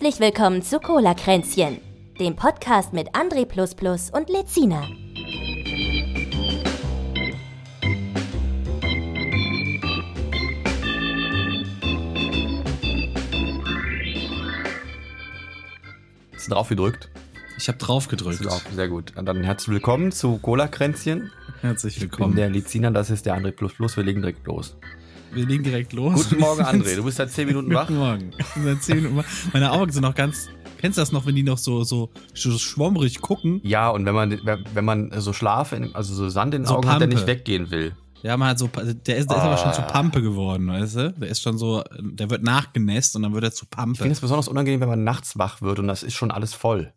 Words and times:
Herzlich 0.00 0.20
willkommen 0.20 0.62
zu 0.62 0.78
Cola 0.78 1.12
Kränzchen, 1.12 1.80
dem 2.20 2.36
Podcast 2.36 2.92
mit 2.92 3.16
André 3.16 3.44
und 4.12 4.30
Lezina. 4.30 4.86
Hast 16.32 16.46
du 16.46 16.52
drauf 16.52 16.68
gedrückt? 16.68 17.10
Ich 17.56 17.66
habe 17.66 17.78
drauf 17.78 18.06
gedrückt. 18.06 18.44
Drauf, 18.44 18.64
sehr 18.72 18.86
gut. 18.86 19.16
Und 19.16 19.26
dann 19.26 19.42
herzlich 19.42 19.74
willkommen 19.74 20.12
zu 20.12 20.38
Cola 20.38 20.68
Kränzchen. 20.68 21.32
Herzlich 21.60 22.00
willkommen. 22.00 22.30
Ich 22.30 22.36
bin 22.36 22.42
der 22.44 22.50
Lezina, 22.50 22.92
das 22.92 23.10
ist 23.10 23.26
der 23.26 23.36
André 23.36 23.52
Wir 23.96 24.04
legen 24.04 24.22
direkt 24.22 24.46
los. 24.46 24.76
Wir 25.32 25.46
legen 25.46 25.62
direkt 25.62 25.92
los. 25.92 26.28
Guten 26.28 26.40
Morgen, 26.40 26.62
André. 26.62 26.96
Du 26.96 27.04
bist 27.04 27.18
seit 27.18 27.30
10 27.30 27.46
Minuten 27.48 27.72
wach. 27.74 27.86
Guten 27.86 27.98
Morgen. 27.98 28.30
Seit 28.62 28.82
10 28.82 28.96
Minuten 28.96 29.16
wach. 29.16 29.24
Meine 29.52 29.72
Augen 29.72 29.92
sind 29.92 30.02
noch 30.02 30.14
ganz. 30.14 30.48
Kennst 30.78 30.96
du 30.96 31.02
das 31.02 31.12
noch, 31.12 31.26
wenn 31.26 31.34
die 31.34 31.42
noch 31.42 31.58
so, 31.58 31.84
so, 31.84 32.10
so 32.34 32.56
schwommerig 32.56 33.20
gucken? 33.20 33.60
Ja, 33.64 33.90
und 33.90 34.06
wenn 34.06 34.14
man, 34.14 34.40
wenn 34.74 34.84
man 34.84 35.12
so 35.20 35.32
Schlaf, 35.32 35.72
in, 35.72 35.94
also 35.94 36.14
so 36.14 36.28
Sand 36.28 36.54
in 36.54 36.62
den 36.62 36.66
so 36.66 36.74
Augen 36.74 36.82
Pampe. 36.82 36.94
hat, 36.94 37.00
der 37.00 37.08
nicht 37.08 37.26
weggehen 37.26 37.70
will. 37.70 37.94
Ja, 38.22 38.36
man 38.36 38.48
hat 38.48 38.58
so, 38.58 38.68
der 38.68 38.84
ist, 38.84 39.04
der 39.04 39.18
ist 39.18 39.30
aber 39.30 39.56
schon 39.58 39.72
zu 39.72 39.82
ah. 39.82 39.86
Pampe 39.86 40.22
geworden, 40.22 40.68
weißt 40.68 40.96
du? 40.96 41.12
Der 41.12 41.28
ist 41.28 41.42
schon 41.42 41.58
so, 41.58 41.84
der 42.00 42.30
wird 42.30 42.42
nachgenässt 42.42 43.14
und 43.16 43.22
dann 43.22 43.32
wird 43.32 43.44
er 43.44 43.52
zu 43.52 43.66
Pampe. 43.66 43.92
Ich 43.92 43.98
finde 43.98 44.12
es 44.12 44.20
besonders 44.20 44.48
unangenehm, 44.48 44.80
wenn 44.80 44.88
man 44.88 45.04
nachts 45.04 45.38
wach 45.38 45.62
wird 45.62 45.78
und 45.78 45.88
das 45.88 46.02
ist 46.02 46.14
schon 46.14 46.30
alles 46.30 46.54
voll. 46.54 46.92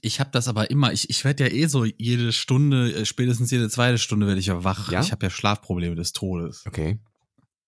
Ich 0.00 0.20
habe 0.20 0.30
das 0.32 0.48
aber 0.48 0.70
immer, 0.70 0.92
ich, 0.92 1.10
ich 1.10 1.24
werde 1.24 1.44
ja 1.48 1.52
eh 1.52 1.66
so 1.66 1.84
jede 1.84 2.32
Stunde, 2.32 2.92
äh, 2.92 3.06
spätestens 3.06 3.50
jede 3.50 3.68
zweite 3.68 3.98
Stunde 3.98 4.26
werde 4.26 4.38
ich 4.38 4.46
ja 4.46 4.62
wach. 4.62 4.92
Ja? 4.92 5.00
Ich 5.00 5.12
habe 5.12 5.26
ja 5.26 5.30
Schlafprobleme 5.30 5.96
des 5.96 6.12
Todes. 6.12 6.64
Okay. 6.66 6.98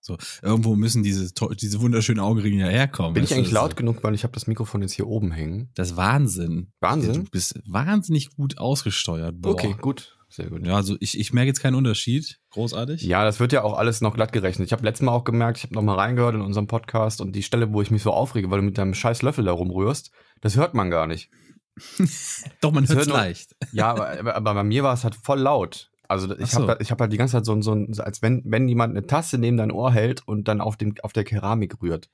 So, 0.01 0.17
irgendwo 0.43 0.77
müssen 0.77 1.03
diese, 1.03 1.31
diese 1.61 1.81
wunderschönen 1.81 2.21
Augenringe 2.21 2.61
ja 2.61 2.69
herkommen. 2.69 3.13
Bin 3.13 3.25
ich 3.25 3.35
eigentlich 3.35 3.51
laut 3.51 3.73
so? 3.73 3.77
genug, 3.77 4.03
weil 4.03 4.15
ich 4.15 4.25
habe 4.25 4.33
das 4.33 4.47
Mikrofon 4.47 4.81
jetzt 4.83 4.95
hier 4.95 5.07
oben 5.07 5.31
hängen? 5.31 5.71
Das 5.75 5.93
ist 5.93 5.97
Wahnsinn. 5.97 6.73
Wahnsinn? 6.81 7.25
Du 7.25 7.31
bist 7.31 7.61
wahnsinnig 7.67 8.31
gut 8.31 8.59
ausgesteuert. 8.59 9.41
Boah. 9.41 9.53
Okay, 9.53 9.77
gut. 9.81 10.17
Sehr 10.31 10.47
gut. 10.47 10.65
Ja, 10.65 10.77
also 10.77 10.97
ich, 11.01 11.19
ich 11.19 11.33
merke 11.33 11.49
jetzt 11.49 11.61
keinen 11.61 11.75
Unterschied. 11.75 12.39
Großartig. 12.51 13.03
Ja, 13.03 13.25
das 13.25 13.41
wird 13.41 13.53
ja 13.53 13.65
auch 13.65 13.77
alles 13.77 14.01
noch 14.01 14.15
glatt 14.15 14.33
gerechnet. 14.33 14.67
Ich 14.67 14.73
habe 14.73 14.85
letztes 14.85 15.05
Mal 15.05 15.13
auch 15.13 15.25
gemerkt, 15.25 15.59
ich 15.59 15.65
habe 15.65 15.75
noch 15.75 15.83
mal 15.83 15.97
reingehört 15.97 16.37
in 16.37 16.41
unserem 16.41 16.69
Podcast 16.69 17.21
und 17.21 17.35
die 17.35 17.43
Stelle, 17.43 17.73
wo 17.73 17.83
ich 17.83 17.91
mich 17.91 18.03
so 18.03 18.13
aufrege, 18.13 18.49
weil 18.51 18.61
du 18.61 18.65
mit 18.65 18.79
deinem 18.79 18.95
scheiß 18.95 19.23
Löffel 19.23 19.45
da 19.45 19.53
rumrührst, 19.53 20.13
das 20.41 20.57
hört 20.57 20.75
man 20.75 20.89
gar 20.89 21.09
nicht. 21.09 21.31
Doch, 22.61 22.73
man 22.73 22.89
hört 22.89 23.01
es 23.01 23.09
leicht. 23.09 23.57
Ja, 23.73 23.91
aber, 23.91 24.37
aber, 24.37 24.55
bei 24.55 24.65
mir 24.65 24.85
war 24.85 24.95
es 24.95 25.03
halt 25.03 25.17
voll 25.17 25.41
laut. 25.41 25.90
Also 26.11 26.37
ich 26.37 26.51
so. 26.51 26.67
habe 26.67 26.83
ich 26.83 26.91
hab 26.91 27.01
halt 27.01 27.13
die 27.13 27.17
ganze 27.17 27.37
Zeit 27.37 27.45
so, 27.45 27.63
so, 27.63 27.87
so 27.89 28.03
als 28.03 28.21
wenn, 28.21 28.43
wenn 28.45 28.67
jemand 28.67 28.97
eine 28.97 29.07
Tasse 29.07 29.39
neben 29.39 29.57
dein 29.57 29.71
Ohr 29.71 29.93
hält 29.93 30.27
und 30.27 30.49
dann 30.49 30.61
auf, 30.61 30.77
dem, 30.77 30.95
auf 31.05 31.13
der 31.13 31.23
Keramik 31.23 31.81
rührt. 31.81 32.11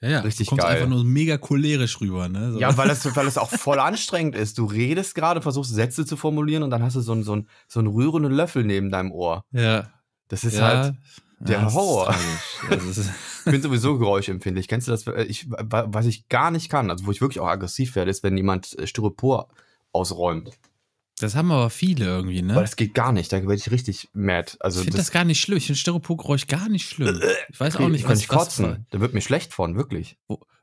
Ja, 0.00 0.08
ja. 0.08 0.20
Richtig 0.20 0.48
du 0.48 0.50
kommst 0.50 0.66
geil. 0.66 0.74
einfach 0.74 0.88
nur 0.88 1.04
mega 1.04 1.38
cholerisch 1.38 2.00
rüber, 2.00 2.28
ne? 2.28 2.52
So. 2.52 2.58
Ja, 2.58 2.76
weil 2.76 2.90
es, 2.90 3.04
weil 3.16 3.28
es 3.28 3.38
auch 3.38 3.50
voll 3.50 3.78
anstrengend 3.78 4.34
ist. 4.34 4.58
Du 4.58 4.64
redest 4.64 5.14
gerade, 5.14 5.42
versuchst 5.42 5.72
Sätze 5.72 6.04
zu 6.04 6.16
formulieren 6.16 6.64
und 6.64 6.70
dann 6.70 6.82
hast 6.82 6.96
du 6.96 7.00
so 7.00 7.12
einen, 7.12 7.22
so 7.22 7.34
einen, 7.34 7.48
so 7.68 7.78
einen 7.78 7.86
rührenden 7.86 8.32
Löffel 8.32 8.64
neben 8.64 8.90
deinem 8.90 9.12
Ohr. 9.12 9.44
Ja. 9.52 9.92
Das 10.26 10.42
ist 10.42 10.58
ja. 10.58 10.66
halt 10.66 10.94
der 11.38 11.60
ja, 11.60 11.72
Horror. 11.72 12.16
ich 12.70 13.44
bin 13.44 13.62
sowieso 13.62 13.96
geräuschempfindlich. 13.96 14.66
Kennst 14.66 14.88
du 14.88 14.90
das? 14.90 15.06
Ich, 15.28 15.48
was 15.48 16.06
ich 16.06 16.28
gar 16.28 16.50
nicht 16.50 16.68
kann, 16.68 16.90
also 16.90 17.06
wo 17.06 17.12
ich 17.12 17.20
wirklich 17.20 17.38
auch 17.38 17.46
aggressiv 17.46 17.94
werde, 17.94 18.10
ist, 18.10 18.24
wenn 18.24 18.36
jemand 18.36 18.76
Styropor 18.84 19.48
ausräumt. 19.92 20.50
Das 21.18 21.34
haben 21.34 21.50
aber 21.50 21.70
viele 21.70 22.04
irgendwie, 22.04 22.42
ne? 22.42 22.52
Aber 22.52 22.62
das 22.62 22.76
geht 22.76 22.92
gar 22.92 23.10
nicht, 23.10 23.32
da 23.32 23.40
werde 23.40 23.54
ich 23.54 23.70
richtig 23.70 24.08
mad. 24.12 24.56
Also 24.60 24.80
ich 24.80 24.84
finde 24.84 24.98
das, 24.98 25.06
das, 25.06 25.12
gar 25.12 25.24
nicht 25.24 25.40
schlimm. 25.40 25.56
Ich 25.56 25.66
finde 25.66 25.78
Styroporgeräusch 25.78 26.46
gar 26.46 26.68
nicht 26.68 26.88
schlimm. 26.88 27.20
Ich 27.48 27.58
weiß 27.58 27.76
auch 27.76 27.88
nicht, 27.88 28.02
kann 28.02 28.12
was 28.12 28.20
ich 28.20 28.28
kotzen. 28.28 28.86
Da 28.90 29.00
wird 29.00 29.14
mir 29.14 29.22
schlecht 29.22 29.54
von, 29.54 29.76
wirklich. 29.76 30.18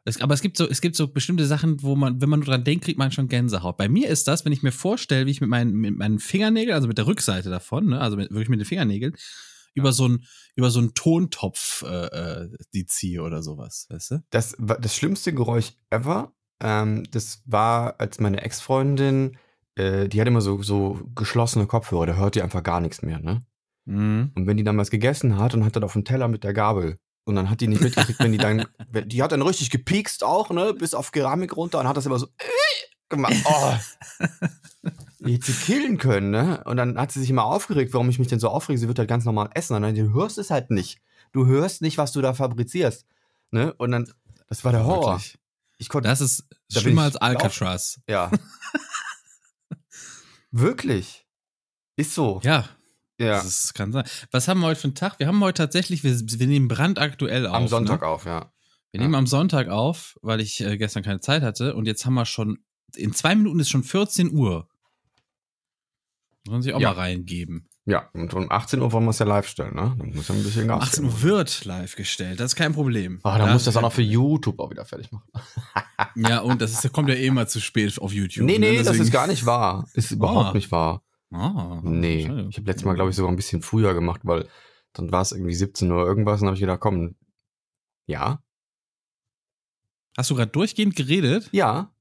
Es, 0.05 0.21
aber 0.21 0.33
es 0.33 0.41
gibt 0.41 0.57
so, 0.57 0.69
es 0.69 0.81
gibt 0.81 0.95
so 0.95 1.07
bestimmte 1.07 1.47
Sachen, 1.47 1.81
wo 1.81 1.95
man, 1.95 2.21
wenn 2.21 2.29
man 2.29 2.41
nur 2.41 2.47
dran 2.47 2.63
denkt, 2.63 2.85
kriegt 2.85 2.99
man 2.99 3.11
schon 3.11 3.29
Gänsehaut. 3.29 3.77
Bei 3.77 3.89
mir 3.89 4.09
ist 4.09 4.27
das, 4.27 4.45
wenn 4.45 4.51
ich 4.51 4.61
mir 4.61 4.71
vorstelle, 4.71 5.25
wie 5.25 5.31
ich 5.31 5.41
mit 5.41 5.49
meinen, 5.49 5.73
mit 5.73 5.97
meinen 5.97 6.19
Fingernägeln, 6.19 6.75
also 6.75 6.87
mit 6.87 6.97
der 6.97 7.07
Rückseite 7.07 7.49
davon, 7.49 7.87
ne, 7.87 8.01
also 8.01 8.17
mit, 8.17 8.29
wirklich 8.29 8.49
mit 8.49 8.59
den 8.59 8.65
Fingernägeln, 8.65 9.15
über 9.73 9.91
so 9.91 10.05
einen 10.05 10.25
über 10.55 10.69
so 10.69 10.79
einen 10.79 10.93
Tontopf 10.93 11.81
äh, 11.81 12.05
äh, 12.05 12.49
die 12.75 12.85
ziehe 12.85 13.23
oder 13.23 13.41
sowas, 13.41 13.87
weißt 13.89 14.11
du? 14.11 14.23
Das 14.29 14.55
das 14.59 14.95
schlimmste 14.95 15.33
Geräusch 15.33 15.71
ever. 15.89 16.33
Ähm, 16.59 17.05
das 17.09 17.41
war, 17.45 17.99
als 17.99 18.19
meine 18.19 18.41
Ex-Freundin 18.41 19.37
äh, 19.75 20.07
die 20.07 20.19
hat 20.19 20.27
immer 20.27 20.41
so, 20.41 20.61
so 20.61 20.99
geschlossene 21.15 21.67
Kopfhörer, 21.67 22.05
da 22.05 22.13
hört 22.15 22.35
die 22.35 22.41
einfach 22.41 22.63
gar 22.63 22.81
nichts 22.81 23.01
mehr, 23.01 23.19
ne? 23.19 23.45
Mhm. 23.85 24.31
Und 24.35 24.47
wenn 24.47 24.57
die 24.57 24.63
dann 24.63 24.77
was 24.77 24.91
gegessen 24.91 25.37
hat 25.37 25.53
und 25.53 25.65
hat 25.65 25.75
dann 25.75 25.83
auf 25.83 25.93
dem 25.93 26.05
Teller 26.05 26.27
mit 26.27 26.43
der 26.43 26.53
Gabel 26.53 26.97
und 27.25 27.35
dann 27.35 27.49
hat 27.49 27.61
die 27.61 27.67
nicht 27.67 27.81
mitgekriegt, 27.81 28.19
wenn 28.19 28.31
die 28.31 28.37
dann, 28.37 28.65
die 29.05 29.21
hat 29.21 29.31
dann 29.31 29.41
richtig 29.41 29.69
gepiekst 29.69 30.23
auch, 30.23 30.49
ne, 30.51 30.73
bis 30.73 30.93
auf 30.93 31.11
Keramik 31.11 31.55
runter 31.55 31.79
und 31.79 31.87
hat 31.87 31.97
das 31.97 32.05
immer 32.05 32.19
so 32.19 32.27
gemacht. 33.09 33.35
Oh. 33.45 33.73
Die 35.19 35.35
hätte 35.35 35.53
sie 35.53 35.53
killen 35.53 35.97
können, 35.97 36.31
ne? 36.31 36.61
Und 36.65 36.75
dann 36.75 36.97
hat 36.97 37.13
sie 37.13 37.21
sich 37.21 37.29
immer 37.29 37.45
aufgeregt, 37.45 37.93
warum 37.93 38.09
ich 38.09 38.19
mich 38.19 38.27
denn 38.27 38.39
so 38.39 38.49
aufrege. 38.49 38.77
Sie 38.77 38.89
wird 38.89 38.99
halt 38.99 39.07
ganz 39.07 39.23
normal 39.23 39.49
essen. 39.53 39.73
Und 39.73 39.83
dann, 39.83 39.95
du 39.95 40.13
hörst 40.13 40.37
es 40.37 40.49
halt 40.49 40.69
nicht. 40.69 40.99
Du 41.31 41.45
hörst 41.45 41.81
nicht, 41.81 41.97
was 41.97 42.11
du 42.11 42.21
da 42.21 42.33
fabrizierst. 42.33 43.05
Ne? 43.49 43.73
Und 43.75 43.91
dann, 43.91 44.11
das 44.49 44.65
war 44.65 44.73
der 44.73 44.85
Horror. 44.85 45.13
Wirklich? 45.13 45.37
Ich 45.77 45.87
konnte, 45.87 46.09
das 46.09 46.19
ist 46.19 46.45
da 46.69 46.81
schlimmer 46.81 47.03
als 47.03 47.15
Alcatraz. 47.15 48.01
Ja. 48.07 48.31
Wirklich? 50.53 51.25
Ist 51.95 52.13
so. 52.13 52.39
Ja. 52.43 52.69
Ja. 53.19 53.41
Das 53.41 53.73
kann 53.73 53.91
sein. 53.91 54.05
Was 54.31 54.47
haben 54.47 54.59
wir 54.59 54.67
heute 54.67 54.79
für 54.79 54.87
einen 54.87 54.95
Tag? 54.95 55.17
Wir 55.19 55.27
haben 55.27 55.43
heute 55.43 55.63
tatsächlich, 55.63 56.03
wir, 56.03 56.15
wir 56.15 56.47
nehmen 56.47 56.67
brandaktuell 56.67 57.47
auf. 57.47 57.55
Am 57.55 57.67
Sonntag 57.67 58.01
ne? 58.01 58.07
auf, 58.07 58.25
ja. 58.25 58.51
Wir 58.91 58.99
ja. 58.99 59.01
nehmen 59.01 59.15
am 59.15 59.25
Sonntag 59.25 59.69
auf, 59.69 60.17
weil 60.21 60.41
ich 60.41 60.61
äh, 60.61 60.77
gestern 60.77 61.01
keine 61.01 61.19
Zeit 61.19 61.41
hatte 61.41 61.75
und 61.75 61.87
jetzt 61.87 62.05
haben 62.05 62.13
wir 62.13 62.25
schon, 62.25 62.59
in 62.95 63.13
zwei 63.13 63.33
Minuten 63.35 63.59
ist 63.59 63.69
schon 63.69 63.83
14 63.83 64.31
Uhr. 64.31 64.67
Man 66.47 66.61
sich 66.61 66.73
auch 66.73 66.79
ja. 66.79 66.93
mal 66.93 66.99
reingeben. 66.99 67.67
Ja, 67.85 68.09
und 68.13 68.33
um 68.33 68.51
18 68.51 68.79
Uhr 68.79 68.91
wollen 68.91 69.05
wir 69.05 69.09
es 69.09 69.19
ja 69.19 69.25
live 69.25 69.47
stellen, 69.47 69.73
ne? 69.75 69.95
Dann 69.97 70.13
muss 70.13 70.27
ja 70.27 70.35
ein 70.35 70.43
bisschen 70.43 70.67
Gas 70.67 70.83
18 70.83 71.05
Uhr 71.05 71.21
wird 71.23 71.65
live 71.65 71.95
gestellt, 71.95 72.39
das 72.39 72.51
ist 72.51 72.55
kein 72.55 72.73
Problem. 72.73 73.19
Ah, 73.23 73.39
dann 73.39 73.53
muss 73.53 73.63
das 73.63 73.75
auch 73.75 73.81
noch 73.81 73.93
für 73.93 74.03
YouTube 74.03 74.59
auch 74.59 74.69
wieder 74.69 74.85
fertig 74.85 75.11
machen. 75.11 75.27
ja, 76.15 76.39
und 76.39 76.61
das 76.61 76.83
ist, 76.83 76.93
kommt 76.93 77.09
ja 77.09 77.15
eh 77.15 77.29
mal 77.31 77.47
zu 77.47 77.59
spät 77.59 77.99
auf 77.99 78.13
YouTube. 78.13 78.45
Nee, 78.45 78.59
nee, 78.59 78.77
ne? 78.77 78.83
das 78.83 78.97
ist 78.97 79.11
gar 79.11 79.27
nicht 79.27 79.45
wahr. 79.45 79.87
Ist 79.93 80.11
überhaupt 80.11 80.51
oh. 80.51 80.53
nicht 80.53 80.71
wahr. 80.71 81.03
Ah, 81.31 81.81
nee, 81.83 82.21
ich 82.49 82.57
habe 82.57 82.67
letztes 82.67 82.85
Mal, 82.85 82.93
glaube 82.93 83.09
ich, 83.09 83.15
sogar 83.15 83.31
ein 83.31 83.35
bisschen 83.35 83.61
früher 83.61 83.93
gemacht, 83.93 84.21
weil 84.23 84.47
dann 84.93 85.11
war 85.11 85.21
es 85.21 85.31
irgendwie 85.31 85.55
17 85.55 85.91
Uhr 85.91 86.05
irgendwas 86.05 86.41
und 86.41 86.47
habe 86.47 86.55
ich 86.55 86.61
gedacht, 86.61 86.79
komm, 86.79 87.15
ja. 88.05 88.43
Hast 90.15 90.29
du 90.29 90.35
gerade 90.35 90.51
durchgehend 90.51 90.95
geredet? 90.95 91.49
Ja. 91.51 91.91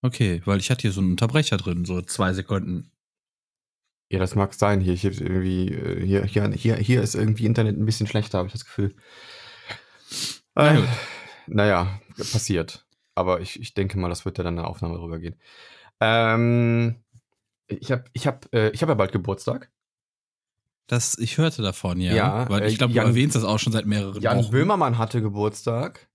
Okay, 0.00 0.40
weil 0.46 0.58
ich 0.58 0.70
hatte 0.70 0.82
hier 0.82 0.92
so 0.92 1.00
einen 1.00 1.10
Unterbrecher 1.10 1.58
drin, 1.58 1.84
so 1.84 2.00
zwei 2.00 2.32
Sekunden. 2.32 2.90
Ja, 4.10 4.18
das 4.18 4.34
mag 4.34 4.52
sein. 4.54 4.80
Hier, 4.80 4.94
hier, 4.94 5.12
irgendwie, 5.12 5.68
äh, 5.68 6.06
hier, 6.06 6.24
hier, 6.24 6.76
hier, 6.76 7.02
ist 7.02 7.14
irgendwie 7.14 7.46
Internet 7.46 7.78
ein 7.78 7.86
bisschen 7.86 8.06
schlechter, 8.06 8.38
habe 8.38 8.48
ich 8.48 8.52
das 8.52 8.64
Gefühl. 8.64 8.94
Äh, 10.54 10.82
naja, 11.46 12.00
passiert. 12.16 12.86
Aber 13.14 13.40
ich, 13.40 13.60
ich 13.60 13.74
denke 13.74 13.98
mal, 13.98 14.08
das 14.08 14.24
wird 14.24 14.38
ja 14.38 14.44
dann 14.44 14.58
eine 14.58 14.66
Aufnahme 14.66 14.96
drüber 14.96 15.18
gehen. 15.18 15.36
Ähm, 16.00 16.96
ich 17.66 17.92
habe 17.92 18.04
ich 18.12 18.26
hab, 18.26 18.52
äh, 18.54 18.70
ich 18.70 18.82
hab 18.82 18.88
ja 18.88 18.94
bald 18.94 19.12
Geburtstag. 19.12 19.70
Das, 20.86 21.16
ich 21.18 21.38
hörte 21.38 21.62
davon, 21.62 22.00
ja. 22.00 22.14
ja 22.14 22.48
weil 22.48 22.66
ich 22.66 22.78
glaube, 22.78 22.92
du 22.92 23.00
erwähnst 23.00 23.36
das 23.36 23.44
auch 23.44 23.58
schon 23.58 23.72
seit 23.72 23.86
mehreren 23.86 24.20
Jan 24.20 24.38
Wochen. 24.38 24.44
Jan 24.44 24.50
Böhmermann 24.50 24.98
hatte 24.98 25.22
Geburtstag. 25.22 26.08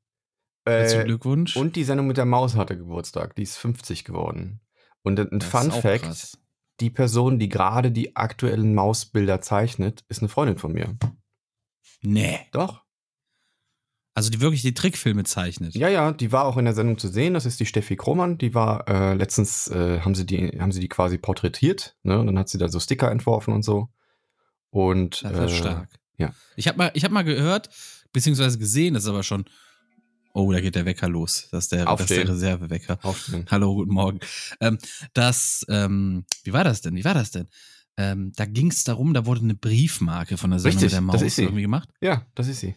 Herzlichen 0.66 1.02
äh, 1.02 1.06
Glückwunsch. 1.06 1.56
Und 1.56 1.76
die 1.76 1.84
Sendung 1.84 2.08
mit 2.08 2.18
der 2.18 2.26
Maus 2.26 2.56
hatte 2.56 2.78
Geburtstag. 2.78 3.36
Die 3.36 3.44
ist 3.44 3.58
50 3.58 4.04
geworden. 4.04 4.60
Und 5.04 5.20
ein 5.20 5.40
das 5.40 5.50
Fun 5.50 5.72
Fact: 5.72 6.04
krass 6.04 6.38
die 6.80 6.90
Person, 6.90 7.40
die 7.40 7.50
gerade 7.50 7.92
die 7.92 8.16
aktuellen 8.16 8.76
Mausbilder 8.76 9.42
zeichnet, 9.42 10.06
ist 10.10 10.22
eine 10.22 10.30
Freundin 10.30 10.58
von 10.58 10.74
mir. 10.74 10.96
Nee. 12.02 12.40
Doch. 12.52 12.84
Also 14.18 14.32
die 14.32 14.42
wirklich 14.42 14.64
die 14.64 14.74
Trickfilme 14.74 15.26
zeichnet. 15.26 15.76
Ja, 15.76 15.90
ja, 15.90 16.12
die 16.12 16.32
war 16.32 16.46
auch 16.46 16.58
in 16.58 16.66
der 16.66 16.74
Sendung 16.74 16.98
zu 16.98 17.08
sehen. 17.08 17.36
Das 17.36 17.46
ist 17.46 17.60
die 17.60 17.68
Steffi 17.68 17.96
Krohmann. 17.96 18.40
Die 18.40 18.56
war 18.56 18.88
äh, 18.88 19.14
letztens 19.14 19.68
äh, 19.68 20.00
haben 20.00 20.16
sie 20.16 20.26
die 20.26 20.60
haben 20.60 20.72
sie 20.72 20.80
die 20.80 20.90
quasi 20.90 21.20
porträtiert. 21.20 21.96
Ne? 22.02 22.18
Und 22.18 22.26
dann 22.26 22.40
hat 22.40 22.50
sie 22.50 22.58
da 22.58 22.68
so 22.68 22.80
Sticker 22.80 23.12
entworfen 23.12 23.54
und 23.54 23.62
so. 23.62 23.90
Und 24.72 25.24
das 25.24 25.52
ist 25.52 25.58
äh, 25.58 25.60
stark. 25.60 25.90
Ja. 26.18 26.34
Ich 26.56 26.68
habe 26.68 26.80
mal 26.80 26.92
ich 26.96 27.04
habe 27.04 27.14
mal 27.14 27.22
gehört 27.22 27.70
beziehungsweise 28.12 28.58
gesehen, 28.58 28.96
das 28.96 29.04
ist 29.04 29.10
aber 29.10 29.22
schon 29.22 29.46
Oh, 30.34 30.52
da 30.52 30.62
geht 30.62 30.74
der 30.74 30.86
Wecker 30.86 31.10
los. 31.10 31.50
Das 31.52 31.66
ist 31.66 31.74
der, 31.74 31.86
das 31.86 32.02
ist 32.02 32.10
der 32.10 32.28
Reservewecker. 32.28 32.98
Aufstehen. 33.04 33.46
Hallo, 33.52 33.76
guten 33.76 33.94
Morgen. 33.94 34.20
Ähm, 34.60 34.80
das, 35.14 35.64
ähm, 35.70 36.26
wie 36.44 36.54
war 36.54 36.64
das 36.64 36.82
denn? 36.82 36.96
Wie 36.96 37.06
war 37.06 37.14
das 37.14 37.30
denn? 37.30 37.50
Ähm, 37.98 38.34
da 38.36 38.46
ging 38.46 38.72
es 38.72 38.84
darum, 38.84 39.14
da 39.14 39.28
wurde 39.28 39.42
eine 39.42 39.56
Briefmarke 39.56 40.38
von 40.38 40.50
der 40.50 40.60
Sendung 40.60 40.80
Richtig, 40.82 40.92
der 40.92 41.02
Maus 41.02 41.38
irgendwie 41.38 41.62
gemacht. 41.62 41.90
Ja, 42.02 42.26
das 42.34 42.48
ist 42.48 42.62
sie. 42.62 42.76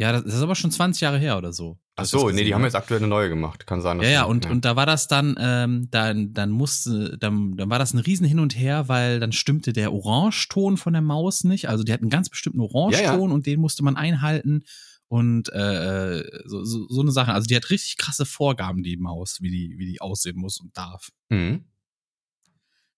Ja, 0.00 0.12
das 0.12 0.24
ist 0.24 0.40
aber 0.40 0.54
schon 0.54 0.70
20 0.70 1.02
Jahre 1.02 1.18
her 1.18 1.36
oder 1.36 1.52
so. 1.52 1.78
Ach 1.94 2.06
so, 2.06 2.30
nee, 2.30 2.42
die 2.42 2.54
haben 2.54 2.64
jetzt 2.64 2.74
aktuell 2.74 3.00
eine 3.00 3.06
neue 3.06 3.28
gemacht. 3.28 3.66
Kann 3.66 3.82
sein. 3.82 3.98
Dass 3.98 4.06
ja, 4.06 4.12
ja, 4.12 4.24
und, 4.24 4.46
ja. 4.46 4.50
und 4.50 4.64
da 4.64 4.74
war 4.74 4.86
das 4.86 5.08
dann, 5.08 5.36
ähm, 5.38 5.88
dann, 5.90 6.32
dann 6.32 6.48
musste, 6.48 7.18
dann, 7.18 7.54
dann 7.58 7.68
war 7.68 7.78
das 7.78 7.92
ein 7.92 7.98
Riesen 7.98 8.26
hin 8.26 8.38
und 8.38 8.58
her, 8.58 8.88
weil 8.88 9.20
dann 9.20 9.32
stimmte 9.32 9.74
der 9.74 9.92
Orangeton 9.92 10.78
von 10.78 10.94
der 10.94 11.02
Maus 11.02 11.44
nicht. 11.44 11.68
Also 11.68 11.84
die 11.84 11.92
hat 11.92 12.00
einen 12.00 12.08
ganz 12.08 12.30
bestimmten 12.30 12.60
Orangeton 12.60 13.04
ja, 13.04 13.12
ja. 13.12 13.18
und 13.18 13.44
den 13.44 13.60
musste 13.60 13.84
man 13.84 13.96
einhalten. 13.96 14.64
und 15.08 15.52
äh, 15.52 16.24
so, 16.46 16.64
so, 16.64 16.88
so 16.88 17.02
eine 17.02 17.12
Sache. 17.12 17.34
Also 17.34 17.46
die 17.46 17.56
hat 17.56 17.68
richtig 17.68 17.98
krasse 17.98 18.24
Vorgaben, 18.24 18.82
die 18.82 18.96
Maus, 18.96 19.42
wie 19.42 19.50
die, 19.50 19.74
wie 19.76 19.84
die 19.84 20.00
aussehen 20.00 20.38
muss 20.38 20.60
und 20.60 20.74
darf. 20.74 21.10
Mhm. 21.28 21.66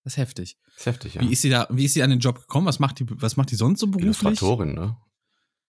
Das 0.05 0.13
ist 0.13 0.19
heftig. 0.19 0.57
Das 0.67 0.77
ist 0.77 0.87
heftig, 0.87 1.15
ja. 1.15 1.23
Wie 1.23 1.33
ist 1.33 1.43
sie 1.43 1.51
da, 1.51 1.67
wie 1.69 1.85
ist 1.85 1.95
sie 1.95 2.05
an 2.05 2.11
den 2.11 2.21
Job 2.21 2.39
gekommen? 2.39 2.69
Was 2.69 2.79
macht 2.79 3.01
die, 3.01 3.07
was 3.09 3.37
macht 3.37 3.51
die 3.51 3.57
sonst 3.57 3.81
so 3.81 3.89
beruflich? 3.89 4.23
Illustratorin, 4.23 4.75
ne? 4.75 4.97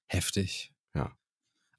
Heftig. 0.05 0.72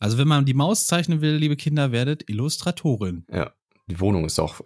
Also 0.05 0.19
wenn 0.19 0.29
man 0.29 0.45
die 0.45 0.53
Maus 0.53 0.87
zeichnen 0.87 1.23
will, 1.23 1.37
liebe 1.37 1.56
Kinder, 1.56 1.91
werdet 1.91 2.29
Illustratorin. 2.29 3.25
Ja. 3.33 3.55
Die 3.87 3.99
Wohnung 4.01 4.27
ist 4.27 4.39
auch, 4.39 4.61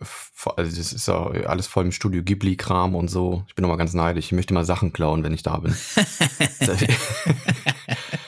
also 0.57 0.77
das 0.77 0.93
ist 0.93 1.09
auch 1.09 1.33
alles 1.33 1.69
voll 1.69 1.85
im 1.85 1.93
Studio 1.93 2.25
Ghibli-Kram 2.25 2.97
und 2.97 3.07
so. 3.07 3.45
Ich 3.47 3.55
bin 3.55 3.65
immer 3.65 3.77
ganz 3.77 3.95
neidisch. 3.95 4.27
Ich 4.27 4.33
möchte 4.33 4.53
mal 4.53 4.65
Sachen 4.65 4.93
klauen, 4.93 5.23
wenn 5.23 5.33
ich 5.33 5.45
da 5.45 5.59
bin. 5.59 5.73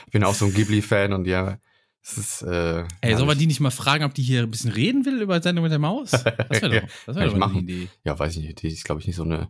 ich 0.07 0.13
bin 0.13 0.23
auch 0.23 0.35
so 0.35 0.45
ein 0.45 0.55
Ghibli-Fan 0.55 1.13
und 1.13 1.27
ja, 1.27 1.59
es 2.01 2.17
ist. 2.17 2.43
Äh, 2.43 2.85
Ey, 3.01 3.17
soll 3.17 3.27
man 3.27 3.39
die 3.39 3.49
nicht 3.49 3.59
mal 3.59 3.73
fragen, 3.73 4.05
ob 4.05 4.15
die 4.15 4.23
hier 4.23 4.45
ein 4.45 4.51
bisschen 4.53 4.71
reden 4.71 5.05
will 5.05 5.21
über 5.21 5.43
Sendung 5.43 5.65
mit 5.65 5.73
der 5.73 5.81
Maus? 5.81 6.13
Das 6.13 6.25
wäre 6.25 6.81
doch, 6.83 6.89
das 7.07 7.17
wär 7.17 7.27
doch 7.27 7.37
machen. 7.37 7.59
eine 7.59 7.63
Idee. 7.63 7.89
Ja, 8.05 8.17
weiß 8.17 8.37
ich 8.37 8.45
nicht. 8.45 8.63
Die 8.63 8.69
ist, 8.69 8.85
glaube 8.85 9.01
ich, 9.01 9.09
nicht 9.09 9.17
so 9.17 9.25
eine, 9.25 9.49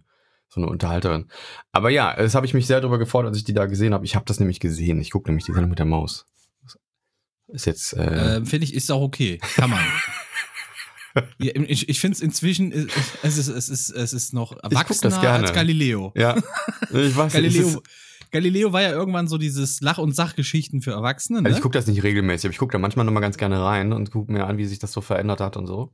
so 0.48 0.62
eine 0.62 0.70
Unterhalterin. 0.70 1.26
Aber 1.72 1.90
ja, 1.90 2.16
das 2.16 2.34
habe 2.34 2.46
ich 2.46 2.54
mich 2.54 2.66
sehr 2.66 2.80
darüber 2.80 2.98
gefreut, 2.98 3.26
als 3.26 3.36
ich 3.36 3.44
die 3.44 3.52
da 3.52 3.66
gesehen 3.66 3.92
habe. 3.92 4.06
Ich 4.06 4.16
habe 4.16 4.24
das 4.24 4.40
nämlich 4.40 4.60
gesehen. 4.60 4.98
Ich 4.98 5.10
gucke 5.10 5.28
nämlich 5.28 5.44
die 5.44 5.52
Sendung 5.52 5.68
mit 5.68 5.78
der 5.78 5.84
Maus. 5.84 6.26
Ist 7.52 7.66
jetzt. 7.66 7.92
Äh, 7.94 8.36
Ähm, 8.36 8.46
finde 8.46 8.64
ich, 8.64 8.74
ist 8.74 8.90
auch 8.90 9.02
okay. 9.02 9.38
Kann 9.56 9.70
man. 9.70 9.80
ja, 11.38 11.52
ich 11.56 11.88
ich 11.88 12.00
finde 12.00 12.14
es 12.14 12.20
inzwischen, 12.20 12.72
es 13.22 13.36
ist, 13.38 13.48
es, 13.48 13.68
ist, 13.68 13.90
es 13.90 14.12
ist 14.12 14.32
noch 14.32 14.54
das 14.62 14.72
erwachsener 14.72 15.20
als 15.30 15.52
Galileo. 15.52 16.12
ja. 16.16 16.36
Ich 16.36 17.16
weiß 17.16 17.32
nicht, 17.34 17.42
Galileo, 17.42 17.68
ist- 17.68 17.78
Galileo 18.30 18.72
war 18.72 18.82
ja 18.82 18.90
irgendwann 18.92 19.26
so 19.26 19.36
dieses 19.38 19.80
Lach- 19.80 19.98
und 19.98 20.14
Sachgeschichten 20.14 20.82
für 20.82 20.92
Erwachsene. 20.92 21.42
Ne? 21.42 21.46
Also 21.46 21.58
ich 21.58 21.62
gucke 21.62 21.76
das 21.76 21.88
nicht 21.88 22.02
regelmäßig, 22.04 22.46
aber 22.46 22.52
ich 22.52 22.58
gucke 22.58 22.72
da 22.72 22.78
manchmal 22.78 23.04
nochmal 23.04 23.22
ganz 23.22 23.36
gerne 23.36 23.60
rein 23.60 23.92
und 23.92 24.12
gucke 24.12 24.30
mir 24.32 24.46
an, 24.46 24.56
wie 24.56 24.66
sich 24.66 24.78
das 24.78 24.92
so 24.92 25.00
verändert 25.00 25.40
hat 25.40 25.56
und 25.56 25.66
so. 25.66 25.92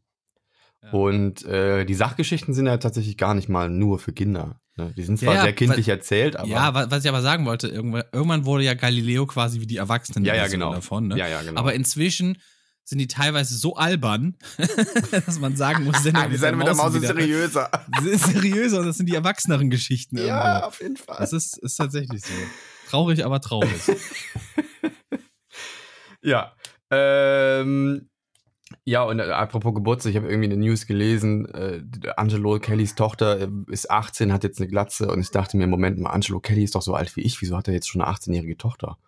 Ja. 0.82 0.90
Und 0.90 1.44
äh, 1.46 1.86
die 1.86 1.94
Sachgeschichten 1.94 2.52
sind 2.52 2.66
ja 2.66 2.76
tatsächlich 2.76 3.16
gar 3.16 3.32
nicht 3.34 3.48
mal 3.48 3.70
nur 3.70 3.98
für 3.98 4.12
Kinder. 4.12 4.60
Ne? 4.76 4.92
Die 4.96 5.02
sind 5.02 5.18
zwar 5.18 5.34
Ja, 5.34 5.42
sehr 5.42 5.52
kindlich 5.54 5.88
erzählt, 5.88 6.36
aber. 6.36 6.48
ja, 6.48 6.74
wa- 6.74 6.86
was 6.90 7.02
ich 7.04 7.08
aber 7.08 7.22
sagen 7.22 7.46
wollte, 7.46 7.68
irgendwann, 7.68 8.04
irgendwann 8.12 8.44
wurde 8.44 8.64
ja 8.64 8.74
Galileo 8.74 9.26
quasi 9.26 9.60
wie 9.60 9.66
die 9.66 9.78
Erwachsenen 9.78 10.24
ja, 10.24 10.34
ja, 10.34 10.48
genau. 10.48 10.72
davon. 10.74 11.08
Ne? 11.08 11.16
Ja, 11.18 11.26
ja, 11.28 11.42
genau. 11.42 11.58
Aber 11.58 11.72
inzwischen 11.74 12.38
sind 12.84 12.98
die 12.98 13.08
teilweise 13.08 13.56
so 13.56 13.74
albern, 13.76 14.36
dass 15.26 15.40
man 15.40 15.56
sagen 15.56 15.84
muss, 15.84 16.02
Sendung 16.02 16.24
die 16.30 16.36
Sendung 16.36 16.58
mit 16.58 16.68
der 16.68 16.74
Maus 16.76 16.94
wieder- 16.94 17.06
seriöser. 17.08 17.70
sind 18.02 18.20
seriöser 18.20 18.80
und 18.80 18.86
das 18.86 18.96
sind 18.98 19.08
die 19.08 19.14
erwachseneren 19.14 19.70
Geschichten 19.70 20.18
irgendwo. 20.18 20.36
Ja, 20.36 20.66
auf 20.66 20.80
jeden 20.80 20.96
Fall. 20.96 21.16
Das 21.18 21.32
ist, 21.32 21.56
ist 21.58 21.76
tatsächlich 21.76 22.22
so. 22.24 22.32
Traurig, 22.90 23.24
aber 23.24 23.40
traurig. 23.40 23.70
Ja. 26.22 26.54
Ähm, 26.90 28.08
ja, 28.84 29.02
und 29.02 29.18
äh, 29.18 29.22
apropos 29.22 29.74
Geburtstag, 29.74 30.10
ich 30.10 30.16
habe 30.16 30.28
irgendwie 30.28 30.52
eine 30.52 30.56
News 30.56 30.86
gelesen, 30.86 31.46
äh, 31.54 31.82
Angelo 32.16 32.58
Kellys 32.58 32.94
Tochter 32.94 33.40
äh, 33.42 33.48
ist 33.68 33.90
18, 33.90 34.32
hat 34.32 34.44
jetzt 34.44 34.60
eine 34.60 34.68
Glatze 34.68 35.08
und 35.10 35.20
ich 35.20 35.30
dachte 35.30 35.56
mir, 35.56 35.66
Moment 35.66 35.98
mal, 35.98 36.10
Angelo 36.10 36.40
Kelly 36.40 36.64
ist 36.64 36.74
doch 36.74 36.82
so 36.82 36.94
alt 36.94 37.14
wie 37.16 37.22
ich, 37.22 37.40
wieso 37.40 37.56
hat 37.56 37.68
er 37.68 37.74
jetzt 37.74 37.88
schon 37.88 38.00
eine 38.02 38.10
18-jährige 38.12 38.56
Tochter? 38.56 38.98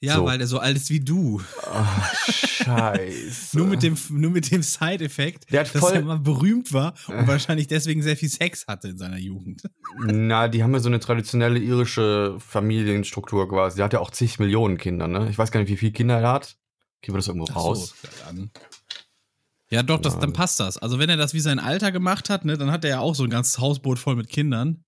Ja, 0.00 0.14
So. 0.14 0.26
weil 0.26 0.38
der 0.38 0.46
so 0.46 0.58
alt 0.60 0.76
ist 0.76 0.90
wie 0.90 1.00
du. 1.00 1.40
Ach, 1.72 2.14
scheiße. 2.14 3.56
Nur 3.58 3.66
mit 3.66 3.82
dem, 3.82 3.96
nur 4.10 4.30
mit 4.30 4.50
dem 4.50 4.62
Side-Effekt, 4.62 5.50
Der 5.50 5.64
dass 5.64 5.90
er 5.90 6.02
mal 6.02 6.20
berühmt 6.20 6.72
war 6.72 6.94
und 7.08 7.26
wahrscheinlich 7.26 7.66
deswegen 7.66 8.02
sehr 8.02 8.16
viel 8.16 8.28
Sex 8.28 8.64
hatte 8.68 8.88
in 8.88 8.98
seiner 8.98 9.18
Jugend. 9.18 9.62
Na, 10.06 10.46
die 10.46 10.62
haben 10.62 10.72
ja 10.72 10.78
so 10.78 10.88
eine 10.88 11.00
traditionelle 11.00 11.58
irische 11.58 12.36
Familienstruktur 12.38 13.48
quasi. 13.48 13.76
Die 13.78 13.82
hat 13.82 13.92
ja 13.92 13.98
auch 13.98 14.12
zig 14.12 14.38
Millionen 14.38 14.78
Kinder, 14.78 15.08
ne? 15.08 15.28
Ich 15.30 15.38
weiß 15.38 15.50
gar 15.50 15.58
nicht, 15.60 15.68
wie 15.70 15.76
viele 15.76 15.92
Kinder 15.92 16.20
er 16.20 16.32
hat. 16.32 16.57
Kriegen 17.02 17.14
wir 17.14 17.18
das 17.18 17.28
irgendwo 17.28 17.46
Ach 17.50 17.54
so, 17.54 17.60
raus? 17.60 17.94
ja, 18.02 18.10
dann. 18.26 18.50
Ja, 19.70 19.82
doch, 19.82 20.00
das, 20.00 20.18
dann 20.18 20.32
passt 20.32 20.60
das. 20.60 20.78
Also, 20.78 20.98
wenn 20.98 21.10
er 21.10 21.16
das 21.16 21.34
wie 21.34 21.40
sein 21.40 21.58
Alter 21.58 21.92
gemacht 21.92 22.30
hat, 22.30 22.44
ne, 22.44 22.56
dann 22.56 22.70
hat 22.70 22.84
er 22.84 22.90
ja 22.90 23.00
auch 23.00 23.14
so 23.14 23.24
ein 23.24 23.30
ganzes 23.30 23.58
Hausboot 23.58 23.98
voll 23.98 24.16
mit 24.16 24.28
Kindern. 24.28 24.84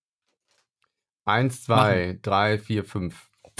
Eins, 1.26 1.64
zwei, 1.64 2.18
drei, 2.22 2.58
vier, 2.58 2.84
fünf. 2.84 3.28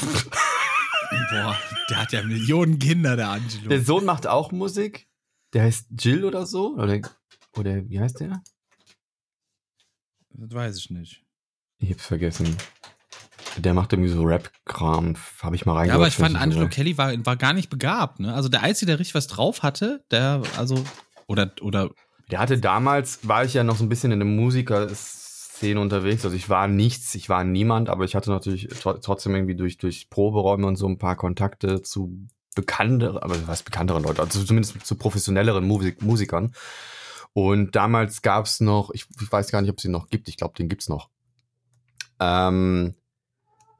Boah, 1.30 1.58
der 1.90 1.96
hat 1.96 2.12
ja 2.12 2.22
Millionen 2.22 2.78
Kinder, 2.78 3.16
der 3.16 3.28
Angelo. 3.28 3.68
Der 3.68 3.82
Sohn 3.82 4.04
macht 4.04 4.26
auch 4.26 4.50
Musik. 4.52 5.08
Der 5.52 5.64
heißt 5.64 5.88
Jill 5.98 6.24
oder 6.24 6.46
so. 6.46 6.76
Oder, 6.76 7.00
oder 7.56 7.88
wie 7.88 8.00
heißt 8.00 8.20
der? 8.20 8.42
das 10.30 10.52
weiß 10.52 10.78
ich 10.78 10.90
nicht. 10.90 11.24
Ich 11.78 11.90
hab's 11.90 12.06
vergessen. 12.06 12.56
Der 13.56 13.74
macht 13.74 13.92
irgendwie 13.92 14.10
so 14.10 14.22
Rap-Kram. 14.22 15.16
Habe 15.42 15.56
ich 15.56 15.66
mal 15.66 15.72
Ja, 15.72 15.78
reingehört. 15.78 16.00
aber 16.00 16.08
ich 16.08 16.14
fand, 16.14 16.36
Angelo 16.36 16.62
geil. 16.62 16.70
Kelly 16.70 16.98
war, 16.98 17.12
war 17.26 17.36
gar 17.36 17.52
nicht 17.52 17.68
begabt, 17.70 18.20
ne? 18.20 18.32
Also 18.34 18.48
der 18.48 18.62
Einzige, 18.62 18.86
der 18.86 18.98
richtig 18.98 19.14
was 19.14 19.26
drauf 19.26 19.62
hatte, 19.62 20.04
der, 20.10 20.42
also, 20.56 20.82
oder, 21.26 21.50
oder, 21.60 21.90
Der 22.30 22.38
hatte 22.38 22.58
damals, 22.58 23.26
war 23.26 23.44
ich 23.44 23.54
ja 23.54 23.64
noch 23.64 23.76
so 23.76 23.84
ein 23.84 23.88
bisschen 23.88 24.12
in 24.12 24.20
der 24.20 24.26
Musikerszene 24.28 25.80
unterwegs. 25.80 26.24
Also 26.24 26.36
ich 26.36 26.48
war 26.48 26.68
nichts, 26.68 27.14
ich 27.14 27.28
war 27.28 27.44
niemand, 27.44 27.88
aber 27.88 28.04
ich 28.04 28.14
hatte 28.14 28.30
natürlich 28.30 28.68
tr- 28.68 29.00
trotzdem 29.02 29.34
irgendwie 29.34 29.56
durch, 29.56 29.78
durch 29.78 30.08
Proberäume 30.10 30.66
und 30.66 30.76
so 30.76 30.86
ein 30.88 30.98
paar 30.98 31.16
Kontakte 31.16 31.82
zu 31.82 32.26
bekannteren, 32.54 33.18
aber 33.18 33.46
was 33.46 33.62
bekanntere 33.62 34.00
Leute, 34.00 34.22
also 34.22 34.42
zumindest 34.44 34.84
zu 34.84 34.94
professionelleren 34.96 35.66
Musik, 35.66 36.02
Musikern. 36.02 36.52
Und 37.32 37.76
damals 37.76 38.22
gab 38.22 38.46
es 38.46 38.60
noch, 38.60 38.90
ich, 38.92 39.06
ich 39.20 39.30
weiß 39.30 39.50
gar 39.52 39.60
nicht, 39.62 39.70
ob 39.70 39.76
es 39.76 39.82
den 39.82 39.92
noch 39.92 40.08
gibt, 40.08 40.28
ich 40.28 40.36
glaube, 40.36 40.54
den 40.58 40.68
gibt's 40.68 40.88
noch. 40.88 41.08
Ähm, 42.18 42.94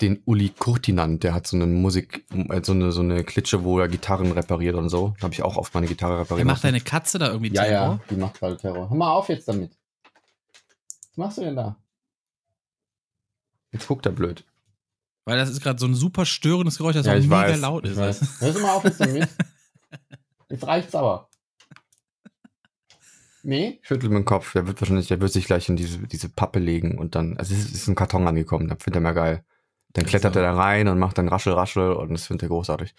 den 0.00 0.22
Uli 0.24 0.50
Kurtinand, 0.50 1.22
der 1.24 1.34
hat 1.34 1.46
so 1.46 1.56
eine 1.56 1.66
Musik, 1.66 2.24
äh, 2.32 2.60
so 2.64 2.72
eine, 2.72 2.92
so 2.92 3.00
eine 3.02 3.22
Klitsche, 3.24 3.64
wo 3.64 3.78
er 3.78 3.88
Gitarren 3.88 4.32
repariert 4.32 4.74
und 4.76 4.88
so. 4.88 5.14
Da 5.18 5.24
habe 5.24 5.34
ich 5.34 5.42
auch 5.42 5.56
oft 5.56 5.74
meine 5.74 5.86
Gitarre 5.86 6.20
repariert. 6.20 6.46
der 6.46 6.52
macht 6.52 6.64
deine 6.64 6.80
Katze 6.80 7.18
da 7.18 7.28
irgendwie 7.28 7.52
Ja, 7.52 7.64
Terror? 7.64 7.86
ja, 7.86 8.00
die 8.10 8.16
macht 8.16 8.38
gerade 8.38 8.56
Terror. 8.56 8.88
Hör 8.90 8.96
mal 8.96 9.12
auf 9.12 9.28
jetzt 9.28 9.46
damit. 9.48 9.72
Was 11.10 11.16
machst 11.16 11.38
du 11.38 11.42
denn 11.42 11.56
da? 11.56 11.76
Jetzt 13.72 13.86
guckt 13.88 14.06
er 14.06 14.12
blöd. 14.12 14.44
Weil 15.26 15.36
das 15.38 15.50
ist 15.50 15.60
gerade 15.62 15.78
so 15.78 15.86
ein 15.86 15.94
super 15.94 16.24
störendes 16.26 16.78
Geräusch, 16.78 16.94
das 16.96 17.06
Ja, 17.06 17.12
auch 17.12 17.18
mega 17.20 17.30
weiß, 17.30 17.60
laut 17.60 17.86
ist. 17.86 17.96
weiß. 17.96 18.20
Hör 18.40 18.58
mal 18.60 18.74
auf 18.74 18.84
jetzt 18.84 19.00
damit. 19.00 19.28
Jetzt 20.48 20.66
reicht's 20.66 20.94
aber. 20.94 21.28
Nee? 23.42 23.78
Schüttelt 23.82 24.10
mit 24.12 24.18
dem 24.20 24.24
Kopf. 24.24 24.52
Der 24.52 24.66
wird 24.66 24.80
wahrscheinlich, 24.80 25.08
der 25.08 25.20
wird 25.20 25.32
sich 25.32 25.46
gleich 25.46 25.68
in 25.68 25.76
diese, 25.76 25.98
diese 25.98 26.28
Pappe 26.28 26.58
legen 26.58 26.98
und 26.98 27.14
dann, 27.14 27.36
also 27.38 27.54
es 27.54 27.60
ist, 27.66 27.74
ist 27.74 27.88
ein 27.88 27.94
Karton 27.94 28.26
angekommen, 28.26 28.68
da 28.68 28.74
findet 28.76 28.96
er 28.96 29.00
mal 29.02 29.12
geil. 29.12 29.44
Dann 29.92 30.06
klettert 30.06 30.34
So. 30.34 30.40
er 30.40 30.46
da 30.52 30.54
rein 30.54 30.88
und 30.88 30.98
macht 30.98 31.18
dann 31.18 31.28
Raschel, 31.28 31.52
Raschel 31.52 31.92
und 31.92 32.10
das 32.12 32.26
findet 32.26 32.44
er 32.44 32.48
großartig. 32.48 32.94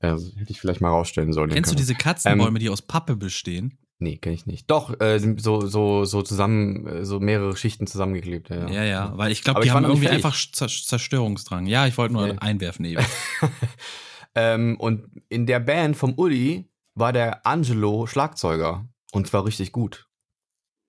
Äh, 0.00 0.10
hätte 0.10 0.50
ich 0.50 0.60
vielleicht 0.60 0.80
mal 0.80 0.90
rausstellen 0.90 1.32
sollen. 1.32 1.50
Kennst 1.50 1.70
du 1.72 1.76
diese 1.76 1.94
Katzenbäume, 1.94 2.56
Ähm, 2.58 2.60
die 2.60 2.68
aus 2.70 2.82
Pappe 2.82 3.16
bestehen? 3.16 3.78
Nee, 4.00 4.16
kenne 4.18 4.34
ich 4.34 4.44
nicht. 4.46 4.68
Doch, 4.70 5.00
äh, 5.00 5.18
so, 5.38 5.66
so, 5.66 6.04
so 6.04 6.22
zusammen, 6.22 6.86
äh, 6.86 7.04
so 7.04 7.20
mehrere 7.20 7.56
Schichten 7.56 7.86
zusammengeklebt. 7.86 8.50
Ja, 8.50 8.68
Ja, 8.68 8.82
ja, 8.84 9.12
weil 9.16 9.30
ich 9.32 9.42
glaube, 9.42 9.60
die 9.60 9.68
ich 9.68 9.72
haben 9.72 9.84
irgendwie 9.84 10.06
fertig. 10.06 10.24
einfach 10.24 10.36
Zer- 10.36 10.68
Zerstörungsdrang. 10.86 11.66
Ja, 11.66 11.86
ich 11.86 11.96
wollte 11.96 12.12
nur 12.14 12.26
Ja. 12.26 12.34
einwerfen 12.38 12.84
eben. 12.84 13.04
ähm, 14.34 14.76
und 14.78 15.04
in 15.28 15.46
der 15.46 15.60
Band 15.60 15.96
vom 15.96 16.14
Uli 16.14 16.68
war 16.94 17.12
der 17.12 17.46
Angelo 17.46 18.06
Schlagzeuger. 18.06 18.86
Und 19.12 19.26
zwar 19.28 19.44
richtig 19.44 19.72
gut. 19.72 20.08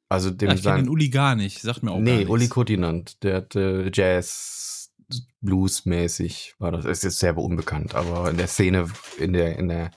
Also 0.10 0.30
dem 0.32 0.50
Ja, 0.50 0.56
ich 0.56 0.64
kenne 0.64 0.84
den 0.84 0.90
Uli 0.90 1.10
gar 1.10 1.36
nicht, 1.36 1.62
sagt 1.62 1.84
mir 1.84 1.92
auch 1.92 1.96
gar 1.96 2.02
nee, 2.04 2.18
nichts. 2.18 2.30
Uli 2.32 2.48
Kurtinand. 2.48 3.24
Der 3.24 3.38
hat 3.38 3.56
äh, 3.56 3.90
Jazz, 3.94 4.85
Blues-mäßig 5.42 6.56
war 6.60 6.72
das. 6.72 6.86
Ist 6.86 7.20
sehr 7.20 7.38
unbekannt, 7.38 7.96
aber 7.96 8.30
in 8.30 8.38
der 8.38 8.48
Szene, 8.48 8.90
in 9.20 9.34
der, 9.34 9.58
in 9.58 9.68
der 9.70 9.92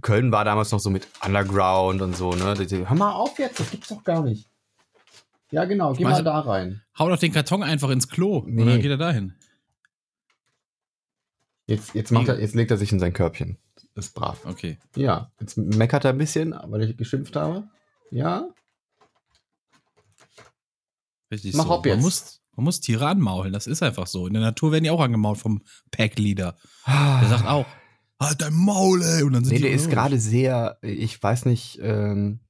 Köln 0.00 0.30
war 0.32 0.44
damals 0.44 0.70
noch 0.70 0.78
so 0.80 0.90
mit 0.90 1.08
Underground 1.24 2.00
und 2.02 2.16
so, 2.16 2.32
ne? 2.32 2.54
Die- 2.54 2.66
die- 2.66 2.88
Hör 2.88 2.96
mal 2.96 3.12
auf 3.12 3.38
jetzt, 3.38 3.58
das 3.60 3.70
gibt's 3.70 3.88
doch 3.88 4.04
gar 4.04 4.22
nicht. 4.22 4.48
Ja, 5.50 5.64
genau, 5.64 5.94
geh 5.94 6.04
Meinst 6.04 6.18
mal 6.20 6.24
da 6.24 6.40
rein. 6.40 6.82
Hau 6.98 7.08
doch 7.08 7.18
den 7.18 7.32
Karton 7.32 7.62
einfach 7.62 7.88
ins 7.90 8.08
Klo 8.08 8.44
Nee. 8.46 8.64
dann 8.64 8.80
geht 8.82 8.90
er 8.90 8.96
dahin. 8.98 9.34
Jetzt, 11.66 11.94
jetzt, 11.94 12.12
macht 12.12 12.28
er, 12.28 12.40
jetzt 12.40 12.54
legt 12.54 12.70
er 12.70 12.76
sich 12.76 12.92
in 12.92 13.00
sein 13.00 13.12
Körbchen. 13.12 13.58
Das 13.94 14.06
ist 14.06 14.14
brav. 14.14 14.44
Okay. 14.46 14.78
Ja, 14.94 15.30
jetzt 15.40 15.56
meckert 15.58 16.04
er 16.04 16.12
ein 16.12 16.18
bisschen, 16.18 16.54
weil 16.66 16.82
ich 16.82 16.96
geschimpft 16.96 17.34
habe. 17.36 17.68
Ja, 18.10 18.48
Richtig 21.30 21.54
Mach 21.54 21.66
so. 21.66 21.74
ab 21.74 21.84
jetzt. 21.86 21.96
Man 21.96 22.04
muss, 22.04 22.37
man 22.58 22.64
muss 22.64 22.80
Tiere 22.80 23.06
anmaulen, 23.06 23.52
das 23.52 23.68
ist 23.68 23.84
einfach 23.84 24.08
so. 24.08 24.26
In 24.26 24.32
der 24.32 24.42
Natur 24.42 24.72
werden 24.72 24.82
die 24.82 24.90
auch 24.90 25.00
angemault 25.00 25.38
vom 25.38 25.62
Packleader. 25.92 26.56
der 26.88 27.20
Der 27.20 27.28
sagt 27.28 27.46
auch, 27.46 27.66
halt 28.20 28.40
dein 28.40 28.52
Maul, 28.52 29.00
ey. 29.00 29.22
Und 29.22 29.34
dann 29.34 29.44
sind 29.44 29.52
Nee, 29.52 29.58
die 29.58 29.62
der 29.62 29.72
ist 29.72 29.88
gerade 29.88 30.18
sehr, 30.18 30.76
ich 30.82 31.22
weiß 31.22 31.44
nicht, 31.44 31.78
ähm, 31.80 32.40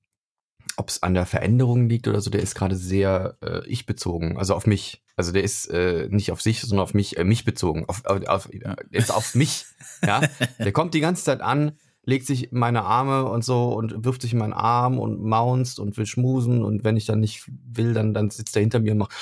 ob 0.79 0.89
es 0.89 1.03
an 1.03 1.13
der 1.13 1.27
Veränderung 1.27 1.91
liegt 1.91 2.09
oder 2.09 2.23
so, 2.23 2.31
der 2.31 2.41
ist 2.41 2.55
gerade 2.55 2.75
sehr 2.75 3.37
äh, 3.43 3.67
ich 3.67 3.85
bezogen, 3.85 4.39
also 4.39 4.55
auf 4.55 4.67
mich. 4.67 5.05
Also 5.15 5.31
der 5.31 5.45
ist 5.45 5.67
äh, 5.67 6.09
nicht 6.11 6.33
auf 6.33 6.41
sich, 6.41 6.63
sondern 6.63 6.85
auf 6.85 6.95
mich, 6.95 7.19
äh, 7.19 7.25
mich 7.25 7.45
bezogen. 7.45 7.85
Auf, 7.87 8.07
auf, 8.07 8.25
auf, 8.29 8.49
Ja. 8.55 8.77
Jetzt 8.91 9.13
auf 9.13 9.35
mich. 9.35 9.67
Ja, 10.03 10.23
der 10.59 10.73
kommt 10.73 10.95
die 10.95 11.01
ganze 11.01 11.25
Zeit 11.25 11.43
an, 11.43 11.73
legt 12.09 12.25
sich 12.27 12.53
in 12.53 12.59
meine 12.59 12.85
Arme 12.85 13.27
und 13.27 13.45
so 13.45 13.75
und 13.75 14.03
wirft 14.03 14.23
sich 14.23 14.33
in 14.33 14.39
meinen 14.39 14.55
Arm 14.55 14.99
und 14.99 15.23
maunzt 15.23 15.79
und 15.79 15.99
will 15.99 16.07
schmusen 16.07 16.65
und 16.65 16.83
wenn 16.83 16.97
ich 16.97 17.05
dann 17.05 17.21
nicht 17.21 17.45
will, 17.47 17.93
dann, 17.93 18.15
dann 18.15 18.31
sitzt 18.31 18.57
er 18.57 18.61
hinter 18.61 18.81
mir 18.81 18.93
und 18.93 18.99
macht 18.99 19.13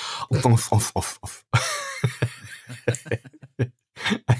auf, 0.45 0.71
auf, 0.71 0.95
auf, 0.95 1.19
auf, 1.21 1.45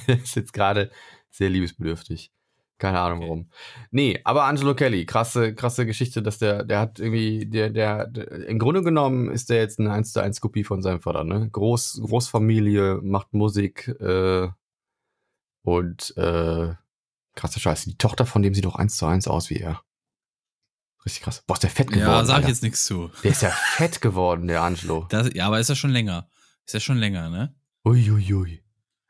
er 0.08 0.18
ist 0.18 0.36
jetzt 0.38 0.54
gerade 0.54 0.89
sehr 1.30 1.50
liebesbedürftig. 1.50 2.32
Keine 2.77 3.00
Ahnung 3.00 3.22
warum. 3.22 3.50
Nee, 3.92 4.22
aber 4.24 4.46
Angelo 4.46 4.75
Kelly, 4.75 5.06
krasse, 5.06 5.54
krasse 5.54 5.86
Geschichte, 5.86 6.22
dass 6.22 6.38
der, 6.38 6.63
der 6.63 6.80
hat 6.80 7.00
irgendwie, 7.00 7.48
der, 7.48 7.70
der, 7.70 8.08
der 8.08 8.48
im 8.48 8.60
Grunde 8.60 8.82
genommen 8.82 9.30
ist 9.30 9.50
der 9.50 9.58
jetzt 9.58 9.77
eine 9.80 9.92
1 9.92 10.13
zu 10.13 10.22
1 10.22 10.39
Kopie 10.39 10.63
von 10.63 10.82
seinem 10.82 11.01
Vater, 11.01 11.25
ne? 11.25 11.50
Groß, 11.51 12.01
Großfamilie, 12.06 13.01
macht 13.04 13.34
Musik, 13.34 13.89
äh, 14.00 14.48
und, 15.63 16.16
äh, 16.16 16.75
krasse 17.38 17.60
Scheiße. 17.60 17.89
Die 17.89 17.98
Tochter 17.98 18.25
von 18.25 18.41
dem 18.41 18.53
sieht 18.53 18.65
doch 18.65 18.75
1 18.75 18.98
zu 18.98 19.06
1 19.06 19.27
aus 19.27 19.50
wie 19.50 19.58
er. 19.58 19.82
Richtig 21.06 21.24
krass. 21.24 21.44
Boah, 21.48 21.53
ist 21.53 21.63
der 21.63 21.70
fett 21.70 21.88
geworden. 21.88 22.10
Ja, 22.10 22.25
sag 22.25 22.41
ich 22.41 22.50
jetzt 22.50 22.63
nichts 22.63 22.86
zu. 22.86 23.10
Der 23.24 23.32
ist 23.32 23.41
ja 23.41 23.51
fett 23.51 24.01
geworden, 24.01 24.48
der 24.48 24.63
Angelo. 24.63 25.08
Das, 25.10 25.29
ja, 25.34 25.48
aber 25.48 25.60
ist 25.60 25.70
ja 25.70 25.75
schon 25.75 25.91
länger. 25.91 26.29
Ist 26.65 26.74
ja 26.74 26.79
schon 26.82 26.98
länger, 26.98 27.29
ne? 27.29 27.56
Uiuiui. 27.86 28.34
Ui, 28.34 28.34
ui. 28.34 28.63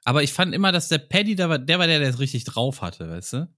Aber 0.03 0.21
ich 0.21 0.31
fand 0.31 0.53
immer, 0.53 0.71
dass 0.71 0.89
der 0.89 0.99
Paddy, 0.99 1.35
der 1.35 1.49
war, 1.49 1.57
der 1.57 1.79
war 1.79 1.87
der, 1.87 1.99
der 1.99 2.09
es 2.09 2.19
richtig 2.19 2.43
drauf 2.43 2.81
hatte, 2.81 3.09
weißt 3.09 3.33
du? 3.33 3.53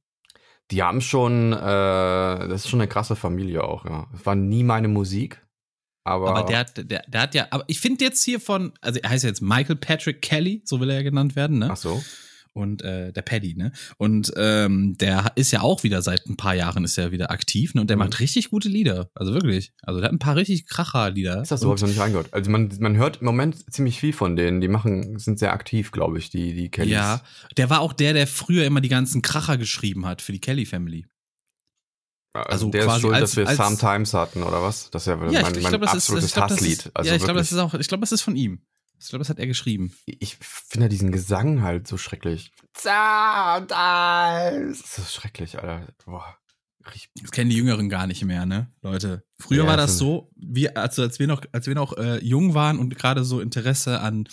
Die 0.71 0.81
haben 0.81 1.01
schon, 1.01 1.51
äh, 1.51 1.57
das 1.57 2.63
ist 2.63 2.69
schon 2.69 2.79
eine 2.79 2.87
krasse 2.87 3.15
Familie 3.15 3.63
auch, 3.63 3.85
ja. 3.85 4.07
Es 4.15 4.25
war 4.25 4.35
nie 4.35 4.63
meine 4.63 4.87
Musik. 4.87 5.45
Aber, 6.05 6.29
aber 6.29 6.47
der, 6.47 6.59
hat, 6.59 6.77
der, 6.77 7.03
der 7.07 7.21
hat 7.21 7.35
ja, 7.35 7.47
aber 7.51 7.65
ich 7.67 7.79
finde 7.79 8.05
jetzt 8.05 8.23
hier 8.23 8.39
von, 8.39 8.73
also 8.79 8.99
er 8.99 9.09
heißt 9.09 9.25
jetzt 9.25 9.41
Michael 9.41 9.75
Patrick 9.75 10.21
Kelly, 10.21 10.61
so 10.65 10.79
will 10.79 10.89
er 10.89 10.97
ja 10.97 11.03
genannt 11.03 11.35
werden, 11.35 11.59
ne? 11.59 11.69
Ach 11.71 11.77
so 11.77 12.01
und 12.59 12.81
äh, 12.83 13.11
der 13.11 13.21
Paddy, 13.21 13.55
ne? 13.55 13.71
Und 13.97 14.31
ähm, 14.35 14.97
der 14.97 15.31
ist 15.35 15.51
ja 15.51 15.61
auch 15.61 15.83
wieder 15.83 16.01
seit 16.01 16.27
ein 16.27 16.37
paar 16.37 16.55
Jahren 16.55 16.83
ist 16.83 16.97
er 16.97 17.11
wieder 17.11 17.31
aktiv, 17.31 17.73
ne? 17.73 17.81
Und 17.81 17.89
der 17.89 17.97
mhm. 17.97 18.03
macht 18.03 18.19
richtig 18.19 18.49
gute 18.49 18.69
Lieder. 18.69 19.09
Also 19.15 19.33
wirklich. 19.33 19.73
Also 19.81 19.99
der 19.99 20.07
hat 20.07 20.13
ein 20.13 20.19
paar 20.19 20.35
richtig 20.35 20.67
Kracher-Lieder. 20.67 21.41
Ist 21.41 21.51
das 21.51 21.61
so? 21.61 21.69
Hab 21.69 21.77
ich 21.77 21.81
noch 21.81 21.89
nicht 21.89 21.99
reingehört. 21.99 22.33
Also 22.33 22.51
man, 22.51 22.71
man 22.79 22.97
hört 22.97 23.21
im 23.21 23.25
Moment 23.25 23.71
ziemlich 23.73 23.99
viel 23.99 24.13
von 24.13 24.35
denen. 24.35 24.61
Die 24.61 24.67
machen, 24.67 25.17
sind 25.17 25.39
sehr 25.39 25.53
aktiv, 25.53 25.91
glaube 25.91 26.17
ich, 26.17 26.29
die, 26.29 26.53
die 26.53 26.69
Kellys. 26.69 26.91
Ja, 26.91 27.21
der 27.57 27.69
war 27.69 27.81
auch 27.81 27.93
der, 27.93 28.13
der 28.13 28.27
früher 28.27 28.65
immer 28.65 28.81
die 28.81 28.89
ganzen 28.89 29.21
Kracher 29.21 29.57
geschrieben 29.57 30.05
hat 30.05 30.21
für 30.21 30.31
die 30.31 30.39
Kelly 30.39 30.65
Family. 30.65 31.05
Also, 32.33 32.49
also 32.49 32.69
der 32.69 32.85
ist 32.85 33.01
schuld, 33.01 33.13
als, 33.15 33.31
dass 33.31 33.37
wir 33.37 33.55
Sometimes 33.55 34.13
hatten, 34.13 34.43
oder 34.43 34.61
was? 34.61 34.91
Das 34.91 35.03
ist 35.03 35.07
ja, 35.07 35.13
ja 35.31 35.41
mein, 35.41 35.51
ich, 35.51 35.57
ich 35.57 35.63
mein 35.63 35.79
glaub, 35.79 35.93
absolutes 35.93 36.25
ist, 36.25 36.37
Hasslied. 36.37 36.91
Also 36.93 37.09
ja, 37.09 37.15
ich 37.15 37.23
glaube, 37.23 37.39
das 37.39 37.51
ist 37.51 37.57
auch, 37.57 37.73
ich 37.73 37.87
glaube, 37.87 38.01
das 38.01 38.11
ist 38.11 38.21
von 38.21 38.35
ihm. 38.35 38.61
Ich 38.99 39.09
glaube, 39.09 39.19
das 39.19 39.29
hat 39.29 39.39
er 39.39 39.47
geschrieben. 39.47 39.93
Ich 40.05 40.37
finde 40.41 40.89
diesen 40.89 41.11
Gesang 41.11 41.61
halt 41.61 41.87
so 41.87 41.97
schrecklich. 41.97 42.51
Das 42.83 42.85
ist 44.97 45.13
schrecklich, 45.13 45.57
Alter. 45.57 45.87
Boah. 46.05 46.37
Das 47.21 47.31
kennen 47.31 47.49
die 47.49 47.57
Jüngeren 47.57 47.89
gar 47.89 48.07
nicht 48.07 48.23
mehr, 48.25 48.45
ne, 48.45 48.71
Leute. 48.81 49.23
Früher 49.37 49.63
ja, 49.63 49.69
war 49.69 49.77
das 49.77 49.97
so, 49.97 50.31
wie, 50.35 50.75
also 50.75 51.03
als 51.03 51.19
wir 51.19 51.27
noch, 51.27 51.43
als 51.51 51.67
wir 51.67 51.75
noch 51.75 51.95
äh, 51.97 52.17
jung 52.23 52.55
waren 52.55 52.79
und 52.79 52.97
gerade 52.97 53.23
so 53.23 53.41
Interesse 53.41 53.99
an 53.99 54.27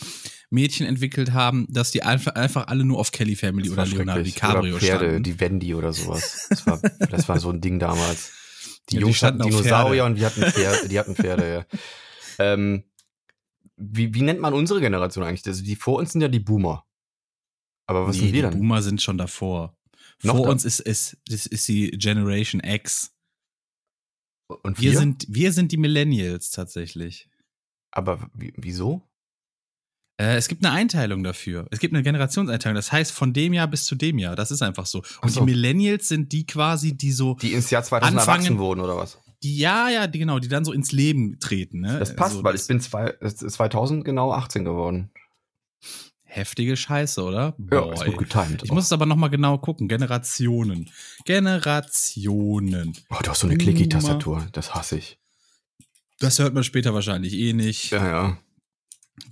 Mädchen 0.48 0.86
entwickelt 0.86 1.32
haben, 1.32 1.66
dass 1.68 1.90
die 1.90 2.02
einfach, 2.02 2.34
einfach 2.34 2.68
alle 2.68 2.84
nur 2.84 2.98
auf 2.98 3.12
Kelly 3.12 3.36
Family 3.36 3.68
oder 3.68 3.84
Leonardo 3.84 4.22
DiCaprio 4.22 4.76
oder 4.76 4.84
Pferde, 4.84 5.06
standen. 5.06 5.22
die 5.24 5.40
Wendy 5.40 5.74
oder 5.74 5.92
sowas. 5.92 6.46
Das 6.48 6.66
war, 6.66 6.80
das 7.10 7.28
war 7.28 7.40
so 7.40 7.50
ein 7.50 7.60
Ding 7.60 7.78
damals. 7.78 8.32
Die 8.90 8.96
ja, 8.96 9.02
Jungs 9.02 9.22
hatten 9.22 9.40
Dinosaurier 9.40 10.04
und 10.04 10.14
die 10.14 10.24
hatten 10.24 10.42
Pferde, 10.42 10.88
die 10.88 10.98
hatten 10.98 11.14
Pferde, 11.14 11.52
ja. 11.52 11.66
Ähm, 12.38 12.84
wie, 13.76 14.14
wie 14.14 14.22
nennt 14.22 14.40
man 14.40 14.54
unsere 14.54 14.80
Generation 14.80 15.24
eigentlich? 15.24 15.46
Also 15.46 15.62
die 15.62 15.76
vor 15.76 15.98
uns 15.98 16.12
sind 16.12 16.22
ja 16.22 16.28
die 16.28 16.40
Boomer. 16.40 16.86
Aber 17.86 18.06
was 18.06 18.16
nee, 18.16 18.22
sind 18.22 18.32
wir 18.32 18.42
dann? 18.42 18.52
Die 18.52 18.58
Boomer 18.58 18.82
sind 18.82 19.02
schon 19.02 19.18
davor. 19.18 19.76
Noch 20.22 20.36
vor 20.36 20.46
da? 20.46 20.52
uns 20.52 20.64
ist, 20.64 20.80
ist, 20.80 21.18
ist, 21.28 21.46
ist 21.46 21.68
die 21.68 21.90
Generation 21.90 22.62
X. 22.64 23.12
Und 24.48 24.80
wir? 24.80 24.92
wir 24.92 24.98
sind, 24.98 25.26
wir 25.28 25.52
sind 25.52 25.72
die 25.72 25.76
Millennials 25.76 26.50
tatsächlich. 26.50 27.28
Aber 27.92 28.30
wieso? 28.34 29.02
Äh, 30.18 30.36
es 30.36 30.48
gibt 30.48 30.64
eine 30.64 30.74
Einteilung 30.74 31.22
dafür. 31.22 31.66
Es 31.70 31.78
gibt 31.78 31.92
eine 31.94 32.02
Generationseinteilung. 32.02 32.76
Das 32.76 32.92
heißt, 32.92 33.12
von 33.12 33.32
dem 33.32 33.52
Jahr 33.52 33.68
bis 33.68 33.84
zu 33.84 33.94
dem 33.94 34.18
Jahr. 34.18 34.36
Das 34.36 34.50
ist 34.50 34.62
einfach 34.62 34.86
so. 34.86 35.02
Und 35.20 35.30
so. 35.30 35.40
die 35.40 35.46
Millennials 35.46 36.08
sind 36.08 36.32
die 36.32 36.46
quasi, 36.46 36.96
die 36.96 37.12
so. 37.12 37.34
Die 37.34 37.52
ins 37.52 37.70
Jahr 37.70 37.82
2000 37.82 38.18
anfangen, 38.18 38.38
erwachsen 38.38 38.58
wurden, 38.58 38.80
oder 38.80 38.96
was? 38.96 39.18
Die, 39.42 39.58
ja, 39.58 39.88
ja, 39.88 40.06
die, 40.06 40.18
genau, 40.18 40.38
die 40.38 40.48
dann 40.48 40.64
so 40.64 40.72
ins 40.72 40.92
Leben 40.92 41.38
treten. 41.38 41.80
Ne? 41.80 41.98
Das 41.98 42.16
passt, 42.16 42.32
also, 42.32 42.44
weil 42.44 42.54
ich 42.54 42.66
bin 42.66 42.80
zwei, 42.80 43.14
2000 43.20 44.04
genau 44.04 44.32
18 44.32 44.64
geworden. 44.64 45.10
Heftige 46.24 46.76
Scheiße, 46.76 47.22
oder? 47.22 47.54
Boah, 47.56 47.86
ja, 47.86 47.92
ist 47.94 48.04
gut 48.04 48.18
getimt. 48.18 48.62
Ich 48.62 48.70
auch. 48.70 48.74
muss 48.74 48.84
es 48.84 48.92
aber 48.92 49.06
nochmal 49.06 49.30
genau 49.30 49.58
gucken. 49.58 49.88
Generationen. 49.88 50.90
Generationen. 51.24 52.96
Oh, 53.10 53.16
du 53.22 53.30
hast 53.30 53.40
so 53.40 53.46
eine 53.46 53.56
Clicky-Tastatur. 53.56 54.46
Das 54.52 54.74
hasse 54.74 54.98
ich. 54.98 55.18
Das 56.18 56.38
hört 56.38 56.54
man 56.54 56.64
später 56.64 56.94
wahrscheinlich 56.94 57.34
eh 57.34 57.52
nicht. 57.52 57.90
Ja, 57.90 58.06
ja. 58.06 58.38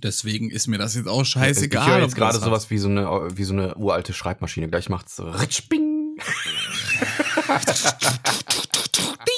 Deswegen 0.01 0.49
ist 0.49 0.67
mir 0.67 0.77
das 0.77 0.95
jetzt 0.95 1.07
auch 1.07 1.23
scheißegal. 1.23 1.83
Ich 1.83 1.93
höre 1.93 2.01
jetzt 2.01 2.15
gerade 2.15 2.39
sowas 2.39 2.71
wie 2.71 2.79
so, 2.79 2.89
eine, 2.89 3.37
wie 3.37 3.43
so 3.43 3.53
eine 3.53 3.75
uralte 3.75 4.13
Schreibmaschine. 4.13 4.67
Gleich 4.67 4.89
macht's 4.89 5.19
Ritsch, 5.19 5.69
bing. 5.69 6.17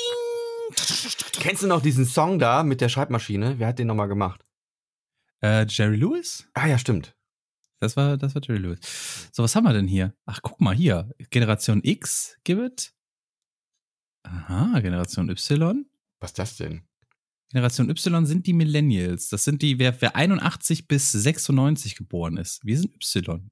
Kennst 1.48 1.64
du 1.64 1.68
noch 1.68 1.82
diesen 1.82 2.04
Song 2.04 2.40
da 2.40 2.62
mit 2.62 2.82
der 2.82 2.90
Schreibmaschine? 2.90 3.58
Wer 3.58 3.68
hat 3.68 3.80
den 3.80 3.88
nochmal 3.88 4.10
gemacht? 4.10 4.46
Äh, 5.42 5.66
Jerry 5.70 5.96
Lewis? 5.96 6.46
Ah 6.54 6.68
ja, 6.68 6.78
stimmt. 6.78 7.16
Das 7.80 7.96
war, 7.96 8.18
das 8.18 8.36
war 8.36 8.42
Jerry 8.44 8.60
Lewis. 8.60 9.30
So, 9.32 9.44
was 9.44 9.56
haben 9.56 9.64
wir 9.64 9.72
denn 9.72 9.88
hier? 9.88 10.14
Ach, 10.26 10.42
guck 10.42 10.60
mal 10.60 10.76
hier. 10.76 11.10
Generation 11.30 11.80
X, 11.86 12.38
give 12.44 12.62
it. 12.62 12.94
Aha, 14.24 14.82
Generation 14.82 15.30
Y. 15.30 15.86
Was 16.20 16.32
ist 16.32 16.40
das 16.40 16.58
denn? 16.58 16.82
Generation 17.54 17.90
Y 17.90 18.26
sind 18.26 18.46
die 18.46 18.52
Millennials. 18.52 19.30
Das 19.30 19.46
sind 19.46 19.62
die, 19.62 19.80
wer, 19.80 20.02
wer 20.02 20.18
81 20.18 20.90
bis 20.90 21.14
96 21.14 21.96
geboren 21.96 22.36
ist. 22.36 22.60
Wir 22.66 22.78
sind 22.78 22.94
Y. 22.94 23.50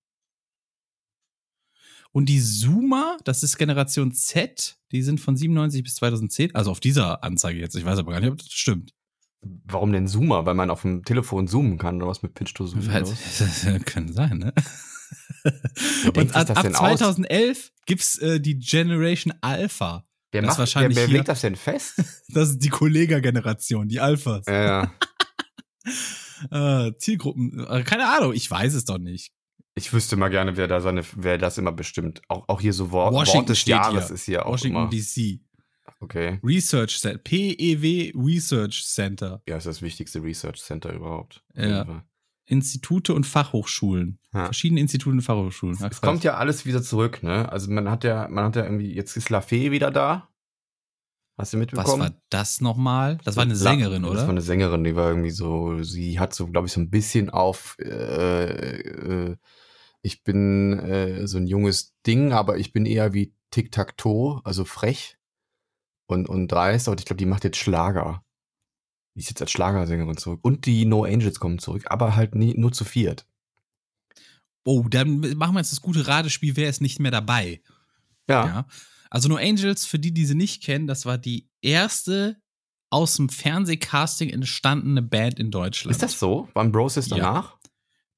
Und 2.16 2.28
die 2.28 2.42
Zoomer, 2.42 3.18
das 3.26 3.44
ist 3.44 3.58
Generation 3.58 4.14
Z, 4.14 4.78
die 4.94 5.02
sind 5.02 5.20
von 5.20 5.36
97 5.36 5.84
bis 5.84 5.96
2010, 5.96 6.56
also 6.56 6.72
auf 6.72 6.80
dieser 6.80 7.26
Anzeige 7.26 7.60
jetzt. 7.60 7.76
Ich 7.76 7.84
weiß 7.84 8.00
aber 8.00 8.14
gar 8.14 8.22
nicht, 8.22 8.32
ob 8.32 8.38
das 8.38 8.48
stimmt. 8.54 8.94
Warum 9.42 9.92
denn 9.92 10.08
Zoomer? 10.08 10.46
Weil 10.46 10.54
man 10.54 10.70
auf 10.70 10.84
dem 10.84 11.04
Telefon 11.04 11.50
zoomen 11.50 11.78
kann 11.78 11.98
oder 11.98 12.08
was 12.08 12.24
mit 12.24 12.34
Pitch 12.34 12.54
to 12.54 12.68
Zoom? 12.68 12.88
Das 12.90 13.84
kann 13.84 14.14
sein, 14.14 14.38
ne? 14.38 14.54
Und 16.16 16.34
ab, 16.34 16.52
ab 16.52 16.74
2011 16.74 17.58
aus? 17.58 17.72
gibt's 17.86 18.18
äh, 18.20 18.40
die 18.40 18.60
Generation 18.60 19.34
Alpha. 19.42 20.08
Wer, 20.32 20.42
macht, 20.42 20.58
wahrscheinlich 20.58 20.96
wer, 20.96 21.10
wer 21.10 21.14
legt 21.16 21.28
das 21.28 21.42
denn 21.42 21.58
fest? 21.58 21.96
das 22.30 22.52
ist 22.52 22.60
die 22.60 22.70
Kollega-Generation, 22.70 23.90
die 23.90 24.00
Alphas. 24.00 24.46
Ja, 24.48 24.90
ja. 26.50 26.88
äh, 26.88 26.98
Zielgruppen, 26.98 27.60
äh, 27.68 27.84
keine 27.84 28.08
Ahnung, 28.08 28.32
ich 28.32 28.50
weiß 28.50 28.74
es 28.74 28.86
doch 28.86 29.00
nicht. 29.00 29.35
Ich 29.78 29.92
wüsste 29.92 30.16
mal 30.16 30.30
gerne, 30.30 30.56
wer 30.56 30.68
da 30.68 30.80
seine, 30.80 31.04
wer 31.16 31.38
das 31.38 31.58
immer 31.58 31.74
bestimmt. 31.74 32.22
Auch, 32.30 32.48
auch 32.48 32.62
hier 32.62 32.72
so 32.72 32.92
Wort, 32.92 33.14
Wort 33.14 33.50
des 33.50 33.66
Jahres 33.66 34.08
hier. 34.08 34.16
ist 34.16 34.24
hier 34.24 34.46
auch 34.46 34.54
Washington 34.54 34.90
DC. 34.90 35.42
Okay. 36.00 36.40
Research 36.44 37.00
Center. 37.00 37.20
PEW 37.20 38.14
Research 38.16 38.86
Center. 38.86 39.42
Ja, 39.48 39.58
ist 39.58 39.68
das 39.68 39.82
wichtigste 39.82 40.24
Research 40.24 40.62
Center 40.62 40.94
überhaupt. 40.94 41.44
Ja. 41.56 42.06
Institute 42.46 43.14
und 43.14 43.26
Fachhochschulen. 43.26 44.20
Ja. 44.34 44.46
Verschiedene 44.46 44.80
Institute 44.80 45.14
und 45.14 45.22
Fachhochschulen. 45.22 45.78
es 45.90 46.02
kommt 46.02 46.24
ja 46.24 46.36
alles 46.36 46.66
wieder 46.66 46.82
zurück, 46.82 47.24
ne? 47.24 47.52
Also 47.52 47.72
man 47.72 47.90
hat 47.90 48.04
ja, 48.04 48.28
man 48.30 48.46
hat 48.46 48.56
ja 48.56 48.64
irgendwie, 48.64 48.94
jetzt 48.94 49.18
ist 49.18 49.30
Lafay 49.30 49.72
wieder 49.72 49.92
da. 49.92 50.30
Hast 51.38 51.54
du 51.54 51.58
mitbekommen? 51.58 51.88
Was 51.88 52.10
war 52.12 52.22
das 52.30 52.62
nochmal? 52.62 53.18
Das 53.26 53.36
war 53.36 53.44
eine 53.44 53.56
Sängerin, 53.56 54.06
oder? 54.06 54.14
Das 54.14 54.24
war 54.24 54.30
eine 54.30 54.42
Sängerin, 54.42 54.86
die 54.86 54.96
war 54.96 55.10
irgendwie 55.10 55.32
so, 55.32 55.84
sie 55.84 56.18
hat 56.20 56.34
so, 56.34 56.48
glaube 56.48 56.68
ich, 56.68 56.74
so 56.74 56.80
ein 56.80 56.90
bisschen 56.90 57.30
auf 57.30 57.76
äh, 57.80 58.80
äh, 58.80 59.36
ich 60.06 60.24
bin 60.24 60.78
äh, 60.80 61.26
so 61.26 61.38
ein 61.38 61.48
junges 61.48 61.96
Ding, 62.06 62.32
aber 62.32 62.60
ich 62.60 62.72
bin 62.72 62.86
eher 62.86 63.14
wie 63.14 63.34
Tic-Tac-Toe, 63.50 64.42
also 64.44 64.64
frech 64.64 65.18
und, 66.06 66.30
und 66.30 66.48
dreist. 66.48 66.88
Und 66.88 67.00
ich 67.00 67.08
glaube, 67.08 67.18
die 67.18 67.26
macht 67.26 67.44
jetzt 67.44 67.58
Schlager. 67.58 68.24
Die 69.16 69.22
ist 69.22 69.30
jetzt 69.30 69.42
als 69.42 69.52
Schlagersängerin 69.52 70.18
zurück. 70.18 70.42
Und 70.44 70.68
die 70.68 70.86
No 70.86 71.06
Angels 71.06 71.40
kommen 71.40 71.58
zurück, 71.58 71.86
aber 71.88 72.16
halt 72.16 72.36
nie, 72.36 72.54
nur 72.56 72.72
zu 72.72 72.86
viert. 72.86 73.26
Oh, 74.64 74.84
dann 74.88 75.22
machen 75.38 75.56
wir 75.56 75.60
jetzt 75.60 75.72
das 75.72 75.82
gute 75.82 76.08
Ratespiel, 76.08 76.56
wer 76.56 76.70
ist 76.70 76.82
nicht 76.82 77.00
mehr 77.00 77.12
dabei? 77.12 77.62
Ja. 78.30 78.46
ja. 78.46 78.68
Also 79.10 79.28
No 79.28 79.38
Angels, 79.38 79.86
für 79.86 79.98
die, 79.98 80.14
die 80.14 80.26
sie 80.26 80.36
nicht 80.36 80.62
kennen, 80.62 80.86
das 80.86 81.08
war 81.08 81.18
die 81.18 81.50
erste 81.62 82.40
aus 82.92 83.16
dem 83.16 83.30
Fernsehcasting 83.30 84.30
entstandene 84.30 85.02
Band 85.02 85.40
in 85.40 85.50
Deutschland. 85.50 85.96
Ist 85.96 86.04
das 86.04 86.20
so? 86.20 86.48
Waren 86.54 86.72
Broses 86.72 87.10
danach? 87.10 87.54
Ja. 87.54 87.55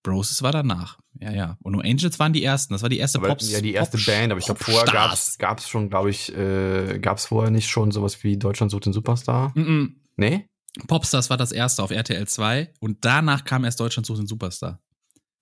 Broses 0.07 0.41
war 0.41 0.51
danach. 0.51 0.99
Ja, 1.19 1.31
ja. 1.31 1.57
Und 1.61 1.73
nur 1.73 1.83
Angels 1.83 2.17
waren 2.19 2.31
die 2.31 2.43
ersten. 2.43 2.73
Das 2.73 2.81
war 2.81 2.89
die 2.89 2.99
erste 2.99 3.19
Pops. 3.19 3.51
Ja, 3.51 3.59
die 3.59 3.73
erste 3.73 3.97
Pop 3.97 4.05
Band, 4.05 4.31
aber 4.31 4.39
ich 4.39 4.45
glaube, 4.45 4.63
vorher 4.63 4.85
gab 4.85 5.59
es 5.59 5.67
schon, 5.67 5.89
glaube 5.89 6.09
ich, 6.09 6.35
äh, 6.35 6.99
gab 6.99 7.17
es 7.17 7.25
vorher 7.25 7.51
nicht 7.51 7.67
schon 7.67 7.91
sowas 7.91 8.23
wie 8.23 8.37
Deutschland 8.37 8.71
sucht 8.71 8.85
den 8.85 8.93
Superstar? 8.93 9.51
Mm, 9.55 9.61
-mm. 9.61 9.89
Nee? 10.15 10.47
Popstars 10.87 11.29
war 11.29 11.37
das 11.37 11.51
erste 11.51 11.83
auf 11.83 11.91
RTL 11.91 12.27
2 12.27 12.73
und 12.79 13.03
danach 13.03 13.43
kam 13.43 13.65
erst 13.65 13.79
Deutschland 13.79 14.05
sucht 14.05 14.19
den 14.19 14.27
Superstar. 14.27 14.79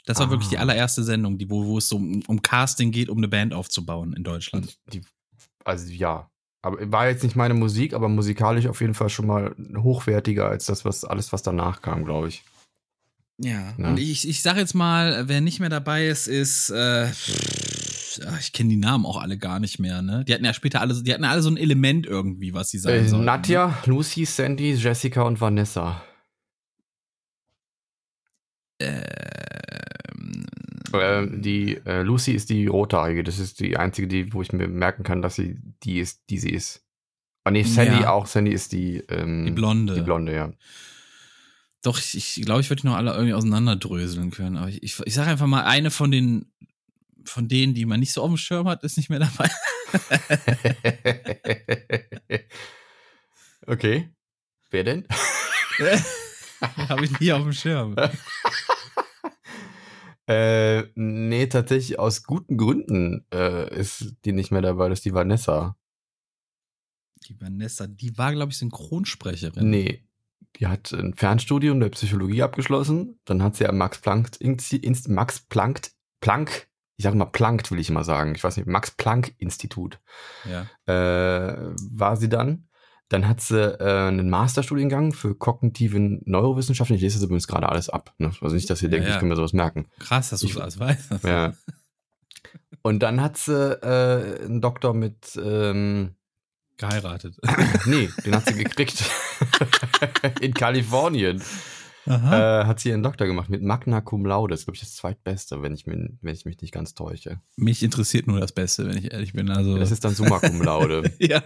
Das 0.06 0.20
war 0.20 0.28
ah. 0.28 0.30
wirklich 0.30 0.50
die 0.50 0.58
allererste 0.58 1.04
Sendung, 1.04 1.38
die, 1.38 1.50
wo, 1.50 1.66
wo 1.66 1.78
es 1.78 1.90
so 1.90 1.98
um, 1.98 2.22
um, 2.28 2.42
Casting 2.42 2.92
geht, 2.92 3.10
um 3.10 3.18
eine 3.18 3.28
Band 3.28 3.54
aufzubauen 3.54 4.14
in 4.14 4.24
Deutschland. 4.24 4.78
Die, 4.94 5.02
also 5.64 5.92
ja. 5.92 6.30
Aber 6.62 6.92
war 6.92 7.08
jetzt 7.08 7.24
nicht 7.24 7.36
meine 7.36 7.54
Musik, 7.54 7.94
aber 7.94 8.08
musikalisch 8.10 8.68
auf 8.68 8.82
jeden 8.82 8.96
Fall 8.96 9.10
schon 9.10 9.28
mal 9.28 9.56
hochwertiger 9.78 10.48
als 10.48 10.66
das, 10.66 10.86
was 10.86 11.06
alles, 11.06 11.32
was 11.34 11.44
danach 11.44 11.82
kam, 11.82 12.06
glaube 12.06 12.30
ich. 12.30 12.44
Ja, 13.38 13.74
ne? 13.77 13.89
und 13.89 14.00
ich, 14.00 14.27
ich 14.27 14.42
sag 14.42 14.56
jetzt 14.56 14.75
mal, 14.75 15.27
wer 15.27 15.42
nicht 15.42 15.60
mehr 15.60 15.70
dabei 15.70 16.08
ist, 16.08 16.27
ist, 16.27 16.70
äh, 16.70 17.10
ich, 17.12 18.22
ich 18.39 18.54
kenne 18.54 18.70
die 18.70 18.77
Namen 18.77 19.06
auch 19.06 19.18
alle 19.18 19.38
gar 19.38 19.60
nicht 19.60 19.77
mehr, 19.77 20.01
ne? 20.01 20.24
Die 20.25 20.34
hatten 20.34 20.46
ja 20.46 20.54
später 20.54 20.80
alle, 20.80 21.01
die 21.04 21.13
hatten 21.13 21.25
alle 21.25 21.42
so 21.42 21.50
ein 21.50 21.58
Element 21.58 22.06
irgendwie, 22.06 22.54
was 22.54 22.70
sie 22.70 22.77
sein 22.80 23.04
äh, 23.04 23.08
sollten. 23.10 23.25
Nadja, 23.25 23.68
ne? 23.68 23.75
Lucy, 23.88 24.24
Sandy, 24.24 24.72
Jessica 24.75 25.24
und 25.24 25.42
Vanessa. 25.42 26.01
Ähm, 28.80 30.46
Äh, 30.94 31.27
die 31.30 31.75
äh, 31.86 32.04
Lucy 32.04 32.32
ist 32.32 32.50
die 32.50 32.68
rothaarige. 32.68 33.24
Das 33.24 33.38
ist 33.39 33.60
die 33.60 33.75
einzige, 33.75 34.08
die, 34.08 34.32
wo 34.34 34.42
ich 34.42 34.54
mir 34.54 34.68
merken 34.70 35.04
kann, 35.04 35.22
dass 35.22 35.36
sie 35.36 35.58
die 35.84 36.00
ist, 36.00 36.22
die 36.30 36.38
sie 36.38 36.51
ist. 36.51 36.86
Oh 37.46 37.51
nee, 37.51 37.63
Sandy 37.63 38.01
Ja. 38.04 38.12
auch. 38.12 38.27
Sandy 38.27 38.51
ist 38.54 38.72
die, 38.72 38.98
ähm, 39.10 39.46
die 39.46 39.51
Blonde. 39.51 39.94
Die 39.96 40.01
Blonde, 40.01 40.34
ja. 40.34 40.54
Doch, 41.86 42.00
ich, 42.00 42.15
ich 42.15 42.46
glaube, 42.46 42.62
ich 42.62 42.70
würde 42.72 42.82
die 42.82 42.88
noch 42.88 42.96
alle 42.96 43.12
irgendwie 43.12 43.36
auseinanderdröseln 43.36 44.32
können. 44.32 44.58
Aber 44.58 44.70
ich, 44.70 44.82
ich, 44.82 45.00
ich 45.06 45.13
sage 45.13 45.30
einfach 45.30 45.46
mal, 45.46 45.65
eine 45.65 45.92
von 45.92 46.10
den, 46.10 46.51
von 47.25 47.48
denen, 47.48 47.75
die 47.75 47.86
man 47.86 48.00
nicht 48.00 48.12
so 48.12 48.24
auf 48.24 48.30
dem 48.30 48.38
Schirm 48.38 48.68
hat, 48.68 48.84
ist 48.84 48.98
nicht 48.98 49.12
mehr 49.12 49.20
dabei. 49.20 49.51
okay. 53.68 54.10
Wer 54.72 54.84
denn? 54.84 55.08
Habe 56.89 57.06
ich 57.06 57.20
nie 57.20 57.32
auf 57.32 57.44
dem 57.44 57.54
Schirm. 57.54 57.96
äh, 60.27 60.86
nee, 60.96 61.46
tatsächlich 61.46 62.00
aus 62.00 62.24
guten 62.24 62.58
Gründen 62.58 63.27
äh, 63.32 63.80
ist 63.80 64.15
die 64.25 64.32
nicht 64.32 64.50
mehr 64.50 64.63
dabei. 64.63 64.89
Das 64.89 64.98
ist 65.00 65.06
die 65.06 65.13
Vanessa. 65.13 65.77
Die 67.27 67.39
Vanessa, 67.39 67.86
die 67.86 68.18
war, 68.18 68.34
glaube 68.34 68.54
ich, 68.54 68.58
Synchronsprecherin. 68.58 69.70
Nee. 69.70 70.01
Die 70.60 70.68
hat 70.68 70.92
ein 70.94 71.14
Fernstudium 71.14 71.80
der 71.80 71.90
Psychologie 71.90 72.42
abgeschlossen. 72.44 73.20
Dann 73.26 73.44
hat 73.44 73.56
sie 73.56 73.68
am 73.68 73.78
Max 73.78 74.00
Planck, 74.00 74.30
Inst- 74.40 75.10
Max 75.12 75.42
Planck, 75.42 75.82
Planck, 76.22 76.68
ich 76.98 77.04
sage 77.04 77.18
mal 77.18 77.26
Planck, 77.26 77.70
will 77.72 77.80
ich 77.80 77.90
immer 77.90 78.04
sagen. 78.06 78.36
Ich 78.36 78.44
weiß 78.44 78.56
nicht, 78.58 78.68
Max 78.68 78.92
Planck 78.92 79.34
Institut 79.38 80.00
Ja. 80.50 80.66
äh, 80.86 81.74
war 81.92 82.16
sie 82.16 82.30
dann. 82.30 82.68
Dann 83.10 83.28
hat 83.28 83.40
sie 83.42 83.62
äh, 83.80 84.08
einen 84.08 84.30
Masterstudiengang 84.30 85.14
für 85.14 85.36
kognitive 85.36 86.00
Neurowissenschaften. 86.00 86.96
Ich 86.96 87.02
lese 87.04 87.18
das 87.18 87.24
übrigens 87.26 87.48
gerade 87.48 87.70
alles 87.70 87.90
ab. 87.90 88.14
Ne? 88.18 88.32
Also 88.42 88.56
nicht, 88.56 88.70
dass 88.70 88.82
ihr 88.82 88.88
Ja, 88.90 88.92
denkt, 88.94 89.08
ja. 89.08 89.14
ich 89.14 89.20
kann 89.20 89.28
mir 89.28 89.36
sowas 89.36 89.54
merken. 89.54 89.88
Krass, 90.00 90.30
dass 90.32 90.40
du 90.40 90.48
das 90.48 90.58
alles 90.58 90.80
weißt. 90.80 91.24
Ja. 91.24 91.54
Und 92.82 93.00
dann 93.04 93.22
hat 93.22 93.38
sie 93.38 93.54
äh, 93.84 94.46
einen 94.46 94.62
Doktor 94.62 94.94
mit, 94.94 95.40
ähm, 95.44 96.16
Geheiratet. 96.77 97.38
nee, 97.86 98.10
den 98.25 98.36
hat 98.36 98.48
sie 98.48 98.55
gekriegt. 98.55 99.03
In 100.41 100.53
Kalifornien 100.53 101.41
Aha. 102.05 102.62
äh, 102.62 102.65
hat 102.65 102.79
sie 102.82 102.89
ihren 102.89 103.01
Doktor 103.01 103.27
gemacht 103.27 103.50
mit 103.50 103.63
Magna 103.63 104.01
Cum 104.01 104.25
Laude. 104.25 104.51
Das 104.51 104.62
ist, 104.62 104.65
glaube 104.65 104.75
ich, 104.75 104.82
das 104.82 104.96
zweitbeste, 104.96 105.62
wenn 105.62 105.74
ich, 105.74 105.88
mir, 105.88 106.10
wenn 106.22 106.34
ich 106.34 106.46
mich 106.46 106.60
nicht 106.62 106.74
ganz 106.74 106.94
täusche. 106.94 107.39
Mich 107.55 107.82
interessiert 107.82 108.27
nur 108.27 108.39
das 108.39 108.51
Beste, 108.51 108.86
wenn 108.88 108.98
ich 108.98 109.13
ehrlich 109.13 109.34
bin. 109.34 109.50
Also, 109.50 109.77
Das 109.77 109.91
ist 109.91 110.03
dann 110.03 110.13
Summa 110.13 110.39
Cum 110.39 110.62
Laude. 110.62 111.12
ja. 111.20 111.44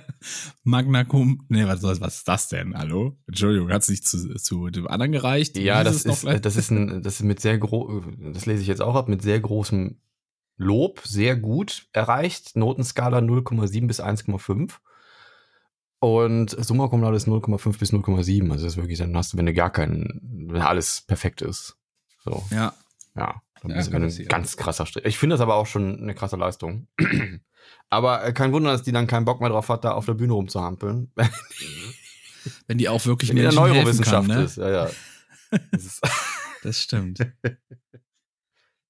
Magna 0.64 1.04
Cum. 1.04 1.46
Nee, 1.48 1.66
was, 1.66 1.84
was 1.84 2.02
was 2.02 2.18
ist 2.18 2.28
das 2.28 2.50
denn? 2.50 2.76
Hallo? 2.76 3.18
Entschuldigung, 3.28 3.72
hat 3.72 3.84
es 3.84 3.90
nicht 3.90 4.08
zu, 4.08 4.36
zu 4.36 4.70
dem 4.70 4.88
anderen 4.88 5.12
gereicht? 5.12 5.58
Ja, 5.58 5.84
das 5.84 6.06
ist, 6.06 6.26
das 6.26 6.56
ist 6.56 6.72
ein, 6.72 7.04
das 7.04 7.16
ist 7.16 7.24
mit 7.24 7.40
sehr 7.40 7.58
gro 7.58 8.04
das 8.34 8.46
lese 8.46 8.62
ich 8.62 8.68
jetzt 8.68 8.82
auch 8.82 8.96
ab, 8.96 9.08
mit 9.08 9.22
sehr 9.22 9.40
großem 9.40 10.00
Lob, 10.58 11.02
sehr 11.06 11.38
gut 11.38 11.88
erreicht. 11.94 12.58
Notenskala 12.58 13.20
0,7 13.20 13.88
bis 13.88 14.02
1,5. 14.02 14.74
Und 16.00 16.52
Summa 16.64 16.88
Cum 16.88 17.02
Laude 17.02 17.18
ist 17.18 17.28
0,5 17.28 17.78
bis 17.78 17.92
0,7. 17.92 18.52
Also 18.52 18.64
das 18.64 18.74
ist 18.74 18.78
wirklich, 18.78 19.00
dann 19.00 19.16
hast 19.18 19.34
du, 19.34 19.38
wenn 19.38 19.46
du 19.46 19.54
gar 19.54 19.70
keinen, 19.70 20.48
wenn 20.50 20.62
alles 20.62 21.02
perfekt 21.02 21.42
ist. 21.42 21.78
So, 22.24 22.44
Ja. 22.52 22.74
ja. 23.16 23.42
Dann 23.62 23.72
Ja, 23.72 23.78
bist 23.78 23.92
du 23.92 23.98
ein 23.98 24.28
ganz 24.30 24.56
krasser 24.56 24.86
Strich. 24.86 25.04
Ich 25.06 25.18
finde 25.18 25.34
das 25.34 25.42
aber 25.42 25.56
auch 25.56 25.66
schon 25.66 26.00
eine 26.02 26.16
krasse 26.16 26.38
Leistung. 26.38 26.88
aber 27.90 28.24
äh, 28.24 28.32
kein 28.32 28.54
Wunder, 28.54 28.72
dass 28.72 28.84
die 28.84 28.94
dann 28.94 29.08
keinen 29.08 29.26
Bock 29.26 29.42
mehr 29.42 29.50
drauf 29.50 29.68
hat, 29.68 29.84
da 29.84 29.92
auf 29.92 30.06
der 30.06 30.14
Bühne 30.14 30.32
rumzuhampeln. 30.34 31.12
Wenn 32.68 32.78
die 32.78 32.88
auch 32.88 33.06
wirklich 33.06 33.32
in 33.32 33.36
der 33.36 33.52
Neurowissenschaft 33.52 34.30
kann, 34.30 34.38
ne? 34.38 34.44
ist. 34.44 34.58
Ja, 34.58 34.70
ja. 34.70 34.90
Das 35.72 35.84
ist 35.84 36.02
Das 36.64 36.80
stimmt. 36.82 37.20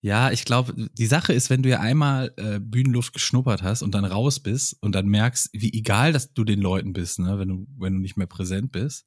Ja, 0.02 0.32
ich 0.32 0.46
glaube, 0.46 0.90
die 0.98 1.06
Sache 1.06 1.34
ist, 1.34 1.50
wenn 1.50 1.62
du 1.62 1.70
ja 1.70 1.82
einmal 1.82 2.34
äh, 2.38 2.60
Bühnenluft 2.60 3.14
geschnuppert 3.14 3.64
hast 3.64 3.82
und 3.82 3.94
dann 3.94 4.06
raus 4.06 4.40
bist 4.40 4.78
und 4.82 4.96
dann 4.96 5.08
merkst, 5.08 5.50
wie 5.52 5.74
egal, 5.74 6.14
dass 6.14 6.34
du 6.34 6.46
den 6.46 6.62
Leuten 6.62 6.94
bist, 6.94 7.20
ne, 7.20 7.38
wenn 7.38 7.50
du, 7.50 7.68
wenn 7.78 7.94
du 7.94 8.00
nicht 8.00 8.16
mehr 8.16 8.28
präsent 8.28 8.72
bist. 8.72 9.06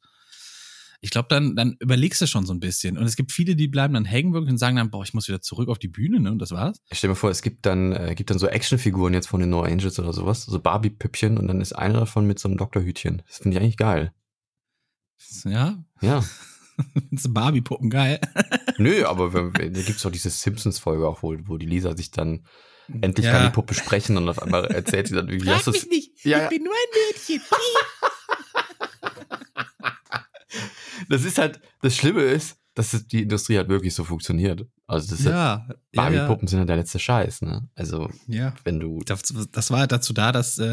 Ich 1.01 1.11
glaube, 1.11 1.29
dann, 1.31 1.57
dann 1.57 1.77
überlegst 1.81 2.21
du 2.21 2.27
schon 2.27 2.47
so 2.47 2.53
ein 2.53 2.61
bisschen. 2.61 2.97
Und 2.97 3.07
es 3.07 3.17
gibt 3.17 3.33
viele, 3.33 3.57
die 3.57 3.67
bleiben 3.67 3.95
dann 3.95 4.05
hängen 4.05 4.35
wirklich 4.35 4.53
und 4.53 4.59
sagen 4.59 4.77
dann, 4.77 4.91
boah, 4.91 5.03
ich 5.03 5.15
muss 5.15 5.27
wieder 5.27 5.41
zurück 5.41 5.69
auf 5.69 5.81
die 5.81 5.89
Bühne, 5.89 6.21
ne? 6.21 6.31
Und 6.31 6.39
das 6.39 6.53
war's. 6.53 6.81
Ich 6.91 6.99
stell 6.99 7.11
mir 7.11 7.17
vor, 7.17 7.31
es 7.31 7.43
gibt 7.43 7.67
dann, 7.67 7.93
äh, 7.93 8.15
gibt 8.15 8.31
dann 8.31 8.39
so 8.39 8.47
Actionfiguren 8.47 9.13
jetzt 9.15 9.27
von 9.27 9.41
den 9.41 9.51
No 9.51 9.63
Angels 9.63 9.99
oder 9.99 10.13
sowas, 10.13 10.45
so 10.45 10.61
Barbie-Püppchen 10.61 11.39
und 11.39 11.49
dann 11.49 11.61
ist 11.61 11.73
einer 11.73 12.01
davon 12.01 12.27
mit 12.27 12.39
so 12.39 12.49
einem 12.49 12.57
Doktorhütchen. 12.59 13.23
Das 13.27 13.39
finde 13.39 13.57
ich 13.57 13.63
eigentlich 13.63 13.77
geil. 13.79 14.13
Ja, 15.45 15.83
Ja. 16.03 16.23
findest 17.09 17.33
Barbie-Puppen 17.35 17.91
geil. 17.91 18.21
Nö, 18.79 19.05
aber 19.05 19.31
da 19.53 19.69
gibt's 19.69 20.03
doch 20.03 20.11
diese 20.13 20.31
Simpsons-Folge 20.31 21.07
auch, 21.07 21.23
wo, 21.23 21.35
wo 21.45 21.57
die 21.59 21.67
Lisa 21.67 21.97
sich 21.97 22.11
dann 22.11 22.45
endlich 23.01 23.27
Ja. 23.27 23.33
kann 23.33 23.45
die 23.47 23.53
Puppe 23.53 23.75
sprechen 23.75 24.17
und 24.17 24.29
auf 24.29 24.43
einmal 24.43 24.65
erzählt 24.67 25.09
sie 25.09 25.15
dann, 25.15 25.29
wie 25.29 25.49
hast 25.49 25.67
du's- 25.67 25.87
nicht. 25.87 26.25
Ja, 26.25 26.41
ja. 26.41 26.49
bin 26.49 26.65
nur 26.65 26.73
ein 26.73 27.13
Mädchen. 27.15 27.41
Das 31.09 31.25
ist 31.25 31.39
halt, 31.39 31.61
das 31.83 31.97
Schlimme 31.97 32.23
ist, 32.23 32.57
dass 32.75 32.95
es, 32.95 33.07
die 33.07 33.23
Industrie 33.23 33.57
halt 33.57 33.69
wirklich 33.69 33.95
so 33.95 34.05
funktioniert. 34.05 34.67
Also 34.87 35.11
das 35.11 35.21
ist 35.21 35.27
halt, 35.27 35.35
Ja, 35.35 35.67
ja, 35.69 35.75
Barbie-Puppen 35.93 36.49
sind 36.49 36.59
halt 36.61 36.69
der 36.69 36.77
letzte 36.77 36.99
Scheiß, 36.99 37.43
ne? 37.43 37.69
Also, 37.75 38.09
ja. 38.29 38.55
wenn 38.65 38.81
du, 38.81 39.01
Das, 39.05 39.23
das 39.51 39.71
war 39.71 39.81
halt 39.81 39.93
dazu 39.93 40.13
da, 40.13 40.33
dass 40.33 40.59
äh, 40.59 40.65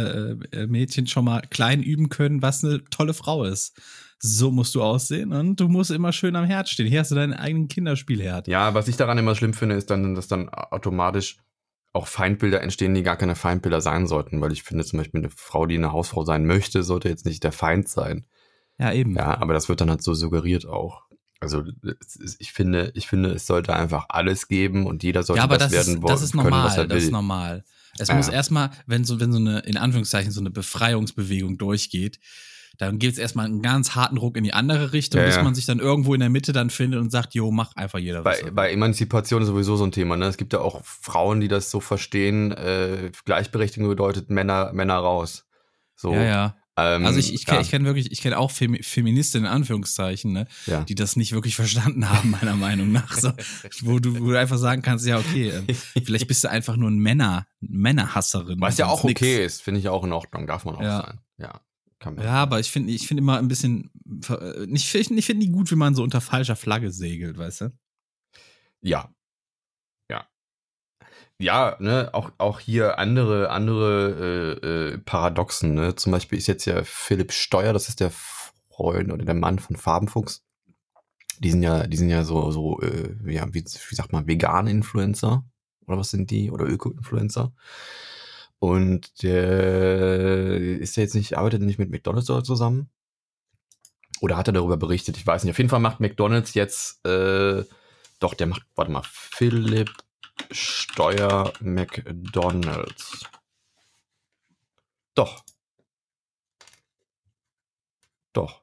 äh, 0.51 0.67
Mädchen 0.67 1.07
schon 1.07 1.25
mal 1.25 1.41
klein 1.49 1.81
üben 1.81 2.09
können, 2.09 2.41
was 2.41 2.63
eine 2.63 2.83
tolle 2.85 3.13
Frau 3.13 3.43
ist. 3.43 3.77
So 4.21 4.51
musst 4.51 4.75
du 4.75 4.83
aussehen 4.83 5.31
und 5.31 5.59
du 5.59 5.69
musst 5.69 5.91
immer 5.91 6.11
schön 6.11 6.35
am 6.35 6.45
Herd 6.45 6.67
stehen. 6.67 6.87
Hier 6.87 6.99
hast 6.99 7.11
du 7.11 7.15
deinen 7.15 7.33
eigenen 7.33 7.69
Kinderspielherd. 7.69 8.47
Ja, 8.47 8.73
was 8.73 8.87
ich 8.89 8.97
daran 8.97 9.17
immer 9.17 9.33
schlimm 9.35 9.53
finde, 9.53 9.75
ist 9.75 9.89
dann, 9.89 10.13
dass 10.13 10.27
dann 10.27 10.49
automatisch 10.49 11.37
auch 11.93 12.05
Feindbilder 12.07 12.61
entstehen, 12.61 12.93
die 12.93 13.01
gar 13.03 13.15
keine 13.15 13.35
Feindbilder 13.35 13.81
sein 13.81 14.07
sollten, 14.07 14.41
weil 14.41 14.51
ich 14.51 14.63
finde 14.63 14.83
zum 14.83 14.99
Beispiel 14.99 15.21
eine 15.21 15.29
Frau, 15.29 15.65
die 15.65 15.75
eine 15.75 15.91
Hausfrau 15.91 16.23
sein 16.25 16.45
möchte, 16.45 16.83
sollte 16.83 17.09
jetzt 17.09 17.25
nicht 17.25 17.43
der 17.43 17.51
Feind 17.51 17.87
sein. 17.87 18.25
Ja, 18.77 18.93
eben. 18.93 19.15
Ja, 19.15 19.39
aber 19.41 19.53
das 19.53 19.69
wird 19.69 19.81
dann 19.81 19.89
halt 19.89 20.03
so 20.03 20.13
suggeriert 20.13 20.65
auch. 20.65 21.03
Also 21.39 21.63
ich 22.39 22.51
finde, 22.51 22.91
ich 22.95 23.07
finde, 23.07 23.31
es 23.31 23.47
sollte 23.47 23.73
einfach 23.73 24.05
alles 24.09 24.49
geben 24.49 24.85
und 24.85 25.03
jeder 25.03 25.23
sollte 25.23 25.37
Ja, 25.37 25.43
aber 25.45 25.57
das, 25.57 25.71
das, 25.71 25.87
werden 25.87 25.95
ist, 25.95 26.01
wollen, 26.03 26.13
das 26.13 26.21
ist 26.21 26.31
können, 26.33 26.43
normal. 26.43 26.65
was 26.65 26.77
er 26.77 26.87
Das 26.87 27.03
ist 27.03 27.11
normal. 27.11 27.63
Es 27.97 28.09
Ja. 28.09 28.15
muss 28.15 28.27
erstmal, 28.27 28.71
wenn 28.85 29.05
so, 29.05 29.19
wenn 29.19 29.31
so 29.31 29.39
eine, 29.39 29.59
in 29.59 29.77
Anführungszeichen, 29.77 30.31
so 30.31 30.41
eine 30.41 30.51
Befreiungsbewegung 30.51 31.57
durchgeht, 31.57 32.19
dann 32.79 32.97
gibt 32.97 33.13
es 33.13 33.19
erstmal 33.19 33.45
einen 33.45 33.61
ganz 33.61 33.93
harten 33.93 34.17
Ruck 34.17 34.37
in 34.37 34.43
die 34.45 34.53
andere 34.53 34.93
Richtung, 34.93 35.19
Ja, 35.21 35.27
bis 35.27 35.35
man 35.35 35.53
sich 35.53 35.65
dann 35.65 35.79
irgendwo 35.79 36.13
in 36.13 36.21
der 36.21 36.29
Mitte 36.29 36.53
dann 36.53 36.69
findet 36.69 37.01
und 37.01 37.11
sagt, 37.11 37.35
jo, 37.35 37.51
mach 37.51 37.75
einfach 37.75 37.99
jeder 37.99 38.23
was. 38.23 38.41
Bei, 38.41 38.51
bei 38.51 38.71
Emanzipation 38.71 39.41
ist 39.41 39.49
sowieso 39.49 39.75
so 39.75 39.83
ein 39.83 39.91
Thema. 39.91 40.15
Ne? 40.15 40.25
Es 40.25 40.37
gibt 40.37 40.53
ja 40.53 40.59
auch 40.59 40.81
Frauen, 40.85 41.41
die 41.41 41.49
das 41.49 41.69
so 41.71 41.81
verstehen. 41.81 42.53
Äh, 42.53 43.11
Gleichberechtigung 43.25 43.89
bedeutet 43.89 44.29
Männer, 44.29 44.71
Männer 44.73 44.95
raus. 44.95 45.45
So. 45.97 46.13
Ja, 46.13 46.23
ja. 46.23 46.55
Ähm, 46.77 47.05
Also 47.05 47.19
ich, 47.19 47.33
ich 47.33 47.41
ja, 47.41 47.47
kenne 47.47 47.61
ich 47.63 47.69
kenn 47.69 47.83
wirklich, 47.83 48.13
ich 48.13 48.21
kenne 48.21 48.37
auch 48.37 48.51
Femi 48.51 48.81
Feministinnen 48.81 49.45
in 49.45 49.51
Anführungszeichen, 49.51 50.31
ne, 50.31 50.47
ja. 50.65 50.85
die 50.85 50.95
das 50.95 51.17
nicht 51.17 51.33
wirklich 51.33 51.57
verstanden 51.57 52.09
haben, 52.09 52.29
meiner 52.31 52.55
Meinung 52.55 52.93
nach. 52.93 53.11
So, 53.13 53.33
wo, 53.81 53.99
du, 53.99 54.17
wo 54.21 54.29
du 54.31 54.39
einfach 54.39 54.57
sagen 54.57 54.81
kannst, 54.81 55.05
ja, 55.05 55.17
okay, 55.17 55.49
äh, 55.49 55.73
vielleicht 56.05 56.27
bist 56.27 56.45
du 56.45 56.49
einfach 56.49 56.77
nur 56.77 56.89
ein 56.89 56.99
Männer, 56.99 57.45
Männerhasserin. 57.59 58.61
Was 58.61 58.77
ja 58.77 58.87
auch 58.87 59.03
nix. 59.03 59.19
okay 59.21 59.43
ist, 59.43 59.61
finde 59.61 59.81
ich 59.81 59.89
auch 59.89 60.05
in 60.05 60.13
Ordnung, 60.13 60.47
darf 60.47 60.63
man 60.63 60.75
auch 60.75 60.81
Ja. 60.81 61.01
sein. 61.01 61.19
Ja, 61.37 61.59
kann 61.99 62.15
man. 62.15 62.25
Ja, 62.25 62.33
aber 62.33 62.59
ich 62.59 62.71
finde 62.71 62.91
ich 62.91 63.07
finde 63.07 63.21
immer 63.21 63.37
ein 63.37 63.47
bisschen, 63.47 63.91
äh, 64.29 64.65
nicht, 64.65 64.93
ich 64.93 65.25
finde 65.25 65.45
nie 65.45 65.51
gut, 65.51 65.69
wie 65.71 65.75
man 65.75 65.95
so 65.95 66.03
unter 66.03 66.21
falscher 66.21 66.55
Flagge 66.55 66.91
segelt, 66.91 67.37
weißt 67.37 67.61
du? 67.61 67.77
Ja. 68.81 69.13
Ja. 70.09 70.27
Ja, 71.37 71.77
ne, 71.79 72.09
auch, 72.13 72.31
auch 72.37 72.59
hier 72.59 72.97
andere, 72.99 73.49
andere 73.49 74.57
äh, 74.63 74.67
äh, 74.67 74.97
Paradoxen, 74.99 75.73
ne? 75.73 75.95
Zum 75.95 76.11
Beispiel 76.11 76.37
ist 76.37 76.47
jetzt 76.47 76.65
ja 76.65 76.83
Philipp 76.83 77.31
Steuer, 77.31 77.73
das 77.73 77.89
ist 77.89 77.99
der 77.99 78.11
Freund 78.11 79.11
oder 79.11 79.25
der 79.25 79.35
Mann 79.35 79.59
von 79.59 79.75
Farbenfuchs. 79.75 80.45
Die 81.39 81.51
sind 81.51 81.63
ja, 81.63 81.87
die 81.87 81.97
sind 81.97 82.09
ja 82.09 82.23
so, 82.23 82.51
so, 82.51 82.81
äh, 82.81 83.15
ja, 83.31 83.47
wie, 83.53 83.63
wie 83.63 83.95
sagt 83.95 84.11
man, 84.11 84.27
vegane 84.27 84.71
Influencer. 84.71 85.45
Oder 85.85 85.97
was 85.97 86.11
sind 86.11 86.29
die? 86.29 86.51
Oder 86.51 86.65
Öko-Influencer. 86.65 87.53
Und 88.59 89.23
der 89.23 90.57
ist 90.79 90.97
ja 90.97 91.03
jetzt 91.03 91.15
nicht, 91.15 91.37
arbeitet 91.37 91.61
er 91.61 91.65
nicht 91.65 91.79
mit 91.79 91.89
McDonalds 91.89 92.29
oder 92.29 92.43
zusammen? 92.43 92.89
Oder 94.21 94.35
hat 94.35 94.47
er 94.47 94.53
darüber 94.53 94.75
berichtet? 94.77 95.15
Ich 95.17 95.25
weiß 95.25 95.43
nicht. 95.43 95.51
Auf 95.51 95.57
jeden 95.57 95.69
Fall 95.69 95.79
macht 95.79 96.01
McDonalds 96.01 96.53
jetzt, 96.53 97.05
äh, 97.05 97.63
doch, 98.19 98.33
der 98.33 98.47
macht, 98.47 98.65
warte 98.75 98.91
mal, 98.91 99.03
Philipp 99.03 99.91
Steuer 100.51 101.53
McDonalds. 101.61 103.25
Doch. 105.15 105.43
Doch. 108.33 108.61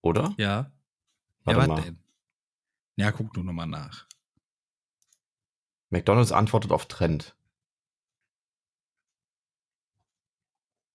Oder? 0.00 0.34
Ja. 0.38 0.72
Warte 1.44 1.60
ja, 1.60 1.66
mal. 1.66 1.82
denn? 1.82 1.98
Ja, 2.96 3.10
guck 3.10 3.32
du 3.32 3.42
nochmal 3.42 3.66
nach. 3.66 4.06
McDonalds 5.90 6.32
antwortet 6.32 6.72
auf 6.72 6.86
Trend. 6.86 7.34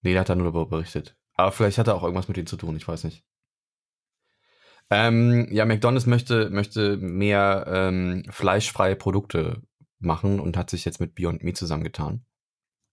Nee, 0.08 0.14
der 0.14 0.22
hat 0.22 0.30
da 0.30 0.36
nur 0.36 0.46
darüber 0.54 0.68
berichtet. 0.68 1.18
Aber 1.34 1.52
vielleicht 1.52 1.78
hat 1.78 1.88
er 1.88 1.96
auch 1.96 2.04
irgendwas 2.04 2.30
mit 2.30 2.38
denen 2.38 2.48
zu 2.48 2.56
tun, 2.56 2.78
ich 2.78 2.88
weiß 2.88 3.04
nicht. 3.04 3.26
Ähm, 4.90 5.50
ja, 5.52 5.66
McDonald's 5.66 6.06
möchte, 6.06 6.50
möchte 6.50 6.96
mehr 6.96 7.66
ähm, 7.68 8.24
fleischfreie 8.30 8.96
Produkte 8.96 9.64
machen 10.00 10.40
und 10.40 10.56
hat 10.56 10.70
sich 10.70 10.86
jetzt 10.86 11.02
mit 11.02 11.14
Beyond 11.14 11.44
Meat 11.44 11.58
zusammengetan. 11.58 12.24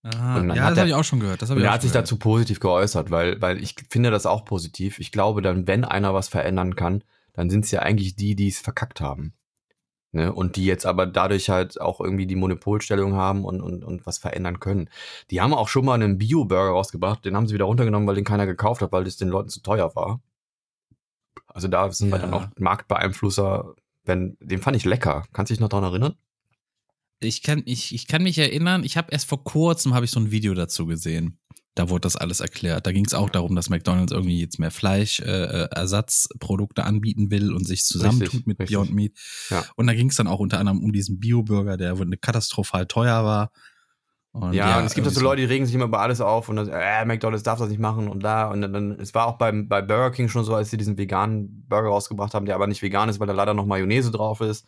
Aha, 0.03 0.43
ja, 0.43 0.69
das 0.71 0.79
habe 0.79 0.89
ich 0.89 0.93
auch 0.93 1.05
schon 1.05 1.21
gehört. 1.21 1.41
Das 1.41 1.49
und 1.49 1.61
er 1.61 1.71
hat 1.71 1.83
sich 1.83 1.93
gehört. 1.93 2.03
dazu 2.03 2.19
positiv 2.19 2.59
geäußert, 2.59 3.11
weil, 3.11 3.41
weil 3.41 3.63
ich 3.63 3.75
finde 3.89 4.11
das 4.11 4.25
auch 4.25 4.43
positiv. 4.43 4.99
Ich 4.99 5.13
glaube 5.13 5.41
dann, 5.41 5.67
wenn 5.67 5.85
einer 5.85 6.13
was 6.13 6.27
verändern 6.27 6.75
kann, 6.75 7.01
dann 7.31 7.49
sind 7.49 7.63
es 7.63 7.71
ja 7.71 7.79
eigentlich 7.79 8.17
die, 8.17 8.35
die 8.35 8.49
es 8.49 8.59
verkackt 8.59 8.99
haben. 8.99 9.35
Ne? 10.15 10.31
Und 10.31 10.55
die 10.55 10.65
jetzt 10.65 10.85
aber 10.85 11.05
dadurch 11.05 11.49
halt 11.49 11.79
auch 11.79 11.99
irgendwie 11.99 12.25
die 12.25 12.37
Monopolstellung 12.37 13.15
haben 13.15 13.43
und, 13.43 13.61
und, 13.61 13.83
und 13.83 14.05
was 14.05 14.17
verändern 14.17 14.61
können. 14.61 14.89
Die 15.29 15.41
haben 15.41 15.53
auch 15.53 15.67
schon 15.67 15.83
mal 15.83 15.93
einen 15.93 16.17
Bio-Burger 16.17 16.71
rausgebracht, 16.71 17.25
den 17.25 17.35
haben 17.35 17.47
sie 17.47 17.53
wieder 17.53 17.65
runtergenommen, 17.65 18.07
weil 18.07 18.15
den 18.15 18.23
keiner 18.23 18.45
gekauft 18.45 18.81
hat, 18.81 18.93
weil 18.93 19.03
das 19.03 19.17
den 19.17 19.27
Leuten 19.27 19.49
zu 19.49 19.61
teuer 19.61 19.93
war. 19.93 20.21
Also 21.47 21.67
da 21.67 21.91
sind 21.91 22.09
ja. 22.09 22.15
wir 22.15 22.19
dann 22.19 22.33
auch 22.33 22.47
Marktbeeinflusser. 22.57 23.75
Wenn, 24.05 24.37
den 24.39 24.61
fand 24.61 24.77
ich 24.77 24.85
lecker. 24.85 25.25
Kannst 25.33 25.49
du 25.49 25.53
dich 25.53 25.59
noch 25.59 25.69
daran 25.69 25.83
erinnern? 25.83 26.15
Ich 27.19 27.43
kann, 27.43 27.63
ich, 27.65 27.93
ich 27.93 28.07
kann 28.07 28.23
mich 28.23 28.37
erinnern, 28.37 28.83
ich 28.85 28.95
habe 28.95 29.11
erst 29.11 29.27
vor 29.27 29.43
kurzem 29.43 29.93
habe 29.93 30.05
ich 30.05 30.11
so 30.11 30.19
ein 30.19 30.31
Video 30.31 30.53
dazu 30.53 30.85
gesehen. 30.85 31.37
Da 31.75 31.89
wurde 31.89 32.01
das 32.01 32.15
alles 32.15 32.39
erklärt. 32.39 32.87
Da 32.87 32.93
ging 32.93 33.05
es 33.05 33.13
auch 33.13 33.29
darum, 33.29 33.53
dass 33.53 33.69
McDonald's 33.69 34.13
irgendwie 34.13 34.39
jetzt 34.39 34.59
mehr 34.59 34.71
Fleischersatzprodukte 34.71 36.81
äh, 36.81 36.85
anbieten 36.85 37.31
will 37.31 37.51
und 37.51 37.67
sich 37.67 37.83
zusammentut 37.83 38.27
richtig, 38.27 38.47
mit 38.47 38.59
richtig. 38.59 38.77
Beyond 38.77 38.93
Meat. 38.93 39.11
Ja. 39.49 39.65
Und 39.75 39.87
da 39.87 39.93
ging 39.93 40.09
es 40.09 40.15
dann 40.15 40.27
auch 40.27 40.39
unter 40.39 40.57
anderem 40.57 40.81
um 40.81 40.93
diesen 40.93 41.19
Bio-Burger, 41.19 41.75
der 41.75 41.97
katastrophal 42.21 42.85
teuer 42.85 43.25
war. 43.25 43.51
Und 44.31 44.53
ja, 44.53 44.69
ja, 44.69 44.79
und 44.79 44.85
es 44.85 44.93
gibt 44.93 45.07
also 45.07 45.19
so 45.19 45.25
Leute, 45.25 45.41
die 45.41 45.47
regen 45.47 45.65
sich 45.65 45.75
immer 45.75 45.85
über 45.85 46.01
alles 46.01 46.19
auf 46.19 46.49
und 46.49 46.57
das, 46.57 46.67
äh, 46.69 47.05
McDonalds 47.05 47.43
darf 47.43 47.59
das 47.59 47.69
nicht 47.69 47.79
machen 47.79 48.09
und 48.09 48.21
da 48.21 48.49
und 48.49 48.61
dann, 48.61 48.73
dann 48.73 48.91
es 48.99 49.13
war 49.13 49.27
auch 49.27 49.37
beim, 49.37 49.69
bei 49.69 49.81
Burger 49.81 50.11
King 50.11 50.27
schon 50.27 50.43
so, 50.43 50.53
als 50.53 50.71
sie 50.71 50.75
diesen 50.75 50.97
veganen 50.97 51.65
Burger 51.69 51.87
rausgebracht 51.87 52.33
haben, 52.33 52.45
der 52.45 52.55
aber 52.55 52.67
nicht 52.67 52.81
vegan 52.81 53.07
ist, 53.07 53.21
weil 53.21 53.27
da 53.27 53.33
leider 53.33 53.53
noch 53.53 53.65
Mayonnaise 53.65 54.11
drauf 54.11 54.41
ist 54.41 54.67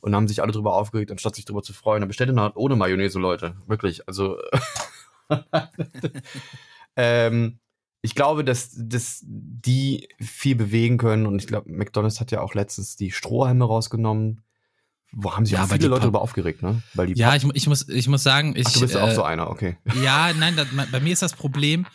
und 0.00 0.14
haben 0.14 0.28
sich 0.28 0.42
alle 0.42 0.52
drüber 0.52 0.74
aufgeregt, 0.74 1.10
anstatt 1.10 1.36
sich 1.36 1.46
drüber 1.46 1.62
zu 1.62 1.72
freuen. 1.72 2.02
Dann 2.02 2.08
bestellt 2.08 2.30
ihr 2.30 2.38
halt 2.38 2.56
ohne 2.56 2.76
Mayonnaise, 2.76 3.18
Leute. 3.18 3.56
Wirklich. 3.66 4.06
Also. 4.06 4.36
ähm, 6.96 7.58
ich 8.00 8.14
glaube, 8.14 8.44
dass, 8.44 8.70
dass 8.76 9.22
die 9.26 10.08
viel 10.20 10.56
bewegen 10.56 10.98
können 10.98 11.26
und 11.26 11.40
ich 11.40 11.46
glaube, 11.46 11.70
McDonalds 11.70 12.20
hat 12.20 12.30
ja 12.30 12.40
auch 12.40 12.54
letztens 12.54 12.96
die 12.96 13.10
Strohhalme 13.10 13.64
rausgenommen. 13.64 14.42
Wo 15.10 15.34
haben 15.34 15.46
sich 15.46 15.54
ja, 15.54 15.64
auch 15.64 15.68
viele 15.68 15.88
Leute 15.88 16.02
darüber 16.02 16.20
aufgeregt, 16.20 16.62
ne? 16.62 16.82
Weil 16.92 17.06
die 17.06 17.14
ja, 17.14 17.34
ich, 17.34 17.44
ich, 17.54 17.66
muss, 17.66 17.88
ich 17.88 18.08
muss 18.08 18.22
sagen, 18.22 18.54
ich. 18.56 18.66
Ach, 18.66 18.72
du 18.72 18.80
bist 18.80 18.94
äh, 18.94 18.98
auch 18.98 19.10
so 19.10 19.22
einer, 19.22 19.48
okay. 19.48 19.78
Ja, 20.02 20.32
nein, 20.34 20.54
das, 20.54 20.68
bei 20.92 21.00
mir 21.00 21.14
ist 21.14 21.22
das 21.22 21.32
Problem, 21.32 21.86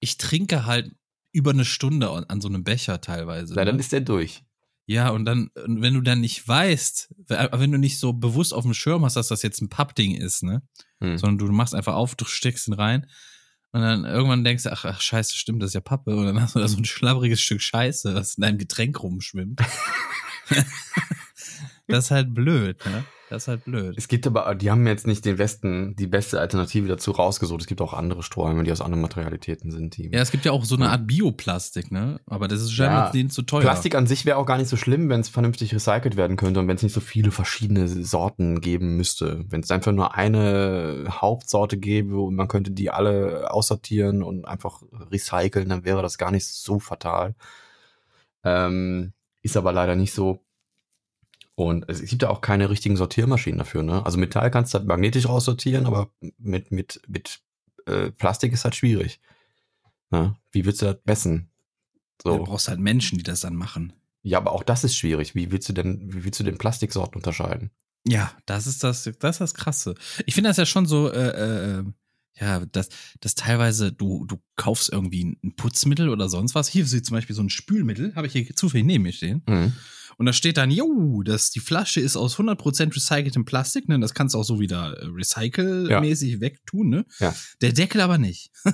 ich 0.00 0.18
trinke 0.18 0.66
halt 0.66 0.90
über 1.32 1.52
eine 1.52 1.64
Stunde 1.64 2.10
an 2.28 2.40
so 2.40 2.48
einem 2.48 2.64
Becher 2.64 3.00
teilweise. 3.00 3.54
Ja, 3.54 3.60
ne? 3.60 3.66
dann 3.66 3.78
ist 3.78 3.92
der 3.92 4.00
durch. 4.00 4.42
Ja, 4.86 5.10
und 5.10 5.24
dann, 5.24 5.50
wenn 5.54 5.94
du 5.94 6.00
dann 6.00 6.20
nicht 6.20 6.46
weißt, 6.46 7.14
wenn 7.28 7.72
du 7.72 7.78
nicht 7.78 7.98
so 7.98 8.12
bewusst 8.12 8.54
auf 8.54 8.62
dem 8.62 8.74
Schirm 8.74 9.04
hast, 9.04 9.16
dass 9.16 9.28
das 9.28 9.42
jetzt 9.42 9.60
ein 9.60 9.68
Pappding 9.68 10.14
ist, 10.14 10.44
ne? 10.44 10.62
Hm. 11.00 11.18
Sondern 11.18 11.38
du 11.38 11.52
machst 11.52 11.74
einfach 11.74 11.94
auf, 11.94 12.14
du 12.14 12.24
steckst 12.24 12.68
ihn 12.68 12.74
rein 12.74 13.06
und 13.72 13.82
dann 13.82 14.04
irgendwann 14.04 14.42
denkst 14.44 14.62
du, 14.62 14.72
ach, 14.72 14.84
ach 14.86 15.00
scheiße, 15.00 15.36
stimmt, 15.36 15.62
das 15.62 15.70
ist 15.70 15.74
ja 15.74 15.80
Pappe. 15.80 16.16
Und 16.16 16.24
dann 16.24 16.40
hast 16.40 16.54
du 16.54 16.60
da 16.60 16.68
so 16.68 16.78
ein 16.78 16.86
schlabriges 16.86 17.42
Stück 17.42 17.60
Scheiße, 17.60 18.14
das 18.14 18.36
in 18.36 18.42
deinem 18.42 18.58
Getränk 18.58 19.02
rumschwimmt. 19.02 19.60
das 21.88 22.06
ist 22.06 22.10
halt 22.10 22.34
blöd, 22.34 22.84
ne? 22.86 23.04
Das 23.28 23.42
ist 23.42 23.48
halt 23.48 23.64
blöd. 23.64 23.94
Es 23.98 24.06
gibt 24.06 24.24
aber, 24.26 24.54
die 24.54 24.70
haben 24.70 24.86
jetzt 24.86 25.06
nicht 25.06 25.24
den 25.24 25.36
besten, 25.36 25.96
die 25.96 26.06
beste 26.06 26.38
Alternative 26.38 26.86
dazu 26.86 27.10
rausgesucht. 27.10 27.60
Es 27.60 27.66
gibt 27.66 27.80
auch 27.80 27.92
andere 27.92 28.22
Strohhalme, 28.22 28.62
die 28.62 28.70
aus 28.70 28.80
anderen 28.80 29.02
Materialitäten 29.02 29.72
sind. 29.72 29.96
Die, 29.96 30.10
ja, 30.12 30.20
es 30.20 30.30
gibt 30.30 30.44
ja 30.44 30.52
auch 30.52 30.64
so 30.64 30.76
eine 30.76 30.90
Art 30.90 31.08
Bioplastik, 31.08 31.90
ne? 31.90 32.20
Aber 32.26 32.46
das 32.46 32.60
ist 32.60 32.72
scheinbar 32.72 33.06
ja, 33.06 33.10
denen 33.10 33.30
zu 33.30 33.42
teuer. 33.42 33.62
Plastik 33.62 33.96
an 33.96 34.06
sich 34.06 34.26
wäre 34.26 34.36
auch 34.36 34.46
gar 34.46 34.58
nicht 34.58 34.68
so 34.68 34.76
schlimm, 34.76 35.08
wenn 35.08 35.20
es 35.20 35.28
vernünftig 35.28 35.74
recycelt 35.74 36.16
werden 36.16 36.36
könnte 36.36 36.60
und 36.60 36.68
wenn 36.68 36.76
es 36.76 36.84
nicht 36.84 36.92
so 36.92 37.00
viele 37.00 37.32
verschiedene 37.32 37.88
Sorten 37.88 38.60
geben 38.60 38.96
müsste. 38.96 39.44
Wenn 39.48 39.60
es 39.60 39.72
einfach 39.72 39.92
nur 39.92 40.14
eine 40.14 41.06
Hauptsorte 41.10 41.78
gäbe 41.78 42.20
und 42.20 42.36
man 42.36 42.46
könnte 42.46 42.70
die 42.70 42.90
alle 42.90 43.50
aussortieren 43.50 44.22
und 44.22 44.44
einfach 44.44 44.82
recyceln, 45.10 45.68
dann 45.68 45.84
wäre 45.84 46.00
das 46.00 46.16
gar 46.16 46.30
nicht 46.30 46.46
so 46.46 46.78
fatal. 46.78 47.34
Ähm, 48.44 49.14
ist 49.42 49.56
aber 49.56 49.72
leider 49.72 49.96
nicht 49.96 50.14
so. 50.14 50.45
Und 51.56 51.88
es 51.88 52.02
gibt 52.02 52.22
ja 52.22 52.28
auch 52.28 52.42
keine 52.42 52.68
richtigen 52.68 52.96
Sortiermaschinen 52.98 53.58
dafür, 53.58 53.82
ne? 53.82 54.04
Also 54.04 54.18
Metall 54.18 54.50
kannst 54.50 54.74
du 54.74 54.78
halt 54.78 54.86
magnetisch 54.86 55.26
raussortieren, 55.26 55.86
aber 55.86 56.10
mit, 56.38 56.70
mit, 56.70 57.00
mit 57.08 57.40
äh, 57.86 58.10
Plastik 58.10 58.52
ist 58.52 58.64
halt 58.64 58.76
schwierig. 58.76 59.20
Ne? 60.10 60.36
Wie 60.52 60.66
willst 60.66 60.82
du 60.82 60.86
das 60.86 60.98
messen? 61.06 61.50
So. 62.22 62.36
Du 62.36 62.44
brauchst 62.44 62.68
halt 62.68 62.78
Menschen, 62.78 63.16
die 63.16 63.24
das 63.24 63.40
dann 63.40 63.56
machen. 63.56 63.94
Ja, 64.22 64.38
aber 64.38 64.52
auch 64.52 64.62
das 64.62 64.84
ist 64.84 64.96
schwierig. 64.96 65.34
Wie 65.34 65.50
willst 65.50 65.68
du 65.68 65.72
denn, 65.72 66.12
wie 66.12 66.24
willst 66.24 66.38
du 66.40 66.44
denn 66.44 66.58
Plastiksorten 66.58 67.16
unterscheiden? 67.16 67.70
Ja, 68.06 68.32
das 68.44 68.66
ist 68.66 68.84
das, 68.84 69.04
das 69.18 69.36
ist 69.36 69.40
das 69.40 69.54
Krasse. 69.54 69.94
Ich 70.26 70.34
finde 70.34 70.50
das 70.50 70.58
ja 70.58 70.66
schon 70.66 70.84
so, 70.84 71.10
äh, 71.10 71.78
äh, 71.78 71.84
ja, 72.38 72.66
dass, 72.66 72.90
dass 73.20 73.34
teilweise 73.34 73.92
du, 73.92 74.26
du 74.26 74.42
kaufst 74.56 74.92
irgendwie 74.92 75.24
ein 75.42 75.56
Putzmittel 75.56 76.10
oder 76.10 76.28
sonst 76.28 76.54
was. 76.54 76.68
Hier 76.68 76.84
ist 76.84 77.04
zum 77.04 77.14
Beispiel 77.14 77.34
so 77.34 77.42
ein 77.42 77.50
Spülmittel, 77.50 78.14
habe 78.14 78.26
ich 78.26 78.34
hier 78.34 78.54
zufällig 78.54 78.86
neben 78.86 79.04
mir 79.04 79.12
stehen. 79.12 79.42
Mhm. 79.48 79.72
Und 80.18 80.26
da 80.26 80.32
steht 80.32 80.56
dann, 80.56 80.70
jo, 80.70 81.22
dass 81.22 81.50
die 81.50 81.60
Flasche 81.60 82.00
ist 82.00 82.16
aus 82.16 82.38
100% 82.38 82.94
recyceltem 82.94 83.44
Plastik, 83.44 83.88
ne? 83.88 84.00
Das 84.00 84.14
kannst 84.14 84.34
du 84.34 84.38
auch 84.38 84.44
so 84.44 84.60
wieder 84.60 84.96
äh, 84.98 85.06
recycelmäßig 85.06 86.34
ja. 86.34 86.40
wegtun, 86.40 86.88
ne? 86.88 87.06
Ja. 87.18 87.34
Der 87.60 87.72
Deckel 87.72 88.00
aber 88.00 88.18
nicht. 88.18 88.50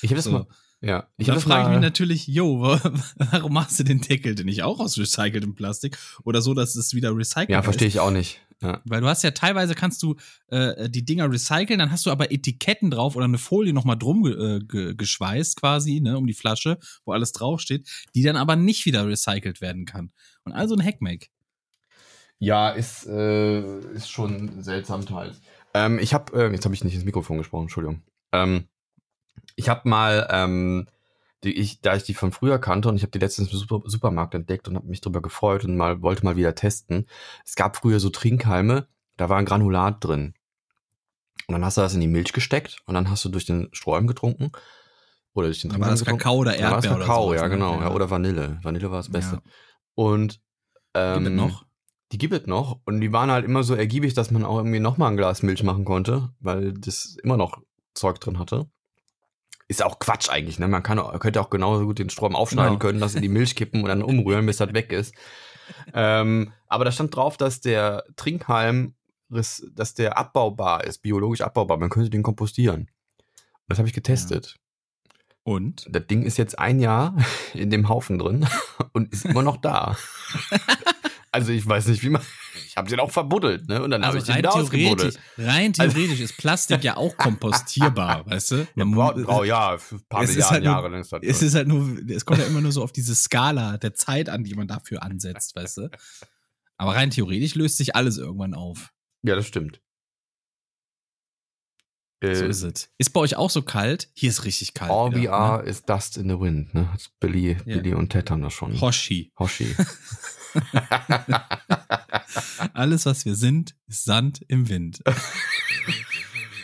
ich 0.00 0.10
habe 0.10 0.16
das 0.16 0.24
so. 0.24 0.32
mal. 0.32 0.46
Ja, 0.82 1.08
ich 1.16 1.26
da 1.26 1.40
frage 1.40 1.64
ich 1.64 1.70
mich 1.70 1.80
natürlich, 1.80 2.26
jo, 2.26 2.60
warum 3.16 3.54
machst 3.54 3.78
du 3.78 3.84
den 3.84 4.00
Deckel 4.00 4.34
denn 4.34 4.46
nicht 4.46 4.62
auch 4.62 4.78
aus 4.78 4.98
recyceltem 4.98 5.54
Plastik 5.54 5.98
oder 6.22 6.42
so, 6.42 6.52
dass 6.54 6.76
es 6.76 6.94
wieder 6.94 7.16
recycelt 7.16 7.48
Ja, 7.48 7.62
verstehe 7.62 7.88
ich 7.88 7.98
auch 7.98 8.10
nicht. 8.10 8.40
Ja. 8.62 8.80
Weil 8.84 9.02
du 9.02 9.06
hast 9.06 9.22
ja 9.22 9.32
teilweise 9.32 9.74
kannst 9.74 10.02
du 10.02 10.16
äh, 10.48 10.88
die 10.88 11.04
Dinger 11.04 11.30
recyceln, 11.30 11.78
dann 11.78 11.90
hast 11.90 12.06
du 12.06 12.10
aber 12.10 12.32
Etiketten 12.32 12.90
drauf 12.90 13.14
oder 13.14 13.26
eine 13.26 13.38
Folie 13.38 13.74
nochmal 13.74 13.98
drum 13.98 14.26
äh, 14.26 14.60
ge 14.60 14.94
geschweißt 14.94 15.60
quasi, 15.60 16.00
ne, 16.00 16.16
um 16.16 16.26
die 16.26 16.34
Flasche, 16.34 16.78
wo 17.04 17.12
alles 17.12 17.32
draufsteht, 17.32 17.86
die 18.14 18.22
dann 18.22 18.36
aber 18.36 18.56
nicht 18.56 18.86
wieder 18.86 19.06
recycelt 19.06 19.60
werden 19.60 19.84
kann. 19.84 20.10
Und 20.44 20.52
also 20.52 20.74
ein 20.74 20.82
Hackmack. 20.82 21.28
Ja, 22.38 22.70
ist, 22.70 23.06
äh, 23.06 23.80
ist 23.92 24.10
schon 24.10 24.62
seltsam 24.62 25.04
teils. 25.04 25.40
Ähm, 25.74 25.98
ich 25.98 26.14
habe, 26.14 26.32
äh, 26.38 26.52
jetzt 26.52 26.64
habe 26.64 26.74
ich 26.74 26.84
nicht 26.84 26.94
ins 26.94 27.04
Mikrofon 27.04 27.38
gesprochen, 27.38 27.64
Entschuldigung. 27.64 28.02
Ähm, 28.32 28.68
ich 29.54 29.68
habe 29.68 29.88
mal 29.88 30.26
ähm, 30.30 30.86
die 31.44 31.56
ich, 31.56 31.80
da 31.80 31.96
ich 31.96 32.02
die 32.02 32.14
von 32.14 32.32
früher 32.32 32.58
kannte 32.58 32.88
und 32.88 32.96
ich 32.96 33.02
habe 33.02 33.10
die 33.10 33.18
letztens 33.18 33.52
im 33.52 33.58
Super, 33.58 33.82
Supermarkt 33.84 34.34
entdeckt 34.34 34.68
und 34.68 34.76
habe 34.76 34.86
mich 34.86 35.00
darüber 35.00 35.22
gefreut 35.22 35.64
und 35.64 35.76
mal 35.76 36.02
wollte 36.02 36.24
mal 36.24 36.36
wieder 36.36 36.54
testen. 36.54 37.06
Es 37.44 37.54
gab 37.54 37.76
früher 37.76 38.00
so 38.00 38.10
Trinkhalme, 38.10 38.88
da 39.16 39.28
war 39.28 39.38
ein 39.38 39.44
Granulat 39.44 40.02
drin. 40.04 40.34
Und 41.48 41.52
dann 41.52 41.64
hast 41.64 41.76
du 41.76 41.82
das 41.82 41.94
in 41.94 42.00
die 42.00 42.08
Milch 42.08 42.32
gesteckt 42.32 42.78
und 42.86 42.94
dann 42.94 43.10
hast 43.10 43.24
du 43.24 43.28
durch 43.28 43.44
den 43.44 43.68
Strohhalm 43.72 44.06
getrunken. 44.06 44.50
Oder 45.34 45.48
durch 45.48 45.60
den 45.60 45.70
Trinkhalm. 45.70 45.82
War 45.82 45.90
das 45.90 46.00
getrunken. 46.00 46.22
Kakao 46.22 46.36
oder 46.38 46.56
Erdbeer? 46.56 46.70
War 46.70 46.98
das 46.98 47.06
Kakao, 47.06 47.26
oder 47.26 47.38
sowas, 47.38 47.40
ja, 47.40 47.48
ne? 47.48 47.54
genau. 47.54 47.74
Ja. 47.74 47.82
ja. 47.82 47.94
oder 47.94 48.10
Vanille. 48.10 48.58
Vanille 48.62 48.90
war 48.90 48.98
das 48.98 49.10
Beste. 49.10 49.36
Ja. 49.36 49.42
Und 49.94 50.40
ähm, 50.94 51.24
gibt 51.24 51.26
es 51.28 51.34
noch? 51.34 51.66
Die 52.12 52.18
gibt 52.18 52.34
es 52.34 52.46
noch. 52.46 52.80
Und 52.84 53.00
die 53.00 53.12
waren 53.12 53.30
halt 53.30 53.44
immer 53.44 53.62
so 53.62 53.74
ergiebig, 53.74 54.14
dass 54.14 54.30
man 54.30 54.44
auch 54.44 54.56
irgendwie 54.56 54.80
nochmal 54.80 55.10
ein 55.10 55.16
Glas 55.16 55.42
Milch 55.42 55.62
machen 55.62 55.84
konnte, 55.84 56.30
weil 56.40 56.72
das 56.72 57.16
immer 57.22 57.36
noch 57.36 57.60
Zeug 57.94 58.20
drin 58.20 58.38
hatte. 58.38 58.68
Ist 59.68 59.82
auch 59.82 59.98
Quatsch 59.98 60.30
eigentlich, 60.30 60.58
ne? 60.58 60.68
Man 60.68 60.82
kann, 60.82 60.98
könnte 61.18 61.40
auch 61.40 61.50
genauso 61.50 61.86
gut 61.86 61.98
den 61.98 62.10
Strom 62.10 62.36
aufschneiden 62.36 62.78
genau. 62.78 62.78
können, 62.78 63.00
das 63.00 63.14
in 63.14 63.22
die 63.22 63.28
Milch 63.28 63.56
kippen 63.56 63.82
und 63.82 63.88
dann 63.88 64.02
umrühren, 64.02 64.46
bis 64.46 64.58
das 64.58 64.72
weg 64.72 64.92
ist. 64.92 65.14
ähm, 65.92 66.52
aber 66.68 66.84
da 66.84 66.92
stand 66.92 67.14
drauf, 67.14 67.36
dass 67.36 67.60
der 67.60 68.04
Trinkhalm, 68.14 68.94
dass 69.28 69.94
der 69.96 70.16
abbaubar 70.16 70.84
ist, 70.84 70.98
biologisch 71.02 71.40
abbaubar. 71.40 71.78
Man 71.78 71.90
könnte 71.90 72.10
den 72.10 72.22
kompostieren. 72.22 72.82
Und 73.66 73.68
das 73.68 73.78
habe 73.78 73.88
ich 73.88 73.94
getestet. 73.94 74.54
Ja. 74.54 74.60
Und? 75.42 75.86
Das 75.88 76.06
Ding 76.08 76.22
ist 76.22 76.38
jetzt 76.38 76.58
ein 76.58 76.80
Jahr 76.80 77.16
in 77.54 77.70
dem 77.70 77.88
Haufen 77.88 78.18
drin 78.18 78.46
und 78.92 79.12
ist 79.12 79.24
immer 79.24 79.42
noch 79.42 79.56
da. 79.56 79.96
Also 81.36 81.52
ich 81.52 81.66
weiß 81.66 81.86
nicht, 81.88 82.02
wie 82.02 82.10
man. 82.10 82.22
Ich 82.66 82.74
habe 82.78 82.88
den 82.88 83.00
auch 83.00 83.10
verbuddelt, 83.10 83.68
ne? 83.68 83.82
Und 83.82 83.90
dann 83.90 84.02
also 84.02 84.16
habe 84.16 84.18
ich 84.18 84.24
den 84.24 84.36
wieder 84.36 84.54
ausgebuddelt. 84.54 85.18
Rein 85.36 85.74
also 85.78 85.92
theoretisch 85.92 86.10
also, 86.12 86.24
ist 86.24 86.36
Plastik 86.38 86.84
ja 86.84 86.96
auch 86.96 87.14
kompostierbar, 87.16 88.24
weißt 88.30 88.50
du? 88.50 88.66
Man 88.74 88.96
ja, 88.96 89.14
oh, 89.28 89.44
ja, 89.44 89.72
ein 89.72 90.00
paar 90.08 90.22
Milliarden 90.22 90.50
halt 90.50 90.64
Jahre 90.64 90.88
lang 90.88 91.00
ist 91.00 91.12
das. 91.12 91.20
Es 91.22 91.42
ist 91.42 91.54
halt 91.54 91.68
nur, 91.68 91.98
es 92.08 92.24
kommt 92.24 92.40
ja 92.40 92.46
immer 92.46 92.62
nur 92.62 92.72
so 92.72 92.82
auf 92.82 92.92
diese 92.92 93.14
Skala 93.14 93.76
der 93.76 93.94
Zeit 93.94 94.30
an, 94.30 94.42
die 94.42 94.54
man 94.54 94.68
dafür 94.68 95.02
ansetzt, 95.02 95.54
weißt 95.54 95.76
du? 95.78 95.90
Aber 96.78 96.94
rein 96.94 97.10
theoretisch 97.10 97.54
löst 97.54 97.76
sich 97.76 97.94
alles 97.94 98.16
irgendwann 98.16 98.54
auf. 98.54 98.90
Ja, 99.22 99.36
das 99.36 99.46
stimmt. 99.46 99.80
So 102.34 102.44
äh, 102.44 102.48
ist 102.48 102.62
es. 102.62 102.88
Ist 102.98 103.10
bei 103.10 103.20
euch 103.20 103.36
auch 103.36 103.50
so 103.50 103.62
kalt? 103.62 104.08
Hier 104.14 104.30
ist 104.30 104.44
richtig 104.44 104.74
kalt. 104.74 104.90
All 104.90 105.14
wieder, 105.14 105.30
VR 105.30 105.62
ne? 105.62 105.68
is 105.68 105.82
dust 105.82 106.16
in 106.16 106.28
the 106.28 106.38
wind, 106.38 106.74
ne? 106.74 106.88
Billy, 107.20 107.56
ja. 107.64 107.76
Billy 107.76 107.94
und 107.94 108.10
Ted 108.10 108.30
haben 108.30 108.42
das 108.42 108.52
schon. 108.52 108.80
Hoshi. 108.80 109.32
Hoshi. 109.38 109.74
Alles, 112.72 113.06
was 113.06 113.24
wir 113.24 113.34
sind, 113.34 113.74
ist 113.86 114.04
Sand 114.04 114.40
im 114.48 114.68
Wind. 114.68 115.02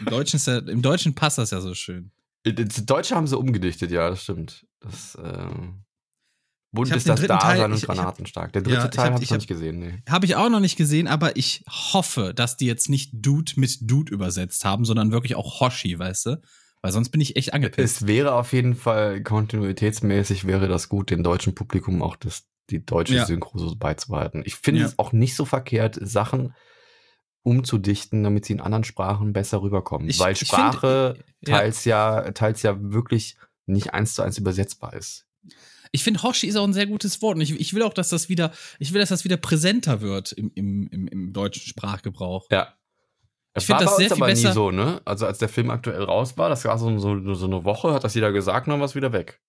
Im 0.00 0.06
Deutschen, 0.06 0.36
ist 0.36 0.46
ja, 0.46 0.58
Im 0.58 0.82
Deutschen 0.82 1.14
passt 1.14 1.38
das 1.38 1.50
ja 1.50 1.60
so 1.60 1.74
schön. 1.74 2.10
Das 2.44 2.84
Deutsche 2.84 3.14
haben 3.14 3.26
sie 3.26 3.38
umgedichtet, 3.38 3.90
ja, 3.92 4.10
das 4.10 4.22
stimmt. 4.22 4.66
Das, 4.80 5.14
äh, 5.14 5.46
Bunt 6.72 6.90
ist 6.90 7.06
das 7.06 7.20
Dasein 7.20 7.70
und 7.70 7.82
Granatenstark. 7.82 8.52
Der 8.54 8.62
dritte 8.62 8.76
ja, 8.76 8.88
Teil 8.88 9.12
habe 9.12 9.22
ich, 9.22 9.30
hab, 9.30 9.34
noch 9.34 9.40
nicht 9.40 9.48
gesehen. 9.48 9.78
Nee. 9.78 10.02
Habe 10.08 10.24
ich 10.24 10.36
auch 10.36 10.48
noch 10.48 10.60
nicht 10.60 10.76
gesehen, 10.76 11.06
aber 11.06 11.36
ich 11.36 11.64
hoffe, 11.68 12.32
dass 12.34 12.56
die 12.56 12.66
jetzt 12.66 12.88
nicht 12.88 13.10
Dude 13.12 13.52
mit 13.56 13.78
Dude 13.82 14.12
übersetzt 14.12 14.64
haben, 14.64 14.86
sondern 14.86 15.12
wirklich 15.12 15.36
auch 15.36 15.60
Hoshi, 15.60 15.98
weißt 15.98 16.26
du? 16.26 16.42
Weil 16.80 16.92
sonst 16.92 17.10
bin 17.10 17.20
ich 17.20 17.36
echt 17.36 17.52
angepisst. 17.52 18.02
Es 18.02 18.06
wäre 18.06 18.32
auf 18.32 18.52
jeden 18.54 18.74
Fall 18.74 19.22
kontinuitätsmäßig 19.22 20.46
wäre 20.46 20.66
das 20.66 20.88
gut, 20.88 21.10
dem 21.10 21.22
deutschen 21.22 21.54
Publikum 21.54 22.02
auch 22.02 22.16
das, 22.16 22.44
die 22.70 22.84
deutsche 22.84 23.16
ja. 23.16 23.26
Synchro 23.26 23.58
so 23.58 23.76
beizubehalten. 23.76 24.42
Ich 24.46 24.56
finde 24.56 24.80
ja. 24.80 24.86
es 24.86 24.98
auch 24.98 25.12
nicht 25.12 25.36
so 25.36 25.44
verkehrt, 25.44 25.98
Sachen 26.00 26.54
umzudichten, 27.42 28.24
damit 28.24 28.46
sie 28.46 28.54
in 28.54 28.60
anderen 28.60 28.84
Sprachen 28.84 29.32
besser 29.32 29.62
rüberkommen. 29.62 30.08
Ich, 30.08 30.18
Weil 30.18 30.34
Sprache 30.36 31.16
find, 31.16 31.48
teils 31.48 31.84
ja. 31.84 32.24
ja, 32.24 32.32
teils 32.32 32.62
ja 32.62 32.76
wirklich 32.80 33.36
nicht 33.66 33.92
eins 33.94 34.14
zu 34.14 34.22
eins 34.22 34.38
übersetzbar 34.38 34.94
ist. 34.94 35.26
Ich 35.92 36.02
finde, 36.04 36.22
Hoshi 36.22 36.46
ist 36.46 36.56
auch 36.56 36.64
ein 36.64 36.72
sehr 36.72 36.86
gutes 36.86 37.20
Wort. 37.22 37.36
Und 37.36 37.42
ich, 37.42 37.52
ich, 37.58 37.74
will 37.74 37.82
auch, 37.82 37.92
dass 37.92 38.08
das 38.08 38.28
wieder, 38.28 38.50
ich 38.78 38.92
will, 38.92 39.00
dass 39.00 39.10
das 39.10 39.24
wieder 39.24 39.36
präsenter 39.36 40.00
wird 40.00 40.32
im, 40.32 40.50
im, 40.54 40.88
im, 40.88 41.06
im 41.06 41.32
deutschen 41.32 41.62
Sprachgebrauch. 41.62 42.46
Ja. 42.50 42.74
Ich 43.54 43.68
war 43.68 43.78
das 43.78 43.96
bei 43.96 44.04
uns 44.04 44.12
aber 44.12 44.26
besser. 44.26 44.48
nie 44.48 44.54
so, 44.54 44.70
ne? 44.70 45.02
Also 45.04 45.26
als 45.26 45.36
der 45.38 45.50
Film 45.50 45.68
aktuell 45.70 46.02
raus 46.02 46.38
war, 46.38 46.48
das 46.48 46.64
war 46.64 46.78
so, 46.78 46.98
so, 46.98 47.34
so 47.34 47.46
eine 47.46 47.64
Woche, 47.64 47.92
hat 47.92 48.02
das 48.02 48.14
jeder 48.14 48.32
gesagt, 48.32 48.66
dann 48.66 48.80
war 48.80 48.86
es 48.86 48.94
wieder 48.94 49.12
weg. 49.12 49.42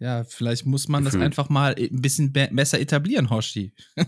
Ja, 0.00 0.24
vielleicht 0.24 0.66
muss 0.66 0.88
man 0.88 1.04
Gefühl. 1.04 1.20
das 1.20 1.26
einfach 1.26 1.48
mal 1.48 1.76
ein 1.78 2.02
bisschen 2.02 2.32
be 2.32 2.48
besser 2.50 2.80
etablieren, 2.80 3.30
Hoshi. 3.30 3.72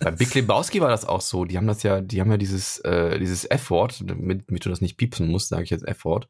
Bei 0.00 0.10
Big 0.10 0.34
Lebowski 0.34 0.80
war 0.80 0.88
das 0.88 1.04
auch 1.04 1.20
so. 1.20 1.44
Die 1.44 1.56
haben 1.56 1.66
das 1.66 1.84
ja, 1.84 2.00
die 2.00 2.20
haben 2.20 2.30
ja 2.30 2.36
dieses, 2.36 2.78
äh, 2.80 3.18
dieses 3.18 3.44
F-Wort, 3.44 4.02
damit, 4.04 4.48
damit, 4.48 4.66
du 4.66 4.70
das 4.70 4.80
nicht 4.80 4.96
piepsen 4.96 5.28
musst, 5.28 5.48
sage 5.48 5.62
ich 5.62 5.70
jetzt 5.70 5.86
F-Wort. 5.86 6.28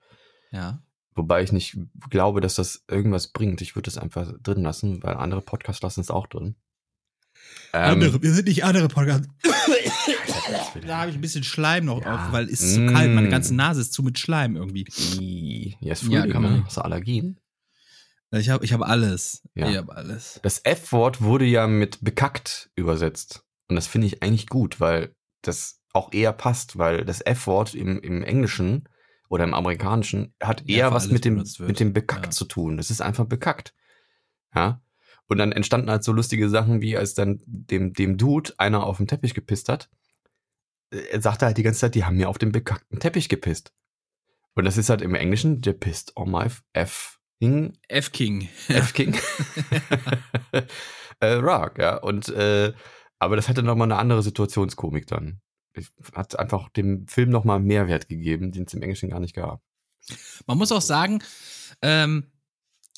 Ja. 0.51 0.83
Wobei 1.21 1.43
ich 1.43 1.53
nicht 1.53 1.77
glaube, 2.09 2.41
dass 2.41 2.55
das 2.55 2.83
irgendwas 2.89 3.29
bringt. 3.29 3.61
Ich 3.61 3.77
würde 3.77 3.91
es 3.91 3.99
einfach 3.99 4.33
drin 4.43 4.63
lassen, 4.63 5.03
weil 5.03 5.17
andere 5.17 5.43
Podcasts 5.43 5.83
lassen 5.83 6.01
es 6.01 6.11
auch 6.11 6.27
drin. 6.27 6.55
Ähm, 7.75 7.93
andere, 7.93 8.23
wir 8.23 8.33
sind 8.33 8.49
nicht 8.49 8.65
andere 8.65 8.89
Podcasts. 8.89 9.29
da 10.87 10.97
habe 11.01 11.11
ich 11.11 11.17
ein 11.19 11.21
bisschen 11.21 11.45
Schleim 11.45 11.85
noch 11.85 12.03
ja. 12.03 12.15
auf, 12.15 12.33
weil 12.33 12.47
es 12.47 12.63
ist 12.63 12.77
zu 12.77 12.81
mm. 12.81 12.95
kalt. 12.95 13.15
Meine 13.15 13.29
ganze 13.29 13.55
Nase 13.55 13.83
ist 13.83 13.93
zu 13.93 14.03
mit 14.03 14.19
Schleim 14.19 14.57
irgendwie. 14.57 15.77
Ja, 15.81 15.93
ist 15.93 16.05
Frühling, 16.05 16.25
ja, 16.25 16.33
kann 16.33 16.43
man. 16.43 16.53
Ne? 16.55 16.65
Hast 16.65 16.79
du 16.79 16.81
Allergien? 16.81 17.39
Ich 18.31 18.49
habe 18.49 18.65
ich 18.65 18.73
hab 18.73 18.81
alles. 18.81 19.43
Ja. 19.55 19.69
Ich 19.69 19.77
habe 19.77 19.95
alles. 19.95 20.41
Das 20.43 20.65
F-Wort 20.65 21.21
wurde 21.21 21.45
ja 21.45 21.67
mit 21.67 22.03
bekackt 22.03 22.71
übersetzt. 22.77 23.45
Und 23.69 23.77
das 23.77 23.87
finde 23.87 24.07
ich 24.07 24.23
eigentlich 24.23 24.47
gut, 24.47 24.81
weil 24.81 25.15
das 25.43 25.83
auch 25.93 26.15
eher 26.15 26.33
passt, 26.33 26.79
weil 26.79 27.05
das 27.05 27.21
F-Wort 27.21 27.75
im, 27.75 28.01
im 28.01 28.23
Englischen 28.23 28.89
oder 29.31 29.45
im 29.45 29.55
Amerikanischen 29.55 30.35
hat 30.43 30.69
eher 30.69 30.77
ja, 30.77 30.93
was 30.93 31.09
mit 31.09 31.25
dem, 31.25 31.45
mit 31.61 31.81
dem 31.81 31.93
bekackt 31.93 32.27
ja. 32.27 32.31
zu 32.33 32.45
tun. 32.45 32.77
Das 32.77 32.91
ist 32.91 33.01
einfach 33.01 33.27
bekackt. 33.27 33.73
Ja. 34.55 34.83
Und 35.29 35.39
dann 35.39 35.53
entstanden 35.53 35.89
halt 35.89 36.03
so 36.03 36.11
lustige 36.11 36.49
Sachen, 36.49 36.83
wie 36.83 36.97
als 36.97 37.15
dann 37.15 37.41
dem, 37.47 37.93
dem 37.93 38.19
Dude 38.19 38.53
einer 38.59 38.83
auf 38.83 38.97
den 38.97 39.07
Teppich 39.07 39.33
gepisst 39.33 39.69
hat. 39.69 39.89
Äh, 40.91 41.03
er 41.13 41.23
sagte 41.23 41.47
halt 41.47 41.57
die 41.57 41.63
ganze 41.63 41.79
Zeit, 41.79 41.95
die 41.95 42.05
haben 42.05 42.17
mir 42.17 42.29
auf 42.29 42.39
den 42.39 42.51
bekackten 42.51 42.99
Teppich 42.99 43.29
gepisst. 43.29 43.73
Und 44.55 44.65
das 44.65 44.77
ist 44.77 44.91
halt 44.91 45.01
im 45.01 45.15
Englischen, 45.15 45.61
der 45.61 45.75
pisst 45.75 46.17
on 46.17 46.33
my 46.33 46.49
F. 46.73 47.21
King. 47.41 47.79
F 47.87 48.11
King. 48.11 48.49
F 48.67 48.93
King. 48.93 49.17
äh, 51.21 51.35
Rock, 51.35 51.79
ja. 51.79 51.99
Und, 51.99 52.29
äh, 52.31 52.73
aber 53.21 53.37
das 53.37 53.49
hatte 53.49 53.63
nochmal 53.63 53.87
eine 53.87 54.01
andere 54.01 54.25
Situationskomik 54.25 55.07
dann 55.07 55.41
hat 56.15 56.39
einfach 56.39 56.69
dem 56.71 57.07
Film 57.07 57.31
nochmal 57.31 57.61
Mehrwert 57.61 58.09
gegeben, 58.09 58.53
den 58.53 58.65
es 58.65 58.75
im 58.75 58.83
Englischen 58.83 59.11
gar 59.11 59.21
nicht 59.21 59.35
gab. 59.35 59.63
Man 60.47 60.59
muss 60.59 60.73
auch 60.73 60.81
sagen, 60.81 61.23
ähm, 61.83 62.27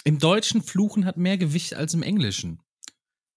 im 0.04 0.18
Deutschen 0.18 0.62
Fluchen 0.62 1.04
hat 1.04 1.16
mehr 1.16 1.38
Gewicht 1.38 1.74
als 1.74 1.94
im 1.94 2.02
Englischen. 2.02 2.61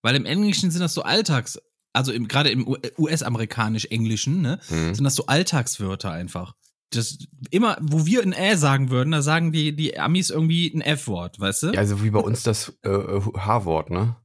Weil 0.02 0.16
im 0.16 0.26
Englischen 0.26 0.72
sind 0.72 0.82
das 0.82 0.94
so 0.94 1.04
Alltags, 1.04 1.60
also 1.94 2.12
gerade 2.14 2.50
im 2.50 2.68
US-amerikanisch-englischen, 2.98 4.42
ne, 4.42 4.60
mhm. 4.70 4.94
sind 4.94 5.04
das 5.04 5.16
so 5.16 5.26
Alltagswörter 5.26 6.12
einfach. 6.12 6.56
Das, 6.92 7.18
immer, 7.50 7.78
wo 7.82 8.06
wir 8.06 8.22
ein 8.22 8.34
Ä 8.34 8.56
sagen 8.56 8.90
würden, 8.90 9.12
da 9.12 9.22
sagen 9.22 9.52
die, 9.52 9.76
die 9.76 10.00
Amis 10.00 10.30
irgendwie 10.30 10.72
ein 10.74 10.82
F-Wort, 10.82 11.40
weißt 11.40 11.64
du? 11.64 11.68
Ja, 11.72 11.80
also 11.80 12.04
wie 12.04 12.12
bei 12.12 12.20
uns 12.20 12.44
das 12.44 12.78
äh, 12.84 12.90
H-Wort, 12.90 13.90
ne? 13.90 14.16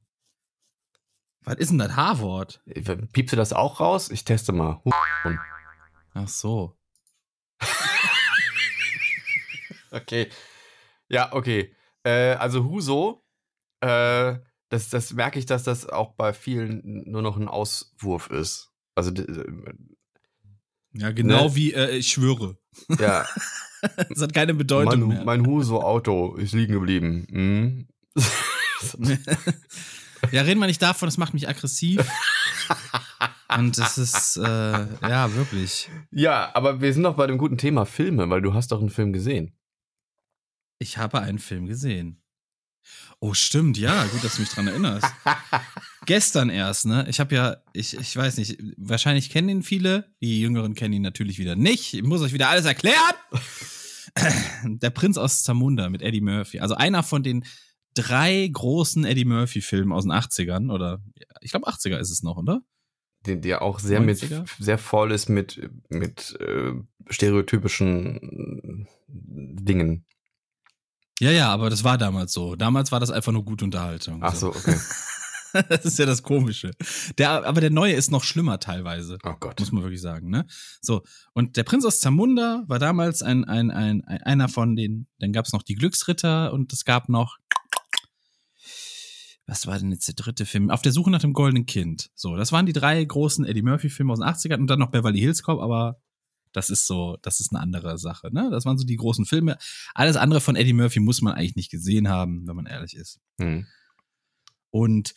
Was 1.51 1.59
ist 1.59 1.71
denn 1.73 1.79
das 1.79 1.97
H-Wort? 1.97 2.63
Piepst 3.13 3.33
du 3.33 3.37
das 3.37 3.53
auch 3.53 3.81
raus? 3.81 4.09
Ich 4.09 4.25
teste 4.25 4.53
mal. 4.53 4.81
Ach 6.15 6.29
so. 6.29 6.79
okay. 9.91 10.29
Ja, 11.09 11.33
okay. 11.33 11.75
Äh, 12.05 12.35
also 12.35 12.67
Huso, 12.67 13.25
äh, 13.81 14.37
das, 14.69 14.91
das 14.91 15.13
merke 15.13 15.41
ich, 15.41 15.47
dass 15.47 15.65
das 15.65 15.89
auch 15.89 16.15
bei 16.15 16.33
vielen 16.33 16.83
nur 17.11 17.21
noch 17.21 17.37
ein 17.37 17.49
Auswurf 17.49 18.31
ist. 18.31 18.71
Also 18.95 19.11
äh, 19.11 19.45
ja, 20.93 21.11
genau 21.11 21.49
ne? 21.49 21.57
wie 21.57 21.75
äh, 21.75 21.97
ich 21.97 22.13
schwöre. 22.13 22.59
Ja. 23.01 23.27
das 24.09 24.23
hat 24.23 24.35
keine 24.35 24.55
Bedeutung 24.55 25.01
mein, 25.01 25.09
mehr. 25.09 25.25
Mein 25.25 25.45
Huso-Auto 25.45 26.37
ist 26.37 26.53
liegen 26.53 26.75
geblieben. 26.75 27.27
Hm? 27.29 27.89
Ja, 30.33 30.43
reden 30.43 30.61
wir 30.61 30.67
nicht 30.67 30.83
davon, 30.83 31.07
das 31.07 31.19
macht 31.19 31.35
mich 31.35 31.49
aggressiv. 31.49 32.07
Und 33.57 33.79
das 33.79 33.99
ist, 33.99 34.37
äh, 34.37 34.43
ja, 34.43 35.35
wirklich. 35.35 35.91
Ja, 36.13 36.51
aber 36.55 36.81
wir 36.81 36.93
sind 36.93 37.03
doch 37.03 37.17
bei 37.17 37.27
dem 37.27 37.39
guten 37.39 37.59
Thema 37.59 37.85
Filme, 37.85 38.31
weil 38.31 38.43
du 38.43 38.55
hast 38.55 38.71
doch 38.71 38.81
einen 38.81 38.91
Film 38.91 39.13
gesehen. 39.13 39.57
Ich 40.79 40.99
habe 40.99 41.21
einen 41.21 41.39
Film 41.39 41.67
gesehen. 41.67 42.23
Oh, 43.19 43.35
stimmt, 43.35 43.77
ja, 43.77 44.05
gut, 44.07 44.25
dass 44.25 44.37
du 44.37 44.43
mich 44.43 44.51
dran 44.51 44.67
erinnerst. 44.67 45.07
Gestern 46.07 46.49
erst, 46.49 46.87
ne? 46.87 47.07
Ich 47.09 47.21
habe 47.21 47.35
ja, 47.35 47.57
ich, 47.75 47.95
ich 47.95 48.17
weiß 48.17 48.39
nicht, 48.39 48.57
wahrscheinlich 48.79 49.29
kennen 49.29 49.49
ihn 49.51 49.63
viele, 49.63 50.15
die 50.23 50.41
Jüngeren 50.41 50.75
kennen 50.75 50.95
ihn 50.95 51.03
natürlich 51.03 51.39
wieder 51.39 51.57
nicht. 51.57 51.93
Ich 51.93 52.03
muss 52.03 52.23
euch 52.23 52.33
wieder 52.33 52.49
alles 52.49 52.65
erklären. 52.65 53.15
Der 54.65 54.91
Prinz 54.91 55.19
aus 55.19 55.43
Zamunda 55.43 55.89
mit 55.91 56.03
Eddie 56.03 56.23
Murphy. 56.23 56.61
Also 56.61 56.75
einer 56.75 57.03
von 57.03 57.23
den 57.23 57.45
drei 58.03 58.49
großen 58.53 59.05
Eddie 59.05 59.25
Murphy-Filmen 59.25 59.93
aus 59.93 60.05
den 60.05 60.13
80ern 60.13 60.73
oder 60.73 61.03
ich 61.41 61.51
glaube 61.51 61.69
80er 61.69 61.99
ist 61.99 62.11
es 62.11 62.23
noch, 62.23 62.37
oder? 62.37 62.63
Den, 63.27 63.43
der 63.43 63.63
auch 63.63 63.79
sehr 63.79 64.01
90er? 64.01 64.41
mit 64.41 64.49
sehr 64.59 64.79
voll 64.79 65.13
ist 65.13 65.29
mit, 65.29 65.71
mit 65.89 66.39
äh, 66.41 66.73
stereotypischen 67.09 68.89
Dingen. 69.07 70.07
Ja, 71.21 71.31
ja, 71.31 71.49
aber 71.51 71.69
das 71.69 71.85
war 71.85 71.99
damals 71.99 72.33
so. 72.33 72.57
Damals 72.57 72.93
war 72.93 73.01
das 73.01 73.11
einfach 73.11 73.33
nur 73.33 73.45
gute 73.45 73.65
Unterhaltung. 73.67 74.21
Ach 74.23 74.35
so, 74.35 74.49
okay. 74.49 74.77
das 75.69 75.85
ist 75.85 75.99
ja 75.99 76.07
das 76.07 76.23
Komische. 76.23 76.71
Der, 77.19 77.45
aber 77.45 77.61
der 77.61 77.71
neue 77.71 77.93
ist 77.93 78.11
noch 78.11 78.25
schlimmer 78.25 78.59
teilweise. 78.59 79.19
Oh 79.25 79.35
Gott. 79.39 79.61
Muss 79.61 79.71
man 79.71 79.83
wirklich 79.83 80.01
sagen, 80.01 80.31
ne? 80.31 80.47
So. 80.81 81.03
Und 81.35 81.57
der 81.59 81.65
Prinz 81.65 81.85
aus 81.85 82.01
Zamunda 82.01 82.65
war 82.69 82.79
damals 82.79 83.23
ein, 83.23 83.45
ein, 83.45 83.71
ein, 83.71 84.03
ein 84.05 84.23
einer 84.23 84.49
von 84.49 84.77
den, 84.77 85.09
dann 85.19 85.33
gab 85.33 85.45
es 85.45 85.53
noch 85.53 85.63
die 85.63 85.75
Glücksritter 85.75 86.53
und 86.55 86.73
es 86.73 86.85
gab 86.87 87.11
noch 87.11 87.37
was 89.51 89.67
war 89.67 89.77
denn 89.77 89.91
jetzt 89.91 90.07
der 90.07 90.15
dritte 90.15 90.47
Film? 90.47 90.71
Auf 90.71 90.81
der 90.81 90.93
Suche 90.93 91.11
nach 91.11 91.21
dem 91.21 91.33
goldenen 91.33 91.67
Kind. 91.67 92.11
So, 92.15 92.37
das 92.37 92.53
waren 92.53 92.67
die 92.67 92.73
drei 92.73 93.03
großen 93.03 93.45
Eddie 93.45 93.63
Murphy-Filme 93.63 94.13
aus 94.13 94.21
den 94.21 94.29
80ern 94.29 94.61
und 94.61 94.69
dann 94.69 94.79
noch 94.79 94.93
Beverly 94.93 95.19
Hills 95.19 95.43
Cop, 95.43 95.61
aber 95.61 96.01
das 96.53 96.71
ist 96.71 96.87
so, 96.87 97.19
das 97.23 97.41
ist 97.41 97.53
eine 97.53 97.61
andere 97.61 97.99
Sache, 97.99 98.33
ne? 98.33 98.49
Das 98.53 98.65
waren 98.65 98.79
so 98.79 98.87
die 98.87 98.95
großen 98.95 99.27
Filme. 99.27 99.59
Alles 99.93 100.15
andere 100.15 100.41
von 100.41 100.55
Eddie 100.55 100.73
Murphy 100.73 101.01
muss 101.01 101.21
man 101.21 101.35
eigentlich 101.35 101.57
nicht 101.57 101.71
gesehen 101.71 102.09
haben, 102.09 102.47
wenn 102.47 102.55
man 102.55 102.67
ehrlich 102.67 102.95
ist. 102.95 103.19
Mhm. 103.39 103.67
Und 104.71 105.15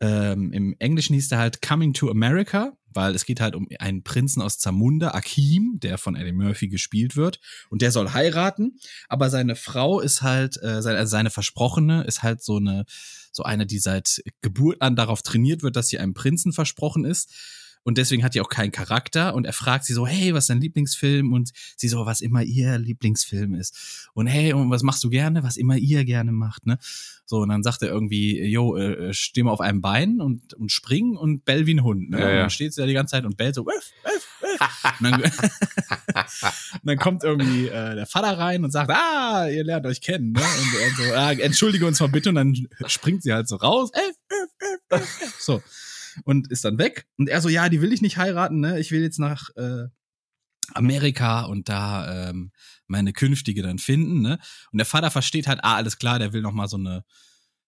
ähm, 0.00 0.52
im 0.52 0.76
Englischen 0.78 1.14
hieß 1.14 1.28
der 1.28 1.38
halt 1.38 1.62
Coming 1.62 1.92
to 1.92 2.10
America, 2.10 2.72
weil 2.92 3.14
es 3.14 3.24
geht 3.24 3.40
halt 3.40 3.54
um 3.54 3.68
einen 3.78 4.02
Prinzen 4.02 4.42
aus 4.42 4.58
Zamunda, 4.58 5.10
Akim, 5.12 5.78
der 5.82 5.98
von 5.98 6.16
Eddie 6.16 6.32
Murphy 6.32 6.68
gespielt 6.68 7.16
wird. 7.16 7.40
Und 7.70 7.82
der 7.82 7.92
soll 7.92 8.12
heiraten, 8.12 8.78
aber 9.08 9.30
seine 9.30 9.56
Frau 9.56 10.00
ist 10.00 10.22
halt, 10.22 10.60
äh, 10.62 10.82
seine, 10.82 10.98
also 10.98 11.10
seine 11.10 11.30
Versprochene 11.30 12.04
ist 12.04 12.22
halt 12.22 12.42
so 12.42 12.56
eine, 12.56 12.84
so 13.32 13.42
eine, 13.42 13.66
die 13.66 13.78
seit 13.78 14.22
Geburt 14.40 14.80
an 14.80 14.96
darauf 14.96 15.22
trainiert 15.22 15.62
wird, 15.62 15.76
dass 15.76 15.88
sie 15.88 15.98
einem 15.98 16.14
Prinzen 16.14 16.52
versprochen 16.52 17.04
ist 17.04 17.32
und 17.88 17.96
deswegen 17.96 18.22
hat 18.22 18.34
die 18.34 18.42
auch 18.42 18.50
keinen 18.50 18.70
Charakter 18.70 19.34
und 19.34 19.46
er 19.46 19.54
fragt 19.54 19.86
sie 19.86 19.94
so, 19.94 20.06
hey, 20.06 20.34
was 20.34 20.44
ist 20.44 20.50
dein 20.50 20.60
Lieblingsfilm? 20.60 21.32
Und 21.32 21.52
sie 21.74 21.88
so, 21.88 22.04
was 22.04 22.20
immer 22.20 22.42
ihr 22.42 22.76
Lieblingsfilm 22.76 23.54
ist. 23.54 24.10
Und 24.12 24.26
hey, 24.26 24.52
und 24.52 24.68
was 24.68 24.82
machst 24.82 25.02
du 25.04 25.08
gerne? 25.08 25.42
Was 25.42 25.56
immer 25.56 25.74
ihr 25.74 26.04
gerne 26.04 26.30
macht, 26.30 26.66
ne? 26.66 26.78
So, 27.24 27.38
und 27.38 27.48
dann 27.48 27.62
sagt 27.62 27.80
er 27.80 27.88
irgendwie, 27.88 28.44
yo, 28.44 28.76
äh, 28.76 29.14
steh 29.14 29.42
mal 29.42 29.52
auf 29.52 29.62
einem 29.62 29.80
Bein 29.80 30.20
und, 30.20 30.52
und 30.52 30.70
spring 30.70 31.16
und 31.16 31.46
bell 31.46 31.64
wie 31.64 31.76
ein 31.76 31.82
Hund, 31.82 32.10
ne? 32.10 32.20
Ja, 32.20 32.24
ja. 32.26 32.32
Und 32.32 32.40
dann 32.40 32.50
steht 32.50 32.74
sie 32.74 32.82
da 32.82 32.86
die 32.86 32.92
ganze 32.92 33.12
Zeit 33.12 33.24
und 33.24 33.38
bellt 33.38 33.54
so, 33.54 33.64
wuff, 33.64 33.90
wuff, 34.04 34.28
wuff. 34.42 34.94
und, 35.00 35.10
dann, 35.10 35.22
und 35.22 35.32
dann 36.82 36.98
kommt 36.98 37.24
irgendwie 37.24 37.68
äh, 37.68 37.94
der 37.94 38.06
Vater 38.06 38.36
rein 38.36 38.64
und 38.64 38.70
sagt, 38.70 38.90
ah, 38.90 39.48
ihr 39.48 39.64
lernt 39.64 39.86
euch 39.86 40.02
kennen, 40.02 40.32
ne? 40.32 40.42
Und, 40.42 41.00
und 41.00 41.06
so, 41.06 41.14
ah, 41.14 41.32
entschuldige 41.32 41.86
uns 41.86 42.00
mal 42.00 42.10
bitte 42.10 42.28
und 42.28 42.34
dann 42.34 42.54
springt 42.86 43.22
sie 43.22 43.32
halt 43.32 43.48
so 43.48 43.56
raus, 43.56 43.90
so 45.38 45.62
und 46.24 46.50
ist 46.50 46.64
dann 46.64 46.78
weg. 46.78 47.06
Und 47.16 47.28
er 47.28 47.40
so, 47.40 47.48
ja, 47.48 47.68
die 47.68 47.80
will 47.80 47.92
ich 47.92 48.02
nicht 48.02 48.16
heiraten, 48.16 48.60
ne? 48.60 48.78
Ich 48.80 48.90
will 48.90 49.02
jetzt 49.02 49.18
nach, 49.18 49.50
äh, 49.56 49.88
Amerika 50.74 51.42
und 51.42 51.68
da 51.68 52.28
ähm, 52.28 52.52
meine 52.86 53.12
Künftige 53.12 53.62
dann 53.62 53.78
finden. 53.78 54.20
Ne? 54.20 54.38
Und 54.72 54.78
der 54.78 54.86
Vater 54.86 55.10
versteht 55.10 55.46
halt, 55.46 55.60
ah, 55.62 55.76
alles 55.76 55.98
klar, 55.98 56.18
der 56.18 56.32
will 56.32 56.42
noch 56.42 56.52
mal 56.52 56.68
so 56.68 56.76
eine 56.76 57.04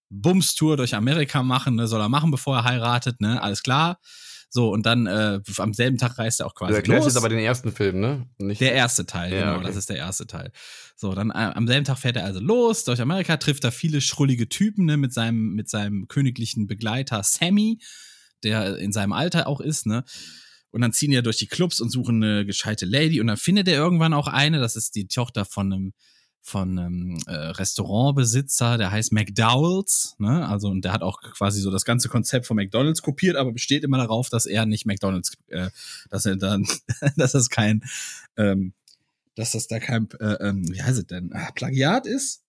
Bumstour 0.09 0.77
durch 0.77 0.93
Amerika 0.93 1.41
machen, 1.41 1.75
ne? 1.75 1.87
soll 1.87 2.01
er 2.01 2.09
machen, 2.09 2.31
bevor 2.31 2.57
er 2.57 2.63
heiratet, 2.65 3.21
ne? 3.21 3.41
Alles 3.41 3.63
klar. 3.63 3.99
So, 4.53 4.69
und 4.69 4.85
dann 4.85 5.07
äh, 5.07 5.39
am 5.59 5.73
selben 5.73 5.97
Tag 5.97 6.17
reist 6.17 6.41
er 6.41 6.45
auch 6.45 6.53
quasi. 6.53 6.71
Du 6.71 6.75
erklärst 6.75 7.05
los. 7.05 7.13
jetzt 7.13 7.17
aber 7.17 7.29
den 7.29 7.39
ersten 7.39 7.71
Film, 7.71 8.01
ne? 8.01 8.27
Nicht 8.37 8.59
der 8.59 8.73
erste 8.73 9.05
Teil, 9.05 9.33
ja, 9.33 9.39
genau, 9.39 9.55
okay. 9.57 9.67
das 9.67 9.77
ist 9.77 9.89
der 9.89 9.95
erste 9.95 10.27
Teil. 10.27 10.51
So, 10.97 11.15
dann 11.15 11.29
äh, 11.29 11.51
am 11.55 11.67
selben 11.67 11.85
Tag 11.85 11.99
fährt 11.99 12.17
er 12.17 12.25
also 12.25 12.41
los 12.41 12.83
durch 12.83 12.99
Amerika, 12.99 13.37
trifft 13.37 13.63
da 13.63 13.71
viele 13.71 14.01
schrullige 14.01 14.49
Typen, 14.49 14.85
ne, 14.85 14.97
mit 14.97 15.13
seinem, 15.13 15.53
mit 15.53 15.69
seinem 15.69 16.09
königlichen 16.09 16.67
Begleiter 16.67 17.23
Sammy, 17.23 17.79
der 18.43 18.77
in 18.77 18.91
seinem 18.91 19.13
Alter 19.13 19.47
auch 19.47 19.61
ist, 19.61 19.85
ne? 19.85 20.03
Und 20.71 20.81
dann 20.81 20.93
ziehen 20.93 21.09
die 21.11 21.15
ja 21.15 21.21
durch 21.21 21.37
die 21.37 21.47
Clubs 21.47 21.81
und 21.81 21.89
suchen 21.89 22.23
eine 22.23 22.45
gescheite 22.45 22.85
Lady 22.85 23.19
und 23.19 23.27
dann 23.27 23.37
findet 23.37 23.67
er 23.67 23.75
irgendwann 23.75 24.13
auch 24.13 24.27
eine, 24.27 24.59
das 24.59 24.75
ist 24.75 24.95
die 24.95 25.07
Tochter 25.07 25.45
von 25.45 25.71
einem 25.71 25.93
von 26.43 26.79
einem 26.79 27.19
äh, 27.27 27.33
Restaurantbesitzer, 27.33 28.79
der 28.79 28.91
heißt 28.91 29.11
McDowell's, 29.11 30.15
ne? 30.17 30.47
Also 30.47 30.69
und 30.69 30.83
der 30.83 30.91
hat 30.91 31.03
auch 31.03 31.21
quasi 31.21 31.61
so 31.61 31.69
das 31.69 31.85
ganze 31.85 32.09
Konzept 32.09 32.47
von 32.47 32.57
McDonald's 32.57 33.03
kopiert, 33.03 33.35
aber 33.35 33.51
besteht 33.51 33.83
immer 33.83 33.97
darauf, 33.97 34.29
dass 34.29 34.47
er 34.47 34.65
nicht 34.65 34.85
McDonald's, 34.85 35.33
äh, 35.47 35.69
dass 36.09 36.25
er 36.25 36.37
dann, 36.37 36.65
dass 37.15 37.33
das 37.33 37.49
kein, 37.49 37.83
ähm, 38.37 38.73
dass 39.35 39.51
das 39.51 39.67
da 39.67 39.79
kein, 39.79 40.09
äh, 40.19 40.49
ähm, 40.49 40.67
wie 40.73 40.81
heißt 40.81 40.99
es 40.99 41.05
denn, 41.05 41.31
Plagiat 41.53 42.07
ist, 42.07 42.43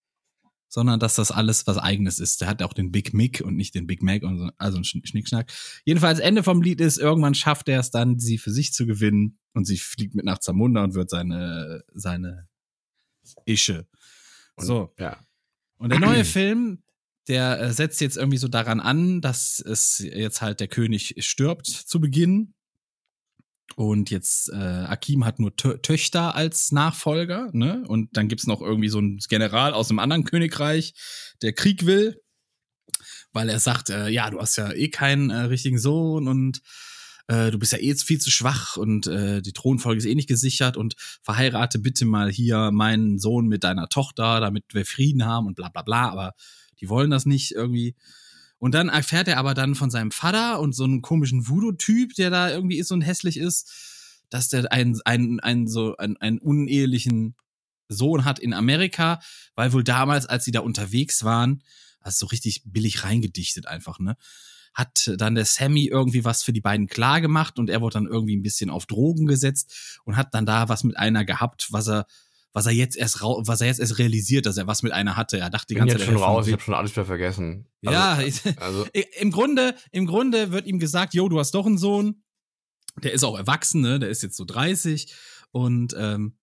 sondern 0.72 0.98
dass 0.98 1.16
das 1.16 1.30
alles 1.30 1.66
was 1.66 1.76
eigenes 1.76 2.18
ist. 2.18 2.40
Der 2.40 2.48
hat 2.48 2.62
auch 2.62 2.72
den 2.72 2.90
Big 2.90 3.12
Mick 3.12 3.42
und 3.42 3.56
nicht 3.56 3.74
den 3.74 3.86
Big 3.86 4.02
Mac 4.02 4.22
und 4.22 4.38
so, 4.38 4.48
also 4.56 4.78
ein 4.78 4.84
Schnickschnack. 4.84 5.52
Jedenfalls 5.84 6.18
Ende 6.18 6.42
vom 6.42 6.62
Lied 6.62 6.80
ist, 6.80 6.96
irgendwann 6.96 7.34
schafft 7.34 7.68
er 7.68 7.78
es 7.78 7.90
dann, 7.90 8.18
sie 8.18 8.38
für 8.38 8.50
sich 8.50 8.72
zu 8.72 8.86
gewinnen 8.86 9.38
und 9.52 9.66
sie 9.66 9.76
fliegt 9.76 10.14
mit 10.14 10.24
nach 10.24 10.38
Zamunda 10.38 10.82
und 10.82 10.94
wird 10.94 11.10
seine, 11.10 11.84
seine 11.92 12.48
Ische. 13.44 13.86
So. 14.56 14.94
Ja. 14.98 15.20
Und 15.76 15.90
der 15.90 16.00
neue 16.00 16.24
Film, 16.24 16.82
der 17.28 17.60
äh, 17.60 17.72
setzt 17.74 18.00
jetzt 18.00 18.16
irgendwie 18.16 18.38
so 18.38 18.48
daran 18.48 18.80
an, 18.80 19.20
dass 19.20 19.60
es 19.60 19.98
jetzt 19.98 20.40
halt 20.40 20.60
der 20.60 20.68
König 20.68 21.16
stirbt 21.18 21.66
zu 21.66 22.00
Beginn. 22.00 22.54
Und 23.76 24.10
jetzt 24.10 24.50
äh, 24.50 24.56
Akim 24.56 25.24
hat 25.24 25.38
nur 25.38 25.56
Tö 25.56 25.78
Töchter 25.78 26.34
als 26.34 26.72
Nachfolger, 26.72 27.50
ne? 27.52 27.84
Und 27.86 28.16
dann 28.16 28.28
gibt's 28.28 28.46
noch 28.46 28.60
irgendwie 28.60 28.88
so 28.88 28.98
einen 28.98 29.18
General 29.28 29.72
aus 29.72 29.90
einem 29.90 29.98
anderen 29.98 30.24
Königreich, 30.24 30.94
der 31.40 31.54
Krieg 31.54 31.86
will, 31.86 32.20
weil 33.32 33.48
er 33.48 33.60
sagt, 33.60 33.90
äh, 33.90 34.08
ja, 34.08 34.28
du 34.30 34.40
hast 34.40 34.56
ja 34.56 34.72
eh 34.72 34.88
keinen 34.88 35.30
äh, 35.30 35.42
richtigen 35.42 35.78
Sohn 35.78 36.28
und 36.28 36.60
äh, 37.28 37.50
du 37.50 37.58
bist 37.58 37.72
ja 37.72 37.78
eh 37.78 37.94
viel 37.94 38.20
zu 38.20 38.30
schwach 38.30 38.76
und 38.76 39.06
äh, 39.06 39.40
die 39.40 39.52
Thronfolge 39.52 39.98
ist 39.98 40.06
eh 40.06 40.14
nicht 40.14 40.28
gesichert 40.28 40.76
und 40.76 40.94
verheirate 41.22 41.78
bitte 41.78 42.04
mal 42.04 42.30
hier 42.30 42.70
meinen 42.72 43.18
Sohn 43.18 43.46
mit 43.46 43.64
deiner 43.64 43.88
Tochter, 43.88 44.40
damit 44.40 44.64
wir 44.72 44.84
Frieden 44.84 45.24
haben 45.24 45.46
und 45.46 45.54
bla 45.54 45.70
bla 45.70 45.82
bla, 45.82 46.10
aber 46.10 46.34
die 46.80 46.88
wollen 46.88 47.10
das 47.10 47.26
nicht 47.26 47.52
irgendwie. 47.52 47.94
Und 48.62 48.74
dann 48.74 48.90
erfährt 48.90 49.26
er 49.26 49.38
aber 49.38 49.54
dann 49.54 49.74
von 49.74 49.90
seinem 49.90 50.12
Vater 50.12 50.60
und 50.60 50.72
so 50.72 50.84
einem 50.84 51.02
komischen 51.02 51.48
Voodoo-Typ, 51.48 52.14
der 52.14 52.30
da 52.30 52.48
irgendwie 52.48 52.78
ist 52.78 52.92
und 52.92 53.00
hässlich 53.00 53.36
ist, 53.36 54.22
dass 54.30 54.50
der 54.50 54.70
einen, 54.70 55.00
einen, 55.04 55.40
einen 55.40 55.66
so 55.66 55.96
einen, 55.96 56.16
einen 56.18 56.38
unehelichen 56.38 57.34
Sohn 57.88 58.24
hat 58.24 58.38
in 58.38 58.52
Amerika, 58.54 59.18
weil 59.56 59.72
wohl 59.72 59.82
damals, 59.82 60.26
als 60.26 60.44
sie 60.44 60.52
da 60.52 60.60
unterwegs 60.60 61.24
waren, 61.24 61.64
also 61.98 62.26
so 62.26 62.26
richtig 62.26 62.62
billig 62.64 63.02
reingedichtet 63.02 63.66
einfach, 63.66 63.98
ne? 63.98 64.16
hat 64.74 65.12
dann 65.16 65.34
der 65.34 65.44
Sammy 65.44 65.86
irgendwie 65.86 66.24
was 66.24 66.44
für 66.44 66.52
die 66.52 66.60
beiden 66.60 66.86
klar 66.86 67.20
gemacht 67.20 67.58
und 67.58 67.68
er 67.68 67.80
wurde 67.80 67.94
dann 67.94 68.06
irgendwie 68.06 68.36
ein 68.36 68.44
bisschen 68.44 68.70
auf 68.70 68.86
Drogen 68.86 69.26
gesetzt 69.26 70.00
und 70.04 70.16
hat 70.16 70.34
dann 70.34 70.46
da 70.46 70.68
was 70.68 70.84
mit 70.84 70.96
einer 70.96 71.24
gehabt, 71.24 71.66
was 71.72 71.88
er 71.88 72.06
was 72.52 72.66
er 72.66 72.72
jetzt 72.72 72.96
erst 72.96 73.20
was 73.22 73.60
er 73.60 73.66
jetzt 73.66 73.80
erst 73.80 73.98
realisiert, 73.98 74.46
dass 74.46 74.56
er 74.56 74.66
was 74.66 74.82
mit 74.82 74.92
einer 74.92 75.16
hatte. 75.16 75.38
Er 75.38 75.50
dachte 75.50 75.68
die 75.68 75.74
ganze 75.74 75.96
Zeit 75.96 76.06
schon 76.06 76.16
raus, 76.16 76.46
ich 76.46 76.52
habe 76.52 76.62
schon 76.62 76.74
alles 76.74 76.92
wieder 76.92 77.04
vergessen. 77.04 77.66
Also, 77.84 78.48
ja, 78.48 78.54
also 78.58 78.86
im 79.20 79.30
Grunde 79.30 79.74
im 79.90 80.06
Grunde 80.06 80.52
wird 80.52 80.66
ihm 80.66 80.78
gesagt, 80.78 81.14
"Jo, 81.14 81.28
du 81.28 81.38
hast 81.38 81.54
doch 81.54 81.66
einen 81.66 81.78
Sohn." 81.78 82.22
Der 83.02 83.12
ist 83.12 83.24
auch 83.24 83.38
erwachsen, 83.38 83.80
ne? 83.80 83.98
Der 83.98 84.10
ist 84.10 84.22
jetzt 84.22 84.36
so 84.36 84.44
30 84.44 85.14
und 85.50 85.94
ähm, 85.96 86.36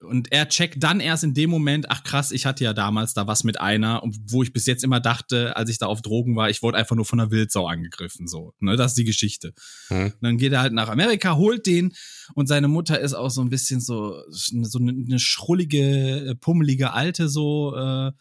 und 0.00 0.30
er 0.30 0.48
checkt 0.48 0.82
dann 0.82 1.00
erst 1.00 1.24
in 1.24 1.32
dem 1.32 1.48
Moment, 1.48 1.90
ach 1.90 2.04
krass, 2.04 2.30
ich 2.30 2.44
hatte 2.44 2.64
ja 2.64 2.74
damals 2.74 3.14
da 3.14 3.26
was 3.26 3.44
mit 3.44 3.60
einer, 3.60 4.02
wo 4.26 4.42
ich 4.42 4.52
bis 4.52 4.66
jetzt 4.66 4.84
immer 4.84 5.00
dachte, 5.00 5.56
als 5.56 5.70
ich 5.70 5.78
da 5.78 5.86
auf 5.86 6.02
Drogen 6.02 6.36
war, 6.36 6.50
ich 6.50 6.62
wurde 6.62 6.76
einfach 6.76 6.96
nur 6.96 7.06
von 7.06 7.18
einer 7.18 7.30
Wildsau 7.30 7.66
angegriffen, 7.66 8.28
so. 8.28 8.52
Ne, 8.60 8.76
das 8.76 8.92
ist 8.92 8.98
die 8.98 9.04
Geschichte. 9.04 9.54
Hm. 9.88 10.12
dann 10.20 10.38
geht 10.38 10.52
er 10.52 10.60
halt 10.60 10.72
nach 10.72 10.88
Amerika, 10.88 11.36
holt 11.36 11.66
den 11.66 11.94
und 12.34 12.46
seine 12.46 12.68
Mutter 12.68 13.00
ist 13.00 13.14
auch 13.14 13.30
so 13.30 13.40
ein 13.40 13.50
bisschen 13.50 13.80
so, 13.80 14.22
so 14.28 14.78
eine, 14.78 15.18
schrullige, 15.18 16.36
pummelige 16.40 16.92
Alte, 16.92 17.28
so, 17.28 17.74
äh, 17.74 18.12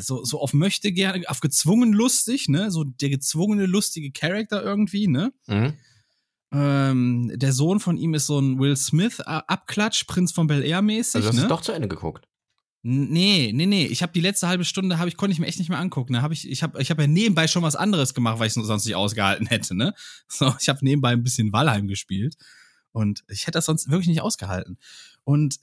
so, 0.00 0.24
so 0.24 0.40
auf 0.40 0.54
möchte 0.54 0.92
gerne, 0.92 1.24
auf 1.28 1.40
gezwungen 1.40 1.92
lustig, 1.92 2.48
ne, 2.48 2.70
so 2.70 2.84
der 2.84 3.10
gezwungene 3.10 3.66
lustige 3.66 4.12
Charakter 4.12 4.62
irgendwie, 4.62 5.08
ne. 5.08 5.32
Mhm. 5.46 5.74
Ähm, 6.52 7.32
der 7.34 7.52
Sohn 7.52 7.80
von 7.80 7.96
ihm 7.96 8.14
ist 8.14 8.26
so 8.26 8.38
ein 8.38 8.58
Will 8.58 8.76
Smith-Abklatsch, 8.76 10.04
Prinz 10.06 10.32
von 10.32 10.46
Bel 10.46 10.62
Air 10.62 10.82
mäßig. 10.82 11.16
Also 11.16 11.28
hast 11.28 11.36
ne? 11.36 11.42
du 11.42 11.48
doch 11.48 11.60
zu 11.60 11.72
Ende 11.72 11.88
geguckt. 11.88 12.28
Nee, 12.88 13.50
nee, 13.52 13.66
nee. 13.66 13.86
Ich 13.86 14.02
habe 14.02 14.12
die 14.12 14.20
letzte 14.20 14.46
halbe 14.46 14.64
Stunde, 14.64 15.00
hab 15.00 15.08
ich, 15.08 15.16
konnte 15.16 15.32
ich 15.32 15.40
mir 15.40 15.46
echt 15.46 15.58
nicht 15.58 15.70
mehr 15.70 15.80
angucken. 15.80 16.12
Ne? 16.12 16.22
Hab 16.22 16.30
ich 16.30 16.48
ich 16.48 16.62
habe 16.62 16.80
ich 16.80 16.90
hab 16.90 17.00
ja 17.00 17.08
nebenbei 17.08 17.48
schon 17.48 17.64
was 17.64 17.74
anderes 17.74 18.14
gemacht, 18.14 18.38
weil 18.38 18.46
ich 18.46 18.52
sonst 18.52 18.84
nicht 18.84 18.94
ausgehalten 18.94 19.46
hätte. 19.46 19.74
Ne? 19.74 19.92
So, 20.28 20.54
ich 20.60 20.68
habe 20.68 20.78
nebenbei 20.82 21.10
ein 21.10 21.24
bisschen 21.24 21.52
Valheim 21.52 21.88
gespielt. 21.88 22.36
Und 22.92 23.24
ich 23.28 23.42
hätte 23.42 23.58
das 23.58 23.66
sonst 23.66 23.90
wirklich 23.90 24.06
nicht 24.06 24.22
ausgehalten. 24.22 24.78
Und 25.24 25.54
es 25.54 25.60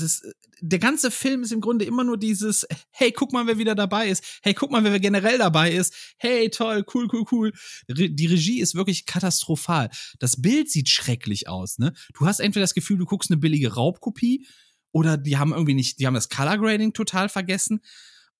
ist, 0.00 0.26
der 0.60 0.78
ganze 0.78 1.10
Film 1.10 1.42
ist 1.42 1.52
im 1.52 1.60
Grunde 1.60 1.84
immer 1.84 2.04
nur 2.04 2.16
dieses, 2.16 2.66
hey, 2.90 3.12
guck 3.12 3.32
mal, 3.32 3.46
wer 3.46 3.58
wieder 3.58 3.74
dabei 3.74 4.08
ist. 4.08 4.40
Hey, 4.42 4.54
guck 4.54 4.70
mal, 4.70 4.82
wer 4.84 5.00
generell 5.00 5.38
dabei 5.38 5.72
ist. 5.72 5.94
Hey, 6.18 6.50
toll, 6.50 6.84
cool, 6.94 7.08
cool, 7.12 7.24
cool. 7.32 7.52
Die 7.88 8.26
Regie 8.26 8.60
ist 8.60 8.74
wirklich 8.74 9.06
katastrophal. 9.06 9.90
Das 10.18 10.40
Bild 10.40 10.70
sieht 10.70 10.88
schrecklich 10.88 11.48
aus, 11.48 11.78
ne? 11.78 11.92
Du 12.14 12.26
hast 12.26 12.40
entweder 12.40 12.64
das 12.64 12.74
Gefühl, 12.74 12.98
du 12.98 13.06
guckst 13.06 13.30
eine 13.30 13.38
billige 13.38 13.74
Raubkopie 13.74 14.46
oder 14.92 15.16
die 15.16 15.36
haben 15.36 15.52
irgendwie 15.52 15.74
nicht, 15.74 15.98
die 15.98 16.06
haben 16.06 16.14
das 16.14 16.28
Color 16.28 16.58
Grading 16.58 16.92
total 16.92 17.28
vergessen. 17.28 17.80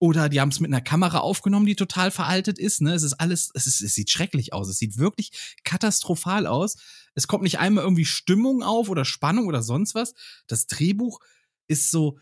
Oder 0.00 0.28
die 0.28 0.40
haben 0.40 0.50
es 0.50 0.60
mit 0.60 0.70
einer 0.70 0.80
Kamera 0.80 1.18
aufgenommen, 1.18 1.66
die 1.66 1.74
total 1.74 2.10
veraltet 2.10 2.58
ist. 2.58 2.80
Ne? 2.80 2.94
Es 2.94 3.02
ist 3.02 3.14
alles, 3.14 3.50
es, 3.54 3.66
ist, 3.66 3.80
es 3.80 3.94
sieht 3.94 4.10
schrecklich 4.10 4.52
aus. 4.52 4.68
Es 4.68 4.78
sieht 4.78 4.96
wirklich 4.96 5.56
katastrophal 5.64 6.46
aus. 6.46 6.76
Es 7.14 7.26
kommt 7.26 7.42
nicht 7.42 7.58
einmal 7.58 7.82
irgendwie 7.82 8.04
Stimmung 8.04 8.62
auf 8.62 8.88
oder 8.88 9.04
Spannung 9.04 9.46
oder 9.46 9.62
sonst 9.62 9.94
was. 9.94 10.14
Das 10.46 10.66
Drehbuch 10.66 11.20
ist 11.66 11.90
so 11.90 12.18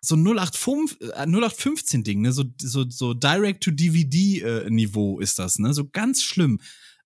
so 0.00 0.14
0815 0.14 1.10
äh, 1.10 1.26
0815 1.26 2.04
Ding, 2.04 2.22
ne? 2.22 2.32
So 2.32 2.44
so 2.60 2.88
so 2.88 3.14
Direct 3.14 3.64
to 3.64 3.72
DVD 3.72 4.40
äh, 4.40 4.70
Niveau 4.70 5.18
ist 5.20 5.38
das, 5.38 5.58
ne? 5.58 5.74
So 5.74 5.88
ganz 5.88 6.22
schlimm. 6.22 6.60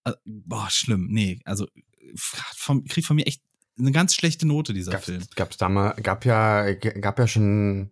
Äh, 0.04 0.12
boah, 0.24 0.68
schlimm. 0.70 1.08
Nee, 1.11 1.40
also 1.44 1.66
vom, 2.14 2.85
kriegt 2.85 3.06
von 3.06 3.16
mir 3.16 3.26
echt 3.26 3.42
eine 3.78 3.92
ganz 3.92 4.14
schlechte 4.14 4.46
Note 4.46 4.74
dieser 4.74 4.92
gab's, 4.92 5.06
Film. 5.06 5.22
Gab's 5.35 5.56
da 5.56 5.68
mal 5.68 5.94
gab 6.02 6.24
ja 6.24 6.74
gab 6.74 7.18
ja 7.18 7.26
schon 7.26 7.90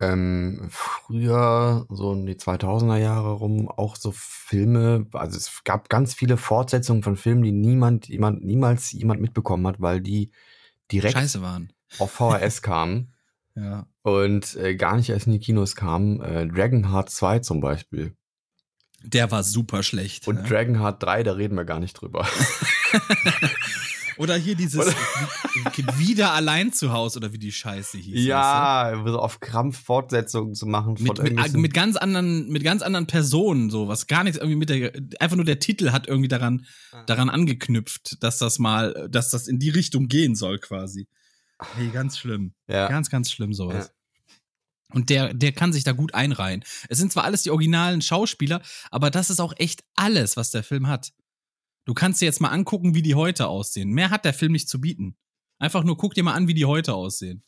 ähm, 0.00 0.66
früher, 0.70 1.86
so 1.88 2.12
in 2.12 2.26
die 2.26 2.34
2000er 2.34 2.96
Jahre 2.96 3.32
rum, 3.32 3.68
auch 3.68 3.96
so 3.96 4.12
Filme, 4.12 5.06
also 5.12 5.36
es 5.36 5.62
gab 5.64 5.88
ganz 5.88 6.14
viele 6.14 6.36
Fortsetzungen 6.36 7.02
von 7.02 7.16
Filmen, 7.16 7.42
die 7.42 7.52
niemand, 7.52 8.08
jemand, 8.08 8.44
niemals 8.44 8.92
jemand 8.92 9.20
mitbekommen 9.20 9.66
hat, 9.66 9.80
weil 9.80 10.00
die 10.00 10.30
direkt 10.90 11.14
Scheiße 11.14 11.42
waren. 11.42 11.72
auf 11.98 12.10
VHS 12.10 12.62
kamen. 12.62 13.12
ja. 13.54 13.86
Und 14.02 14.56
äh, 14.56 14.74
gar 14.74 14.96
nicht 14.96 15.10
erst 15.10 15.26
in 15.26 15.32
die 15.32 15.38
Kinos 15.38 15.76
kamen. 15.76 16.20
Äh, 16.20 16.46
Dragonheart 16.48 17.08
2 17.08 17.38
zum 17.38 17.60
Beispiel. 17.60 18.16
Der 19.02 19.30
war 19.30 19.42
super 19.42 19.82
schlecht. 19.82 20.26
Und 20.26 20.42
ne? 20.42 20.48
Dragonheart 20.48 21.02
3, 21.02 21.22
da 21.22 21.32
reden 21.32 21.56
wir 21.56 21.64
gar 21.64 21.78
nicht 21.78 21.94
drüber. 21.94 22.26
Oder 24.16 24.36
hier 24.36 24.54
dieses 24.54 24.86
wieder 25.98 26.32
allein 26.32 26.72
zu 26.72 26.92
Hause 26.92 27.18
oder 27.18 27.32
wie 27.32 27.38
die 27.38 27.52
Scheiße 27.52 27.98
hieß. 27.98 28.24
Ja, 28.24 28.92
weißt 28.92 29.06
du? 29.06 29.12
so 29.12 29.18
auf 29.18 29.40
Krampf 29.40 29.82
Fortsetzungen 29.84 30.54
zu 30.54 30.66
machen 30.66 30.96
mit, 30.98 31.22
mit, 31.22 31.54
mit, 31.54 31.74
ganz 31.74 31.96
anderen 31.96 32.48
mit 32.48 32.62
ganz 32.64 32.82
anderen 32.82 33.06
Personen 33.06 33.70
so, 33.70 33.88
was 33.88 34.06
gar 34.06 34.24
nichts 34.24 34.38
irgendwie 34.38 34.56
mit 34.56 34.70
der 34.70 34.92
einfach 35.20 35.36
nur 35.36 35.44
der 35.44 35.58
Titel 35.58 35.90
hat 35.90 36.06
irgendwie 36.06 36.28
daran 36.28 36.66
ah. 36.92 37.02
daran 37.04 37.30
angeknüpft, 37.30 38.22
dass 38.22 38.38
das 38.38 38.58
mal 38.58 39.08
dass 39.10 39.30
das 39.30 39.48
in 39.48 39.58
die 39.58 39.70
Richtung 39.70 40.08
gehen 40.08 40.34
soll 40.34 40.58
quasi. 40.58 41.08
Hey, 41.76 41.88
ganz 41.88 42.18
schlimm. 42.18 42.54
Ja. 42.66 42.88
Ganz 42.88 43.10
ganz 43.10 43.30
schlimm 43.30 43.52
sowas. 43.52 43.86
Ja. 43.86 43.92
Und 44.94 45.10
der, 45.10 45.34
der 45.34 45.52
kann 45.52 45.72
sich 45.72 45.82
da 45.82 45.92
gut 45.92 46.14
einreihen. 46.14 46.62
Es 46.88 46.98
sind 46.98 47.10
zwar 47.10 47.24
alles 47.24 47.42
die 47.42 47.50
originalen 47.50 48.00
Schauspieler, 48.00 48.62
aber 48.90 49.10
das 49.10 49.28
ist 49.28 49.40
auch 49.40 49.52
echt 49.56 49.82
alles, 49.96 50.36
was 50.36 50.52
der 50.52 50.62
Film 50.62 50.86
hat. 50.86 51.12
Du 51.84 51.94
kannst 51.94 52.20
dir 52.20 52.26
jetzt 52.26 52.40
mal 52.40 52.48
angucken, 52.48 52.94
wie 52.94 53.02
die 53.02 53.14
heute 53.14 53.48
aussehen. 53.48 53.90
Mehr 53.90 54.10
hat 54.10 54.24
der 54.24 54.34
Film 54.34 54.52
nicht 54.52 54.68
zu 54.68 54.80
bieten. 54.80 55.16
Einfach 55.58 55.84
nur 55.84 55.96
guck 55.96 56.14
dir 56.14 56.24
mal 56.24 56.34
an, 56.34 56.48
wie 56.48 56.54
die 56.54 56.64
heute 56.64 56.94
aussehen. 56.94 57.42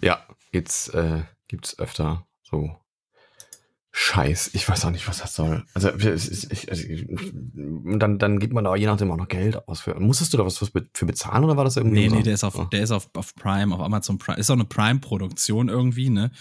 Ja, 0.00 0.26
gibt's, 0.52 0.88
äh, 0.88 1.22
gibt's 1.48 1.78
öfter 1.78 2.26
so 2.42 2.76
Scheiß, 3.96 4.50
ich 4.54 4.68
weiß 4.68 4.84
auch 4.86 4.90
nicht, 4.90 5.06
was 5.06 5.18
das 5.18 5.36
soll. 5.36 5.64
Also, 5.72 5.90
ich, 5.94 6.50
ich, 6.50 6.68
also 6.68 6.84
dann, 7.96 8.18
dann 8.18 8.40
gibt 8.40 8.52
man 8.52 8.64
da 8.64 8.74
je 8.74 8.86
nachdem 8.86 9.12
auch 9.12 9.16
noch 9.16 9.28
Geld 9.28 9.68
aus. 9.68 9.82
Für, 9.82 10.00
musstest 10.00 10.32
du 10.32 10.36
da 10.36 10.44
was, 10.44 10.60
was 10.60 10.72
für 10.92 11.06
bezahlen 11.06 11.44
oder 11.44 11.56
war 11.56 11.62
das 11.62 11.76
irgendwie? 11.76 12.00
Nee, 12.00 12.08
so? 12.08 12.16
nee, 12.16 12.22
der 12.24 12.34
ist 12.34 12.42
auf, 12.42 12.58
oh. 12.58 12.64
der 12.64 12.82
ist 12.82 12.90
auf, 12.90 13.08
auf 13.14 13.36
Prime, 13.36 13.72
auf 13.72 13.80
Amazon 13.80 14.18
Prime. 14.18 14.36
Ist 14.36 14.50
auch 14.50 14.54
eine 14.54 14.64
Prime-Produktion 14.64 15.68
irgendwie, 15.68 16.10
ne? 16.10 16.32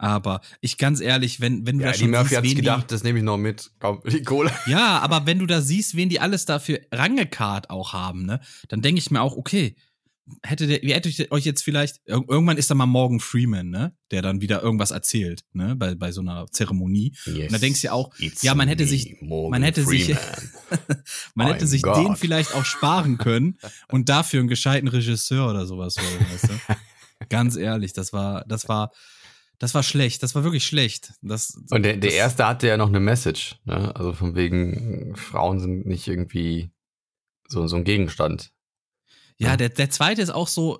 Aber 0.00 0.40
ich 0.62 0.78
ganz 0.78 1.02
ehrlich, 1.02 1.42
wenn, 1.42 1.66
wenn 1.66 1.76
du 1.76 1.84
ja, 1.84 1.90
da 1.90 1.98
schon 1.98 2.06
die 2.06 2.16
Murphy 2.16 2.34
hat's 2.34 2.54
gedacht, 2.54 2.90
das 2.90 3.04
nehme 3.04 3.18
ich 3.18 3.24
noch 3.24 3.36
mit, 3.36 3.70
die 4.10 4.22
Kohle. 4.22 4.50
Ja, 4.66 4.98
aber 5.00 5.26
wenn 5.26 5.38
du 5.38 5.46
da 5.46 5.60
siehst, 5.60 5.94
wen 5.94 6.08
die 6.08 6.20
alles 6.20 6.46
dafür 6.46 6.80
rangekarrt 6.90 7.68
auch 7.68 7.92
haben, 7.92 8.24
ne, 8.24 8.40
dann 8.68 8.80
denke 8.80 8.98
ich 8.98 9.10
mir 9.10 9.20
auch, 9.20 9.36
okay, 9.36 9.76
hätte 10.42 10.66
der, 10.66 10.80
wie 10.80 10.94
hättet 10.94 11.30
euch 11.30 11.44
jetzt 11.44 11.62
vielleicht, 11.62 12.00
irgendwann 12.06 12.56
ist 12.56 12.70
da 12.70 12.74
mal 12.74 12.86
Morgan 12.86 13.20
Freeman, 13.20 13.68
ne, 13.68 13.94
der 14.10 14.22
dann 14.22 14.40
wieder 14.40 14.62
irgendwas 14.62 14.90
erzählt, 14.90 15.44
ne, 15.52 15.76
bei, 15.76 15.94
bei 15.94 16.12
so 16.12 16.22
einer 16.22 16.46
Zeremonie. 16.46 17.14
Yes, 17.26 17.36
und 17.36 17.52
da 17.52 17.58
denkst 17.58 17.82
du 17.82 17.88
ja 17.88 17.92
auch, 17.92 18.14
ja, 18.40 18.54
man 18.54 18.68
hätte 18.68 18.86
sich, 18.86 19.18
man 19.20 19.62
hätte 19.62 19.82
Freeman. 19.82 20.06
sich, 20.06 20.16
man 21.34 21.46
hätte 21.46 21.66
sich 21.66 21.82
God. 21.82 21.96
den 21.98 22.16
vielleicht 22.16 22.54
auch 22.54 22.64
sparen 22.64 23.18
können 23.18 23.58
und 23.88 24.08
dafür 24.08 24.40
einen 24.40 24.48
gescheiten 24.48 24.88
Regisseur 24.88 25.50
oder 25.50 25.66
sowas 25.66 25.96
holen, 25.98 26.26
weißt 26.32 26.44
du? 26.44 26.74
Ganz 27.28 27.56
ehrlich, 27.56 27.92
das 27.92 28.14
war, 28.14 28.46
das 28.48 28.66
war, 28.66 28.92
das 29.60 29.74
war 29.74 29.82
schlecht, 29.82 30.22
das 30.22 30.34
war 30.34 30.42
wirklich 30.42 30.66
schlecht. 30.66 31.12
Das, 31.20 31.54
und 31.70 31.82
der, 31.82 31.98
der 31.98 32.14
erste 32.14 32.46
hatte 32.46 32.66
ja 32.66 32.78
noch 32.78 32.88
eine 32.88 32.98
Message, 32.98 33.56
ne? 33.66 33.94
Also 33.94 34.14
von 34.14 34.34
wegen, 34.34 35.14
Frauen 35.14 35.60
sind 35.60 35.86
nicht 35.86 36.08
irgendwie 36.08 36.72
so, 37.46 37.66
so 37.66 37.76
ein 37.76 37.84
Gegenstand. 37.84 38.52
Ja, 39.36 39.56
der, 39.56 39.68
der 39.68 39.88
zweite 39.88 40.20
ist 40.20 40.30
auch 40.30 40.48
so, 40.48 40.78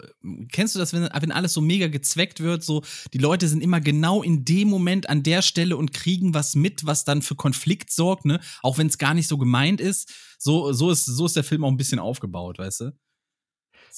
kennst 0.52 0.74
du 0.74 0.78
das, 0.78 0.92
wenn, 0.92 1.08
wenn 1.18 1.32
alles 1.32 1.52
so 1.52 1.60
mega 1.60 1.88
gezweckt 1.88 2.40
wird, 2.40 2.62
so, 2.62 2.82
die 3.12 3.18
Leute 3.18 3.48
sind 3.48 3.62
immer 3.62 3.80
genau 3.80 4.22
in 4.22 4.44
dem 4.44 4.68
Moment 4.68 5.08
an 5.08 5.22
der 5.22 5.42
Stelle 5.42 5.76
und 5.76 5.92
kriegen 5.92 6.34
was 6.34 6.54
mit, 6.54 6.84
was 6.84 7.04
dann 7.04 7.22
für 7.22 7.36
Konflikt 7.36 7.90
sorgt, 7.90 8.24
ne? 8.24 8.40
Auch 8.62 8.78
wenn 8.78 8.86
es 8.86 8.98
gar 8.98 9.12
nicht 9.12 9.28
so 9.28 9.36
gemeint 9.36 9.80
ist. 9.80 10.10
So, 10.38 10.72
so 10.72 10.90
ist, 10.90 11.04
so 11.04 11.26
ist 11.26 11.36
der 11.36 11.44
Film 11.44 11.64
auch 11.64 11.70
ein 11.70 11.76
bisschen 11.76 11.98
aufgebaut, 11.98 12.58
weißt 12.58 12.80
du? 12.80 12.92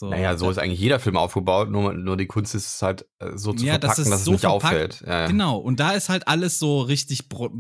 So, 0.03 0.11
naja, 0.11 0.37
so 0.37 0.51
ist 0.51 0.59
eigentlich 0.59 0.81
jeder 0.81 0.99
Film 0.99 1.17
aufgebaut, 1.17 1.71
nur, 1.71 1.93
nur 1.93 2.17
die 2.17 2.27
Kunst 2.27 2.57
ist 2.57 2.83
halt 2.83 3.07
äh, 3.21 3.37
so 3.37 3.53
zu 3.53 3.65
ja, 3.65 3.75
verpacken, 3.75 4.03
das 4.03 4.11
dass 4.11 4.19
es 4.19 4.25
so 4.25 4.33
nicht 4.33 4.47
auffällt. 4.47 5.01
Ja, 5.07 5.21
ja. 5.21 5.27
Genau, 5.29 5.59
und 5.59 5.79
da 5.79 5.93
ist 5.93 6.09
halt 6.09 6.27
alles 6.27 6.59
so 6.59 6.81
richtig 6.81 7.29
bro 7.29 7.51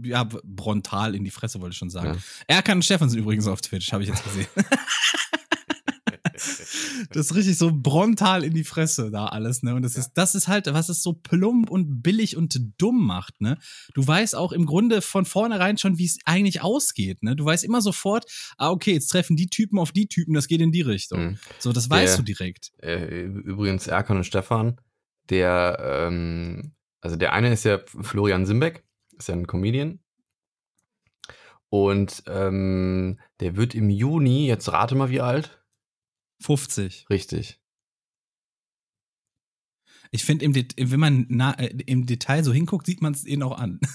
ja, 0.00 0.28
brontal 0.44 1.16
in 1.16 1.24
die 1.24 1.32
Fresse, 1.32 1.60
wollte 1.60 1.72
ich 1.72 1.78
schon 1.78 1.90
sagen. 1.90 2.22
Ja. 2.46 2.54
Erkan 2.54 2.82
Stefan 2.82 3.08
sind 3.08 3.18
übrigens 3.18 3.48
auf 3.48 3.62
Twitch, 3.62 3.92
habe 3.92 4.04
ich 4.04 4.10
jetzt 4.10 4.22
gesehen. 4.22 4.46
das 7.10 7.26
ist 7.26 7.34
richtig 7.34 7.58
so 7.58 7.70
brontal 7.72 8.44
in 8.44 8.54
die 8.54 8.64
Fresse 8.64 9.10
da 9.10 9.26
alles, 9.26 9.62
ne? 9.62 9.74
Und 9.74 9.82
das 9.82 9.96
ist, 9.96 10.12
das 10.14 10.34
ist 10.34 10.48
halt, 10.48 10.66
was 10.72 10.88
es 10.88 11.02
so 11.02 11.12
plump 11.12 11.70
und 11.70 12.02
billig 12.02 12.36
und 12.36 12.58
dumm 12.78 13.06
macht, 13.06 13.40
ne? 13.40 13.58
Du 13.94 14.06
weißt 14.06 14.36
auch 14.36 14.52
im 14.52 14.66
Grunde 14.66 15.02
von 15.02 15.24
vornherein 15.24 15.78
schon, 15.78 15.98
wie 15.98 16.04
es 16.04 16.18
eigentlich 16.24 16.62
ausgeht, 16.62 17.22
ne? 17.22 17.36
Du 17.36 17.44
weißt 17.44 17.64
immer 17.64 17.80
sofort, 17.80 18.24
ah, 18.56 18.70
okay, 18.70 18.92
jetzt 18.92 19.08
treffen 19.08 19.36
die 19.36 19.48
Typen 19.48 19.78
auf 19.78 19.92
die 19.92 20.06
Typen, 20.06 20.34
das 20.34 20.48
geht 20.48 20.60
in 20.60 20.72
die 20.72 20.82
Richtung. 20.82 21.20
Mhm. 21.20 21.38
So, 21.58 21.72
das 21.72 21.88
weißt 21.88 22.14
der, 22.14 22.16
du 22.18 22.22
direkt. 22.24 22.72
Äh, 22.82 23.24
übrigens, 23.24 23.86
Erkan 23.86 24.18
und 24.18 24.24
Stefan, 24.24 24.80
der, 25.30 25.78
ähm, 25.80 26.72
also 27.00 27.16
der 27.16 27.32
eine 27.32 27.52
ist 27.52 27.64
ja 27.64 27.78
Florian 27.86 28.46
Simbeck, 28.46 28.84
ist 29.16 29.28
ja 29.28 29.34
ein 29.34 29.46
Comedian, 29.46 30.00
und 31.70 32.22
ähm, 32.26 33.18
der 33.40 33.56
wird 33.56 33.74
im 33.74 33.90
Juni, 33.90 34.46
jetzt 34.46 34.72
rate 34.72 34.94
mal 34.94 35.10
wie 35.10 35.20
alt? 35.20 35.57
50. 36.40 37.06
Richtig. 37.10 37.60
Ich 40.10 40.24
finde, 40.24 40.46
wenn 40.76 41.00
man 41.00 41.26
na, 41.28 41.52
äh, 41.58 41.66
im 41.86 42.06
Detail 42.06 42.42
so 42.42 42.52
hinguckt, 42.52 42.86
sieht 42.86 43.02
man 43.02 43.12
es 43.12 43.26
ihnen 43.26 43.42
auch 43.42 43.58
an. 43.58 43.80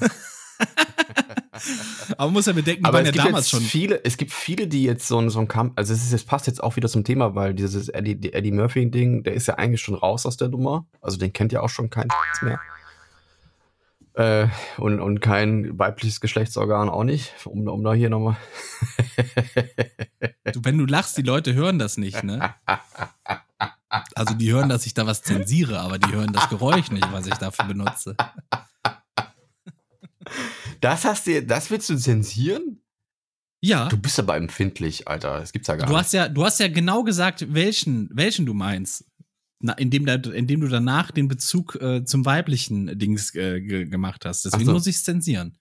Aber 2.18 2.26
man 2.26 2.34
muss 2.34 2.46
ja 2.46 2.54
bedenken, 2.54 2.86
Aber 2.86 3.00
die 3.00 3.08
waren 3.08 3.16
ja 3.16 3.24
damals 3.24 3.50
schon. 3.50 3.62
Viele, 3.62 4.04
es 4.04 4.18
gibt 4.18 4.32
viele, 4.32 4.68
die 4.68 4.84
jetzt 4.84 5.08
so, 5.08 5.28
so 5.30 5.40
ein 5.40 5.48
Kampf, 5.48 5.74
also 5.76 5.94
es, 5.94 6.04
ist, 6.04 6.14
es 6.14 6.24
passt 6.24 6.48
jetzt 6.48 6.62
auch 6.64 6.76
wieder 6.76 6.90
zum 6.90 7.04
Thema, 7.04 7.36
weil 7.36 7.54
dieses 7.54 7.90
Eddie, 7.90 8.34
Eddie 8.34 8.52
Murphy-Ding, 8.52 9.24
der 9.24 9.34
ist 9.34 9.48
ja 9.48 9.56
eigentlich 9.56 9.82
schon 9.82 9.96
raus 9.96 10.26
aus 10.26 10.38
der 10.38 10.50
Nummer. 10.50 10.88
Also 11.02 11.18
den 11.18 11.34
kennt 11.34 11.52
ja 11.52 11.62
auch 11.62 11.70
schon 11.70 11.90
kein 11.90 12.08
mehr. 12.42 12.60
Äh, 14.16 14.48
und, 14.78 15.00
und 15.00 15.22
kein 15.22 15.78
weibliches 15.80 16.22
Geschlechtsorgan 16.22 16.90
auch 16.90 17.04
nicht, 17.04 17.34
um, 17.46 17.68
um 17.68 17.84
da 17.84 17.94
hier 17.94 18.10
nochmal. 18.10 18.38
du, 20.54 20.60
wenn 20.64 20.78
du 20.78 20.86
lachst, 20.86 21.18
die 21.18 21.24
Leute 21.24 21.56
hören 21.56 21.80
das 21.80 21.98
nicht, 21.98 22.24
ne? 22.24 22.54
Also 24.16 24.34
die 24.34 24.52
hören, 24.52 24.70
dass 24.70 24.86
ich 24.86 24.94
da 24.94 25.06
was 25.06 25.22
zensiere, 25.22 25.80
aber 25.80 26.00
die 26.00 26.12
hören 26.12 26.34
das 26.34 26.50
Geräusch 26.50 26.92
nicht, 26.92 27.12
was 27.12 27.28
ich 27.28 27.36
dafür 27.36 27.66
benutze. 27.66 28.16
Das 30.82 31.06
hast 31.06 31.28
du, 31.28 31.44
das 31.44 31.70
willst 31.72 31.90
du 31.90 31.98
zensieren? 31.98 32.82
Ja. 33.62 33.88
Du 33.88 33.98
bist 33.98 34.20
aber 34.20 34.36
empfindlich, 34.36 35.08
Alter. 35.08 35.40
Das 35.40 35.54
gibt's 35.54 35.68
ja 35.68 35.76
gar 35.76 35.88
du 35.88 35.94
nicht. 35.94 36.02
Hast 36.02 36.14
ja, 36.14 36.28
du 36.28 36.44
hast 36.44 36.60
ja 36.60 36.68
genau 36.68 37.04
gesagt, 37.04 37.54
welchen, 37.54 38.10
welchen 38.12 38.46
du 38.46 38.54
meinst 38.54 39.06
na, 39.64 39.74
indem, 39.74 40.06
da, 40.06 40.16
indem 40.16 40.60
du 40.60 40.68
danach 40.68 41.10
den 41.12 41.30
Bezug 41.30 41.76
äh, 41.82 42.04
zum 42.04 42.26
weiblichen 42.26 43.00
Dings 43.00 43.34
äh, 43.34 43.62
gemacht 43.62 44.26
hast. 44.26 44.44
Deswegen 44.44 44.66
so. 44.66 44.74
muss 44.74 44.88
ich 44.88 44.98
es 44.98 45.06
zensieren. 45.06 45.58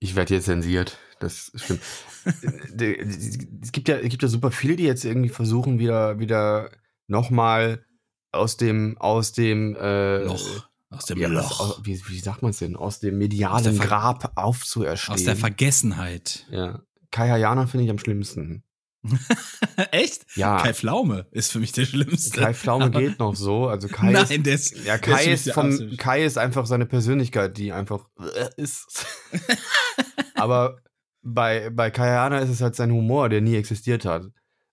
Ich 0.00 0.16
werde 0.16 0.34
jetzt 0.34 0.46
zensiert. 0.46 0.98
Das 1.20 1.52
stimmt. 1.54 1.80
es 2.24 3.70
gibt 3.70 3.88
ja, 3.88 3.98
es 3.98 4.08
gibt 4.08 4.22
ja 4.24 4.28
super 4.28 4.50
viele, 4.50 4.74
die 4.74 4.82
jetzt 4.82 5.04
irgendwie 5.04 5.28
versuchen, 5.28 5.78
wieder, 5.78 6.18
wieder 6.18 6.70
nochmal 7.06 7.84
aus 8.32 8.56
dem, 8.56 8.98
aus 8.98 9.32
dem 9.32 9.76
äh, 9.76 10.24
Loch. 10.24 10.68
Aus 10.90 11.04
dem 11.04 11.18
ja, 11.18 11.28
Loch. 11.28 11.60
Aus, 11.60 11.80
wie, 11.84 12.00
wie 12.08 12.18
sagt 12.18 12.42
man 12.42 12.50
es 12.50 12.58
denn? 12.58 12.74
Aus 12.74 12.98
dem 12.98 13.18
medialen 13.18 13.78
aus 13.78 13.86
Grab 13.86 14.32
aufzuerstehen. 14.34 15.14
Aus 15.14 15.22
der 15.22 15.36
Vergessenheit. 15.36 16.44
Ja. 16.50 16.82
Kai 17.12 17.28
Hayana 17.28 17.68
finde 17.68 17.84
ich 17.84 17.90
am 17.90 17.98
schlimmsten. 17.98 18.64
Echt? 19.90 20.26
Ja. 20.36 20.58
Kai 20.62 20.72
Pflaume 20.72 21.26
ist 21.30 21.52
für 21.52 21.58
mich 21.58 21.72
der 21.72 21.84
schlimmste. 21.84 22.40
Kai 22.40 22.54
Pflaume 22.54 22.90
geht 22.92 23.18
noch 23.18 23.36
so. 23.36 23.68
Also 23.68 23.88
Kai 23.88 24.12
Nein, 24.12 24.24
ist, 24.24 24.46
der 24.46 24.54
ist, 24.54 24.84
ja, 24.84 24.98
Kai 24.98 25.32
ist, 25.32 25.50
vom, 25.52 25.96
Kai 25.96 26.24
ist 26.24 26.38
einfach 26.38 26.66
seine 26.66 26.86
Persönlichkeit, 26.86 27.56
die 27.56 27.72
einfach 27.72 28.06
äh, 28.18 28.48
ist. 28.56 29.06
Aber 30.34 30.78
bei, 31.22 31.70
bei 31.70 31.90
Kai 31.90 32.10
Hanna 32.10 32.38
ist 32.38 32.50
es 32.50 32.60
halt 32.60 32.76
sein 32.76 32.92
Humor, 32.92 33.28
der 33.28 33.40
nie 33.40 33.56
existiert 33.56 34.04
hat. 34.04 34.24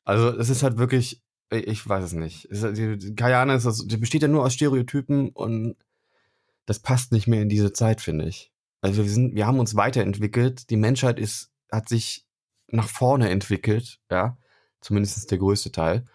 Also 0.04 0.30
es 0.30 0.50
ist 0.50 0.64
halt 0.64 0.78
wirklich, 0.78 1.22
ich 1.50 1.88
weiß 1.88 2.04
es 2.04 2.14
nicht. 2.14 2.48
Es 2.50 2.64
ist, 2.64 3.18
Kai 3.18 3.34
Hanna 3.34 3.56
ist 3.56 3.66
das, 3.66 3.86
die 3.86 3.98
besteht 3.98 4.22
ja 4.22 4.28
nur 4.28 4.44
aus 4.44 4.54
Stereotypen 4.54 5.30
und 5.30 5.76
das 6.66 6.80
passt 6.80 7.12
nicht 7.12 7.28
mehr 7.28 7.42
in 7.42 7.50
diese 7.50 7.74
Zeit, 7.74 8.02
finde 8.02 8.26
ich. 8.26 8.52
Also 8.82 9.04
wir 9.04 9.10
sind, 9.10 9.36
wir 9.36 9.46
haben 9.46 9.60
uns 9.60 9.76
weiterentwickelt. 9.76 10.70
Die 10.70 10.78
Menschheit 10.78 11.20
ist, 11.20 11.52
hat 11.72 11.90
sich 11.90 12.26
nach 12.72 12.88
vorne 12.88 13.30
entwickelt, 13.30 14.00
ja, 14.10 14.38
zumindest 14.82 15.30
der 15.32 15.38
größte 15.38 15.72
Teil. 15.72 16.06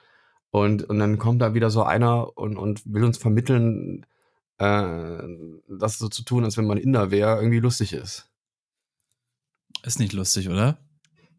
Und, 0.51 0.85
und 0.85 0.99
dann 0.99 1.19
kommt 1.19 1.43
da 1.43 1.55
wieder 1.55 1.71
so 1.71 1.83
einer 1.83 2.37
und, 2.37 2.57
und 2.57 2.83
will 2.87 3.05
uns 3.05 3.19
vermitteln, 3.19 4.07
äh, 4.59 5.19
das 5.69 5.99
so 5.99 6.09
zu 6.09 6.23
tun, 6.23 6.45
als 6.45 6.57
wenn 6.57 6.67
man 6.67 6.79
Inder 6.79 7.11
wäre, 7.11 7.37
irgendwie 7.37 7.61
lustig 7.61 7.93
ist. 7.93 8.31
Ist 9.83 9.99
nicht 9.99 10.13
lustig, 10.13 10.49
oder? 10.49 10.79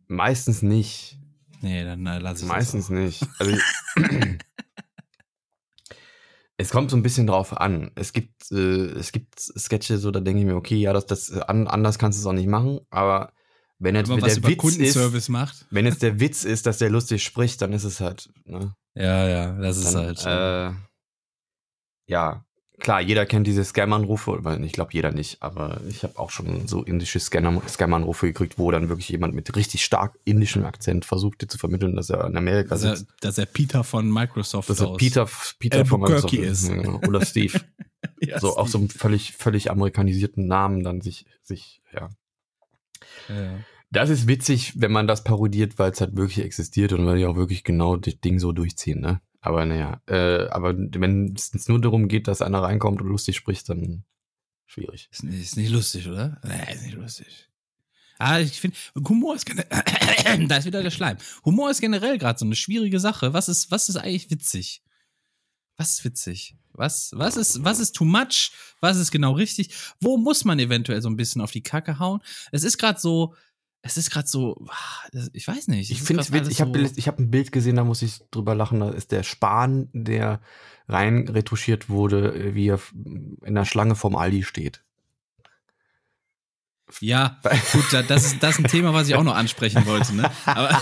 Meistens 0.07 0.61
nicht. 0.61 1.17
Nee, 1.61 1.83
dann 1.83 2.05
äh, 2.05 2.19
lass 2.19 2.41
ich 2.41 2.47
Meistens 2.47 2.89
nicht. 2.89 3.25
Also, 3.39 3.57
es 6.57 6.69
kommt 6.69 6.91
so 6.91 6.97
ein 6.97 7.03
bisschen 7.03 7.27
drauf 7.27 7.57
an. 7.57 7.91
Es 7.95 8.13
gibt, 8.13 8.51
äh, 8.51 8.91
es 8.91 9.11
gibt 9.11 9.39
Sketche, 9.39 9.97
so 9.97 10.11
da 10.11 10.19
denke 10.19 10.41
ich 10.41 10.45
mir, 10.45 10.55
okay, 10.55 10.77
ja, 10.77 10.93
das, 10.93 11.07
das 11.07 11.31
anders 11.31 11.97
kannst 11.97 12.19
du 12.19 12.21
es 12.21 12.27
auch 12.27 12.33
nicht 12.33 12.47
machen, 12.47 12.81
aber 12.89 13.33
wenn 13.79 13.95
jetzt 13.95 14.09
wenn 14.09 14.19
der 14.19 14.43
Witz 14.43 14.75
ist, 14.75 15.29
macht. 15.29 15.65
Wenn 15.69 15.85
jetzt 15.85 16.01
der 16.01 16.19
Witz 16.19 16.43
ist, 16.43 16.65
dass 16.65 16.79
der 16.79 16.89
lustig 16.89 17.23
spricht, 17.23 17.61
dann 17.61 17.73
ist 17.73 17.83
es 17.83 17.99
halt, 17.99 18.29
ne? 18.45 18.73
Ja, 18.95 19.27
ja, 19.27 19.51
das 19.53 19.77
ist 19.77 19.93
dann, 19.93 20.05
halt. 20.05 20.25
Äh, 20.25 20.75
ja, 22.09 22.43
klar, 22.79 23.01
jeder 23.01 23.27
kennt 23.27 23.45
diese 23.45 23.63
Scam-Anrufe, 23.63 24.41
ich 24.63 24.71
glaube 24.71 24.91
jeder 24.93 25.11
nicht, 25.11 25.43
aber 25.43 25.81
ich 25.87 26.01
habe 26.01 26.17
auch 26.17 26.31
schon 26.31 26.67
so 26.67 26.83
indische 26.83 27.19
Scam-Anrufe 27.19 28.27
gekriegt, 28.27 28.57
wo 28.57 28.71
dann 28.71 28.89
wirklich 28.89 29.09
jemand 29.09 29.35
mit 29.35 29.55
richtig 29.55 29.83
stark 29.83 30.17
indischem 30.25 30.65
Akzent 30.65 31.05
versucht, 31.05 31.41
dir 31.43 31.47
zu 31.47 31.59
vermitteln, 31.59 31.95
dass 31.95 32.09
er 32.09 32.25
in 32.25 32.35
Amerika 32.35 32.69
dass 32.69 32.81
sitzt. 32.81 33.09
Er, 33.09 33.15
dass 33.21 33.37
er 33.37 33.45
Peter 33.45 33.83
von 33.83 34.11
Microsoft 34.11 34.69
dass 34.69 34.79
er 34.79 34.95
Peter, 34.95 35.29
Peter 35.59 35.85
von 35.85 36.01
Microsoft 36.01 36.33
ist. 36.33 36.71
Oder 36.71 37.21
Steve. 37.25 37.59
ja, 38.21 38.39
so 38.39 38.47
Steve. 38.47 38.59
auch 38.59 38.67
so 38.67 38.79
einen 38.79 38.89
völlig, 38.89 39.33
völlig 39.33 39.69
amerikanisierten 39.69 40.47
Namen 40.47 40.83
dann 40.83 41.01
sich, 41.01 41.25
sich, 41.43 41.81
ja, 41.93 42.09
ja. 43.29 43.59
Das 43.89 44.09
ist 44.09 44.27
witzig, 44.27 44.73
wenn 44.75 44.91
man 44.91 45.07
das 45.07 45.23
parodiert, 45.23 45.79
weil 45.79 45.91
es 45.91 46.01
halt 46.01 46.17
wirklich 46.17 46.43
existiert 46.43 46.91
und 46.91 47.05
weil 47.05 47.17
die 47.17 47.25
auch 47.25 47.37
wirklich 47.37 47.63
genau 47.63 47.95
das 47.95 48.19
Ding 48.19 48.37
so 48.37 48.51
durchziehen, 48.51 48.99
ne? 48.99 49.21
Aber 49.39 49.65
naja, 49.65 50.01
äh, 50.07 50.47
aber 50.49 50.75
wenn 50.77 51.33
es 51.35 51.67
nur 51.69 51.79
darum 51.79 52.09
geht, 52.09 52.27
dass 52.27 52.41
einer 52.41 52.61
reinkommt 52.61 53.01
und 53.01 53.07
lustig 53.07 53.37
spricht, 53.37 53.69
dann 53.69 54.03
schwierig. 54.65 55.07
Ist 55.11 55.23
nicht, 55.23 55.39
ist 55.39 55.57
nicht 55.57 55.71
lustig, 55.71 56.07
oder? 56.09 56.41
Nee, 56.43 56.73
ist 56.73 56.83
nicht 56.83 56.95
lustig. 56.95 57.49
Ah, 58.19 58.39
ich 58.39 58.59
finde, 58.59 58.75
Humor 58.95 59.35
ist 59.35 59.45
generell, 59.45 60.47
da 60.47 60.57
ist 60.57 60.65
wieder 60.65 60.83
der 60.83 60.91
Schleim. 60.91 61.17
Humor 61.45 61.69
ist 61.69 61.81
generell 61.81 62.17
gerade 62.17 62.39
so 62.39 62.45
eine 62.45 62.55
schwierige 62.55 62.99
Sache. 62.99 63.33
Was 63.33 63.47
ist, 63.47 63.71
was 63.71 63.89
ist 63.89 63.95
eigentlich 63.95 64.29
witzig? 64.31 64.83
Was 65.77 65.91
ist 65.93 66.03
witzig? 66.03 66.57
Was, 66.77 67.11
was, 67.13 67.37
ist, 67.37 67.63
was 67.63 67.79
ist 67.79 67.93
too 67.93 68.05
much? 68.05 68.51
Was 68.79 68.97
ist 68.97 69.11
genau 69.11 69.33
richtig? 69.33 69.73
Wo 69.99 70.17
muss 70.17 70.45
man 70.45 70.59
eventuell 70.59 71.01
so 71.01 71.09
ein 71.09 71.17
bisschen 71.17 71.41
auf 71.41 71.51
die 71.51 71.63
Kacke 71.63 71.99
hauen? 71.99 72.21
Es 72.51 72.63
ist 72.63 72.77
gerade 72.77 72.99
so, 72.99 73.33
es 73.81 73.97
ist 73.97 74.11
gerade 74.11 74.27
so, 74.27 74.65
ah, 74.69 75.19
ich 75.33 75.47
weiß 75.47 75.67
nicht. 75.69 75.91
Ich 75.91 76.01
finde 76.01 76.21
es 76.21 76.31
witzig, 76.31 76.53
ich 76.53 76.61
habe 76.61 76.79
ich 76.79 77.07
hab 77.07 77.19
ein 77.19 77.31
Bild 77.31 77.51
gesehen, 77.51 77.77
da 77.77 77.83
muss 77.83 78.01
ich 78.01 78.21
drüber 78.31 78.55
lachen, 78.55 78.79
da 78.79 78.89
ist 78.89 79.11
der 79.11 79.23
Spahn, 79.23 79.89
der 79.93 80.41
rein 80.87 81.27
retuschiert 81.27 81.89
wurde, 81.89 82.53
wie 82.55 82.69
er 82.69 82.79
in 82.93 83.55
der 83.55 83.65
Schlange 83.65 83.95
vom 83.95 84.15
Aldi 84.15 84.43
steht. 84.43 84.83
Ja, 87.01 87.39
gut, 87.73 87.91
das 87.91 88.25
ist, 88.25 88.41
das 88.41 88.57
ist 88.57 88.59
ein 88.59 88.69
Thema, 88.69 88.93
was 88.93 89.09
ich 89.09 89.15
auch 89.15 89.23
noch 89.23 89.35
ansprechen 89.35 89.85
wollte, 89.85 90.15
ne? 90.15 90.31
Aber, 90.45 90.81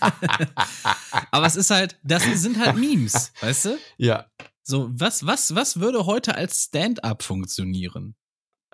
aber 1.32 1.46
es 1.46 1.56
ist 1.56 1.70
halt, 1.70 1.98
das 2.04 2.22
sind 2.22 2.58
halt 2.58 2.76
Memes, 2.76 3.32
weißt 3.40 3.64
du? 3.64 3.78
Ja. 3.96 4.26
So, 4.62 4.90
was, 4.92 5.26
was, 5.26 5.54
was 5.54 5.80
würde 5.80 6.06
heute 6.06 6.34
als 6.34 6.64
Stand-up 6.64 7.22
funktionieren? 7.22 8.14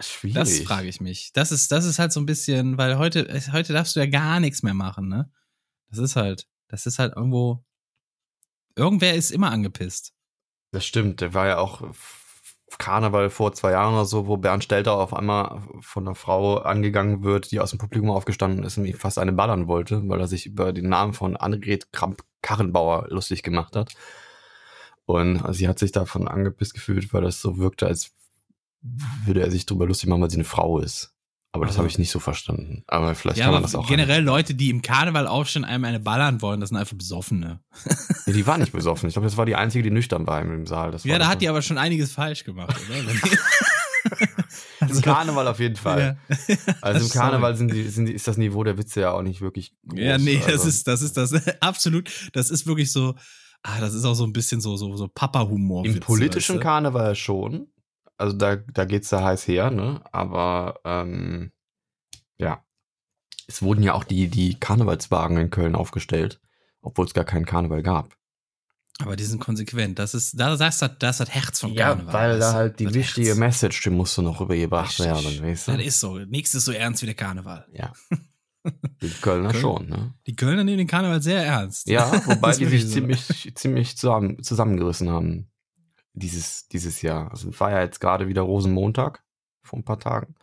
Schwierig. 0.00 0.34
Das 0.34 0.60
frage 0.60 0.88
ich 0.88 1.00
mich. 1.00 1.32
Das 1.32 1.50
ist, 1.50 1.72
das 1.72 1.84
ist 1.84 1.98
halt 1.98 2.12
so 2.12 2.20
ein 2.20 2.26
bisschen, 2.26 2.78
weil 2.78 2.98
heute, 2.98 3.26
heute 3.52 3.72
darfst 3.72 3.96
du 3.96 4.00
ja 4.00 4.06
gar 4.06 4.38
nichts 4.38 4.62
mehr 4.62 4.74
machen, 4.74 5.08
ne? 5.08 5.30
Das 5.90 5.98
ist 5.98 6.14
halt, 6.14 6.46
das 6.68 6.86
ist 6.86 6.98
halt 6.98 7.16
irgendwo, 7.16 7.64
irgendwer 8.76 9.14
ist 9.14 9.30
immer 9.30 9.50
angepisst. 9.50 10.12
Das 10.70 10.84
stimmt, 10.84 11.20
der 11.20 11.34
war 11.34 11.46
ja 11.46 11.58
auch 11.58 11.82
Karneval 12.76 13.30
vor 13.30 13.54
zwei 13.54 13.72
Jahren 13.72 13.94
oder 13.94 14.04
so, 14.04 14.26
wo 14.26 14.36
Bernd 14.36 14.62
Stelter 14.62 14.92
auf 14.92 15.14
einmal 15.14 15.62
von 15.80 16.06
einer 16.06 16.14
Frau 16.14 16.58
angegangen 16.58 17.24
wird, 17.24 17.50
die 17.50 17.60
aus 17.60 17.70
dem 17.70 17.78
Publikum 17.78 18.10
aufgestanden 18.10 18.64
ist 18.64 18.76
und 18.76 18.84
ihm 18.84 18.96
fast 18.96 19.18
eine 19.18 19.32
ballern 19.32 19.66
wollte, 19.66 20.06
weil 20.06 20.20
er 20.20 20.28
sich 20.28 20.46
über 20.46 20.72
den 20.72 20.88
Namen 20.88 21.14
von 21.14 21.36
Annegret 21.36 21.90
Kramp-Karrenbauer 21.92 23.08
lustig 23.08 23.42
gemacht 23.42 23.74
hat. 23.74 23.94
Und 25.08 25.42
sie 25.54 25.66
hat 25.66 25.78
sich 25.78 25.90
davon 25.90 26.28
angepisst 26.28 26.74
gefühlt, 26.74 27.14
weil 27.14 27.22
das 27.22 27.40
so 27.40 27.56
wirkte, 27.56 27.86
als 27.86 28.10
würde 29.24 29.40
er 29.40 29.50
sich 29.50 29.64
darüber 29.64 29.86
lustig 29.86 30.06
machen, 30.06 30.20
weil 30.20 30.30
sie 30.30 30.36
eine 30.36 30.44
Frau 30.44 30.80
ist. 30.80 31.14
Aber 31.50 31.64
das 31.64 31.72
also, 31.72 31.78
habe 31.78 31.88
ich 31.88 31.98
nicht 31.98 32.10
so 32.10 32.20
verstanden. 32.20 32.84
Aber 32.86 33.14
vielleicht 33.14 33.38
ja, 33.38 33.46
kann 33.46 33.54
man 33.54 33.62
das 33.62 33.74
auch. 33.74 33.88
Generell 33.88 34.22
Leute, 34.22 34.54
die 34.54 34.68
im 34.68 34.82
Karneval 34.82 35.26
aufstehen, 35.26 35.64
einem 35.64 35.86
eine 35.86 35.98
ballern 35.98 36.42
wollen, 36.42 36.60
das 36.60 36.68
sind 36.68 36.76
einfach 36.76 36.94
Besoffene. 36.94 37.60
ja, 38.26 38.32
die 38.34 38.46
war 38.46 38.58
nicht 38.58 38.72
besoffen. 38.72 39.08
Ich 39.08 39.14
glaube, 39.14 39.26
das 39.26 39.38
war 39.38 39.46
die 39.46 39.56
einzige, 39.56 39.82
die 39.82 39.90
nüchtern 39.90 40.26
war 40.26 40.42
im 40.42 40.66
Saal. 40.66 40.90
Das 40.90 41.04
ja, 41.04 41.18
da 41.18 41.26
hat 41.28 41.40
die 41.40 41.48
aber 41.48 41.62
schon 41.62 41.78
einiges 41.78 42.12
falsch 42.12 42.44
gemacht, 42.44 42.76
oder? 42.90 43.38
also, 44.80 44.94
Im 44.94 45.00
Karneval 45.00 45.48
auf 45.48 45.58
jeden 45.58 45.76
Fall. 45.76 46.18
Ja. 46.28 46.36
Also 46.82 47.06
im 47.06 47.10
Karneval 47.10 47.56
sind 47.56 47.72
die, 47.72 47.88
sind 47.88 48.06
die, 48.06 48.12
ist 48.12 48.28
das 48.28 48.36
Niveau 48.36 48.62
der 48.62 48.76
Witze 48.76 49.00
ja 49.00 49.12
auch 49.12 49.22
nicht 49.22 49.40
wirklich 49.40 49.72
groß. 49.88 49.98
Ja, 49.98 50.18
nee, 50.18 50.36
also. 50.36 50.50
das 50.50 50.66
ist, 50.66 50.86
das 50.86 51.00
ist 51.00 51.16
das 51.16 51.32
absolut, 51.62 52.28
das 52.34 52.50
ist 52.50 52.66
wirklich 52.66 52.92
so, 52.92 53.14
ah, 53.62 53.80
das 53.80 53.94
ist 53.94 54.04
auch 54.04 54.14
so 54.14 54.24
ein 54.24 54.32
bisschen 54.32 54.60
so, 54.60 54.76
so, 54.76 54.96
so 54.96 55.08
Papa-Humor. 55.08 55.84
Im 55.84 56.00
politischen 56.00 56.56
weißt 56.56 56.60
du? 56.60 56.68
Karneval 56.68 57.14
schon 57.14 57.68
also 58.18 58.36
da, 58.36 58.56
da 58.56 58.84
geht's 58.84 59.08
da 59.08 59.22
heiß 59.24 59.46
her, 59.46 59.70
ne? 59.70 60.02
Aber 60.12 60.80
ähm, 60.84 61.52
ja. 62.36 62.62
Es 63.46 63.62
wurden 63.62 63.82
ja 63.82 63.94
auch 63.94 64.04
die, 64.04 64.28
die 64.28 64.60
Karnevalswagen 64.60 65.38
in 65.38 65.48
Köln 65.48 65.74
aufgestellt, 65.74 66.38
obwohl 66.82 67.06
es 67.06 67.14
gar 67.14 67.24
keinen 67.24 67.46
Karneval 67.46 67.82
gab. 67.82 68.14
Aber 68.98 69.16
die 69.16 69.24
sind 69.24 69.40
konsequent. 69.40 69.98
Das 70.00 70.12
ist, 70.12 70.38
da 70.38 70.56
sagst 70.56 70.82
du, 70.82 70.88
das 70.88 71.20
hat 71.20 71.30
Herz 71.30 71.60
vom 71.60 71.72
ja, 71.72 71.90
Karneval. 71.90 72.12
Ja, 72.12 72.20
weil 72.20 72.38
da 72.40 72.52
halt 72.52 72.80
die 72.80 72.92
wichtige 72.92 73.28
Herz. 73.28 73.38
Message, 73.38 73.80
die 73.82 73.90
musste 73.90 74.22
noch 74.22 74.40
rübergebracht 74.40 74.98
werden, 74.98 75.40
weißt 75.40 75.68
du? 75.68 75.72
Das 75.72 75.82
ist 75.82 76.00
so. 76.00 76.18
Nichts 76.18 76.54
ist 76.54 76.64
so 76.64 76.72
ernst 76.72 77.00
wie 77.02 77.06
der 77.06 77.14
Karneval. 77.14 77.66
Ja. 77.72 77.92
Die 79.02 79.08
Kölner 79.08 79.50
Köln, 79.50 79.60
schon, 79.60 79.88
ne? 79.88 80.14
Die 80.26 80.36
Kölner 80.36 80.64
nehmen 80.64 80.78
den 80.78 80.86
Karneval 80.86 81.22
sehr 81.22 81.44
ernst. 81.44 81.88
Ja, 81.88 82.10
wobei 82.26 82.54
die 82.56 82.66
sich 82.66 82.86
so. 82.86 82.94
ziemlich, 82.94 83.52
ziemlich 83.54 83.96
zusammen, 83.96 84.42
zusammengerissen 84.42 85.10
haben 85.10 85.50
dieses, 86.12 86.68
dieses 86.68 87.02
Jahr. 87.02 87.30
Also 87.30 87.58
war 87.60 87.70
ja 87.70 87.82
jetzt 87.82 88.00
gerade 88.00 88.28
wieder 88.28 88.42
Rosenmontag 88.42 89.22
vor 89.62 89.78
ein 89.78 89.84
paar 89.84 90.00
Tagen. 90.00 90.34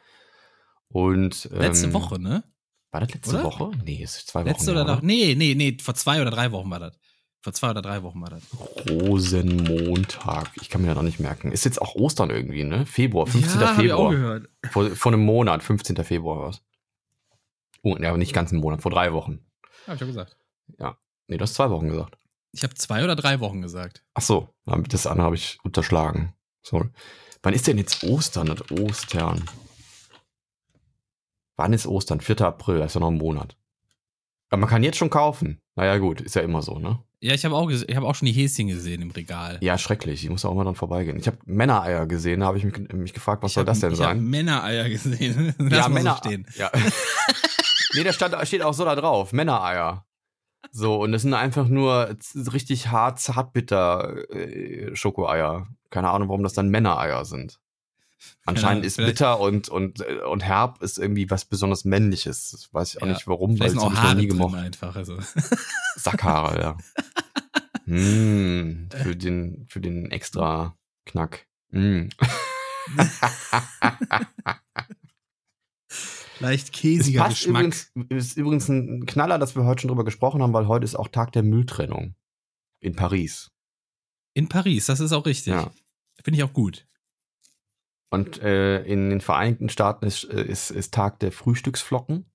Und 0.87 1.49
ähm, 1.51 1.59
letzte 1.59 1.93
Woche, 1.93 2.19
ne? 2.19 2.43
War 2.91 3.01
das 3.01 3.13
letzte 3.13 3.35
oder? 3.35 3.43
Woche? 3.43 3.71
Nee, 3.83 4.03
ist 4.03 4.27
zwei 4.27 4.41
Wochen. 4.41 4.47
Letzte 4.47 4.71
oder 4.71 4.85
noch? 4.85 5.01
Nee, 5.01 5.35
nee, 5.35 5.53
nee, 5.55 5.77
vor 5.81 5.95
zwei 5.95 6.21
oder 6.21 6.31
drei 6.31 6.51
Wochen 6.51 6.69
war 6.69 6.79
das. 6.79 6.97
Vor 7.41 7.53
zwei 7.53 7.69
oder 7.69 7.81
drei 7.81 8.01
Wochen 8.01 8.21
war 8.21 8.29
das. 8.29 8.41
Rosenmontag. 8.89 10.49
Ich 10.61 10.69
kann 10.69 10.81
mir 10.81 10.87
das 10.87 10.95
noch 10.95 11.03
nicht 11.03 11.19
merken. 11.19 11.51
Ist 11.51 11.65
jetzt 11.65 11.81
auch 11.81 11.93
Ostern 11.93 12.29
irgendwie, 12.29 12.63
ne? 12.63 12.85
Februar, 12.85 13.27
15. 13.27 13.61
Ja, 13.61 13.67
Februar. 13.67 13.83
Ich 13.85 13.93
auch 13.93 14.09
gehört. 14.09 14.49
Vor, 14.71 14.89
vor 14.95 15.11
einem 15.11 15.25
Monat, 15.25 15.61
15. 15.61 15.95
Februar 15.97 16.39
war 16.39 16.49
es. 16.49 16.61
Oh, 17.85 17.95
ja, 17.99 18.09
aber 18.09 18.17
nicht 18.17 18.33
ganz 18.33 18.51
einen 18.51 18.61
Monat, 18.61 18.81
vor 18.81 18.89
drei 18.89 19.13
Wochen. 19.13 19.45
Hab 19.85 19.93
ich 19.93 20.01
ja 20.01 20.07
gesagt. 20.07 20.37
Ja. 20.79 20.97
Nee, 21.27 21.37
du 21.37 21.43
hast 21.43 21.53
zwei 21.53 21.69
Wochen 21.69 21.87
gesagt. 21.87 22.17
Ich 22.51 22.63
habe 22.63 22.73
zwei 22.73 23.03
oder 23.03 23.15
drei 23.15 23.39
Wochen 23.41 23.61
gesagt. 23.61 24.03
Ach 24.15 24.23
so, 24.23 24.49
das 24.65 25.05
andere 25.05 25.25
habe 25.25 25.35
ich 25.35 25.59
unterschlagen. 25.63 26.33
Sorry. 26.63 26.89
Wann 27.43 27.53
ist 27.53 27.67
denn 27.67 27.77
jetzt 27.77 28.03
Ostern? 28.03 28.47
Das 28.47 28.71
Ostern. 28.71 29.43
Wann 31.57 31.73
ist 31.73 31.85
Ostern? 31.85 32.21
4. 32.21 32.41
April, 32.41 32.79
das 32.79 32.87
ist 32.87 32.93
ja 32.95 33.01
noch 33.01 33.11
ein 33.11 33.19
Monat. 33.19 33.55
Aber 34.49 34.61
man 34.61 34.69
kann 34.69 34.81
jetzt 34.81 34.97
schon 34.97 35.11
kaufen. 35.11 35.61
Naja, 35.75 35.99
gut, 35.99 36.21
ist 36.21 36.33
ja 36.33 36.41
immer 36.41 36.63
so, 36.63 36.79
ne? 36.79 36.99
Ja, 37.19 37.35
ich 37.35 37.45
habe 37.45 37.55
auch, 37.55 37.71
hab 37.71 38.03
auch 38.03 38.15
schon 38.15 38.25
die 38.25 38.31
Häschen 38.31 38.67
gesehen 38.67 39.03
im 39.03 39.11
Regal. 39.11 39.59
Ja, 39.61 39.77
schrecklich. 39.77 40.23
Ich 40.23 40.29
muss 40.31 40.43
auch 40.43 40.55
mal 40.55 40.65
dann 40.65 40.73
vorbeigehen. 40.73 41.19
Ich 41.19 41.27
habe 41.27 41.37
Männereier 41.45 42.07
gesehen, 42.07 42.39
da 42.39 42.47
habe 42.47 42.57
ich 42.57 42.63
mich, 42.63 42.91
mich, 42.93 43.13
gefragt, 43.13 43.43
was 43.43 43.51
ich 43.51 43.55
soll 43.55 43.61
hab, 43.61 43.67
das 43.67 43.79
denn 43.79 43.91
ich 43.91 43.97
sein? 43.97 44.17
Ich 44.17 44.23
Männereier 44.23 44.89
gesehen. 44.89 45.53
Lass 45.59 45.79
ja, 45.85 45.89
Männer. 45.89 46.19
So 46.23 46.29
stehen. 46.29 46.47
Ja. 46.57 46.71
nee, 47.95 48.03
da 48.03 48.13
stand, 48.13 48.35
steht 48.47 48.61
auch 48.61 48.73
so 48.73 48.85
da 48.85 48.95
drauf. 48.95 49.33
Männereier. 49.33 50.05
So, 50.71 51.01
und 51.01 51.11
das 51.11 51.21
sind 51.21 51.33
einfach 51.33 51.67
nur 51.67 52.15
richtig 52.51 52.89
hart, 52.89 53.19
zartbitter 53.19 54.29
äh, 54.29 54.95
Schokoeier. 54.95 55.67
Keine 55.89 56.09
Ahnung, 56.09 56.29
warum 56.29 56.43
das 56.43 56.53
dann 56.53 56.69
Männereier 56.69 57.25
sind. 57.25 57.59
Anscheinend 58.45 58.83
ja, 58.83 58.87
ist 58.87 58.97
bitter 58.97 59.39
und, 59.39 59.69
und, 59.69 60.01
äh, 60.01 60.21
und 60.21 60.43
herb 60.43 60.81
ist 60.81 60.97
irgendwie 60.97 61.29
was 61.29 61.45
besonders 61.45 61.85
Männliches. 61.85 62.51
Das 62.51 62.73
weiß 62.73 62.95
ich 62.95 63.01
auch 63.01 63.07
ja, 63.07 63.13
nicht 63.13 63.27
warum, 63.27 63.59
weil 63.59 63.71
ich 63.71 63.77
auch 63.77 63.93
Haare 63.93 64.15
nie 64.15 64.27
gemocht 64.27 64.55
einfach. 64.55 64.95
Also. 64.95 65.17
Sackhaare, 65.95 66.61
ja. 66.61 66.77
mm, 67.85 68.89
für, 68.91 69.15
den, 69.15 69.65
für 69.69 69.81
den 69.81 70.11
extra 70.11 70.75
Knack. 71.05 71.45
Mm. 71.71 72.07
Leicht 76.45 76.71
käsiger 76.71 77.27
Geschmack. 77.27 77.63
Übrigens, 77.63 77.91
ist 78.09 78.37
übrigens 78.37 78.69
ein 78.69 79.07
Knaller, 79.07 79.39
dass 79.39 79.55
wir 79.55 79.65
heute 79.65 79.81
schon 79.81 79.87
drüber 79.87 80.05
gesprochen 80.05 80.43
haben, 80.43 80.53
weil 80.53 80.67
heute 80.67 80.85
ist 80.85 80.93
auch 80.95 81.07
Tag 81.07 81.31
der 81.31 81.41
Mülltrennung. 81.41 82.13
In 82.79 82.95
Paris. 82.95 83.51
In 84.35 84.47
Paris, 84.47 84.85
das 84.85 84.99
ist 84.99 85.11
auch 85.11 85.25
richtig. 85.25 85.53
Ja. 85.53 85.71
Finde 86.23 86.37
ich 86.37 86.43
auch 86.43 86.53
gut. 86.53 86.87
Und 88.11 88.43
äh, 88.43 88.83
in 88.83 89.09
den 89.09 89.21
Vereinigten 89.21 89.69
Staaten 89.69 90.05
ist, 90.05 90.25
äh, 90.25 90.43
ist, 90.43 90.69
ist 90.69 90.93
Tag 90.93 91.19
der 91.19 91.31
Frühstücksflocken. 91.31 92.31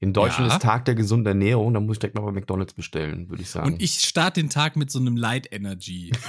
In 0.00 0.12
Deutschland 0.12 0.50
ja. 0.50 0.56
ist 0.56 0.62
Tag 0.62 0.86
der 0.86 0.96
gesunden 0.96 1.26
Ernährung, 1.26 1.72
da 1.72 1.78
muss 1.78 1.94
ich 1.94 2.00
direkt 2.00 2.16
mal 2.16 2.22
bei 2.22 2.32
McDonalds 2.32 2.74
bestellen, 2.74 3.30
würde 3.30 3.44
ich 3.44 3.50
sagen. 3.50 3.74
Und 3.74 3.80
ich 3.80 4.00
starte 4.00 4.40
den 4.40 4.50
Tag 4.50 4.74
mit 4.74 4.90
so 4.90 4.98
einem 4.98 5.16
Light 5.16 5.52
Energy. 5.52 6.10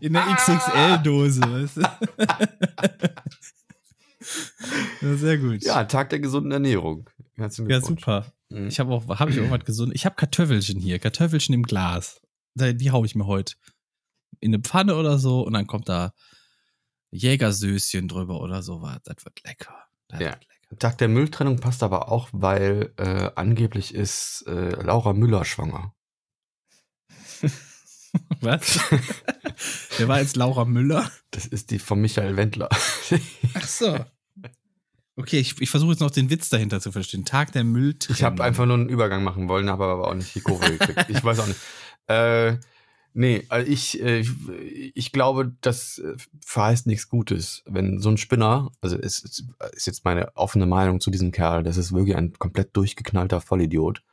In 0.00 0.14
der 0.14 0.22
XXL-Dose, 0.22 1.42
weißt 1.42 1.76
du? 1.76 1.82
Ja, 5.00 5.16
sehr 5.16 5.38
gut. 5.38 5.62
Ja, 5.62 5.84
Tag 5.84 6.10
der 6.10 6.20
gesunden 6.20 6.52
Ernährung. 6.52 7.08
Ja, 7.36 7.48
super. 7.50 8.32
Mhm. 8.48 8.68
Ich 8.68 8.80
habe 8.80 8.92
auch, 8.92 9.06
habe 9.08 9.30
ich 9.30 9.36
irgendwas 9.36 9.64
gesund? 9.64 9.92
Ich 9.94 10.06
habe 10.06 10.16
Kartoffelchen 10.16 10.80
hier, 10.80 10.98
Kartoffelchen 10.98 11.54
im 11.54 11.62
Glas. 11.62 12.20
Die 12.54 12.90
haue 12.90 13.06
ich 13.06 13.14
mir 13.14 13.26
heute 13.26 13.54
in 14.40 14.54
eine 14.54 14.62
Pfanne 14.62 14.96
oder 14.96 15.18
so 15.18 15.42
und 15.42 15.52
dann 15.52 15.66
kommt 15.66 15.88
da 15.88 16.12
Jägersöschen 17.10 18.08
drüber 18.08 18.40
oder 18.40 18.62
sowas. 18.62 18.98
Das 19.04 19.24
wird 19.24 19.42
lecker. 19.44 19.74
Das 20.08 20.20
ja. 20.20 20.26
Wird 20.30 20.46
lecker. 20.48 20.78
Tag 20.78 20.98
der 20.98 21.08
Mülltrennung 21.08 21.60
passt 21.60 21.82
aber 21.82 22.10
auch, 22.10 22.28
weil 22.32 22.92
äh, 22.96 23.30
angeblich 23.36 23.94
ist 23.94 24.44
äh, 24.46 24.70
Laura 24.82 25.12
Müller 25.12 25.44
schwanger. 25.44 25.94
Was? 28.40 28.80
Wer 29.98 30.08
war 30.08 30.20
jetzt 30.20 30.36
Laura 30.36 30.64
Müller? 30.64 31.10
Das 31.30 31.46
ist 31.46 31.70
die 31.70 31.78
von 31.78 32.00
Michael 32.00 32.36
Wendler. 32.36 32.68
Ach 33.54 33.66
so. 33.66 34.04
Okay, 35.18 35.38
ich, 35.38 35.60
ich 35.60 35.70
versuche 35.70 35.92
jetzt 35.92 36.00
noch 36.00 36.10
den 36.10 36.28
Witz 36.28 36.50
dahinter 36.50 36.78
zu 36.80 36.92
verstehen. 36.92 37.24
Tag 37.24 37.52
der 37.52 37.64
Mülltrennung. 37.64 38.16
Ich 38.16 38.22
habe 38.22 38.44
einfach 38.44 38.66
nur 38.66 38.74
einen 38.76 38.90
Übergang 38.90 39.24
machen 39.24 39.48
wollen, 39.48 39.70
habe 39.70 39.86
aber 39.86 40.08
auch 40.08 40.14
nicht 40.14 40.34
die 40.34 40.42
Kurve 40.42 40.70
gekriegt. 40.76 41.06
Ich 41.08 41.24
weiß 41.24 41.40
auch 41.40 41.46
nicht. 41.46 41.60
Äh, 42.08 42.58
nee, 43.14 43.44
also 43.48 43.68
ich, 43.68 44.00
äh, 44.00 44.24
ich 44.94 45.10
glaube, 45.10 45.56
das 45.60 45.98
äh, 45.98 46.14
verheißt 46.44 46.86
nichts 46.86 47.08
Gutes. 47.08 47.64
Wenn 47.66 47.98
so 47.98 48.10
ein 48.10 48.16
Spinner, 48.16 48.70
also 48.80 48.96
es 48.96 49.24
ist 49.72 49.86
jetzt 49.88 50.04
meine 50.04 50.36
offene 50.36 50.66
Meinung 50.66 51.00
zu 51.00 51.10
diesem 51.10 51.32
Kerl, 51.32 51.64
das 51.64 51.78
ist 51.78 51.92
wirklich 51.92 52.14
ein 52.14 52.34
komplett 52.34 52.76
durchgeknallter 52.76 53.40
Vollidiot. 53.40 54.04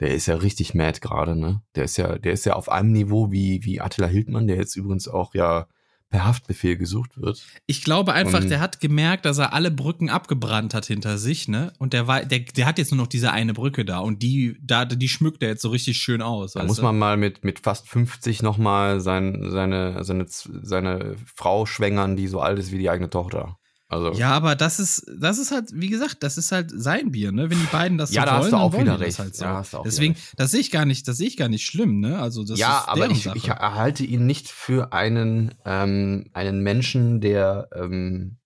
Der 0.00 0.12
ist 0.12 0.26
ja 0.26 0.34
richtig 0.34 0.74
mad 0.74 1.00
gerade, 1.00 1.36
ne? 1.36 1.62
Der 1.76 1.84
ist 1.84 1.98
ja, 1.98 2.18
der 2.18 2.32
ist 2.32 2.46
ja 2.46 2.54
auf 2.54 2.68
einem 2.68 2.90
Niveau 2.90 3.30
wie, 3.30 3.64
wie 3.64 3.80
Attila 3.80 4.08
Hildmann, 4.08 4.48
der 4.48 4.56
jetzt 4.56 4.74
übrigens 4.74 5.06
auch 5.06 5.34
ja 5.34 5.68
per 6.08 6.24
Haftbefehl 6.24 6.76
gesucht 6.76 7.20
wird. 7.20 7.44
Ich 7.66 7.82
glaube 7.82 8.12
einfach, 8.12 8.40
und 8.40 8.48
der 8.48 8.60
hat 8.60 8.80
gemerkt, 8.80 9.24
dass 9.24 9.38
er 9.38 9.52
alle 9.52 9.70
Brücken 9.70 10.08
abgebrannt 10.08 10.72
hat 10.72 10.86
hinter 10.86 11.18
sich, 11.18 11.48
ne? 11.48 11.72
Und 11.78 11.92
der 11.92 12.06
war, 12.06 12.24
der, 12.24 12.40
der 12.40 12.66
hat 12.66 12.78
jetzt 12.78 12.92
nur 12.92 12.98
noch 12.98 13.08
diese 13.08 13.32
eine 13.32 13.54
Brücke 13.54 13.84
da 13.84 13.98
und 13.98 14.22
die, 14.22 14.56
da, 14.62 14.84
die 14.84 15.08
schmückt 15.08 15.42
er 15.42 15.48
jetzt 15.48 15.62
so 15.62 15.70
richtig 15.70 15.98
schön 15.98 16.22
aus. 16.22 16.52
Da 16.52 16.64
muss 16.64 16.80
man 16.80 16.96
mal 16.96 17.16
mit, 17.16 17.44
mit 17.44 17.60
fast 17.60 17.88
50 17.88 18.42
nochmal 18.42 19.00
sein, 19.00 19.50
seine, 19.50 20.04
seine, 20.04 20.26
seine 20.28 21.16
Frau 21.34 21.66
schwängern, 21.66 22.16
die 22.16 22.28
so 22.28 22.40
alt 22.40 22.58
ist 22.58 22.70
wie 22.70 22.78
die 22.78 22.90
eigene 22.90 23.10
Tochter. 23.10 23.58
Also 23.88 24.12
ja, 24.14 24.30
aber 24.32 24.56
das 24.56 24.80
ist, 24.80 25.06
das 25.16 25.38
ist 25.38 25.52
halt, 25.52 25.66
wie 25.72 25.88
gesagt, 25.88 26.22
das 26.24 26.36
ist 26.38 26.50
halt 26.50 26.72
sein 26.74 27.12
Bier, 27.12 27.30
ne? 27.30 27.50
Wenn 27.50 27.58
die 27.60 27.66
beiden 27.66 27.98
das 27.98 28.12
ja, 28.12 28.22
so 28.22 28.26
da 28.26 28.32
wollen, 28.32 28.42
hast 28.42 28.52
du 28.52 28.56
auch 28.56 28.70
dann 28.72 28.80
wieder 28.80 28.98
recht. 29.00 29.18
Halt 29.20 29.36
so. 29.36 29.44
Ja, 29.44 29.54
hast 29.58 29.72
du 29.74 29.76
auch 29.78 29.84
Deswegen, 29.84 30.14
wieder 30.16 30.24
recht. 30.24 30.40
das 30.40 30.50
sehe 30.50 30.60
ich 30.60 30.70
gar 30.72 30.84
nicht, 30.86 31.06
das 31.06 31.16
sehe 31.18 31.28
ich 31.28 31.36
gar 31.36 31.48
nicht 31.48 31.64
schlimm, 31.64 32.00
ne? 32.00 32.18
Also 32.18 32.42
das 32.44 32.58
ja, 32.58 32.80
ist 32.80 32.88
aber 32.88 33.10
ich, 33.10 33.22
Sache. 33.22 33.38
ich 33.38 33.46
erhalte 33.48 34.04
ihn 34.04 34.26
nicht 34.26 34.48
für 34.48 34.92
einen, 34.92 35.54
ähm, 35.64 36.26
einen 36.32 36.60
Menschen, 36.64 37.20
der 37.20 37.68
ähm, 37.76 38.38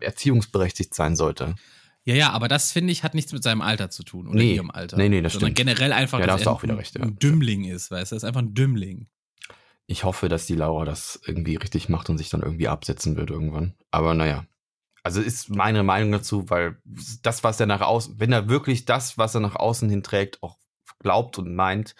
erziehungsberechtigt 0.00 0.94
sein 0.94 1.16
sollte. 1.16 1.54
Ja, 2.04 2.14
ja, 2.14 2.30
aber 2.32 2.48
das 2.48 2.72
finde 2.72 2.92
ich 2.92 3.02
hat 3.02 3.14
nichts 3.14 3.32
mit 3.32 3.42
seinem 3.42 3.62
Alter 3.62 3.88
zu 3.90 4.02
tun 4.02 4.26
oder 4.28 4.36
Nee. 4.38 4.54
ihrem 4.56 4.70
Alter. 4.70 4.96
Nee, 4.98 5.08
nee, 5.08 5.22
das 5.22 5.34
sondern 5.34 5.52
stimmt. 5.52 5.68
generell 5.68 5.92
einfach, 5.92 6.18
Ja, 6.18 6.26
da 6.26 6.32
dass 6.34 6.42
du 6.42 6.50
er 6.50 6.52
auch 6.52 6.62
wieder 6.62 6.74
ein- 6.74 6.78
recht, 6.78 6.94
ja. 6.96 7.02
ein 7.02 7.18
Dümmling 7.18 7.64
ist, 7.64 7.90
weißt 7.90 8.12
du, 8.12 8.14
er 8.14 8.18
ist 8.18 8.24
einfach 8.24 8.42
ein 8.42 8.54
Dümmling. 8.54 9.06
Ich 9.86 10.04
hoffe, 10.04 10.28
dass 10.28 10.46
die 10.46 10.54
Laura 10.54 10.84
das 10.84 11.20
irgendwie 11.26 11.56
richtig 11.56 11.88
macht 11.88 12.10
und 12.10 12.18
sich 12.18 12.28
dann 12.28 12.42
irgendwie 12.42 12.68
absetzen 12.68 13.16
wird 13.16 13.30
irgendwann. 13.30 13.74
Aber 13.90 14.14
naja. 14.14 14.44
Also 15.04 15.20
ist 15.20 15.50
meine 15.50 15.82
Meinung 15.82 16.10
dazu, 16.12 16.48
weil 16.48 16.78
das, 17.22 17.44
was 17.44 17.60
er 17.60 17.66
nach 17.66 17.82
außen, 17.82 18.18
wenn 18.18 18.32
er 18.32 18.48
wirklich 18.48 18.86
das, 18.86 19.18
was 19.18 19.34
er 19.34 19.40
nach 19.40 19.54
außen 19.54 19.88
hin 19.90 20.02
trägt, 20.02 20.42
auch 20.42 20.56
glaubt 20.98 21.38
und 21.38 21.54
meint, 21.54 21.94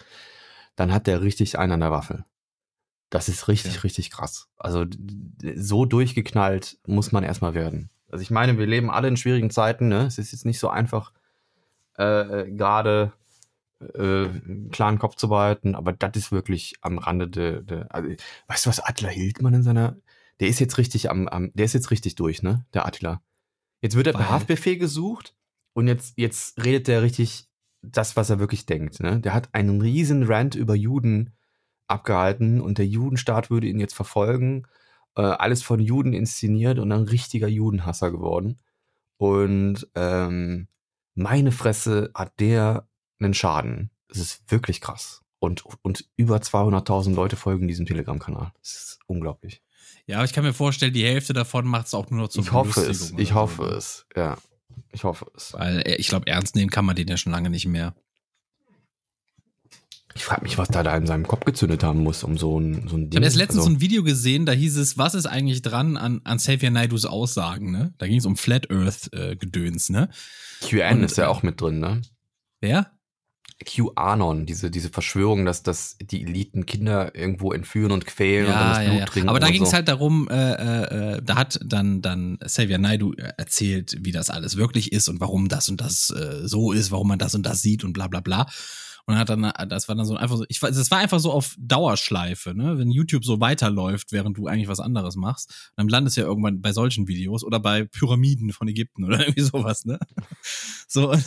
dann 0.75 0.91
hat 0.91 1.07
er 1.07 1.21
richtig 1.21 1.57
einen 1.57 1.73
an 1.73 1.79
der 1.81 1.91
Waffe. 1.91 2.25
Das 3.11 3.29
ist 3.29 3.47
richtig, 3.47 3.75
Ja. 3.75 3.81
richtig 3.81 4.09
krass. 4.09 4.49
Also 4.57 4.85
so 5.55 5.85
durchgeknallt 5.85 6.79
muss 6.87 7.11
man 7.11 7.23
erstmal 7.23 7.53
werden. 7.53 7.91
Also 8.09 8.23
ich 8.23 8.31
meine, 8.31 8.57
wir 8.57 8.65
leben 8.65 8.89
alle 8.89 9.07
in 9.07 9.17
schwierigen 9.17 9.51
Zeiten, 9.51 9.87
ne? 9.87 10.07
Es 10.07 10.17
ist 10.17 10.31
jetzt 10.31 10.45
nicht 10.45 10.59
so 10.59 10.69
einfach, 10.69 11.13
äh, 11.97 12.49
gerade 12.51 13.13
äh, 13.93 13.99
einen 14.01 14.69
klaren 14.71 14.97
Kopf 14.99 15.15
zu 15.15 15.29
behalten, 15.29 15.75
aber 15.75 15.93
das 15.93 16.15
ist 16.15 16.31
wirklich 16.31 16.75
am 16.81 16.97
Rande 16.97 17.27
der, 17.27 17.61
de, 17.61 17.85
also, 17.89 18.09
weißt 18.47 18.65
du, 18.65 18.69
was 18.69 18.79
Attila 18.79 19.09
Hildmann 19.09 19.53
in 19.53 19.63
seiner, 19.63 19.95
der 20.39 20.47
ist 20.47 20.59
jetzt 20.59 20.77
richtig 20.77 21.09
am, 21.09 21.27
am 21.27 21.51
der 21.53 21.65
ist 21.65 21.73
jetzt 21.73 21.91
richtig 21.91 22.15
durch, 22.15 22.43
ne, 22.43 22.65
der 22.73 22.85
Attila. 22.85 23.21
Jetzt 23.81 23.95
wird 23.95 24.07
er 24.07 24.13
per 24.13 24.21
Weil? 24.21 24.29
Haftbefehl 24.31 24.77
gesucht 24.77 25.35
und 25.73 25.87
jetzt, 25.87 26.13
jetzt 26.17 26.63
redet 26.63 26.87
der 26.87 27.01
richtig 27.01 27.47
das, 27.81 28.15
was 28.15 28.29
er 28.29 28.39
wirklich 28.39 28.65
denkt, 28.65 28.99
ne. 28.99 29.19
Der 29.19 29.33
hat 29.33 29.49
einen 29.53 29.81
riesen 29.81 30.23
Rant 30.23 30.55
über 30.55 30.75
Juden 30.75 31.33
abgehalten 31.87 32.61
und 32.61 32.77
der 32.77 32.87
Judenstaat 32.87 33.49
würde 33.49 33.67
ihn 33.67 33.79
jetzt 33.79 33.93
verfolgen, 33.93 34.67
äh, 35.15 35.21
alles 35.21 35.61
von 35.63 35.79
Juden 35.79 36.13
inszeniert 36.13 36.79
und 36.79 36.91
ein 36.91 37.03
richtiger 37.03 37.47
Judenhasser 37.47 38.11
geworden. 38.11 38.59
Und 39.17 39.87
ähm, 39.95 40.67
meine 41.13 41.51
Fresse 41.51 42.11
hat 42.13 42.39
der 42.39 42.87
einen 43.19 43.33
Schaden. 43.33 43.91
Das 44.09 44.17
ist 44.17 44.51
wirklich 44.51 44.81
krass. 44.81 45.21
Und, 45.39 45.63
und 45.83 46.09
über 46.17 46.37
200.000 46.37 47.13
Leute 47.13 47.35
folgen 47.35 47.67
diesem 47.67 47.85
Telegram-Kanal. 47.85 48.51
Das 48.61 48.71
ist 48.71 48.99
unglaublich. 49.05 49.61
Ja, 50.07 50.17
aber 50.17 50.25
ich 50.25 50.33
kann 50.33 50.43
mir 50.43 50.53
vorstellen, 50.53 50.93
die 50.93 51.05
Hälfte 51.05 51.33
davon 51.33 51.65
macht 51.65 51.87
es 51.87 51.93
auch 51.93 52.09
nur 52.11 52.21
noch 52.21 52.27
zur 52.27 52.43
ich 52.43 52.51
hoffe 52.51 52.81
es. 52.81 53.11
Ich 53.17 53.33
hoffe 53.33 53.63
so. 53.63 53.77
es. 53.77 54.05
Ja. 54.15 54.37
Ich 54.91 55.03
hoffe 55.03 55.25
es. 55.35 55.53
Weil 55.53 55.81
äh, 55.85 55.95
ich 55.95 56.07
glaube, 56.07 56.27
ernst 56.27 56.55
nehmen 56.55 56.69
kann 56.69 56.85
man 56.85 56.95
den 56.95 57.07
ja 57.07 57.17
schon 57.17 57.31
lange 57.31 57.49
nicht 57.49 57.65
mehr. 57.65 57.95
Ich 60.17 60.23
frage 60.23 60.43
mich, 60.43 60.57
was 60.57 60.69
da, 60.69 60.81
da 60.81 60.95
in 60.95 61.05
seinem 61.05 61.27
Kopf 61.27 61.43
gezündet 61.43 61.83
haben 61.83 62.01
muss, 62.01 62.23
um 62.23 62.37
so 62.37 62.57
ein, 62.57 62.87
so 62.87 62.95
ein 62.95 63.09
Ding. 63.09 63.11
Ich 63.11 63.15
habe 63.17 63.25
erst 63.25 63.35
letztens 63.35 63.59
also, 63.59 63.69
so 63.69 63.75
ein 63.75 63.81
Video 63.81 64.01
gesehen, 64.01 64.45
da 64.45 64.53
hieß 64.53 64.77
es, 64.77 64.97
was 64.97 65.13
ist 65.13 65.25
eigentlich 65.25 65.61
dran 65.61 65.97
an, 65.97 66.21
an 66.23 66.37
Xavier 66.37 66.71
Naidus 66.71 67.05
Aussagen, 67.05 67.71
ne? 67.71 67.93
Da 67.97 68.07
ging 68.07 68.19
es 68.19 68.25
um 68.25 68.37
Flat 68.37 68.71
Earth 68.71 69.11
äh, 69.11 69.35
Gedöns, 69.35 69.89
ne? 69.89 70.09
QAnon 70.61 70.99
und, 70.99 71.03
ist 71.03 71.17
ja 71.17 71.25
äh, 71.25 71.27
auch 71.27 71.43
mit 71.43 71.59
drin, 71.59 71.79
ne? 71.79 72.01
Wer? 72.61 72.94
QAnon, 73.63 74.45
diese, 74.45 74.69
diese 74.69 74.89
Verschwörung, 74.89 75.45
dass, 75.45 75.63
dass 75.63 75.97
die 76.01 76.23
Eliten 76.23 76.65
Kinder 76.65 77.15
irgendwo 77.15 77.53
entführen 77.53 77.91
und 77.91 78.05
quälen 78.05 78.47
und 78.47 78.53
dann 78.53 78.69
das 78.69 78.85
Blut 78.85 79.05
trinken. 79.07 79.29
Aber 79.29 79.39
da 79.39 79.49
ging 79.49 79.63
es 79.63 79.69
so. 79.69 79.75
halt 79.75 79.87
darum, 79.87 80.27
äh, 80.29 80.33
äh, 80.33 81.15
äh, 81.15 81.21
da 81.23 81.35
hat 81.35 81.59
dann, 81.63 82.01
dann 82.01 82.37
Xavier 82.39 82.79
Naidu 82.79 83.13
äh, 83.13 83.31
erzählt, 83.37 83.95
wie 84.01 84.11
das 84.11 84.29
alles 84.29 84.57
wirklich 84.57 84.91
ist 84.91 85.07
und 85.07 85.21
warum 85.21 85.47
das 85.47 85.69
und 85.69 85.79
das 85.79 86.09
äh, 86.09 86.47
so 86.47 86.73
ist, 86.73 86.91
warum 86.91 87.07
man 87.07 87.19
das 87.19 87.33
und 87.33 87.45
das 87.45 87.61
sieht 87.61 87.85
und 87.85 87.93
bla 87.93 88.07
bla 88.07 88.19
bla. 88.19 88.45
Und 89.07 89.17
hat 89.17 89.29
dann, 89.29 89.51
das 89.69 89.87
war 89.87 89.95
dann 89.95 90.05
so 90.05 90.15
einfach 90.15 90.37
so, 90.37 90.45
ich, 90.49 90.59
weiß, 90.59 90.75
das 90.75 90.89
war 90.89 90.97
einfach 90.97 91.19
so 91.19 91.31
auf 91.31 91.55
Dauerschleife, 91.59 92.55
ne? 92.55 92.79
Wenn 92.79 92.89
YouTube 92.89 93.23
so 93.23 93.39
weiterläuft, 93.39 94.11
während 94.11 94.35
du 94.35 94.47
eigentlich 94.47 94.67
was 94.67 94.79
anderes 94.79 95.15
machst, 95.15 95.71
dann 95.75 95.87
landest 95.87 96.17
du 96.17 96.21
ja 96.21 96.27
irgendwann 96.27 96.59
bei 96.61 96.71
solchen 96.71 97.07
Videos 97.07 97.43
oder 97.43 97.59
bei 97.59 97.83
Pyramiden 97.83 98.51
von 98.51 98.67
Ägypten 98.67 99.03
oder 99.03 99.19
irgendwie 99.27 99.41
sowas, 99.41 99.85
ne? 99.85 99.99
So, 100.87 101.11
und 101.11 101.23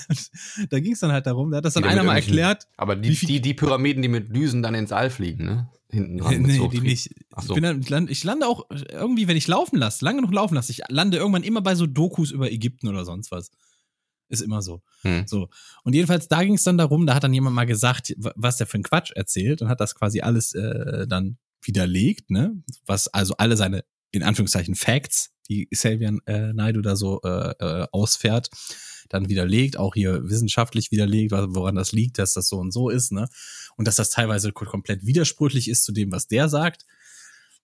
da 0.70 0.80
ging 0.80 0.92
es 0.92 1.00
dann 1.00 1.12
halt 1.12 1.26
darum, 1.26 1.52
da 1.52 1.58
hat 1.58 1.64
das 1.64 1.74
dann 1.74 1.84
Die 1.84 1.88
einer 1.88 2.02
mal 2.02 2.16
erklärt, 2.16 2.66
Aber 2.76 2.96
die, 2.96 3.14
die, 3.14 3.40
die 3.40 3.54
Pyramiden, 3.54 4.02
die 4.02 4.08
mit 4.08 4.34
Düsen 4.34 4.62
dann 4.62 4.74
ins 4.74 4.90
All 4.90 5.10
fliegen, 5.10 5.44
ne? 5.44 5.68
Hinten 5.90 6.18
dran. 6.18 6.42
nee, 6.42 6.68
die 6.68 6.80
nicht. 6.80 7.06
Ich, 7.06 7.44
so. 7.44 7.54
dann, 7.54 7.80
ich, 7.80 7.88
lande, 7.88 8.12
ich 8.12 8.22
lande 8.24 8.46
auch 8.46 8.66
irgendwie, 8.90 9.26
wenn 9.28 9.36
ich 9.36 9.46
laufen 9.46 9.76
lasse, 9.76 10.04
lange 10.04 10.18
genug 10.18 10.34
laufen 10.34 10.54
lasse, 10.54 10.72
ich 10.72 10.82
lande 10.88 11.16
irgendwann 11.16 11.44
immer 11.44 11.62
bei 11.62 11.74
so 11.76 11.86
Dokus 11.86 12.30
über 12.30 12.50
Ägypten 12.52 12.88
oder 12.88 13.04
sonst 13.04 13.30
was. 13.30 13.50
Ist 14.28 14.42
immer 14.42 14.60
so. 14.62 14.82
Hm. 15.02 15.24
So. 15.26 15.48
Und 15.84 15.94
jedenfalls, 15.94 16.28
da 16.28 16.42
ging 16.44 16.54
es 16.54 16.62
dann 16.64 16.76
darum, 16.78 17.06
da 17.06 17.14
hat 17.14 17.24
dann 17.24 17.32
jemand 17.34 17.54
mal 17.56 17.64
gesagt, 17.64 18.14
wa- 18.18 18.32
was 18.36 18.56
der 18.58 18.66
für 18.66 18.78
ein 18.78 18.82
Quatsch 18.82 19.10
erzählt 19.12 19.62
und 19.62 19.68
hat 19.68 19.80
das 19.80 19.94
quasi 19.94 20.20
alles 20.20 20.52
äh, 20.54 21.06
dann 21.06 21.38
widerlegt, 21.62 22.30
ne? 22.30 22.62
Was 22.86 23.08
also 23.08 23.34
alle 23.38 23.56
seine, 23.56 23.84
in 24.10 24.22
Anführungszeichen, 24.22 24.74
Facts, 24.74 25.30
die 25.48 25.66
Xavier 25.66 26.18
äh, 26.26 26.52
Naidu 26.52 26.82
da 26.82 26.94
so 26.94 27.20
äh, 27.22 27.52
äh, 27.58 27.86
ausfährt, 27.90 28.50
dann 29.08 29.30
widerlegt, 29.30 29.78
auch 29.78 29.94
hier 29.94 30.28
wissenschaftlich 30.28 30.90
widerlegt, 30.90 31.32
was- 31.32 31.46
woran 31.54 31.74
das 31.74 31.92
liegt, 31.92 32.18
dass 32.18 32.34
das 32.34 32.48
so 32.48 32.58
und 32.58 32.70
so 32.72 32.90
ist, 32.90 33.12
ne? 33.12 33.28
Und 33.76 33.88
dass 33.88 33.96
das 33.96 34.10
teilweise 34.10 34.52
ko- 34.52 34.66
komplett 34.66 35.06
widersprüchlich 35.06 35.68
ist 35.70 35.84
zu 35.84 35.92
dem, 35.92 36.12
was 36.12 36.26
der 36.26 36.48
sagt. 36.50 36.84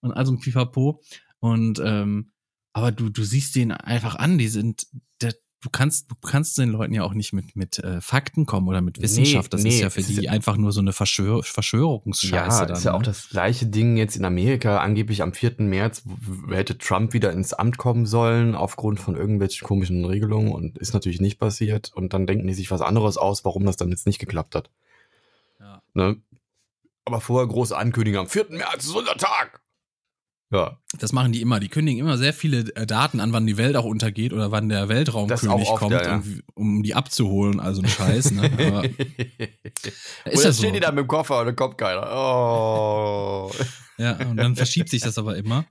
Und 0.01 0.11
also 0.13 0.31
ein 0.31 0.39
Pipapo. 0.39 1.01
Und 1.39 1.79
ähm, 1.83 2.31
aber 2.73 2.91
du, 2.91 3.09
du 3.09 3.23
siehst 3.23 3.55
den 3.55 3.71
einfach 3.71 4.15
an, 4.15 4.37
die 4.37 4.47
sind, 4.49 4.87
der, 5.21 5.33
du 5.61 5.69
kannst, 5.69 6.11
du 6.11 6.15
kannst 6.15 6.57
den 6.57 6.69
Leuten 6.69 6.93
ja 6.93 7.03
auch 7.03 7.13
nicht 7.13 7.33
mit, 7.33 7.55
mit 7.55 7.79
äh, 7.79 7.99
Fakten 8.01 8.45
kommen 8.45 8.67
oder 8.67 8.81
mit 8.81 8.97
Nee, 8.97 9.03
Wissenschaft. 9.03 9.53
Das 9.53 9.61
ist 9.61 9.65
nee, 9.65 9.81
ja 9.81 9.89
für 9.89 9.99
ist 9.99 10.09
die 10.09 10.29
einfach 10.29 10.57
nur 10.57 10.71
so 10.71 10.79
eine 10.79 10.93
Verschwör 10.93 11.43
Verschwörungsscheiße. 11.43 12.35
Ja, 12.35 12.65
dann, 12.65 12.77
ist 12.77 12.83
ja 12.83 12.93
auch 12.93 12.99
ne? 12.99 13.05
das 13.05 13.29
gleiche 13.29 13.65
Ding 13.65 13.97
jetzt 13.97 14.15
in 14.15 14.25
Amerika. 14.25 14.79
Angeblich 14.79 15.21
am 15.21 15.33
4. 15.33 15.55
März 15.59 16.03
hätte 16.49 16.77
Trump 16.77 17.13
wieder 17.13 17.31
ins 17.31 17.53
Amt 17.53 17.77
kommen 17.77 18.05
sollen 18.05 18.55
aufgrund 18.55 18.99
von 18.99 19.15
irgendwelchen 19.15 19.65
komischen 19.65 20.05
Regelungen 20.05 20.51
und 20.51 20.77
ist 20.77 20.93
natürlich 20.93 21.21
nicht 21.21 21.39
passiert. 21.39 21.91
Und 21.93 22.13
dann 22.13 22.27
denken 22.27 22.47
die 22.47 22.53
sich 22.53 22.71
was 22.71 22.81
anderes 22.81 23.17
aus, 23.17 23.43
warum 23.45 23.65
das 23.65 23.77
dann 23.77 23.89
jetzt 23.89 24.05
nicht 24.05 24.19
geklappt 24.19 24.55
hat. 24.55 24.69
Ja. 25.59 25.81
Ne? 25.93 26.17
Aber 27.05 27.21
vorher 27.21 27.47
große 27.47 27.75
Ankündigung, 27.75 28.21
am 28.21 28.27
4. 28.27 28.47
März 28.49 28.85
ist 28.85 28.95
unser 28.95 29.15
Tag. 29.15 29.61
Ja, 30.51 30.79
Das 30.99 31.11
machen 31.11 31.31
die 31.31 31.41
immer. 31.41 31.59
Die 31.59 31.69
kündigen 31.69 31.99
immer 31.99 32.17
sehr 32.17 32.33
viele 32.33 32.59
äh, 32.75 32.85
Daten 32.85 33.19
an, 33.19 33.33
wann 33.33 33.47
die 33.47 33.57
Welt 33.57 33.75
auch 33.75 33.85
untergeht 33.85 34.31
oder 34.31 34.51
wann 34.51 34.69
der 34.69 34.81
Das 34.81 34.89
Weltraumkönig 34.89 35.67
kommt, 35.69 35.93
ja, 35.93 36.03
ja. 36.03 36.15
um, 36.17 36.41
um 36.53 36.83
die 36.83 36.93
abzuholen. 36.93 37.59
Also 37.59 37.81
ein 37.81 37.87
Scheiß. 37.87 38.31
Ne? 38.31 38.43
Aber 38.63 38.83
ist 40.31 40.45
dann 40.45 40.53
so. 40.53 40.59
stehen 40.59 40.73
die 40.73 40.79
da 40.79 40.91
mit 40.91 40.99
dem 40.99 41.07
Koffer 41.07 41.39
und 41.39 41.47
dann 41.47 41.55
kommt 41.55 41.77
keiner. 41.77 42.07
Oh. 42.11 43.51
Ja, 43.97 44.17
und 44.17 44.37
dann 44.37 44.55
verschiebt 44.55 44.89
sich 44.89 45.01
das 45.01 45.17
aber 45.17 45.37
immer. 45.37 45.65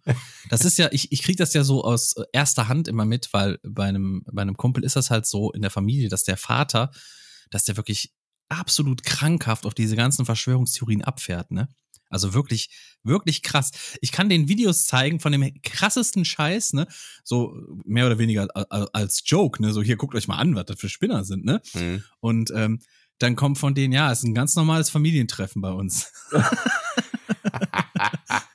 Das 0.49 0.65
ist 0.65 0.79
ja, 0.79 0.89
ich, 0.93 1.13
ich 1.13 1.23
kriege 1.23 1.37
das 1.37 1.53
ja 1.53 1.63
so 1.63 1.85
aus 1.85 2.15
erster 2.33 2.69
Hand 2.69 2.89
immer 2.89 3.05
mit, 3.05 3.29
weil 3.33 3.59
bei 3.63 3.85
einem, 3.85 4.25
bei 4.33 4.43
einem 4.43 4.57
Kumpel 4.57 4.83
ist 4.83 4.97
das 4.97 5.11
halt 5.11 5.27
so 5.27 5.53
in 5.53 5.61
der 5.61 5.71
Familie, 5.71 6.09
dass 6.09 6.25
der 6.25 6.39
Vater, 6.39 6.91
dass 7.51 7.65
der 7.65 7.77
wirklich 7.77 8.15
absolut 8.49 9.03
krankhaft 9.03 9.67
auf 9.67 9.75
diese 9.75 9.95
ganzen 9.97 10.25
Verschwörungstheorien 10.25 11.05
abfährt, 11.05 11.51
ne? 11.51 11.69
Also 12.09 12.35
wirklich, 12.35 12.71
wirklich 13.03 13.43
krass. 13.43 13.71
Ich 14.01 14.13
kann 14.13 14.29
den 14.29 14.49
Videos 14.49 14.85
zeigen 14.85 15.21
von 15.21 15.33
dem 15.33 15.61
krassesten 15.63 16.25
Scheiß, 16.25 16.75
ne? 16.75 16.87
So 17.25 17.57
mehr 17.85 18.07
oder 18.07 18.19
weniger 18.19 18.49
als 18.95 19.23
Joke, 19.27 19.63
ne? 19.63 19.73
So 19.73 19.83
hier 19.83 19.97
guckt 19.97 20.15
euch 20.15 20.29
mal 20.29 20.37
an, 20.37 20.55
was 20.55 20.67
das 20.67 20.81
für 20.81 20.89
Spinner 20.89 21.25
sind, 21.25 21.45
ne? 21.45 21.61
Hm. 21.73 22.05
Und 22.21 22.51
ähm, 22.55 22.81
dann 23.19 23.37
kommt 23.37 23.59
von 23.59 23.75
denen, 23.75 23.93
ja, 23.93 24.11
es 24.11 24.19
ist 24.19 24.25
ein 24.25 24.35
ganz 24.35 24.55
normales 24.57 24.91
Familientreffen 24.91 25.63
bei 25.63 25.71
uns. 25.71 26.13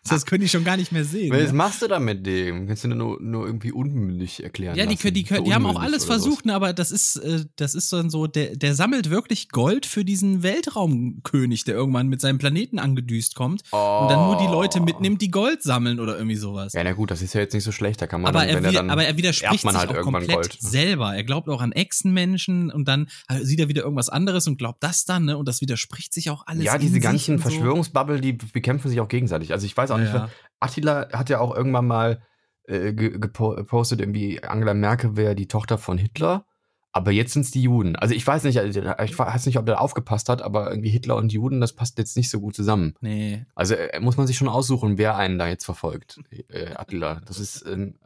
das 0.10 0.26
können 0.26 0.42
die 0.42 0.50
schon 0.50 0.64
gar 0.64 0.78
nicht 0.78 0.92
mehr 0.92 1.06
sehen. 1.06 1.32
Was 1.32 1.48
ne? 1.52 1.54
machst 1.54 1.82
du 1.82 1.88
da 1.88 2.00
mit 2.00 2.26
dem? 2.26 2.68
Kannst 2.68 2.84
du 2.84 2.88
nur, 2.90 3.20
nur 3.22 3.46
irgendwie 3.46 3.72
unmündig 3.72 4.44
erklären? 4.44 4.76
Ja, 4.76 4.86
die, 4.86 4.96
lassen? 4.96 5.14
die, 5.14 5.24
können, 5.24 5.46
die 5.46 5.54
haben 5.54 5.66
auch 5.66 5.80
alles 5.80 6.06
versucht, 6.06 6.46
ne, 6.46 6.54
aber 6.56 6.74
das 6.74 6.92
ist, 6.92 7.18
äh, 7.18 7.46
das 7.56 7.76
ist 7.76 7.92
dann 7.94 8.10
so, 8.10 8.28
der, 8.28 8.56
der 8.56 8.76
sammelt 8.76 9.10
wirklich 9.10 9.50
Gold 9.50 9.86
für 9.86 10.04
diesen 10.06 10.44
Weltraumkönig, 10.44 11.64
der 11.64 11.76
irgendwann 11.76 12.08
mit 12.08 12.22
seinem 12.22 12.38
Planeten 12.38 12.80
angedüst 12.80 13.36
kommt 13.36 13.62
Oh. 13.72 14.00
und 14.02 14.10
dann 14.12 14.26
nur 14.26 14.38
die 14.38 14.46
Leute 14.52 14.80
mitnimmt, 14.82 15.22
die 15.22 15.32
Gold 15.32 15.62
sammeln 15.64 16.00
oder 16.00 16.16
irgendwie 16.18 16.36
sowas. 16.36 16.74
Ja, 16.74 16.84
na 16.84 16.94
gut, 16.94 17.12
das 17.12 17.22
ist 17.22 17.34
ja 17.34 17.42
jetzt 17.42 17.54
nicht 17.54 17.64
so 17.64 17.72
schlecht. 17.72 18.02
Da 18.02 18.08
kann 18.08 18.22
man 18.22 18.30
aber, 18.30 18.40
dann, 18.46 18.50
er, 18.50 18.56
wenn 18.56 18.66
er 18.66 18.72
dann 18.72 18.90
aber 18.90 19.06
er 19.06 19.18
widerspricht 19.18 19.64
man 19.64 19.74
sich 19.74 19.80
halt 19.80 19.92
auch 19.92 19.96
irgendwann 19.96 20.26
komplett 20.28 20.50
Gold. 20.50 20.58
selber. 20.62 21.16
Er 21.16 21.24
glaubt 21.24 21.50
auch 21.50 21.62
an 21.62 21.72
Echsenmenschen 21.72 22.72
und 22.72 22.88
dann 22.88 23.08
äh, 23.28 23.40
sieht 23.44 23.60
er 23.60 23.68
wieder 23.68 23.84
irgendwas 23.84 24.10
anderes 24.10 24.48
und 24.48 24.58
glaubt 24.58 24.84
das 24.84 25.06
dann, 25.06 25.26
ne? 25.26 25.38
Und 25.38 25.48
das 25.48 25.62
widerspricht 25.62 26.14
sich 26.14 26.30
auch 26.30 26.46
alles. 26.48 26.64
Ja, 26.64 26.78
diese 26.78 26.94
sich 26.94 27.04
ganzen 27.04 27.36
und 27.36 27.44
so. 27.44 27.50
Verschwörungsbubble, 27.50 28.22
die 28.22 28.34
bekämpfen 28.34 28.90
sich 28.90 29.00
auch 29.00 29.08
gegenseitig. 29.08 29.52
Also 29.54 29.66
ich 29.66 29.76
weiß 29.76 29.92
auch 29.92 29.98
Ja, 29.98 29.99
nicht, 30.00 30.14
ja. 30.14 30.30
Attila 30.60 31.10
hat 31.14 31.30
ja 31.30 31.40
auch 31.40 31.56
irgendwann 31.56 31.88
mal 31.88 32.22
äh, 32.64 32.94
gepostet, 32.94 34.00
irgendwie 34.00 34.44
Angela 34.44 34.74
Merkel 34.74 35.16
wäre 35.16 35.36
die 35.36 35.48
Tochter 35.48 35.78
von 35.78 35.98
Hitler. 35.98 36.46
Aber 36.92 37.12
jetzt 37.12 37.34
sind 37.34 37.44
es 37.44 37.52
die 37.52 37.62
Juden. 37.62 37.96
Also 37.96 38.16
ich 38.16 38.26
weiß 38.26 38.44
nicht, 38.44 38.60
also, 38.60 38.82
ich 39.04 39.20
weiß 39.20 39.46
nicht, 39.46 39.60
ob 39.60 39.66
der 39.68 39.80
aufgepasst 39.80 40.28
hat, 40.28 40.42
aber 40.42 40.72
irgendwie 40.72 40.90
Hitler 40.90 41.18
und 41.18 41.32
Juden, 41.32 41.62
das 41.62 41.74
passt 41.74 42.00
jetzt 42.00 42.18
nicht 42.18 42.32
so 42.32 42.40
gut 42.40 42.56
zusammen. 42.56 42.96
Nee. 43.00 43.46
Also 43.54 43.76
äh, 43.76 44.00
muss 44.00 44.18
man 44.18 44.26
sich 44.26 44.38
schon 44.38 44.48
aussuchen, 44.48 44.98
wer 44.98 45.16
einen 45.16 45.38
da 45.38 45.48
jetzt 45.48 45.66
verfolgt. 45.66 46.20
Äh, 46.50 46.74
Attila. 46.74 47.22
Das 47.26 47.40
ist 47.40 47.64
ähm, 47.68 48.00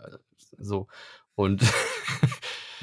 so. 0.58 0.88
Und 1.36 1.64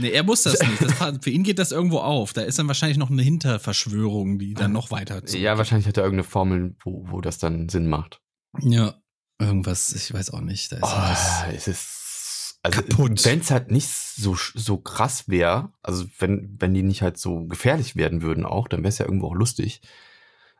Nee, 0.00 0.10
er 0.10 0.22
muss 0.22 0.42
das 0.44 0.58
nicht. 0.60 0.80
Das, 0.82 1.18
für 1.20 1.30
ihn 1.30 1.42
geht 1.42 1.58
das 1.58 1.72
irgendwo 1.72 1.98
auf. 1.98 2.32
Da 2.32 2.42
ist 2.42 2.58
dann 2.58 2.68
wahrscheinlich 2.68 2.96
noch 2.96 3.10
eine 3.10 3.22
Hinterverschwörung, 3.22 4.38
die 4.38 4.54
dann 4.54 4.72
noch 4.72 4.90
weiter 4.90 5.24
zurück. 5.24 5.42
Ja, 5.42 5.58
wahrscheinlich 5.58 5.86
hat 5.86 5.98
er 5.98 6.04
irgendeine 6.04 6.28
Formel, 6.28 6.74
wo, 6.82 7.04
wo 7.10 7.20
das 7.20 7.38
dann 7.38 7.68
Sinn 7.68 7.86
macht. 7.86 8.20
Ja. 8.60 8.94
Irgendwas, 9.40 9.92
ich 9.92 10.12
weiß 10.12 10.30
auch 10.30 10.40
nicht. 10.40 10.72
Da 10.72 10.76
ist 10.76 10.84
oh, 10.84 11.52
es 11.54 11.68
ist 11.68 12.58
also, 12.62 12.82
Wenn 12.98 13.40
es 13.40 13.50
halt 13.50 13.70
nicht 13.70 13.88
so, 13.88 14.36
so 14.36 14.76
krass 14.76 15.28
wäre, 15.28 15.72
also 15.82 16.04
wenn, 16.18 16.56
wenn 16.60 16.74
die 16.74 16.82
nicht 16.82 17.00
halt 17.00 17.16
so 17.16 17.46
gefährlich 17.46 17.96
werden 17.96 18.20
würden 18.20 18.44
auch, 18.44 18.68
dann 18.68 18.80
wäre 18.80 18.90
es 18.90 18.98
ja 18.98 19.06
irgendwo 19.06 19.28
auch 19.28 19.34
lustig. 19.34 19.80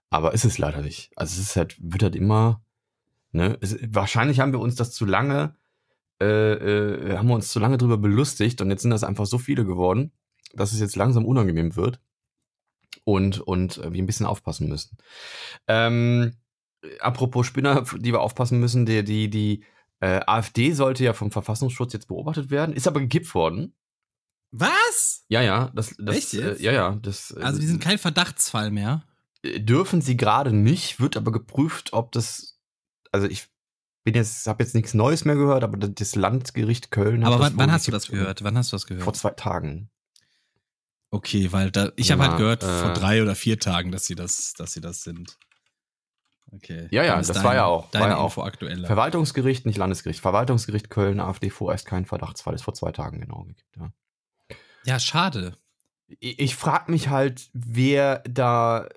Aber 0.09 0.33
ist 0.33 0.47
es 0.47 0.57
leider 0.57 0.81
nicht. 0.81 1.13
Also 1.17 1.39
es 1.39 1.49
ist 1.49 1.57
halt, 1.57 1.77
wird 1.79 2.03
halt 2.03 2.17
immer, 2.17 2.65
ne, 3.33 3.59
es, 3.61 3.77
wahrscheinlich 3.83 4.41
haben 4.41 4.53
wir 4.53 4.61
uns 4.61 4.77
das 4.77 4.93
zu 4.93 5.05
lange 5.05 5.55
äh, 6.21 6.53
äh, 6.53 7.17
haben 7.17 7.29
wir 7.29 7.35
uns 7.35 7.51
zu 7.51 7.59
lange 7.59 7.79
drüber 7.79 7.97
belustigt 7.97 8.61
und 8.61 8.71
jetzt 8.71 8.83
sind 8.83 8.91
das 8.91 9.05
einfach 9.05 9.25
so 9.27 9.39
viele 9.39 9.65
geworden, 9.65 10.13
dass 10.53 10.73
es 10.73 10.81
jetzt 10.81 10.97
langsam 10.97 11.25
unangenehm 11.25 11.77
wird 11.77 11.99
und, 13.05 13.41
und 13.41 13.79
äh, 13.79 13.93
wir 13.93 14.03
ein 14.03 14.07
bisschen 14.07 14.27
aufpassen 14.27 14.69
müssen. 14.69 14.99
Ähm, 15.67 16.37
apropos 17.01 17.47
Spinner, 17.47 17.85
die 17.97 18.13
wir 18.13 18.21
aufpassen 18.21 18.61
müssen, 18.61 18.87
die, 18.87 19.05
die, 19.05 19.29
die 19.29 19.65
äh, 20.01 20.21
AfD 20.27 20.73
sollte 20.73 21.05
ja 21.05 21.13
vom 21.13 21.31
Verfassungsschutz 21.31 21.93
jetzt 21.93 22.09
beobachtet 22.09 22.51
werden, 22.51 22.75
ist 22.75 22.89
aber 22.89 23.01
gekippt 23.01 23.35
worden. 23.35 23.75
Was? 24.53 25.25
Ja, 25.29 25.43
ja, 25.43 25.71
das, 25.75 25.95
das 25.99 26.17
Echt 26.17 26.33
jetzt? 26.33 26.61
Äh, 26.61 26.65
ja, 26.65 26.73
ja, 26.73 26.99
das. 27.01 27.33
Also 27.35 27.61
die 27.61 27.67
sind 27.67 27.81
kein 27.81 27.99
Verdachtsfall 27.99 28.71
mehr. 28.71 29.05
Dürfen 29.45 30.01
sie 30.01 30.17
gerade 30.17 30.53
nicht, 30.53 31.01
wird 31.01 31.17
aber 31.17 31.33
geprüft, 31.33 31.93
ob 31.93 32.13
das, 32.13 32.59
also 33.13 33.27
ich 33.27 33.49
bin 34.05 34.15
jetzt, 34.15 34.47
habe 34.47 34.63
jetzt 34.63 34.75
nichts 34.75 34.93
Neues 34.93 35.25
mehr 35.25 35.37
gehört, 35.37 35.63
aber 35.63 35.77
das 35.77 36.15
Landgericht 36.15 36.91
Köln. 36.91 37.25
Aber 37.25 37.39
wann, 37.39 37.57
wann 37.57 37.73
hast 37.73 37.87
du 37.87 37.93
das 37.93 38.09
gehört? 38.09 38.43
Wann 38.43 38.57
hast 38.57 38.73
du 38.73 38.77
das 38.77 38.87
gehört? 38.87 39.05
Vor 39.05 39.15
zwei 39.15 39.31
Tagen. 39.31 39.91
Okay, 41.11 41.53
weil 41.53 41.71
da, 41.71 41.91
ich 41.97 42.13
habe 42.13 42.23
halt 42.23 42.39
gehört 42.39 42.63
äh, 42.63 42.81
vor 42.81 42.93
drei 42.93 43.23
oder 43.23 43.35
vier 43.35 43.59
Tagen, 43.59 43.91
dass 43.93 44.05
sie 44.05 44.15
das, 44.15 44.53
dass 44.55 44.73
sie 44.73 44.81
das 44.81 45.03
sind. 45.03 45.39
Okay. 46.53 46.89
Ja, 46.91 47.05
ja, 47.05 47.17
das 47.17 47.29
dein, 47.29 47.45
war 47.45 47.55
ja 47.55 47.65
auch. 47.67 47.91
Deine 47.91 48.05
war 48.05 48.11
ja 48.11 48.25
Info 48.25 48.41
auch. 48.41 48.47
aktueller. 48.47 48.87
Verwaltungsgericht, 48.87 49.67
nicht 49.67 49.79
Landesgericht. 49.79 50.21
Verwaltungsgericht 50.21 50.91
Köln, 50.91 51.21
AfD 51.21 51.51
vorerst 51.51 51.87
kein 51.87 52.07
Verdachtsfall. 52.07 52.55
Ist 52.55 52.63
vor 52.63 52.75
zwei 52.75 52.93
Tagen 52.93 53.21
genau 53.21 53.45
gekippt, 53.45 53.77
ja. 53.77 53.93
Ja, 54.85 54.99
schade. 54.99 55.57
Ich, 56.19 56.39
ich 56.39 56.57
frage 56.57 56.91
mich 56.91 57.09
halt, 57.09 57.51
wer 57.53 58.23
da, 58.29 58.89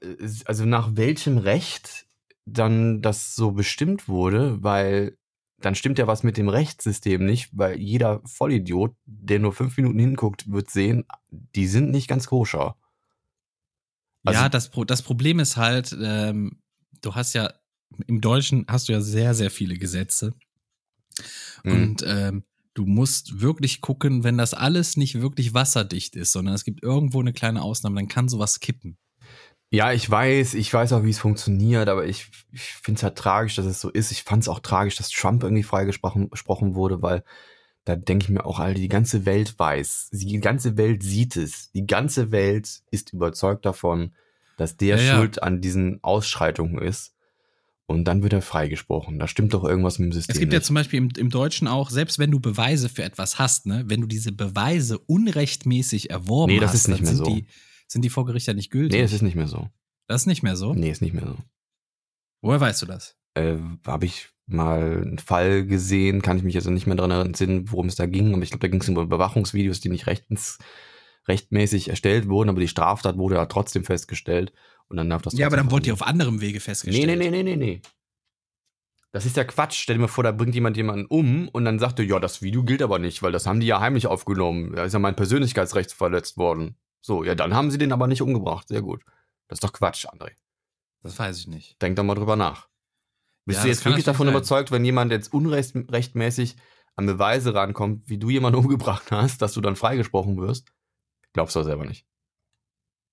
also 0.45 0.65
nach 0.65 0.95
welchem 0.95 1.37
Recht 1.37 2.07
dann 2.45 3.01
das 3.01 3.35
so 3.35 3.51
bestimmt 3.51 4.07
wurde, 4.07 4.63
weil 4.63 5.17
dann 5.59 5.75
stimmt 5.75 5.97
ja 5.97 6.07
was 6.07 6.23
mit 6.23 6.37
dem 6.37 6.49
Rechtssystem 6.49 7.23
nicht, 7.23 7.49
weil 7.53 7.79
jeder 7.79 8.21
Vollidiot, 8.25 8.95
der 9.05 9.39
nur 9.39 9.53
fünf 9.53 9.77
Minuten 9.77 9.99
hinguckt, 9.99 10.51
wird 10.51 10.69
sehen, 10.69 11.05
die 11.29 11.67
sind 11.67 11.91
nicht 11.91 12.07
ganz 12.07 12.27
koscher. 12.27 12.75
Also, 14.25 14.41
ja, 14.41 14.49
das, 14.49 14.71
das 14.87 15.01
Problem 15.01 15.39
ist 15.39 15.57
halt, 15.57 15.95
ähm, 16.01 16.62
du 17.01 17.15
hast 17.15 17.33
ja, 17.33 17.53
im 18.07 18.21
Deutschen 18.21 18.65
hast 18.67 18.89
du 18.89 18.93
ja 18.93 19.01
sehr, 19.01 19.33
sehr 19.33 19.51
viele 19.51 19.77
Gesetze. 19.77 20.33
Mhm. 21.63 21.71
Und 21.71 22.03
ähm, 22.07 22.43
du 22.73 22.85
musst 22.85 23.41
wirklich 23.41 23.81
gucken, 23.81 24.23
wenn 24.23 24.37
das 24.37 24.53
alles 24.53 24.97
nicht 24.97 25.21
wirklich 25.21 25.53
wasserdicht 25.53 26.15
ist, 26.15 26.31
sondern 26.31 26.55
es 26.55 26.63
gibt 26.63 26.83
irgendwo 26.83 27.19
eine 27.19 27.33
kleine 27.33 27.61
Ausnahme, 27.61 27.95
dann 27.95 28.07
kann 28.07 28.29
sowas 28.29 28.59
kippen. 28.59 28.97
Ja, 29.69 29.91
ich 29.91 30.07
weiß, 30.07 30.53
ich 30.53 30.71
weiß 30.71 30.93
auch, 30.93 31.03
wie 31.03 31.09
es 31.09 31.17
funktioniert, 31.17 31.89
aber 31.89 32.05
ich, 32.05 32.29
ich 32.51 32.61
finde 32.61 32.99
es 32.99 33.03
halt 33.03 33.17
tragisch, 33.17 33.55
dass 33.55 33.65
es 33.65 33.81
so 33.81 33.89
ist. 33.89 34.11
Ich 34.11 34.21
fand 34.21 34.43
es 34.43 34.47
auch 34.47 34.59
tragisch, 34.59 34.95
dass 34.97 35.09
Trump 35.09 35.41
irgendwie 35.41 35.63
freigesprochen 35.63 36.29
gesprochen 36.29 36.75
wurde, 36.75 37.01
weil 37.01 37.23
da 37.83 37.95
denke 37.95 38.25
ich 38.25 38.29
mir 38.29 38.45
auch, 38.45 38.59
Alter, 38.59 38.79
die 38.79 38.87
ganze 38.87 39.25
Welt 39.25 39.57
weiß, 39.57 40.09
die 40.11 40.39
ganze 40.39 40.77
Welt 40.77 41.01
sieht 41.03 41.35
es, 41.35 41.71
die 41.71 41.87
ganze 41.87 42.31
Welt 42.31 42.83
ist 42.91 43.13
überzeugt 43.13 43.65
davon, 43.65 44.13
dass 44.57 44.77
der 44.77 45.01
ja, 45.01 45.15
schuld 45.15 45.37
ja. 45.37 45.43
an 45.43 45.61
diesen 45.61 46.03
Ausschreitungen 46.03 46.79
ist. 46.79 47.11
Und 47.85 48.05
dann 48.05 48.23
wird 48.23 48.33
er 48.33 48.41
freigesprochen. 48.41 49.19
Da 49.19 49.27
stimmt 49.27 49.53
doch 49.53 49.65
irgendwas 49.65 49.99
mit 49.99 50.07
dem 50.07 50.13
System. 50.13 50.33
Es 50.33 50.39
gibt 50.39 50.51
nicht. 50.51 50.61
ja 50.61 50.63
zum 50.63 50.75
Beispiel 50.75 50.99
im, 50.99 51.09
im 51.17 51.29
Deutschen 51.29 51.67
auch, 51.67 51.89
selbst 51.89 52.17
wenn 52.17 52.31
du 52.31 52.39
Beweise 52.39 52.87
für 52.87 53.03
etwas 53.03 53.39
hast, 53.39 53.65
ne, 53.65 53.83
wenn 53.87 53.99
du 53.99 54.07
diese 54.07 54.31
Beweise 54.31 54.97
unrechtmäßig 54.99 56.09
erworben 56.09 56.53
hast, 56.53 56.59
nee, 56.59 56.65
das 56.65 56.73
ist 56.75 56.87
nicht 56.87 57.03
mehr 57.03 57.15
so. 57.15 57.25
Die, 57.25 57.45
sind 57.87 58.03
die 58.03 58.09
vor 58.09 58.25
Gericht 58.25 58.47
ja 58.47 58.53
nicht 58.53 58.71
gültig. 58.71 58.97
Nee, 58.97 59.03
es 59.03 59.13
ist 59.13 59.21
nicht 59.21 59.35
mehr 59.35 59.47
so. 59.47 59.69
Das 60.07 60.21
ist 60.21 60.27
nicht 60.27 60.43
mehr 60.43 60.55
so? 60.55 60.73
Nee, 60.73 60.89
ist 60.89 61.01
nicht 61.01 61.13
mehr 61.13 61.27
so. 61.27 61.37
Woher 62.41 62.59
weißt 62.59 62.81
du 62.81 62.85
das? 62.85 63.15
Äh, 63.35 63.57
Habe 63.85 64.05
ich 64.05 64.29
mal 64.45 65.01
einen 65.01 65.19
Fall 65.19 65.65
gesehen, 65.65 66.21
kann 66.21 66.37
ich 66.37 66.43
mich 66.43 66.55
also 66.55 66.69
nicht 66.69 66.87
mehr 66.87 66.95
daran 66.95 67.11
erinnern, 67.11 67.71
worum 67.71 67.87
es 67.87 67.95
da 67.95 68.05
ging, 68.05 68.33
aber 68.33 68.43
ich 68.43 68.49
glaube, 68.49 68.61
da 68.61 68.67
ging 68.67 68.81
es 68.81 68.89
um 68.89 68.97
Überwachungsvideos, 68.97 69.79
die 69.79 69.89
nicht 69.89 70.07
rechtens, 70.07 70.57
rechtmäßig 71.27 71.89
erstellt 71.89 72.27
wurden, 72.27 72.49
aber 72.49 72.59
die 72.59 72.67
Straftat 72.67 73.17
wurde 73.17 73.35
ja 73.35 73.45
trotzdem 73.45 73.83
festgestellt 73.83 74.53
und 74.87 74.97
dann 74.97 75.09
darf 75.09 75.21
das 75.21 75.37
Ja, 75.37 75.47
aber 75.47 75.57
dann 75.57 75.71
wurde 75.71 75.83
die 75.83 75.91
auf 75.91 76.01
anderem 76.01 76.41
Wege 76.41 76.59
festgestellt. 76.59 77.07
Nee, 77.07 77.15
nee, 77.15 77.29
nee, 77.29 77.43
nee, 77.43 77.55
nee, 77.55 77.55
nee. 77.55 77.81
Das 79.11 79.27
ist 79.27 79.37
ja 79.37 79.43
Quatsch. 79.43 79.75
Stell 79.75 79.95
dir 79.95 80.01
mal 80.01 80.07
vor, 80.07 80.23
da 80.23 80.31
bringt 80.31 80.55
jemand 80.55 80.75
jemanden 80.75 81.05
um 81.05 81.47
und 81.47 81.65
dann 81.65 81.77
sagt 81.77 81.99
er, 81.99 82.05
ja, 82.05 82.19
das 82.19 82.41
Video 82.41 82.63
gilt 82.63 82.81
aber 82.81 82.97
nicht, 82.97 83.21
weil 83.21 83.31
das 83.31 83.45
haben 83.45 83.59
die 83.59 83.67
ja 83.67 83.79
heimlich 83.79 84.07
aufgenommen. 84.07 84.75
Da 84.75 84.85
ist 84.85 84.93
ja 84.93 84.99
mein 84.99 85.15
Persönlichkeitsrecht 85.15 85.93
verletzt 85.93 86.37
worden. 86.37 86.77
So, 86.99 87.23
ja, 87.23 87.35
dann 87.35 87.53
haben 87.53 87.69
sie 87.69 87.77
den 87.77 87.91
aber 87.91 88.07
nicht 88.07 88.23
umgebracht. 88.23 88.67
Sehr 88.67 88.81
gut. 88.81 89.03
Das 89.47 89.57
ist 89.57 89.63
doch 89.63 89.73
Quatsch, 89.73 90.07
André. 90.07 90.31
Das 91.03 91.19
weiß 91.19 91.37
ich 91.37 91.47
nicht. 91.47 91.81
Denk 91.81 91.95
doch 91.95 92.03
mal 92.03 92.15
drüber 92.15 92.35
nach. 92.35 92.69
Bist 93.45 93.59
ja, 93.59 93.63
du 93.63 93.69
jetzt 93.69 93.85
wirklich 93.85 94.05
davon 94.05 94.27
sein. 94.27 94.35
überzeugt, 94.35 94.71
wenn 94.71 94.85
jemand 94.85 95.11
jetzt 95.11 95.31
unrechtmäßig 95.31 96.55
an 96.95 97.05
Beweise 97.05 97.53
rankommt, 97.53 98.09
wie 98.09 98.17
du 98.17 98.29
jemanden 98.29 98.59
umgebracht 98.65 99.11
hast, 99.11 99.41
dass 99.41 99.53
du 99.53 99.61
dann 99.61 99.75
freigesprochen 99.75 100.37
wirst? 100.37 100.71
Glaubst 101.33 101.55
du 101.55 101.63
selber 101.63 101.85
nicht. 101.85 102.05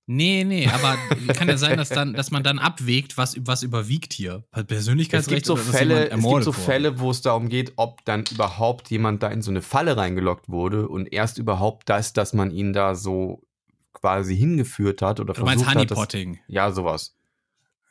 Nee, 0.07 0.45
nee, 0.45 0.67
aber 0.67 0.97
kann 1.35 1.49
ja 1.49 1.57
sein, 1.57 1.77
dass, 1.77 1.89
dann, 1.89 2.15
dass 2.15 2.31
man 2.31 2.43
dann 2.43 2.59
abwägt, 2.59 3.17
was, 3.17 3.37
was 3.47 3.63
überwiegt 3.63 4.13
hier. 4.13 4.45
Persönlichkeitsrecht 4.67 5.43
es 5.43 5.47
gibt 5.47 5.47
so 5.47 5.57
Fälle, 5.57 6.11
Es 6.11 6.21
gibt 6.21 6.43
so 6.45 6.53
Fälle, 6.53 6.99
wo 6.99 7.11
es 7.11 7.23
darum 7.23 7.49
geht, 7.49 7.75
ob 7.77 8.05
dann 8.05 8.25
überhaupt 8.31 8.91
jemand 8.91 9.23
da 9.23 9.29
in 9.29 9.41
so 9.41 9.51
eine 9.53 9.63
Falle 9.63 9.97
reingelockt 9.97 10.49
wurde 10.49 10.89
und 10.89 11.13
erst 11.13 11.39
überhaupt 11.39 11.89
das, 11.89 12.13
dass 12.13 12.33
man 12.33 12.51
ihn 12.51 12.73
da 12.73 12.97
so 12.97 13.47
quasi 13.93 14.37
hingeführt 14.37 15.01
hat 15.03 15.21
oder 15.21 15.35
du 15.35 15.45
versucht 15.45 15.65
meinst 15.65 15.75
Honeypotting. 15.75 16.37
hat. 16.37 16.43
Das, 16.49 16.55
ja, 16.55 16.73
sowas. 16.73 17.17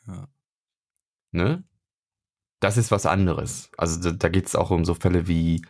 Ja. 0.06 0.28
Ne? 1.32 1.64
Das 2.58 2.76
ist 2.76 2.90
was 2.90 3.06
anderes. 3.06 3.70
Also 3.78 4.00
da, 4.00 4.10
da 4.10 4.28
geht 4.28 4.46
es 4.46 4.56
auch 4.56 4.70
um 4.70 4.84
so 4.84 4.94
Fälle 4.94 5.26
wie, 5.26 5.62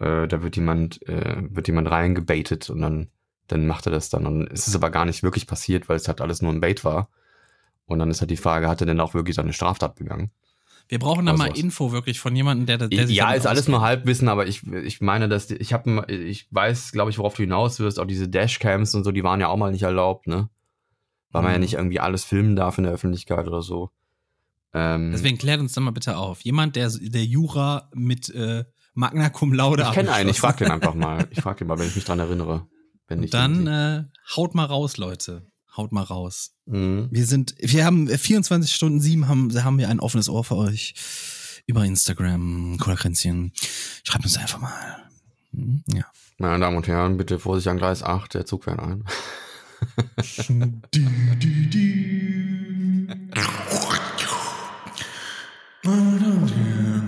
äh, 0.00 0.26
da 0.26 0.42
wird 0.42 0.56
jemand, 0.56 1.00
äh, 1.08 1.42
wird 1.48 1.68
jemand 1.68 1.90
reingebaitet 1.90 2.70
und 2.70 2.80
dann, 2.80 3.10
dann 3.48 3.66
macht 3.66 3.86
er 3.86 3.92
das 3.92 4.10
dann. 4.10 4.26
Und 4.26 4.50
es 4.50 4.68
ist 4.68 4.74
aber 4.74 4.90
gar 4.90 5.04
nicht 5.04 5.22
wirklich 5.22 5.46
passiert, 5.46 5.88
weil 5.88 5.96
es 5.96 6.08
halt 6.08 6.20
alles 6.20 6.42
nur 6.42 6.52
ein 6.52 6.60
Bait 6.60 6.84
war. 6.84 7.08
Und 7.86 7.98
dann 7.98 8.10
ist 8.10 8.20
halt 8.20 8.30
die 8.30 8.36
Frage, 8.36 8.68
hat 8.68 8.80
er 8.80 8.86
denn 8.86 9.00
auch 9.00 9.14
wirklich 9.14 9.36
seine 9.36 9.52
Straftat 9.52 9.96
begangen? 9.96 10.30
Wir 10.88 10.98
brauchen 10.98 11.26
da 11.26 11.32
mal 11.32 11.48
sowas. 11.48 11.58
Info 11.58 11.92
wirklich 11.92 12.20
von 12.20 12.34
jemandem, 12.34 12.66
der, 12.66 12.88
der 12.88 13.06
sich 13.06 13.16
Ja, 13.16 13.32
ist 13.32 13.46
alles 13.46 13.68
nur 13.68 13.80
Halbwissen, 13.80 14.28
aber 14.28 14.46
ich, 14.46 14.66
ich 14.66 15.00
meine, 15.00 15.28
dass 15.28 15.46
die, 15.46 15.56
ich 15.56 15.72
habe 15.72 16.04
ich 16.12 16.48
weiß, 16.50 16.92
glaube 16.92 17.10
ich, 17.10 17.18
worauf 17.18 17.34
du 17.34 17.42
hinaus 17.42 17.78
wirst, 17.80 17.98
auch 17.98 18.06
diese 18.06 18.28
Dashcams 18.28 18.94
und 18.94 19.04
so, 19.04 19.12
die 19.12 19.24
waren 19.24 19.40
ja 19.40 19.48
auch 19.48 19.56
mal 19.56 19.72
nicht 19.72 19.82
erlaubt, 19.82 20.26
ne? 20.26 20.48
Weil 21.30 21.42
mhm. 21.42 21.44
man 21.44 21.52
ja 21.52 21.58
mhm. 21.58 21.62
nicht 21.62 21.74
irgendwie 21.74 22.00
alles 22.00 22.24
filmen 22.24 22.56
darf 22.56 22.78
in 22.78 22.84
der 22.84 22.92
Öffentlichkeit 22.92 23.46
oder 23.46 23.62
so. 23.62 23.90
Ähm, 24.74 25.12
Deswegen 25.12 25.38
klärt 25.38 25.60
uns 25.60 25.72
doch 25.72 25.82
mal 25.82 25.92
bitte 25.92 26.16
auf. 26.16 26.40
Jemand, 26.42 26.76
der 26.76 26.90
der 26.90 27.24
Jura 27.24 27.88
mit 27.94 28.28
äh, 28.30 28.64
Magna 28.94 29.30
Cum 29.30 29.52
Laude 29.52 29.84
Ich 29.84 29.92
kenne 29.92 30.12
einen, 30.12 30.30
ich 30.30 30.40
frage 30.40 30.64
den 30.64 30.70
einfach 30.70 30.94
mal. 30.94 31.26
Ich 31.30 31.40
frage 31.40 31.60
den 31.60 31.68
mal, 31.68 31.78
wenn 31.78 31.88
ich 31.88 31.96
mich 31.96 32.04
dran 32.04 32.18
erinnere. 32.18 32.66
Wenn 33.12 33.20
nicht 33.20 33.34
dann 33.34 33.66
äh, 33.66 34.04
haut 34.34 34.54
mal 34.54 34.64
raus, 34.64 34.96
Leute 34.96 35.46
haut 35.76 35.92
mal 35.92 36.02
raus. 36.02 36.52
Mhm. 36.66 37.08
Wir 37.10 37.26
sind, 37.26 37.54
wir 37.58 37.84
haben 37.84 38.08
24 38.08 38.74
Stunden 38.74 39.00
sieben, 39.00 39.28
haben, 39.28 39.52
haben 39.64 39.78
wir 39.78 39.88
ein 39.88 40.00
offenes 40.00 40.28
Ohr 40.28 40.44
für 40.44 40.56
euch 40.56 40.94
über 41.66 41.84
Instagram, 41.84 42.78
Cola-Kränzchen. 42.78 43.52
Schreibt 44.02 44.24
uns 44.24 44.36
einfach 44.36 44.60
mal. 44.60 44.98
Mhm, 45.52 45.84
ja. 45.92 46.04
Meine 46.38 46.60
Damen 46.60 46.76
und 46.76 46.88
Herren, 46.88 47.16
bitte 47.16 47.38
Vorsicht 47.38 47.68
an 47.68 47.78
Gleis 47.78 48.02
8, 48.02 48.34
der 48.34 48.46
Zug 48.46 48.64
fährt 48.64 48.80
ein. 48.80 49.04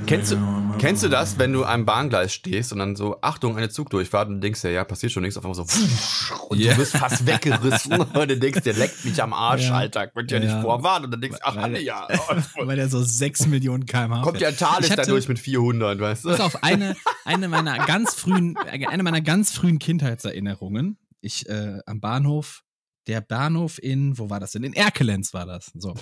kennst 0.07 0.32
du, 0.32 0.36
Kennst 0.79 1.03
du 1.03 1.09
das, 1.09 1.39
wenn 1.39 1.53
du 1.53 1.64
am 1.64 1.87
Bahngleis 1.87 2.33
stehst 2.35 2.72
und 2.72 2.79
dann 2.79 2.97
so, 2.97 3.16
Achtung, 3.22 3.57
eine 3.57 3.68
Zugdurchfahrt 3.70 4.29
und 4.29 4.41
denkst 4.41 4.61
dir, 4.62 4.70
ja, 4.70 4.85
passiert 4.85 5.12
schon 5.12 5.22
nichts, 5.22 5.37
auf 5.39 5.45
einmal 5.45 5.55
so, 5.55 5.62
und 6.49 6.59
Ja. 6.61 6.72
du 6.72 6.79
bist 6.79 6.97
fast 6.97 7.27
weggerissen 7.27 7.93
und 8.01 8.14
du 8.31 8.37
denkst 8.37 8.62
dir, 8.62 8.72
leckt 8.75 9.05
mich 9.05 9.22
am 9.22 9.33
Arsch, 9.33 9.68
Ja. 9.68 9.75
Alter, 9.77 10.07
könnt 10.09 10.31
ihr 10.33 10.39
Ja. 10.43 10.45
nicht 10.55 10.62
vorwarnen 10.62 11.07
und 11.07 11.11
dann 11.12 11.20
denkst 11.20 11.39
du, 11.39 11.47
ach, 11.47 11.57
Weil- 11.57 11.79
ja, 11.79 12.07
Weil 12.57 12.77
der 12.77 12.89
so 12.89 13.03
6 13.03 13.47
Millionen 13.47 13.87
kmh 13.87 14.22
kommt 14.22 14.41
ja 14.41 14.51
Ich 14.51 14.62
hatte- 14.62 14.95
dadurch 14.97 15.29
mit 15.29 15.39
400, 15.39 15.99
weißt 16.01 16.25
Pass 16.25 16.37
du? 16.37 16.43
auf, 16.43 16.62
eine, 16.62 16.97
eine 17.25 17.49
meiner 17.49 17.79
ganz 17.87 18.14
frühen, 18.14 18.57
eine 18.57 19.03
meiner 19.03 19.20
ganz 19.20 19.53
frühen 19.53 19.79
Kindheitserinnerungen. 19.79 20.99
Ich 21.20 21.49
äh, 21.49 21.79
am 21.87 22.01
Bahnhof, 22.01 22.62
der 23.07 23.20
Bahnhof 23.20 23.78
in, 23.82 24.16
wo 24.18 24.30
war 24.30 24.40
das 24.40 24.52
denn? 24.52 24.64
In 24.64 24.72
Erkelenz 24.72 25.34
war 25.34 25.46
das. 25.46 25.70
So. 25.74 25.94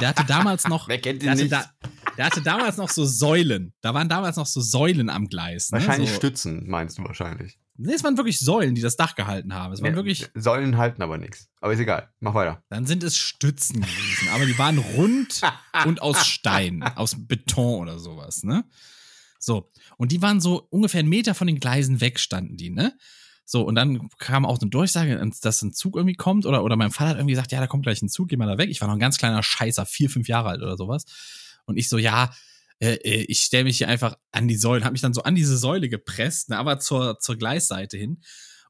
Der 0.00 0.08
hatte 0.08 0.24
damals 0.26 0.68
noch, 0.68 0.88
Wer 0.88 1.00
kennt 1.00 1.22
der 1.22 1.28
ihn 1.28 1.30
hatte, 1.32 1.42
nicht? 1.42 1.52
da, 1.52 1.64
der 2.16 2.26
hatte 2.26 2.42
damals 2.42 2.76
noch 2.76 2.88
so 2.90 3.04
Säulen. 3.04 3.72
Da 3.80 3.94
waren 3.94 4.08
damals 4.08 4.36
noch 4.36 4.46
so 4.46 4.60
Säulen 4.60 5.08
am 5.10 5.28
Gleis. 5.28 5.70
Ne? 5.70 5.78
Wahrscheinlich 5.78 6.10
so, 6.10 6.16
Stützen, 6.16 6.68
meinst 6.68 6.98
du 6.98 7.04
wahrscheinlich. 7.04 7.58
Nee, 7.82 7.94
es 7.94 8.04
waren 8.04 8.18
wirklich 8.18 8.38
Säulen, 8.38 8.74
die 8.74 8.82
das 8.82 8.96
Dach 8.96 9.14
gehalten 9.14 9.54
haben. 9.54 9.72
Es 9.72 9.80
waren 9.80 9.92
Ja, 9.92 9.96
wirklich, 9.96 10.28
Säulen 10.34 10.76
halten 10.76 11.00
aber 11.02 11.16
nichts. 11.16 11.48
Aber 11.62 11.72
ist 11.72 11.80
egal, 11.80 12.10
mach 12.20 12.34
weiter. 12.34 12.62
dann 12.68 12.84
sind 12.86 13.02
es 13.02 13.16
Stützen 13.16 13.80
gewesen. 13.80 14.28
Aber 14.34 14.44
die 14.44 14.58
waren 14.58 14.76
rund 14.76 15.40
und 15.86 16.02
aus 16.02 16.26
Stein, 16.26 16.82
aus 16.82 17.16
Beton 17.26 17.80
oder 17.82 17.98
sowas, 17.98 18.42
ne? 18.42 18.64
So. 19.38 19.70
Und 19.96 20.12
die 20.12 20.20
waren 20.20 20.42
so 20.42 20.66
ungefähr 20.68 20.98
einen 21.00 21.08
Meter 21.08 21.34
von 21.34 21.46
den 21.46 21.58
Gleisen 21.58 22.02
weg, 22.02 22.20
standen 22.20 22.58
die, 22.58 22.68
ne? 22.68 22.92
So, 23.52 23.62
und 23.62 23.74
dann 23.74 24.08
kam 24.18 24.46
auch 24.46 24.60
eine 24.60 24.70
Durchsage, 24.70 25.20
dass 25.42 25.60
ein 25.62 25.72
Zug 25.72 25.96
irgendwie 25.96 26.14
kommt, 26.14 26.46
oder, 26.46 26.62
oder 26.62 26.76
mein 26.76 26.92
Vater 26.92 27.10
hat 27.10 27.16
irgendwie 27.16 27.32
gesagt, 27.32 27.50
ja, 27.50 27.58
da 27.58 27.66
kommt 27.66 27.82
gleich 27.82 28.00
ein 28.00 28.08
Zug, 28.08 28.28
geh 28.28 28.36
mal 28.36 28.46
da 28.46 28.58
weg. 28.58 28.70
Ich 28.70 28.80
war 28.80 28.86
noch 28.86 28.94
ein 28.94 29.00
ganz 29.00 29.18
kleiner 29.18 29.42
Scheißer, 29.42 29.86
vier, 29.86 30.08
fünf 30.08 30.28
Jahre 30.28 30.50
alt 30.50 30.62
oder 30.62 30.76
sowas. 30.76 31.04
Und 31.64 31.76
ich 31.76 31.88
so, 31.88 31.98
ja, 31.98 32.30
äh, 32.78 32.92
äh, 32.94 33.22
ich 33.24 33.40
stelle 33.40 33.64
mich 33.64 33.78
hier 33.78 33.88
einfach 33.88 34.14
an 34.30 34.46
die 34.46 34.54
Säule, 34.54 34.84
habe 34.84 34.92
mich 34.92 35.00
dann 35.02 35.14
so 35.14 35.24
an 35.24 35.34
diese 35.34 35.56
Säule 35.56 35.88
gepresst, 35.88 36.50
ne, 36.50 36.58
aber 36.58 36.78
zur, 36.78 37.18
zur 37.18 37.34
Gleisseite 37.36 37.96
hin. 37.96 38.20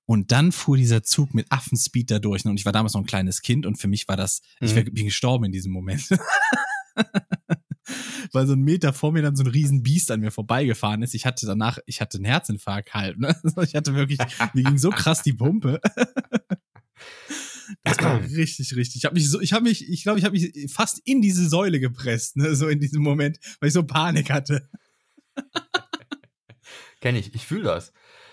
Und 0.07 0.33
dann 0.33 0.51
fuhr 0.51 0.79
dieser 0.79 1.03
Zug 1.03 1.35
mit 1.35 1.53
Affenspeed 1.53 2.11
da 2.11 2.19
durch. 2.19 2.47
ne, 2.47 2.51
Und 2.51 2.57
ich 2.59 2.65
war 2.65 2.73
damals 2.73 2.95
noch 2.95 3.03
ein 3.03 3.07
kleines 3.07 3.43
Kind 3.43 3.67
und 3.67 3.77
für 3.77 3.87
mich 3.87 4.09
war 4.09 4.17
das, 4.17 4.41
ich 4.63 4.71
Mhm. 4.73 4.77
wär, 4.77 4.85
bin 4.85 5.05
gestorben 5.05 5.45
in 5.45 5.53
diesem 5.53 5.73
Moment. 5.73 6.09
Weil 8.33 8.47
so 8.47 8.55
ein 8.55 8.61
Meter 8.61 8.93
vor 8.93 9.13
mir 9.13 9.23
dann 9.23 9.37
so 9.37 9.45
ein 9.45 9.49
riesen 9.49 9.83
Biest 9.83 10.11
an 10.11 10.21
mir 10.21 10.31
vorbeigefahren 10.31 11.03
ist. 11.03 11.15
Ich 11.15 11.27
hatte 11.27 11.47
danach, 11.47 11.79
ich 11.87 12.01
hatte 12.01 12.19
einen 12.19 12.27
Herzinfarkt 12.27 12.95
halt. 12.95 13.19
Ne? 13.19 13.35
Ich 13.63 13.75
hatte 13.75 13.95
wirklich, 13.95 14.19
mir 14.55 14.65
ging 14.65 14.79
so 14.79 14.91
krass 14.91 15.23
die 15.23 15.33
Pumpe. 15.33 15.81
Das 17.85 17.99
war 18.03 18.21
richtig, 18.37 18.75
richtig. 18.77 18.97
Ich 18.97 19.05
habe 19.05 19.15
mich 19.15 19.29
so, 19.29 19.41
ich 19.41 19.53
habe 19.53 19.65
mich, 19.65 19.89
ich 19.89 20.03
glaube, 20.03 20.19
ich 20.19 20.25
habe 20.25 20.39
mich 20.39 20.73
fast 20.73 21.01
in 21.05 21.21
diese 21.21 21.49
Säule 21.49 21.81
gepresst, 21.81 22.37
ne? 22.37 22.55
so 22.55 22.69
in 22.69 22.81
diesem 22.81 23.03
Moment, 23.03 23.39
weil 23.61 23.69
ich 23.69 23.75
so 23.75 23.83
Panik 23.83 24.31
hatte. 24.31 24.69
Kenn 27.01 27.17
ich, 27.17 27.35
ich 27.35 27.47
fühle 27.47 27.65
das. 27.65 27.93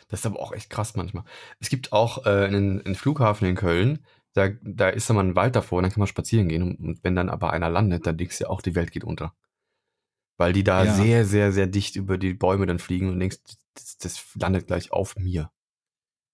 Das 0.09 0.21
ist 0.21 0.25
aber 0.25 0.39
auch 0.39 0.53
echt 0.53 0.69
krass 0.69 0.95
manchmal. 0.95 1.23
Es 1.59 1.69
gibt 1.69 1.91
auch 1.91 2.25
äh, 2.25 2.45
einen, 2.45 2.81
einen 2.85 2.95
Flughafen 2.95 3.47
in 3.47 3.55
Köln, 3.55 3.99
da, 4.33 4.49
da 4.61 4.89
ist 4.89 5.09
immer 5.09 5.23
ein 5.23 5.35
Wald 5.35 5.55
davor 5.55 5.77
und 5.77 5.83
dann 5.83 5.91
kann 5.91 5.99
man 5.99 6.07
spazieren 6.07 6.47
gehen. 6.47 6.63
Und, 6.63 6.79
und 6.79 7.03
wenn 7.03 7.15
dann 7.15 7.29
aber 7.29 7.51
einer 7.51 7.69
landet, 7.69 8.05
dann 8.05 8.17
denkst 8.17 8.37
du 8.37 8.43
ja 8.45 8.49
auch, 8.49 8.61
die 8.61 8.75
Welt 8.75 8.91
geht 8.91 9.03
unter. 9.03 9.33
Weil 10.37 10.53
die 10.53 10.63
da 10.63 10.85
Ja. 10.85 10.95
sehr, 10.95 11.25
sehr, 11.25 11.51
sehr 11.51 11.67
dicht 11.67 11.95
über 11.95 12.17
die 12.17 12.33
Bäume 12.33 12.65
dann 12.65 12.79
fliegen 12.79 13.09
und 13.09 13.19
denkst, 13.19 13.37
das, 13.73 13.97
das 13.97 14.23
landet 14.35 14.67
gleich 14.67 14.91
auf 14.91 15.15
mir. 15.15 15.51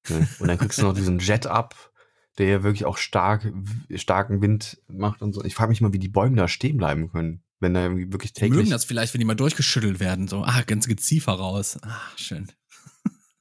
Ne? 0.10 0.28
Und 0.40 0.48
dann 0.48 0.58
kriegst 0.58 0.80
du 0.80 0.84
noch 0.84 0.94
diesen 0.94 1.20
Jet 1.20 1.48
ab, 1.48 1.92
der 2.38 2.48
ja 2.48 2.64
wirklich 2.64 2.86
auch 2.86 2.98
stark, 2.98 3.52
starken 3.96 4.42
Wind 4.42 4.82
macht 4.88 5.22
und 5.22 5.34
so. 5.34 5.44
Ich 5.44 5.56
frage 5.56 5.70
mich 5.70 5.82
mal, 5.82 5.94
wie 5.94 6.00
die 6.00 6.10
Bäume 6.10 6.36
da 6.36 6.48
stehen 6.48 6.78
bleiben 6.78 7.10
können, 7.12 7.44
wenn 7.60 7.74
da 7.74 7.84
irgendwie 7.84 8.12
wirklich 8.12 8.34
Die 8.34 8.42
täglich 8.42 8.58
mögen 8.58 8.72
das 8.72 8.86
vielleicht, 8.86 9.14
wenn 9.14 9.20
die 9.20 9.26
mal 9.26 9.36
durchgeschüttelt 9.36 10.00
werden. 10.00 10.28
So, 10.28 10.44
ah, 10.44 10.62
ganz 10.64 10.88
Geziefer 10.88 11.34
raus. 11.34 11.78
Ah, 11.84 12.02
schön. 12.18 12.52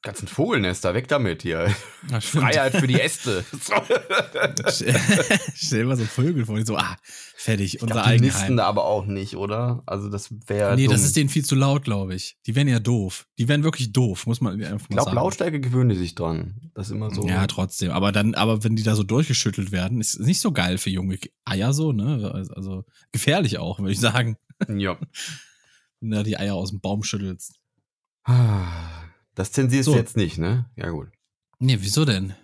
Ganzen 0.03 0.27
Vogelnester, 0.27 0.95
weg 0.95 1.07
damit 1.09 1.43
hier. 1.43 1.75
Freiheit 2.21 2.77
für 2.77 2.89
die 2.89 3.01
Äste. 3.01 3.45
Stell 5.55 5.81
dir 5.81 5.85
mal 5.87 5.97
so 5.97 6.05
Vögel 6.05 6.45
vor, 6.45 6.57
die 6.59 6.65
so, 6.65 6.77
ah, 6.77 6.97
fertig, 7.37 7.77
Ich 7.77 7.83
unser 7.83 8.03
glaub, 8.03 8.09
die 8.09 8.21
nisten 8.21 8.57
da 8.57 8.67
aber 8.67 8.85
auch 8.85 9.07
nicht, 9.07 9.37
oder? 9.37 9.83
Also 9.87 10.09
das 10.09 10.35
wäre 10.47 10.75
Nee, 10.75 10.87
dumm. 10.87 10.95
das 10.95 11.05
ist 11.05 11.15
denen 11.17 11.29
viel 11.29 11.45
zu 11.45 11.55
laut, 11.55 11.85
glaube 11.85 12.15
ich. 12.17 12.37
Die 12.47 12.57
wären 12.57 12.67
ja 12.67 12.81
doof. 12.81 13.29
Die 13.39 13.47
wären 13.49 13.63
wirklich 13.63 13.93
doof, 13.93 14.27
muss 14.27 14.41
man 14.41 14.55
einfach 14.55 14.75
ich 14.75 14.91
mal 14.91 14.97
glaube, 14.97 15.05
sagen. 15.05 15.17
Lautstärke 15.17 15.61
gewöhnen 15.61 15.91
die 15.91 15.97
sich 15.97 16.17
dran. 16.17 16.73
Das 16.75 16.89
ist 16.89 16.93
immer 16.93 17.15
so. 17.15 17.27
Ja, 17.29 17.47
trotzdem. 17.47 17.93
Aber 17.93 18.11
dann, 18.11 18.35
aber 18.35 18.65
wenn 18.65 18.75
die 18.75 18.83
da 18.83 18.97
so 18.97 19.05
durchgeschüttelt 19.05 19.71
werden, 19.71 20.01
ist 20.01 20.19
nicht 20.19 20.41
so 20.41 20.53
geil 20.53 20.79
für 20.79 20.91
junge 20.91 21.19
Eier 21.45 21.73
so, 21.73 21.93
ne? 21.93 22.49
Also 22.55 22.85
gefährlich 23.13 23.59
auch, 23.59 23.79
würde 23.79 23.93
ich 23.93 24.01
sagen, 24.01 24.37
ja. 24.69 24.99
wenn 26.01 26.11
du 26.11 26.17
da 26.17 26.23
die 26.25 26.37
Eier 26.39 26.55
aus 26.55 26.71
dem 26.71 26.81
Baum 26.81 27.05
schüttelst. 27.05 27.61
Das 29.35 29.53
zensierst 29.53 29.87
So. 29.87 29.93
du 29.93 29.99
jetzt 29.99 30.17
nicht, 30.17 30.39
ne? 30.39 30.67
Ja, 30.77 30.91
gut. 30.91 31.09
Nee, 31.59 31.79
wieso 31.81 32.05
denn? 32.05 32.35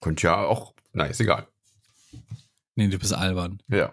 Könnte 0.00 0.26
ja 0.26 0.36
auch. 0.44 0.74
Na, 0.92 1.04
ist 1.04 1.20
egal. 1.20 1.46
Nee, 2.74 2.88
du 2.88 2.98
bist 2.98 3.12
albern. 3.12 3.60
Ja. 3.68 3.92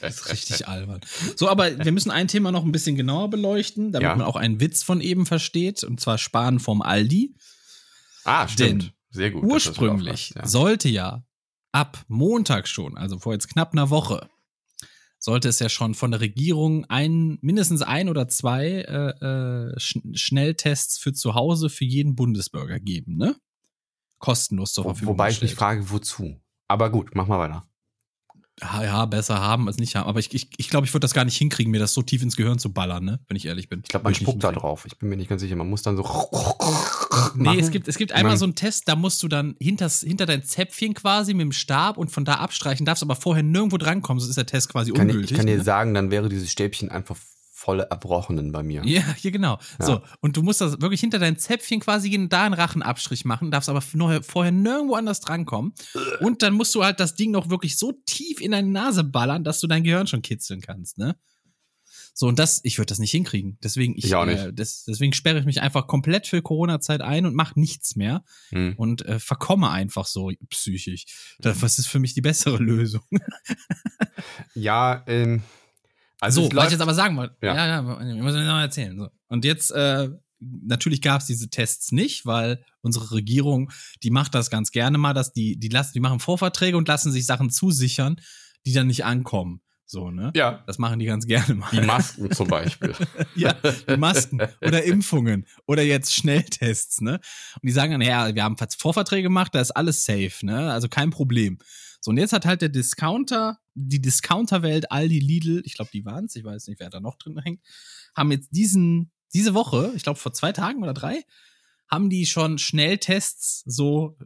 Das 0.00 0.16
ist 0.20 0.30
richtig 0.32 0.68
albern. 0.68 1.00
So, 1.36 1.48
aber 1.48 1.78
wir 1.84 1.92
müssen 1.92 2.10
ein 2.10 2.28
Thema 2.28 2.52
noch 2.52 2.64
ein 2.64 2.72
bisschen 2.72 2.96
genauer 2.96 3.30
beleuchten, 3.30 3.92
damit 3.92 4.06
Ja. 4.08 4.14
man 4.16 4.26
auch 4.26 4.36
einen 4.36 4.60
Witz 4.60 4.82
von 4.82 5.00
eben 5.00 5.26
versteht, 5.26 5.82
und 5.84 6.00
zwar 6.00 6.18
Sparen 6.18 6.60
vom 6.60 6.82
Aldi. 6.82 7.34
ah, 8.24 8.46
stimmt. 8.48 8.82
Denn 8.82 8.90
Sehr 9.10 9.30
gut. 9.30 9.44
Ursprünglich 9.44 10.32
aufpasst, 10.36 10.52
sollte 10.52 10.88
ja 10.88 11.24
ab 11.72 12.04
Montag 12.08 12.68
schon, 12.68 12.96
also 12.98 13.18
vor 13.18 13.32
jetzt 13.32 13.48
knapp 13.48 13.72
einer 13.72 13.88
Woche, 13.90 14.28
sollte 15.26 15.48
es 15.48 15.58
ja 15.58 15.68
schon 15.68 15.94
von 15.94 16.12
der 16.12 16.20
Regierung 16.20 16.84
ein, 16.84 17.38
mindestens 17.42 17.82
ein 17.82 18.08
oder 18.08 18.28
zwei 18.28 18.66
äh, 18.66 19.72
äh, 19.72 19.78
Sch 19.78 19.98
Schnelltests 20.14 20.98
für 20.98 21.12
zu 21.12 21.34
Hause 21.34 21.68
für 21.68 21.84
jeden 21.84 22.14
Bundesbürger 22.14 22.78
geben, 22.78 23.16
ne? 23.16 23.34
Kostenlos 24.18 24.72
zur 24.72 24.84
Wo, 24.84 24.90
Verfügung 24.90 25.14
wobei 25.14 25.30
ich 25.30 25.42
mich 25.42 25.50
gestellt. 25.50 25.58
frage, 25.58 25.90
wozu? 25.90 26.40
Aber 26.68 26.90
gut, 26.90 27.10
mach 27.14 27.26
mal 27.26 27.40
weiter. 27.40 27.68
Ja, 28.62 29.04
besser 29.04 29.38
haben 29.38 29.66
als 29.66 29.76
nicht 29.76 29.96
haben. 29.96 30.08
Aber 30.08 30.18
ich 30.18 30.30
glaube, 30.30 30.36
ich, 30.36 30.50
ich, 30.56 30.68
glaub, 30.70 30.84
ich 30.84 30.94
würde 30.94 31.04
das 31.04 31.12
gar 31.12 31.26
nicht 31.26 31.36
hinkriegen, 31.36 31.70
mir 31.70 31.78
das 31.78 31.92
so 31.92 32.00
tief 32.00 32.22
ins 32.22 32.36
Gehirn 32.36 32.58
zu 32.58 32.72
ballern, 32.72 33.04
ne? 33.04 33.20
Wenn 33.28 33.36
ich 33.36 33.44
ehrlich 33.44 33.68
bin. 33.68 33.80
Ich 33.82 33.90
glaube, 33.90 34.04
man 34.04 34.12
ich 34.12 34.18
spuckt 34.18 34.42
da 34.42 34.50
drauf. 34.50 34.86
Ich 34.86 34.96
bin 34.98 35.10
mir 35.10 35.16
nicht 35.16 35.28
ganz 35.28 35.42
sicher. 35.42 35.56
Man 35.56 35.68
muss 35.68 35.82
dann 35.82 35.96
so. 35.96 36.04
Nee, 37.34 37.44
machen. 37.44 37.58
es 37.58 37.70
gibt, 37.70 37.88
es 37.88 37.96
gibt 37.96 38.12
einmal 38.12 38.36
so 38.36 38.44
einen 38.44 38.54
Test, 38.54 38.88
da 38.88 38.96
musst 38.96 39.22
du 39.22 39.28
dann 39.28 39.56
hinters, 39.58 40.00
hinter 40.00 40.26
dein 40.26 40.42
Zäpfchen 40.42 40.94
quasi 40.94 41.32
mit 41.32 41.44
dem 41.44 41.52
Stab 41.52 41.96
und 41.96 42.10
von 42.10 42.24
da 42.24 42.34
abstreichen, 42.34 42.84
darfst 42.84 43.02
aber 43.02 43.16
vorher 43.16 43.42
nirgendwo 43.42 43.78
drankommen, 43.78 44.20
sonst 44.20 44.30
ist 44.30 44.36
der 44.36 44.46
Test 44.46 44.68
quasi 44.70 44.92
kann 44.92 45.08
ich, 45.08 45.14
ungültig. 45.14 45.32
ich 45.32 45.36
kann 45.36 45.46
dir 45.46 45.56
ne? 45.56 45.62
sagen, 45.64 45.94
dann 45.94 46.10
wäre 46.10 46.28
dieses 46.28 46.50
Stäbchen 46.50 46.90
einfach 46.90 47.16
voll 47.66 47.80
erbrochenen 47.80 48.52
bei 48.52 48.62
mir. 48.62 48.82
Ja, 48.86 49.02
hier 49.14 49.32
genau. 49.32 49.58
Ja. 49.80 49.86
So, 49.86 50.02
und 50.20 50.36
du 50.36 50.42
musst 50.42 50.60
das 50.60 50.80
wirklich 50.80 51.00
hinter 51.00 51.18
dein 51.18 51.36
Zäpfchen 51.36 51.80
quasi 51.80 52.08
gehen, 52.10 52.28
da 52.28 52.44
einen 52.44 52.54
Rachenabstrich 52.54 53.24
machen, 53.24 53.50
darfst 53.50 53.68
aber 53.68 53.80
vorher, 53.80 54.22
vorher 54.22 54.52
nirgendwo 54.52 54.94
anders 54.94 55.18
drankommen. 55.20 55.74
Und 56.20 56.42
dann 56.42 56.54
musst 56.54 56.72
du 56.76 56.84
halt 56.84 57.00
das 57.00 57.16
Ding 57.16 57.32
noch 57.32 57.50
wirklich 57.50 57.76
so 57.76 57.92
tief 58.06 58.40
in 58.40 58.52
deine 58.52 58.68
Nase 58.70 59.02
ballern, 59.02 59.42
dass 59.42 59.58
du 59.58 59.66
dein 59.66 59.82
Gehirn 59.82 60.06
schon 60.06 60.22
kitzeln 60.22 60.60
kannst, 60.60 60.96
ne? 60.96 61.16
So, 62.14 62.28
und 62.28 62.38
das, 62.38 62.60
ich 62.62 62.78
würde 62.78 62.86
das 62.86 62.98
nicht 62.98 63.10
hinkriegen. 63.10 63.58
Deswegen, 63.62 63.94
ich, 63.98 64.04
Ich 64.06 64.14
auch 64.14 64.24
nicht. 64.24 64.38
Äh, 64.38 64.52
des, 64.52 64.84
deswegen 64.84 65.12
sperre 65.12 65.38
ich 65.40 65.44
mich 65.44 65.60
einfach 65.60 65.86
komplett 65.86 66.26
für 66.26 66.40
Corona-Zeit 66.40 67.02
ein 67.02 67.26
und 67.26 67.34
mache 67.34 67.58
nichts 67.60 67.94
mehr 67.96 68.24
Hm. 68.50 68.72
und 68.78 69.04
äh, 69.04 69.18
verkomme 69.18 69.70
einfach 69.70 70.06
so 70.06 70.30
psychisch. 70.48 71.04
Das, 71.40 71.60
was 71.60 71.78
ist 71.78 71.88
für 71.88 71.98
mich 71.98 72.14
die 72.14 72.22
bessere 72.22 72.56
Lösung? 72.62 73.02
Ja, 74.54 75.02
ähm, 75.08 75.42
also 76.20 76.44
so, 76.44 76.50
was 76.54 76.66
ich 76.66 76.72
jetzt 76.72 76.80
aber 76.80 76.94
sagen 76.94 77.16
wollte. 77.16 77.36
Ja. 77.42 77.54
Ja, 77.54 77.66
ja, 77.66 78.14
ich 78.14 78.22
muss 78.22 78.34
noch 78.34 78.60
erzählen. 78.60 78.98
So. 78.98 79.08
Und 79.28 79.44
jetzt, 79.44 79.70
äh, 79.70 80.08
natürlich 80.40 81.02
gab 81.02 81.20
es 81.20 81.26
diese 81.26 81.48
Tests 81.48 81.92
nicht, 81.92 82.26
weil 82.26 82.64
unsere 82.80 83.12
Regierung, 83.12 83.70
die 84.02 84.10
macht 84.10 84.34
das 84.34 84.50
ganz 84.50 84.70
gerne 84.70 84.98
mal, 84.98 85.14
dass 85.14 85.32
die, 85.32 85.58
die 85.58 85.68
lassen, 85.68 85.92
die 85.94 86.00
machen 86.00 86.20
Vorverträge 86.20 86.76
und 86.76 86.88
lassen 86.88 87.12
sich 87.12 87.26
Sachen 87.26 87.50
zusichern, 87.50 88.20
die 88.64 88.72
dann 88.72 88.86
nicht 88.86 89.04
ankommen. 89.04 89.60
So, 89.88 90.10
ne? 90.10 90.32
ja, 90.34 90.64
Das 90.66 90.78
machen 90.78 90.98
die 90.98 91.06
ganz 91.06 91.26
gerne 91.26 91.54
mal. 91.54 91.68
die 91.70 91.80
Masken 91.80 92.32
zum 92.32 92.48
Beispiel. 92.48 92.92
ja, 93.36 93.54
die 93.88 93.96
Masken 93.96 94.42
oder 94.60 94.82
Impfungen 94.82 95.46
oder 95.64 95.84
jetzt 95.84 96.12
Schnelltests, 96.12 97.00
ne? 97.00 97.20
Und 97.54 97.62
die 97.62 97.70
sagen 97.70 97.92
dann, 97.92 98.00
ja, 98.00 98.34
wir 98.34 98.42
haben 98.42 98.56
Vorverträge 98.76 99.22
gemacht, 99.22 99.54
da 99.54 99.60
ist 99.60 99.70
alles 99.70 100.04
safe, 100.04 100.44
ne? 100.44 100.72
Also 100.72 100.88
kein 100.88 101.10
Problem. 101.10 101.58
So, 102.06 102.10
und 102.10 102.18
jetzt 102.18 102.32
hat 102.32 102.46
halt 102.46 102.62
der 102.62 102.68
Discounter, 102.68 103.58
die 103.74 104.00
Discounterwelt, 104.00 104.92
Aldi, 104.92 105.18
Lidl, 105.18 105.60
ich 105.64 105.74
glaube, 105.74 105.90
die 105.92 106.04
waren's, 106.04 106.36
ich 106.36 106.44
weiß 106.44 106.68
nicht, 106.68 106.78
wer 106.78 106.88
da 106.88 107.00
noch 107.00 107.18
drin 107.18 107.36
hängt, 107.42 107.60
haben 108.14 108.30
jetzt 108.30 108.50
diesen, 108.52 109.10
diese 109.34 109.54
Woche, 109.54 109.92
ich 109.96 110.04
glaube 110.04 110.16
vor 110.16 110.32
zwei 110.32 110.52
Tagen 110.52 110.84
oder 110.84 110.94
drei, 110.94 111.24
haben 111.90 112.08
die 112.08 112.24
schon 112.24 112.58
Schnelltests 112.58 113.64
so 113.66 114.16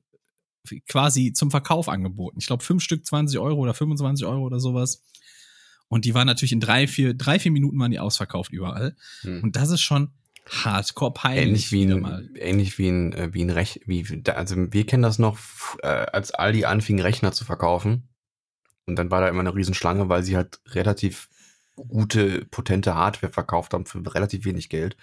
quasi 0.90 1.32
zum 1.32 1.50
Verkauf 1.50 1.88
angeboten. 1.88 2.36
Ich 2.38 2.46
glaube, 2.46 2.62
fünf 2.62 2.82
Stück 2.82 3.06
20 3.06 3.38
Euro 3.38 3.58
oder 3.60 3.72
25 3.72 4.26
Euro 4.26 4.44
oder 4.44 4.60
sowas. 4.60 5.02
Und 5.88 6.04
die 6.04 6.12
waren 6.12 6.26
natürlich 6.26 6.52
in 6.52 6.60
drei, 6.60 6.86
vier, 6.86 7.14
drei, 7.14 7.38
vier 7.38 7.50
Minuten 7.50 7.78
waren 7.78 7.92
die 7.92 7.98
ausverkauft 7.98 8.52
überall. 8.52 8.94
Hm. 9.22 9.42
Und 9.42 9.56
das 9.56 9.70
ist 9.70 9.80
schon 9.80 10.10
hardcore 10.48 11.12
peinlich. 11.12 11.70
Ähnlich 11.70 11.72
wie 11.72 11.82
ein, 11.84 12.30
ähnlich 12.36 12.78
wie 12.78 12.88
ein, 12.88 13.12
äh, 13.12 13.32
wie 13.34 13.42
ein 13.42 13.50
Rech, 13.50 13.80
wie, 13.86 14.04
also 14.34 14.56
wir 14.72 14.86
kennen 14.86 15.02
das 15.02 15.18
noch, 15.18 15.38
äh, 15.82 15.86
als 15.86 16.32
Aldi 16.32 16.64
anfing, 16.64 17.00
Rechner 17.00 17.32
zu 17.32 17.44
verkaufen. 17.44 18.08
Und 18.86 18.96
dann 18.96 19.10
war 19.10 19.20
da 19.20 19.28
immer 19.28 19.40
eine 19.40 19.54
Riesenschlange, 19.54 20.08
weil 20.08 20.22
sie 20.24 20.36
halt 20.36 20.60
relativ 20.70 21.28
gute, 21.76 22.44
potente 22.50 22.94
Hardware 22.94 23.32
verkauft 23.32 23.72
haben 23.74 23.86
für 23.86 24.02
relativ 24.14 24.44
wenig 24.44 24.68
Geld. 24.68 24.96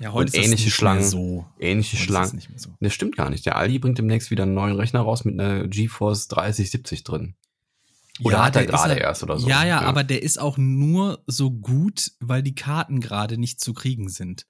Ja, 0.00 0.12
heute 0.12 0.26
Und 0.26 0.26
ist 0.28 0.34
ähnliche 0.34 0.52
das 0.54 0.64
nicht 0.64 0.74
Schlangen. 0.74 1.00
mehr 1.00 1.08
so. 1.08 1.46
Ähnliche 1.58 1.92
Heute 1.96 2.02
ist 2.02 2.06
Schlangen. 2.06 2.24
das 2.26 2.32
nicht 2.34 2.50
mehr 2.50 2.58
so. 2.58 2.70
Das 2.80 2.94
stimmt 2.94 3.16
gar 3.16 3.30
nicht. 3.30 3.46
Der 3.46 3.56
Aldi 3.56 3.78
bringt 3.78 3.98
demnächst 3.98 4.30
wieder 4.30 4.44
einen 4.44 4.54
neuen 4.54 4.76
Rechner 4.76 5.00
raus 5.00 5.24
mit 5.24 5.38
einer 5.40 5.66
GeForce 5.68 6.28
3070 6.28 7.04
drin. 7.04 7.34
Oder 8.24 8.44
hat 8.44 8.56
er 8.56 8.62
ist 8.64 8.70
gerade 8.70 8.94
ja- 8.94 9.00
erst 9.00 9.22
oder 9.22 9.38
so? 9.38 9.48
Ja, 9.48 9.62
ja, 9.62 9.80
Ja. 9.80 9.82
aber 9.82 10.02
der 10.04 10.22
ist 10.22 10.38
auch 10.40 10.56
nur 10.58 11.22
so 11.26 11.50
gut, 11.52 12.10
weil 12.20 12.42
die 12.42 12.54
Karten 12.54 13.00
gerade 13.00 13.38
nicht 13.38 13.60
zu 13.60 13.72
kriegen 13.74 14.08
sind. 14.08 14.44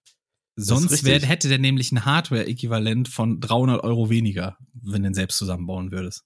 Sonst 0.61 1.05
wär, 1.05 1.21
hätte 1.21 1.49
der 1.49 1.59
nämlich 1.59 1.93
ein 1.93 2.05
Hardware-Äquivalent 2.05 3.09
von 3.09 3.41
300 3.41 3.85
Euro 3.85 4.11
weniger, 4.11 4.57
wenn 4.73 5.03
du 5.03 5.09
den 5.09 5.15
selbst 5.15 5.39
zusammenbauen 5.39 5.93
würdest. 5.93 6.25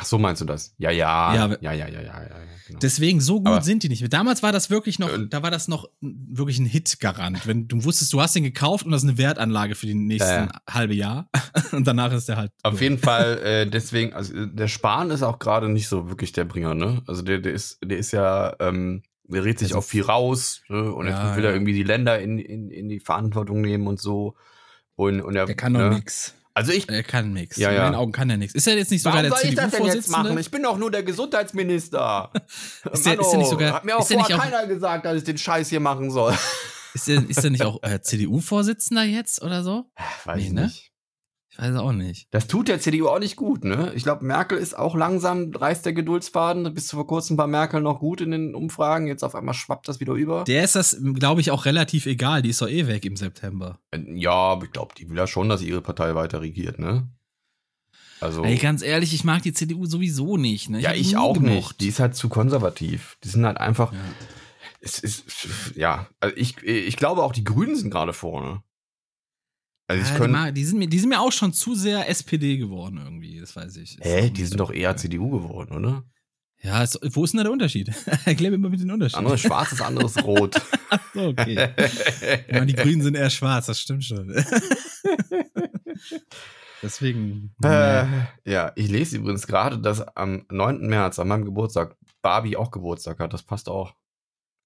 Ach 0.00 0.04
so 0.04 0.16
meinst 0.16 0.40
du 0.40 0.44
das? 0.44 0.76
Ja, 0.78 0.92
ja. 0.92 1.34
Ja, 1.34 1.56
Ja, 1.60 1.72
ja, 1.72 1.88
ja, 1.88 2.00
ja, 2.00 2.20
genau. 2.68 2.78
Deswegen, 2.78 3.20
so 3.20 3.38
gut 3.38 3.48
Aber- 3.48 3.62
sind 3.62 3.82
die 3.82 3.88
nicht. 3.88 4.12
Damals 4.12 4.44
war 4.44 4.52
das 4.52 4.70
wirklich 4.70 5.00
noch, 5.00 5.08
Äh, 5.08 5.26
da 5.28 5.42
war 5.42 5.50
das 5.50 5.66
noch 5.66 5.88
wirklich 6.00 6.60
ein 6.60 6.66
Hit-Garant. 6.66 7.48
Wenn 7.48 7.66
du 7.66 7.82
wusstest, 7.82 8.12
du 8.12 8.20
hast 8.20 8.36
den 8.36 8.44
gekauft 8.44 8.84
und 8.84 8.92
das 8.92 9.02
ist 9.02 9.08
eine 9.08 9.18
Wertanlage 9.18 9.74
für 9.74 9.86
die 9.86 9.94
nächsten 9.94 10.30
ja. 10.30 10.48
halbe 10.70 10.94
Jahr. 10.94 11.28
Und 11.72 11.84
danach 11.84 12.12
ist 12.12 12.28
der 12.28 12.36
halt. 12.36 12.52
Auf 12.62 12.80
jeden 12.80 12.98
Fall, 12.98 13.38
äh, 13.42 13.66
deswegen, 13.68 14.12
also 14.12 14.34
äh, 14.36 14.46
der 14.48 14.68
Spahn 14.68 15.10
ist 15.10 15.24
auch 15.24 15.40
gerade 15.40 15.68
nicht 15.68 15.88
so 15.88 16.08
wirklich 16.08 16.30
der 16.30 16.44
Bringer, 16.44 16.74
ne? 16.74 17.02
Also 17.08 17.22
der, 17.22 17.38
der 17.38 17.52
ist, 17.52 17.78
der 17.84 17.98
ist 17.98 18.12
ja, 18.12 18.54
ähm, 18.60 19.02
der 19.28 19.44
redet 19.44 19.58
sich 19.60 19.68
Also- 19.68 19.78
auch 19.78 19.84
viel 19.84 20.02
raus, 20.02 20.62
ne? 20.68 20.92
Und 20.92 21.06
Ja, 21.06 21.28
jetzt 21.28 21.36
will 21.36 21.44
er 21.44 21.50
ja. 21.50 21.56
irgendwie 21.56 21.74
die 21.74 21.82
Länder 21.84 22.18
in, 22.18 22.38
in, 22.38 22.70
in 22.70 22.88
die 22.88 23.00
Verantwortung 23.00 23.60
nehmen 23.60 23.86
und 23.86 24.00
so. 24.00 24.34
Und, 24.96 25.20
und 25.20 25.36
er, 25.36 25.46
Der 25.46 25.54
kann 25.54 25.74
doch 25.74 25.80
ne? 25.80 25.90
nix. 25.90 26.34
Also 26.54 26.72
ich, 26.72 26.88
Er 26.88 27.04
kann 27.04 27.32
nix. 27.32 27.56
Ja, 27.56 27.68
In 27.70 27.76
ja. 27.76 27.82
meinen 27.84 27.94
Augen 27.94 28.10
kann 28.10 28.28
er 28.30 28.36
nix. 28.36 28.52
Ist 28.52 28.66
er 28.66 28.76
jetzt 28.76 28.90
nicht 28.90 29.02
sogar 29.02 29.18
warum 29.18 29.30
der 29.30 29.38
soll 29.38 29.48
ich 29.50 29.54
das 29.54 29.70
denn 29.70 29.84
jetzt 29.84 30.08
machen? 30.10 30.24
CDU-Vorsitzende? 30.24 30.40
Ich 30.40 30.50
bin 30.50 30.62
doch 30.64 30.76
nur 30.76 30.90
der 30.90 31.02
Gesundheitsminister. 31.04 32.32
Ist 32.92 33.06
der- 33.06 33.20
ist 33.20 33.30
der 33.30 33.38
nicht 33.38 33.48
sogar- 33.50 33.72
Hat 33.74 33.84
mir 33.84 33.96
auch 33.96 34.06
vorher 34.06 34.36
auch- 34.36 34.42
keiner 34.42 34.66
gesagt, 34.66 35.04
dass 35.04 35.16
ich 35.18 35.24
den 35.24 35.38
Scheiß 35.38 35.68
hier 35.68 35.78
machen 35.80 36.10
soll. 36.10 36.34
Ist 36.94 37.08
er, 37.08 37.28
ist 37.28 37.44
er 37.44 37.50
nicht 37.50 37.62
auch 37.62 37.80
äh, 37.82 38.00
CDU-Vorsitzender 38.00 39.04
jetzt 39.04 39.42
oder 39.42 39.62
so? 39.62 39.84
Weiß 40.24 40.36
Nee, 40.38 40.46
ich 40.46 40.52
ne? 40.52 40.62
nicht. 40.64 40.90
Ich 41.58 41.64
weiß 41.64 41.76
auch 41.76 41.92
nicht. 41.92 42.28
Das 42.30 42.46
tut 42.46 42.68
der 42.68 42.78
CDU 42.78 43.08
auch 43.08 43.18
nicht 43.18 43.34
gut, 43.34 43.64
ne? 43.64 43.92
Ich 43.96 44.04
glaube, 44.04 44.24
Merkel 44.24 44.58
ist 44.58 44.78
auch 44.78 44.94
langsam, 44.94 45.50
reißt 45.52 45.84
der 45.84 45.92
Geduldsfaden. 45.92 46.72
Bis 46.72 46.92
vor 46.92 47.06
kurzem 47.06 47.36
war 47.36 47.48
Merkel 47.48 47.80
noch 47.80 47.98
gut 47.98 48.20
in 48.20 48.30
den 48.30 48.54
Umfragen. 48.54 49.08
Jetzt 49.08 49.24
auf 49.24 49.34
einmal 49.34 49.54
schwappt 49.54 49.88
das 49.88 49.98
wieder 49.98 50.12
über. 50.12 50.44
Der 50.44 50.62
ist 50.62 50.76
das, 50.76 51.00
glaube 51.14 51.40
ich, 51.40 51.50
auch 51.50 51.64
relativ 51.64 52.06
egal. 52.06 52.42
Die 52.42 52.50
ist 52.50 52.62
doch 52.62 52.68
eh 52.68 52.86
weg 52.86 53.04
im 53.04 53.16
September. 53.16 53.80
Äh, 53.90 54.02
ja, 54.14 54.30
aber 54.30 54.66
ich 54.66 54.70
glaube, 54.70 54.94
die 54.96 55.10
will 55.10 55.16
ja 55.16 55.26
schon, 55.26 55.48
dass 55.48 55.60
ihre 55.60 55.80
Partei 55.80 56.14
weiter 56.14 56.40
regiert, 56.42 56.78
ne? 56.78 57.08
Also. 58.20 58.44
Ey, 58.44 58.56
ganz 58.56 58.82
ehrlich, 58.82 59.12
ich 59.12 59.24
mag 59.24 59.42
die 59.42 59.52
CDU 59.52 59.86
sowieso 59.86 60.36
nicht. 60.36 60.70
Ne? 60.70 60.80
ja, 60.80 60.90
hab 60.90 60.94
die 60.94 61.00
ich 61.00 61.16
auch 61.16 61.34
gemocht. 61.34 61.50
nicht. 61.50 61.80
Die 61.80 61.88
ist 61.88 61.98
halt 61.98 62.14
zu 62.14 62.28
konservativ. 62.28 63.18
Die 63.24 63.28
sind 63.28 63.44
halt 63.44 63.58
einfach. 63.58 63.92
Ja. 63.92 63.98
Es 64.80 65.00
ist, 65.00 65.24
ja, 65.74 66.06
also 66.20 66.36
ich, 66.36 66.62
ich 66.62 66.96
glaube 66.96 67.24
auch 67.24 67.32
die 67.32 67.42
Grünen 67.42 67.74
sind 67.74 67.90
gerade 67.90 68.12
vorne. 68.12 68.62
Also 69.88 70.02
ich 70.02 70.18
Ja, 70.18 70.26
die, 70.26 70.32
mag, 70.32 70.54
die, 70.54 70.64
sind 70.64 70.78
mir, 70.78 70.86
die 70.86 70.98
sind 70.98 71.08
mir 71.08 71.20
auch 71.20 71.32
schon 71.32 71.54
zu 71.54 71.74
sehr 71.74 72.08
SPD 72.10 72.58
geworden 72.58 73.00
irgendwie, 73.02 73.40
das 73.40 73.56
weiß 73.56 73.76
ich. 73.78 73.98
Ist 73.98 74.04
Hä? 74.04 74.28
Die 74.28 74.44
sind 74.44 74.60
doch 74.60 74.70
eher. 74.70 74.94
CDU 74.96 75.30
geworden, 75.30 75.74
oder? 75.74 76.04
Ja, 76.60 76.82
ist, 76.82 76.98
wo 77.14 77.24
ist 77.24 77.32
denn 77.32 77.38
da 77.38 77.44
der 77.44 77.52
Unterschied? 77.52 77.90
Erklär 78.26 78.50
mir 78.50 78.58
mal 78.58 78.70
mit 78.70 78.80
den 78.80 78.90
Unterschied. 78.90 79.16
Anderes 79.16 79.40
schwarz, 79.40 79.70
das 79.70 79.80
anderes 79.80 80.22
rot. 80.22 80.60
so, 81.14 81.28
okay. 81.28 81.70
ja, 82.50 82.64
die 82.66 82.72
Grünen 82.76 83.00
sind 83.00 83.14
eher 83.14 83.30
schwarz, 83.30 83.66
das 83.66 83.80
stimmt 83.80 84.04
schon. 84.04 84.34
Deswegen. 86.82 87.54
Äh, 87.64 88.04
ja, 88.44 88.72
ich 88.76 88.88
lese 88.88 89.16
übrigens 89.16 89.46
gerade, 89.46 89.78
dass 89.78 90.00
am 90.16 90.44
9. 90.50 90.86
März, 90.86 91.18
an 91.18 91.28
meinem 91.28 91.46
Geburtstag, 91.46 91.96
Barbie 92.20 92.56
auch 92.56 92.70
Geburtstag 92.70 93.20
hat. 93.20 93.32
Das 93.32 93.42
passt 93.42 93.68
auch. 93.70 93.94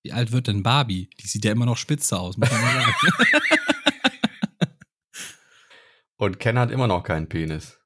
Wie 0.02 0.12
alt 0.12 0.32
wird 0.32 0.48
denn 0.48 0.64
Barbie? 0.64 1.10
Die 1.20 1.28
sieht 1.28 1.44
ja 1.44 1.52
immer 1.52 1.66
noch 1.66 1.76
spitze 1.76 2.18
aus, 2.18 2.36
muss 2.36 2.50
man 2.50 2.60
mal 2.60 2.72
sagen. 2.72 2.94
Und 6.22 6.38
Ken 6.38 6.56
hat 6.56 6.70
immer 6.70 6.86
noch 6.86 7.02
keinen 7.02 7.28
Penis. 7.28 7.80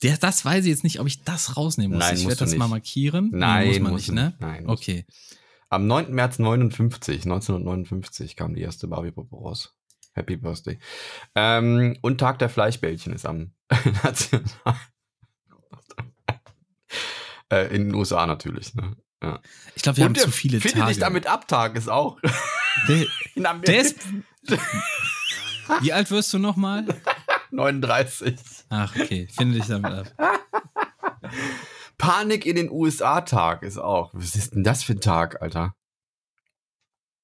Der, 0.00 0.16
das 0.20 0.44
weiß 0.44 0.64
ich 0.64 0.70
jetzt 0.70 0.84
nicht, 0.84 1.00
ob 1.00 1.08
ich 1.08 1.24
das 1.24 1.56
rausnehmen 1.56 1.96
muss. 1.98 2.06
Nein, 2.06 2.16
ich 2.18 2.22
werde 2.28 2.36
das 2.36 2.52
du 2.52 2.56
mal 2.56 2.66
nicht. 2.66 2.70
markieren. 2.70 3.30
Nein, 3.32 3.66
muss 3.66 3.80
man 3.80 3.94
nicht, 3.94 4.12
ne? 4.12 4.26
nicht. 4.26 4.40
Nein, 4.40 4.68
Okay. 4.68 5.06
Am 5.70 5.88
9. 5.88 6.12
März 6.14 6.38
59, 6.38 7.24
1959 7.24 8.36
kam 8.36 8.54
die 8.54 8.60
erste 8.60 8.86
Barbie-Puppe 8.86 9.34
raus. 9.34 9.76
Happy 10.12 10.36
Birthday. 10.36 10.78
Ähm, 11.34 11.98
und 12.02 12.18
Tag 12.18 12.38
der 12.38 12.48
Fleischbällchen 12.48 13.12
ist 13.12 13.26
am 13.26 13.50
National. 14.04 14.44
äh, 17.52 17.74
in 17.74 17.86
den 17.86 17.94
USA 17.96 18.24
natürlich. 18.24 18.72
Ne? 18.76 18.96
Ja. 19.20 19.40
Ich 19.74 19.82
glaube, 19.82 19.96
wir 19.96 20.04
haben 20.04 20.10
und 20.10 20.18
der 20.18 20.24
zu 20.26 20.30
viele 20.30 20.60
Finde 20.60 20.78
Tage. 20.78 20.92
dich 20.92 21.00
damit 21.00 21.26
ab 21.26 21.48
Tag 21.48 21.74
ist 21.74 21.88
auch. 21.88 22.20
der, 22.86 23.04
in 23.34 23.46
Amerika 23.46 23.72
der 23.72 23.80
ist. 23.80 23.96
Wie 25.80 25.92
alt 25.92 26.10
wirst 26.10 26.32
du 26.32 26.38
nochmal? 26.38 26.84
39. 27.50 28.36
Ach, 28.70 28.94
okay. 28.96 29.28
Finde 29.36 29.54
dich 29.58 29.66
damit 29.66 29.92
ab. 29.92 30.12
Panik 31.98 32.44
in 32.46 32.56
den 32.56 32.70
USA-Tag 32.70 33.62
ist 33.62 33.78
auch. 33.78 34.10
Was 34.14 34.34
ist 34.34 34.54
denn 34.54 34.64
das 34.64 34.82
für 34.82 34.92
ein 34.92 35.00
Tag, 35.00 35.40
Alter? 35.42 35.74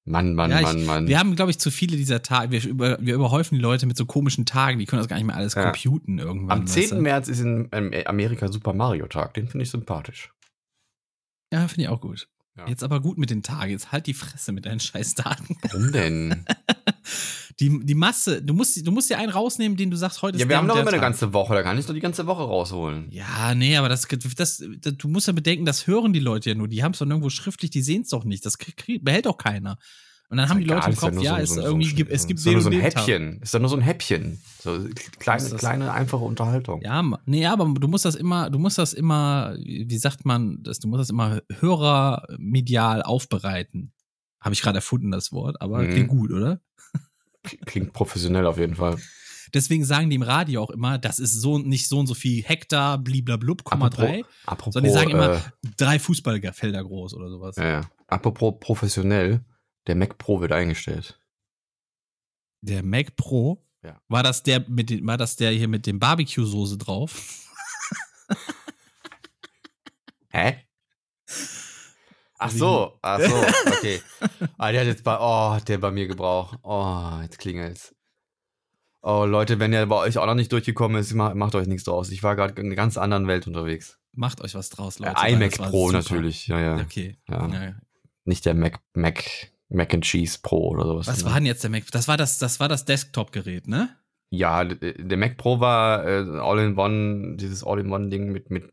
Mann, 0.05 0.33
Mann, 0.35 0.51
Ja, 0.51 0.57
ich- 0.59 0.63
Mann, 0.65 0.85
Mann. 0.85 1.07
Wir 1.07 1.17
haben, 1.19 1.35
glaube 1.35 1.51
ich, 1.51 1.59
zu 1.59 1.71
viele 1.71 1.95
dieser 1.95 2.21
Tage. 2.21 2.51
Wir, 2.51 2.65
über, 2.67 2.97
wir 2.99 3.15
überhäufen 3.15 3.55
die 3.55 3.61
Leute 3.61 3.85
mit 3.85 3.95
so 3.95 4.05
komischen 4.05 4.45
Tagen. 4.45 4.79
Die 4.79 4.85
können 4.85 4.99
das 5.01 5.07
gar 5.07 5.15
nicht 5.15 5.25
mehr 5.25 5.35
alles 5.35 5.53
Ja. 5.53 5.63
computen 5.71 6.19
irgendwann. 6.19 6.59
Am 6.59 6.63
weißt 6.65 6.73
10. 6.73 6.89
du? 6.89 7.01
März 7.01 7.27
ist 7.29 7.39
in 7.39 7.69
Amerika 8.05 8.51
Super 8.51 8.73
Mario 8.73 9.07
Tag. 9.07 9.33
Den 9.35 9.47
finde 9.47 9.63
ich 9.63 9.71
sympathisch. 9.71 10.33
Ja, 11.53 11.67
finde 11.67 11.83
ich 11.83 11.89
auch 11.89 12.01
gut. 12.01 12.27
Ja. 12.57 12.67
Jetzt 12.67 12.83
aber 12.83 12.99
gut 12.99 13.17
mit 13.17 13.29
den 13.29 13.43
Tagen. 13.43 13.71
Jetzt 13.71 13.91
halt 13.91 14.05
die 14.07 14.13
Fresse 14.13 14.51
mit 14.51 14.65
deinen 14.65 14.79
scheiß 14.81 15.13
Tagen. 15.15 15.57
Warum 15.61 15.91
denn? 15.91 16.45
Die, 17.59 17.79
die 17.85 17.93
Masse, 17.95 18.41
du 18.41 18.53
musst, 18.53 18.85
du 18.85 18.91
musst 18.91 19.09
dir 19.09 19.17
einen 19.19 19.29
rausnehmen, 19.31 19.77
den 19.77 19.91
du 19.91 19.97
sagst, 19.97 20.21
heute 20.21 20.37
ist 20.37 20.41
ja, 20.43 20.49
wir 20.49 20.57
haben 20.57 20.67
doch 20.67 20.75
immer 20.75 20.83
eine 20.87 20.91
Tag. 20.91 21.01
ganze 21.01 21.33
Woche. 21.33 21.53
Da 21.53 21.61
kann 21.63 21.77
ich 21.77 21.85
doch 21.85 21.93
die 21.93 21.99
ganze 21.99 22.25
Woche 22.25 22.41
rausholen. 22.43 23.07
Ja, 23.11 23.53
nee, 23.53 23.77
aber 23.77 23.89
das, 23.89 24.07
das, 24.07 24.63
das, 24.81 24.97
du 24.97 25.07
musst 25.07 25.27
ja 25.27 25.33
bedenken, 25.33 25.65
das 25.65 25.85
hören 25.87 26.13
die 26.13 26.19
Leute 26.19 26.49
ja 26.49 26.55
nur. 26.55 26.67
Die 26.67 26.83
haben 26.83 26.93
es 26.93 26.99
doch 26.99 27.05
nirgendwo 27.05 27.29
schriftlich, 27.29 27.69
die 27.71 27.81
sehen 27.83 28.01
es 28.01 28.09
doch 28.09 28.23
nicht. 28.23 28.45
Das 28.45 28.57
krieg, 28.57 29.03
behält 29.03 29.25
doch 29.27 29.37
keiner. 29.37 29.77
Und 30.29 30.37
dann 30.37 30.49
haben 30.49 30.59
die 30.61 30.65
Leute 30.65 30.87
im 30.87 30.93
ist 30.93 31.01
ja 31.03 31.09
Kopf, 31.11 31.21
ja, 31.21 31.37
irgendwie 31.37 31.89
so- 31.89 31.95
gibt, 31.95 32.11
es 32.11 32.25
gibt 32.25 32.39
ist 32.39 32.45
nur 32.47 32.59
so 32.61 32.69
ein. 32.71 32.79
Häppchen. 32.79 33.39
Ist 33.43 33.53
doch 33.53 33.59
nur 33.59 33.69
so 33.69 33.75
ein 33.75 33.81
Häppchen. 33.83 34.41
So 34.63 34.87
kleine, 35.19 35.43
Ist 35.43 35.57
kleine, 35.59 35.91
einfache 35.93 36.23
Unterhaltung. 36.23 36.81
Ja, 36.81 37.03
nee, 37.27 37.45
aber 37.45 37.65
du 37.79 37.87
musst 37.87 38.05
das 38.05 38.15
immer, 38.15 38.49
du 38.49 38.57
musst 38.57 38.79
das 38.79 38.93
immer, 38.93 39.55
wie 39.59 39.97
sagt 39.97 40.25
man, 40.25 40.57
das, 40.63 40.79
du 40.79 40.87
musst 40.87 41.01
das 41.01 41.09
immer 41.11 41.41
hörermedial 41.59 43.01
aufbereiten. 43.03 43.91
Habe 44.41 44.53
ich 44.53 44.61
gerade 44.61 44.79
erfunden, 44.79 45.11
das 45.11 45.31
Wort, 45.31 45.61
aber 45.61 45.83
Mhm. 45.83 45.89
klingt 45.91 46.07
gut, 46.09 46.31
oder? 46.31 46.59
Klingt 47.65 47.93
professionell 47.93 48.45
auf 48.45 48.57
jeden 48.57 48.75
Fall. 48.75 48.97
Deswegen 49.53 49.85
sagen 49.85 50.09
die 50.09 50.15
im 50.15 50.23
Radio 50.23 50.63
auch 50.63 50.71
immer, 50.71 50.97
das 50.97 51.19
ist 51.19 51.33
so 51.39 51.59
nicht 51.59 51.87
so 51.87 51.99
und 51.99 52.07
so 52.07 52.15
viel 52.15 52.43
Hektar, 52.43 52.97
bliblablub, 52.97 53.63
Komma 53.63 53.89
drei, 53.89 54.23
apropos, 54.45 54.73
sondern 54.73 54.91
die 54.91 54.97
sagen 54.97 55.11
immer 55.11 55.35
äh, 55.35 55.41
drei 55.77 55.99
Fußballfelder 55.99 56.83
groß 56.83 57.13
oder 57.13 57.29
sowas. 57.29 57.55
ja, 57.57 57.65
ja. 57.65 57.81
apropos 58.07 58.55
professionell, 58.59 59.45
der 59.85 59.95
Mac 59.95 60.17
Pro 60.17 60.41
wird 60.41 60.51
eingestellt. 60.53 61.19
Der 62.61 62.81
Mac 62.81 63.15
Pro, 63.15 63.63
Ja. 63.83 64.01
war 64.07 64.23
das 64.23 64.41
der 64.41 64.65
mit 64.67 64.89
den, 64.89 65.05
war 65.05 65.17
das 65.17 65.35
der 65.35 65.51
hier 65.51 65.67
mit 65.67 65.85
dem 65.85 65.99
Barbecue-Soße 65.99 66.77
drauf? 66.77 67.51
Hä? 70.29 70.62
Ach 72.43 72.51
so, 72.51 72.99
ach 73.01 73.19
so, 73.21 73.35
okay. 73.67 74.01
Ah, 74.57 74.71
der 74.71 74.81
hat 74.81 74.87
jetzt 74.87 75.03
bei, 75.03 75.17
oh, 75.19 75.57
der 75.65 75.77
bei 75.77 75.91
mir 75.91 76.07
Gebrauch. 76.07 76.55
Oh, 76.63 77.21
jetzt 77.21 77.39
klingelt's. 77.39 77.95
Oh, 79.01 79.25
Leute, 79.25 79.59
wenn 79.59 79.71
der 79.71 79.85
bei 79.85 79.97
euch 79.97 80.17
auch 80.17 80.25
noch 80.25 80.35
nicht 80.35 80.51
durchgekommen 80.51 80.99
ist, 80.99 81.13
macht, 81.13 81.35
macht 81.35 81.55
euch 81.55 81.67
nichts 81.67 81.83
draus. 81.83 82.09
Ich 82.09 82.23
war 82.23 82.35
gerade 82.35 82.59
in 82.61 82.67
einer 82.67 82.75
ganz 82.75 82.97
anderen 82.97 83.27
Welt 83.27 83.47
unterwegs. 83.47 83.99
Macht 84.13 84.41
euch 84.41 84.55
was 84.55 84.69
draus, 84.69 84.99
Leute. 84.99 85.15
weil 85.15 85.33
iMac 85.33 85.57
Pro 85.57 85.91
natürlich, 85.91 86.47
ja, 86.47 86.59
ja. 86.59 86.75
Okay. 86.77 87.17
Ja. 87.29 87.47
Ja. 87.47 87.75
Nicht 88.25 88.45
der 88.45 88.53
Mac, 88.53 88.79
Mac, 88.93 89.23
Mac 89.69 89.93
and 89.93 90.03
Cheese 90.03 90.39
Pro 90.41 90.69
oder 90.69 90.85
sowas. 90.85 91.07
Was 91.07 91.19
ne? 91.19 91.25
war 91.25 91.33
denn 91.35 91.45
jetzt 91.45 91.63
der 91.63 91.71
Mac? 91.71 91.83
Das 91.91 92.07
war 92.07 92.15
das, 92.15 92.37
das 92.37 92.59
war 92.59 92.69
das 92.69 92.85
Desktop-Gerät, 92.85 93.67
ne? 93.67 93.89
Ja, 94.29 94.63
der 94.63 95.17
Mac 95.17 95.37
Pro 95.37 95.59
war 95.59 96.07
äh, 96.07 96.39
All-in-One, 96.39 97.35
dieses 97.37 97.63
All-in-One-Ding 97.63 98.31
mit, 98.31 98.49
mit 98.49 98.71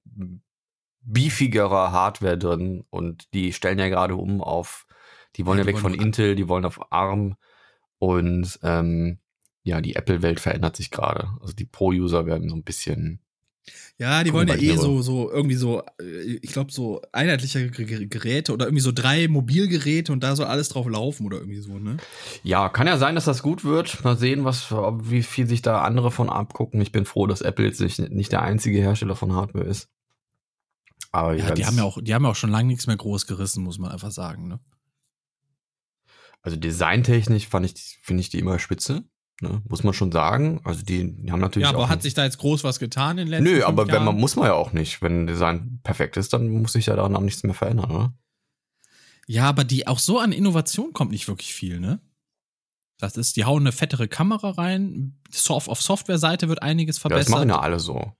beefigerer 1.02 1.92
Hardware 1.92 2.38
drin 2.38 2.84
und 2.90 3.32
die 3.34 3.52
stellen 3.52 3.78
ja 3.78 3.88
gerade 3.88 4.16
um 4.16 4.40
auf, 4.42 4.86
die 5.36 5.46
wollen 5.46 5.58
Ja, 5.58 5.64
ja, 5.64 5.70
die 5.70 5.74
weg 5.74 5.80
von 5.80 5.94
Intel, 5.94 6.36
die 6.36 6.48
wollen 6.48 6.64
auf 6.64 6.92
ARM 6.92 7.36
und 7.98 8.58
ähm, 8.62 9.18
ja, 9.62 9.80
die 9.80 9.94
Apple-Welt 9.96 10.40
verändert 10.40 10.76
sich 10.76 10.90
gerade. 10.90 11.28
Also 11.40 11.52
die 11.52 11.66
Pro-User 11.66 12.26
werden 12.26 12.48
so 12.48 12.56
ein 12.56 12.64
bisschen, 12.64 13.20
Ja, 13.98 14.24
die 14.24 14.32
wollen 14.32 14.48
ja 14.48 14.56
eh 14.56 14.76
so, 14.76 15.02
so 15.02 15.30
irgendwie 15.30 15.56
so, 15.56 15.82
äh, 16.00 16.38
ich 16.40 16.52
glaube, 16.52 16.72
so 16.72 17.02
einheitliche 17.12 17.70
Geräte 17.70 18.52
oder 18.52 18.66
irgendwie 18.66 18.82
so 18.82 18.92
drei 18.92 19.28
Mobilgeräte 19.28 20.12
und 20.12 20.24
da 20.24 20.34
soll 20.34 20.46
alles 20.46 20.70
drauf 20.70 20.88
laufen 20.88 21.26
oder 21.26 21.38
irgendwie 21.38 21.60
so, 21.60 21.78
ne? 21.78 21.98
ja, 22.42 22.68
kann 22.68 22.86
ja 22.86 22.96
sein, 22.96 23.14
dass 23.14 23.26
das 23.26 23.42
gut 23.42 23.64
wird. 23.64 24.02
Mal 24.02 24.16
sehen, 24.16 24.44
was, 24.44 24.70
wie 24.72 25.22
viel 25.22 25.46
sich 25.46 25.60
da 25.62 25.82
andere 25.82 26.10
von 26.10 26.30
abgucken. 26.30 26.80
Ich 26.80 26.92
bin 26.92 27.04
froh, 27.04 27.26
dass 27.26 27.42
Apple 27.42 27.66
jetzt 27.66 27.80
nicht, 27.80 27.98
nicht 27.98 28.32
der 28.32 28.42
einzige 28.42 28.78
Hersteller 28.78 29.16
von 29.16 29.34
Hardware 29.34 29.66
ist. 29.66 29.88
Aber 31.12 31.34
ja, 31.34 31.52
die 31.52 31.66
haben 31.66 31.76
ja 31.76 31.84
auch, 31.84 31.98
die 32.00 32.14
haben 32.14 32.24
ja 32.24 32.30
auch 32.30 32.36
schon 32.36 32.50
lange 32.50 32.68
nichts 32.68 32.86
mehr 32.86 32.96
groß 32.96 33.26
gerissen, 33.26 33.64
muss 33.64 33.78
man 33.78 33.90
einfach 33.90 34.10
sagen, 34.10 34.48
ne? 34.48 34.60
Also 36.42 36.56
designtechnisch 36.56 37.48
fand 37.48 37.66
ich, 37.66 37.98
finde 38.02 38.22
ich 38.22 38.30
die 38.30 38.38
immer 38.38 38.58
spitze. 38.58 39.04
Ne, 39.42 39.62
muss 39.66 39.84
man 39.84 39.94
schon 39.94 40.12
sagen. 40.12 40.60
Also 40.64 40.82
die, 40.82 41.16
die 41.16 41.32
haben 41.32 41.40
natürlich. 41.40 41.66
Ja, 41.66 41.74
aber 41.74 41.88
hat 41.88 42.02
sich 42.02 42.12
da 42.12 42.24
jetzt 42.24 42.36
groß 42.38 42.62
was 42.62 42.78
getan 42.78 43.16
in 43.16 43.24
den 43.24 43.28
letzten 43.28 43.44
Nö, 43.44 43.64
aber 43.64 43.88
wenn 43.88 44.04
man 44.04 44.16
muss 44.16 44.36
man 44.36 44.46
ja 44.46 44.52
auch 44.52 44.74
nicht. 44.74 45.00
Wenn 45.00 45.26
Design 45.26 45.80
perfekt 45.82 46.18
ist, 46.18 46.34
dann 46.34 46.48
muss 46.50 46.74
sich 46.74 46.86
ja 46.86 46.96
daran 46.96 47.16
auch 47.16 47.22
nichts 47.22 47.42
mehr 47.42 47.54
verändern, 47.54 47.90
oder? 47.90 48.14
Ja, 49.26 49.48
aber 49.48 49.64
die 49.64 49.86
auch 49.86 49.98
so 49.98 50.18
an 50.18 50.32
Innovation 50.32 50.92
kommt 50.92 51.12
nicht 51.12 51.26
wirklich 51.26 51.54
viel, 51.54 51.80
ne? 51.80 52.00
Das 52.98 53.16
ist, 53.16 53.36
die 53.36 53.46
hauen 53.46 53.62
eine 53.62 53.72
fettere 53.72 54.08
Kamera 54.08 54.50
rein. 54.50 55.18
Auf 55.48 55.80
Software-Seite 55.80 56.50
wird 56.50 56.62
einiges 56.62 56.98
verbessert. 56.98 57.28
Ja, 57.28 57.32
das 57.32 57.40
machen 57.40 57.48
ja 57.48 57.60
alle 57.60 57.80
so. 57.80 58.12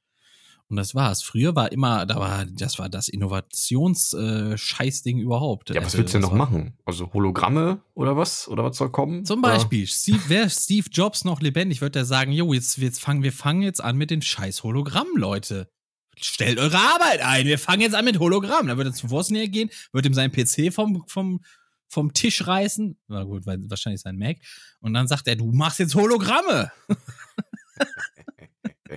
Und 0.71 0.77
das 0.77 0.95
war's. 0.95 1.23
Früher 1.23 1.55
war 1.57 1.73
immer, 1.73 2.07
da 2.07 2.17
war, 2.17 2.47
das 2.47 2.79
war 2.79 2.89
das 2.89 3.09
Innovations-Scheißding 3.09 5.19
äh, 5.19 5.21
überhaupt. 5.21 5.69
Ja, 5.71 5.85
was 5.85 5.97
willst 5.97 6.15
du 6.15 6.19
denn 6.19 6.23
noch 6.23 6.33
machen? 6.33 6.75
Also 6.85 7.13
Hologramme 7.13 7.81
oder 7.95 8.17
was? 8.17 8.47
Oder 8.47 8.63
was 8.63 8.77
soll 8.77 8.91
kommen? 8.91 9.25
Zum 9.25 9.43
Beispiel, 9.43 9.89
Steve, 9.89 10.29
wäre 10.29 10.49
Steve 10.49 10.87
Jobs 10.93 11.25
noch 11.25 11.41
lebendig, 11.41 11.81
würde 11.81 11.99
er 11.99 12.05
sagen, 12.05 12.31
jo, 12.31 12.53
jetzt, 12.53 12.79
jetzt 12.79 13.01
fangen, 13.01 13.25
wir 13.25 13.33
fangen 13.33 13.63
jetzt 13.63 13.83
an 13.83 13.97
mit 13.97 14.13
den 14.13 14.23
scheiß 14.23 14.63
Hologrammen, 14.63 15.17
Leute. 15.17 15.69
Stellt 16.17 16.61
eure 16.61 16.79
Arbeit 16.79 17.21
ein, 17.21 17.47
wir 17.47 17.59
fangen 17.59 17.83
jetzt 17.83 17.97
an 17.97 18.05
mit 18.05 18.21
Hologrammen. 18.21 18.69
Dann 18.69 18.77
würde 18.77 18.91
er 18.91 18.95
zu 18.95 19.11
Wozniak 19.11 19.51
gehen, 19.51 19.71
würde 19.91 20.09
ihm 20.09 20.15
seinen 20.15 20.31
PC 20.31 20.73
vom, 20.73 21.03
vom, 21.09 21.41
vom 21.89 22.13
Tisch 22.13 22.47
reißen. 22.47 22.97
War 23.09 23.27
gut, 23.27 23.45
weil 23.45 23.59
wahrscheinlich 23.69 24.03
sein 24.03 24.17
Mac. 24.17 24.37
Und 24.79 24.95
dann 24.95 25.09
sagt 25.09 25.27
er, 25.27 25.35
du 25.35 25.51
machst 25.51 25.81
jetzt 25.81 25.97
Hologramme. 25.97 26.71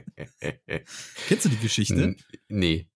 Kennst 1.27 1.45
du 1.45 1.49
die 1.49 1.57
Geschichte? 1.57 2.15
Nee. 2.49 2.87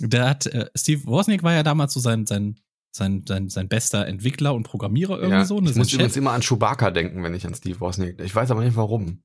Der 0.00 0.28
hat, 0.28 0.46
äh, 0.46 0.68
Steve 0.74 1.04
Wozniak 1.06 1.42
war 1.42 1.52
ja 1.52 1.62
damals 1.62 1.92
so 1.92 2.00
sein, 2.00 2.26
sein, 2.26 2.58
sein, 2.94 3.24
sein, 3.26 3.48
sein 3.48 3.68
bester 3.68 4.06
Entwickler 4.06 4.54
und 4.54 4.64
Programmierer 4.64 5.16
irgendwie 5.16 5.36
ja, 5.38 5.44
so. 5.44 5.60
Ne, 5.60 5.70
ich 5.70 5.76
muss 5.76 5.92
übrigens 5.92 6.16
immer 6.16 6.32
an 6.32 6.42
Chewbacca 6.42 6.90
denken, 6.90 7.22
wenn 7.22 7.34
ich 7.34 7.46
an 7.46 7.54
Steve 7.54 7.80
Wozniak. 7.80 8.20
Ich 8.20 8.34
weiß 8.34 8.50
aber 8.50 8.64
nicht 8.64 8.76
warum. 8.76 9.22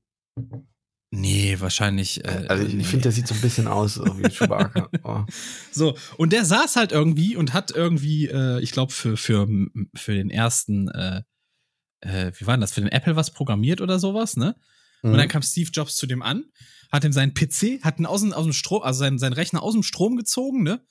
Nee, 1.10 1.56
wahrscheinlich. 1.60 2.24
Äh, 2.26 2.46
also 2.50 2.66
ich, 2.66 2.74
nee. 2.74 2.84
finde, 2.84 3.04
der 3.04 3.12
sieht 3.12 3.28
so 3.28 3.36
ein 3.36 3.42
bisschen 3.42 3.68
aus 3.68 4.00
wie 4.00 4.30
Chewbacca. 4.30 4.90
Oh. 5.04 5.24
So, 5.72 5.96
und 6.18 6.34
der 6.34 6.44
saß 6.44 6.76
halt 6.76 6.92
irgendwie 6.92 7.36
und 7.36 7.54
hat 7.54 7.72
irgendwie, 7.72 8.28
äh, 8.28 8.60
ich 8.62 8.72
glaube, 8.72 8.92
für, 8.92 9.16
für, 9.16 9.48
für 9.96 10.14
den 10.14 10.30
ersten, 10.30 10.90
äh, 10.90 11.22
äh, 12.02 12.32
wie 12.36 12.48
war 12.48 12.56
denn 12.56 12.62
das, 12.62 12.74
für 12.74 12.82
den 12.82 12.92
Apple 12.92 13.16
was 13.16 13.32
programmiert 13.32 13.80
oder 13.80 14.00
sowas, 14.00 14.38
ne? 14.38 14.56
Mhm. 15.04 15.12
Und 15.12 15.18
dann 15.18 15.28
kam 15.28 15.42
Steve 15.42 15.70
Jobs 15.72 15.96
zu 15.96 16.08
dem 16.08 16.22
an 16.22 16.46
hat 16.92 17.04
ihm 17.04 17.14
seinen 17.14 17.34
PC, 17.34 17.84
hat 17.84 18.00
ihn 18.00 18.06
aus, 18.06 18.24
aus 18.32 18.44
dem 18.44 18.54
Strom, 18.54 18.84
also 18.84 19.00
seinen, 19.00 19.20
seinen 19.20 19.34
Rechner 19.34 19.62
aus 19.62 19.74
dem 19.74 19.84
Strom 19.84 20.16
gezogen, 20.16 20.64
ne? 20.64 20.82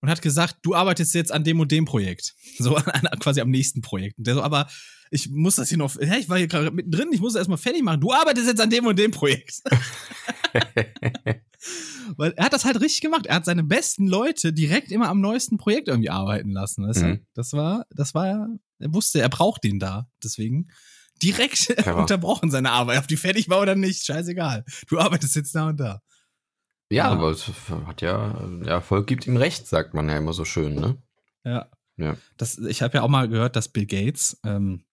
Und 0.00 0.10
hat 0.10 0.22
gesagt, 0.22 0.58
du 0.62 0.74
arbeitest 0.74 1.14
jetzt 1.14 1.32
an 1.32 1.44
dem 1.44 1.60
und 1.60 1.72
dem 1.72 1.86
Projekt. 1.86 2.34
So 2.58 2.76
an, 2.76 3.08
quasi 3.20 3.40
am 3.40 3.50
nächsten 3.50 3.80
Projekt. 3.80 4.18
Und 4.18 4.26
der 4.26 4.34
so, 4.34 4.42
aber 4.42 4.68
ich 5.10 5.30
muss 5.30 5.56
das 5.56 5.70
hier 5.70 5.78
noch, 5.78 5.96
hä, 5.98 6.18
ich 6.18 6.28
war 6.28 6.38
hier 6.38 6.46
gerade 6.46 6.70
mittendrin, 6.70 7.08
ich 7.12 7.20
muss 7.20 7.32
das 7.32 7.40
erstmal 7.40 7.58
fertig 7.58 7.82
machen. 7.82 8.00
Du 8.00 8.12
arbeitest 8.12 8.46
jetzt 8.46 8.60
an 8.60 8.70
dem 8.70 8.86
und 8.86 8.98
dem 8.98 9.10
Projekt. 9.10 9.62
Weil 12.16 12.32
er 12.32 12.44
hat 12.44 12.52
das 12.52 12.64
halt 12.64 12.80
richtig 12.80 13.00
gemacht. 13.00 13.26
Er 13.26 13.36
hat 13.36 13.44
seine 13.44 13.64
besten 13.64 14.06
Leute 14.06 14.52
direkt 14.52 14.92
immer 14.92 15.08
am 15.08 15.20
neuesten 15.20 15.56
Projekt 15.56 15.88
irgendwie 15.88 16.10
arbeiten 16.10 16.50
lassen. 16.50 16.86
Weißt 16.86 17.00
du? 17.00 17.06
Mhm. 17.06 17.26
Das 17.34 17.54
war, 17.54 17.86
das 17.90 18.14
war, 18.14 18.48
er 18.78 18.94
wusste, 18.94 19.20
er 19.20 19.30
braucht 19.30 19.64
den 19.64 19.78
da. 19.78 20.08
Deswegen 20.22 20.68
direkt 21.22 21.86
unterbrochen 21.86 22.50
seine 22.50 22.70
Arbeit, 22.70 22.98
ob 22.98 23.08
die 23.08 23.16
fertig 23.16 23.48
war 23.48 23.60
oder 23.60 23.74
nicht, 23.74 24.04
scheißegal. 24.04 24.64
Du 24.88 24.98
arbeitest 24.98 25.36
jetzt 25.36 25.54
da 25.54 25.68
und 25.68 25.78
da. 25.78 26.00
Ja, 26.90 27.06
ja. 27.06 27.10
aber 27.10 27.30
es 27.30 27.50
hat 27.86 28.02
ja, 28.02 28.38
der 28.62 28.74
Erfolg 28.74 29.06
gibt 29.06 29.26
ihm 29.26 29.36
recht, 29.36 29.66
sagt 29.66 29.94
man 29.94 30.08
ja 30.08 30.18
immer 30.18 30.32
so 30.32 30.44
schön, 30.44 30.74
ne? 30.74 31.02
Ja. 31.44 31.70
ja. 31.96 32.16
Das, 32.36 32.58
ich 32.58 32.82
habe 32.82 32.98
ja 32.98 33.02
auch 33.02 33.08
mal 33.08 33.28
gehört, 33.28 33.56
dass 33.56 33.68
Bill 33.68 33.86
Gates 33.86 34.38
ähm, 34.44 34.84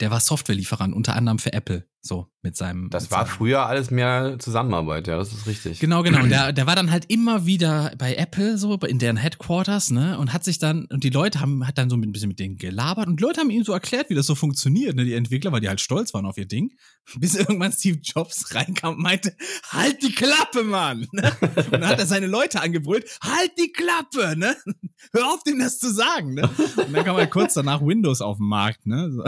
der 0.00 0.10
war 0.10 0.20
Softwarelieferant, 0.20 0.94
unter 0.94 1.16
anderem 1.16 1.38
für 1.38 1.52
Apple, 1.52 1.86
so 2.02 2.26
mit 2.42 2.56
seinem. 2.56 2.90
Das 2.90 3.04
mit 3.04 3.12
war 3.12 3.26
seinem 3.26 3.36
früher 3.36 3.66
alles 3.66 3.90
mehr 3.92 4.36
Zusammenarbeit, 4.40 5.06
ja, 5.06 5.16
das 5.16 5.32
ist 5.32 5.46
richtig. 5.46 5.78
Genau, 5.78 6.02
genau. 6.02 6.26
Der, 6.32 6.52
der 6.52 6.66
war 6.66 6.74
dann 6.74 6.90
halt 6.90 7.04
immer 7.08 7.46
wieder 7.46 7.92
bei 7.98 8.14
Apple, 8.14 8.58
so 8.58 8.74
in 8.74 8.98
deren 8.98 9.16
Headquarters, 9.16 9.90
ne, 9.90 10.18
und 10.18 10.32
hat 10.32 10.44
sich 10.44 10.58
dann, 10.58 10.86
und 10.86 11.04
die 11.04 11.10
Leute 11.10 11.40
haben, 11.40 11.66
hat 11.66 11.78
dann 11.78 11.90
so 11.90 11.96
ein 11.96 12.12
bisschen 12.12 12.28
mit 12.28 12.38
denen 12.38 12.56
gelabert 12.56 13.06
und 13.06 13.20
Leute 13.20 13.40
haben 13.40 13.50
ihm 13.50 13.64
so 13.64 13.72
erklärt, 13.72 14.10
wie 14.10 14.14
das 14.14 14.26
so 14.26 14.34
funktioniert, 14.34 14.96
ne, 14.96 15.04
die 15.04 15.14
Entwickler, 15.14 15.52
weil 15.52 15.60
die 15.60 15.68
halt 15.68 15.80
stolz 15.80 16.12
waren 16.14 16.26
auf 16.26 16.36
ihr 16.38 16.46
Ding. 16.46 16.72
Bis 17.16 17.34
irgendwann 17.34 17.72
Steve 17.72 17.98
Jobs 18.02 18.54
reinkam 18.54 18.94
und 18.94 19.02
meinte, 19.02 19.36
halt 19.70 20.02
die 20.02 20.12
Klappe, 20.12 20.64
Mann! 20.64 21.06
Ne? 21.12 21.30
Und 21.40 21.72
dann 21.72 21.86
hat 21.86 21.98
er 21.98 22.06
seine 22.06 22.26
Leute 22.26 22.62
angebrüllt, 22.62 23.04
halt 23.22 23.52
die 23.58 23.70
Klappe, 23.70 24.34
ne? 24.36 24.56
Hör 25.12 25.26
auf, 25.28 25.42
dem 25.42 25.58
das 25.58 25.78
zu 25.78 25.92
sagen, 25.92 26.34
ne? 26.34 26.48
Und 26.76 26.92
dann 26.92 27.04
kam 27.04 27.16
halt 27.16 27.30
kurz 27.30 27.54
danach 27.54 27.82
Windows 27.82 28.22
auf 28.22 28.38
den 28.38 28.46
Markt, 28.46 28.86
ne? 28.86 29.10
So. 29.12 29.22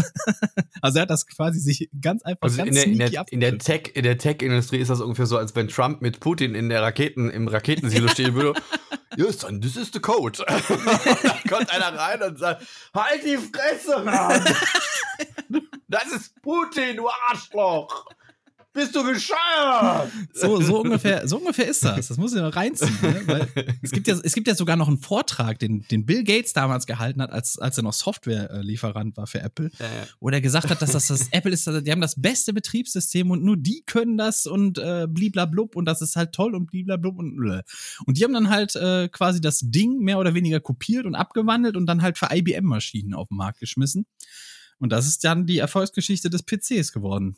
Also 0.81 0.99
er 0.99 1.03
hat 1.03 1.11
das 1.11 1.27
quasi 1.27 1.61
sich 1.61 1.91
ganz 2.01 2.22
einfach 2.22 2.43
also 2.43 2.63
in 2.66 2.74
der, 2.74 2.84
in 2.84 2.98
der, 2.98 3.24
in 3.30 3.40
der 3.40 3.58
Tech 3.58 3.92
in 3.94 4.02
der 4.02 4.18
Tech-Industrie 4.18 4.78
ist 4.78 4.88
das 4.88 5.00
ungefähr 5.00 5.26
so, 5.26 5.36
als 5.38 5.54
wenn 5.54 5.68
Trump 5.68 6.02
mit 6.02 6.20
Putin 6.20 6.54
in 6.54 6.68
der 6.68 6.82
Raketen 6.82 7.30
im 7.30 7.48
Raketensilo 7.48 8.08
stehen 8.14 8.34
würde. 8.34 8.60
Yes, 9.16 9.40
son, 9.40 9.60
this 9.60 9.76
is 9.76 9.90
the 9.92 10.00
code. 10.00 10.44
dann 10.48 11.42
kommt 11.48 11.70
einer 11.70 11.96
rein 11.96 12.22
und 12.22 12.38
sagt, 12.38 12.66
halt 12.94 13.24
die 13.24 13.36
Fresse, 13.36 14.00
Mann. 14.04 14.44
Das 15.86 16.06
ist 16.06 16.42
Putin, 16.42 16.96
du 16.96 17.08
Arschloch. 17.28 18.06
Bist 18.75 18.93
du 18.97 19.05
bescheuert? 19.05 20.11
So, 20.33 20.61
so, 20.61 20.81
ungefähr, 20.81 21.29
so 21.29 21.39
ungefähr 21.39 21.68
ist 21.68 21.85
das. 21.85 22.09
Das 22.09 22.16
muss 22.18 22.35
ich 22.35 22.41
noch 22.41 22.57
reinziehen. 22.57 22.93
Ne? 23.03 23.22
Weil 23.25 23.49
es, 23.83 23.93
gibt 23.93 24.09
ja, 24.09 24.18
es 24.20 24.35
gibt 24.35 24.49
ja 24.49 24.57
sogar 24.57 24.75
noch 24.75 24.89
einen 24.89 24.99
Vortrag, 24.99 25.61
den, 25.61 25.87
den 25.93 26.05
Bill 26.05 26.25
Gates 26.25 26.55
damals 26.55 26.85
gehalten 26.87 27.22
hat, 27.22 27.31
als, 27.31 27.57
als 27.57 27.77
er 27.77 27.85
noch 27.85 27.93
Softwarelieferant 27.93 29.16
war 29.16 29.29
für 29.29 29.41
Apple, 29.41 29.70
ja, 29.79 29.87
ja. 29.87 30.07
wo 30.18 30.29
er 30.29 30.41
gesagt 30.41 30.70
hat, 30.70 30.83
dass 30.83 30.91
das, 30.91 31.07
das 31.07 31.29
Apple 31.31 31.53
ist, 31.53 31.66
die 31.66 31.93
haben 31.93 32.01
das 32.01 32.20
beste 32.20 32.53
Betriebssystem 32.53 33.31
und 33.31 33.45
nur 33.45 33.57
die 33.57 33.85
können 33.87 34.18
das 34.18 34.45
und 34.45 34.79
äh, 34.79 35.07
bliblablub 35.09 35.77
und 35.77 35.85
das 35.85 36.03
ist 36.03 36.16
halt 36.16 36.33
toll 36.33 36.57
und 36.57 36.66
bliblablub 36.66 37.16
und 37.16 37.37
blö. 37.37 37.61
Und 38.07 38.18
die 38.18 38.25
haben 38.25 38.35
dann 38.35 38.51
halt 38.51 38.75
äh, 38.75 39.09
quasi 39.09 39.41
das 39.41 39.61
Ding 39.62 40.01
mehr 40.01 40.18
oder 40.18 40.35
weniger 40.35 40.59
kopiert 40.59 41.07
und 41.07 41.14
abgewandelt 41.14 41.77
und 41.77 41.87
dann 41.87 42.03
halt 42.03 42.18
für 42.18 42.29
IBM-Maschinen 42.33 43.14
auf 43.14 43.29
den 43.29 43.37
Markt 43.37 43.61
geschmissen. 43.61 44.07
Und 44.79 44.91
das 44.91 45.07
ist 45.07 45.22
dann 45.22 45.47
die 45.47 45.59
Erfolgsgeschichte 45.59 46.29
des 46.29 46.43
PCs 46.43 46.93
geworden. 46.93 47.37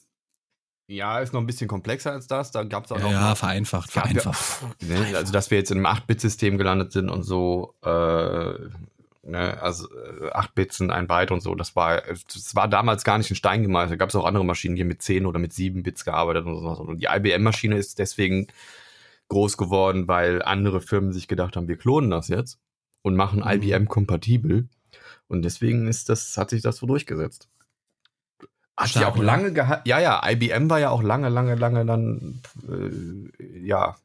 Ja, 0.89 1.19
ist 1.19 1.33
noch 1.33 1.41
ein 1.41 1.47
bisschen 1.47 1.69
komplexer 1.69 2.13
als 2.13 2.29
das. 2.29 2.53
Da 2.53 2.63
gab 2.63 2.85
es 2.85 2.93
auch 2.93 2.99
ja, 2.99 3.05
noch. 3.05 3.11
Ja, 3.11 3.35
vereinfacht, 3.35 3.91
vereinfacht. 3.91 4.63
Ja, 4.81 4.99
ne, 4.99 5.17
also, 5.17 5.33
dass 5.33 5.51
wir 5.51 5.59
jetzt 5.59 5.71
in 5.73 5.79
einem 5.79 5.87
8-Bit-System 5.87 6.59
gelandet 6.59 6.93
sind 6.93 7.09
und 7.09 7.25
so, 7.25 7.75
äh, 7.83 7.89
ne, 9.23 9.61
also 9.61 9.89
8 10.33 10.49
äh, 10.49 10.53
Bits 10.55 10.77
sind 10.77 10.93
ein 10.93 11.09
Byte 11.09 11.33
und 11.33 11.41
so, 11.41 11.57
das 11.57 11.75
war, 11.75 12.03
das 12.03 12.55
war 12.55 12.69
damals 12.69 13.03
gar 13.03 13.19
nicht 13.19 13.31
in 13.31 13.37
Stein 13.37 13.63
gemeißelt. 13.63 13.93
Da 13.93 13.97
gab 13.97 14.11
es 14.11 14.15
auch 14.15 14.25
andere 14.25 14.45
Maschinen, 14.45 14.77
die 14.77 14.85
mit 14.85 15.03
10 15.03 15.27
oder 15.27 15.41
mit 15.41 15.53
7 15.53 15.83
Bits 15.83 16.05
gearbeitet 16.05 16.47
und 16.47 16.61
so. 16.61 16.69
Und 16.69 16.99
die 17.03 17.09
IBM-Maschine 17.11 17.77
ist 17.77 17.99
deswegen 17.99 18.47
groß 19.29 19.57
geworden, 19.57 20.07
weil 20.07 20.41
andere 20.43 20.81
Firmen 20.81 21.13
sich 21.13 21.27
gedacht 21.27 21.57
haben, 21.57 21.67
wir 21.67 21.79
klonen 21.79 22.11
das 22.11 22.29
jetzt 22.29 22.61
und 23.03 23.17
machen 23.17 23.41
mhm. 23.41 23.49
IBM 23.49 23.89
kompatibel. 23.89 24.69
Und 25.27 25.43
deswegen 25.43 25.89
ist 25.89 26.09
das, 26.09 26.37
hat 26.37 26.51
sich 26.51 26.63
das 26.63 26.77
so 26.77 26.87
durchgesetzt. 26.87 27.49
Hat 28.77 28.95
die 28.95 29.05
auch 29.05 29.17
lange 29.17 29.53
gehabt. 29.53 29.89
Ja, 29.89 29.99
ja, 30.01 30.21
IBM 30.29 30.69
war 30.69 30.79
ja 30.79 30.91
auch 30.91 31.03
lange, 31.03 31.31
lange, 31.31 31.55
lange 31.55 31.87
dann, 31.87 32.43
äh, 32.69 33.67
ja, 33.67 33.97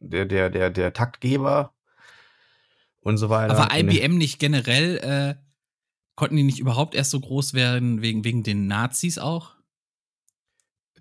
der, 0.00 0.26
der, 0.26 0.50
der, 0.50 0.70
der 0.70 0.92
Taktgeber 0.92 1.72
und 3.00 3.16
so 3.16 3.30
weiter. 3.30 3.56
Aber 3.56 3.74
IBM 3.74 4.18
nicht 4.18 4.38
generell, 4.38 4.98
äh, 4.98 5.34
konnten 6.14 6.36
die 6.36 6.42
nicht 6.42 6.58
überhaupt 6.58 6.94
erst 6.94 7.10
so 7.10 7.20
groß 7.20 7.54
werden 7.54 8.02
wegen, 8.02 8.22
wegen 8.22 8.42
den 8.42 8.66
Nazis 8.66 9.18
auch? 9.18 9.56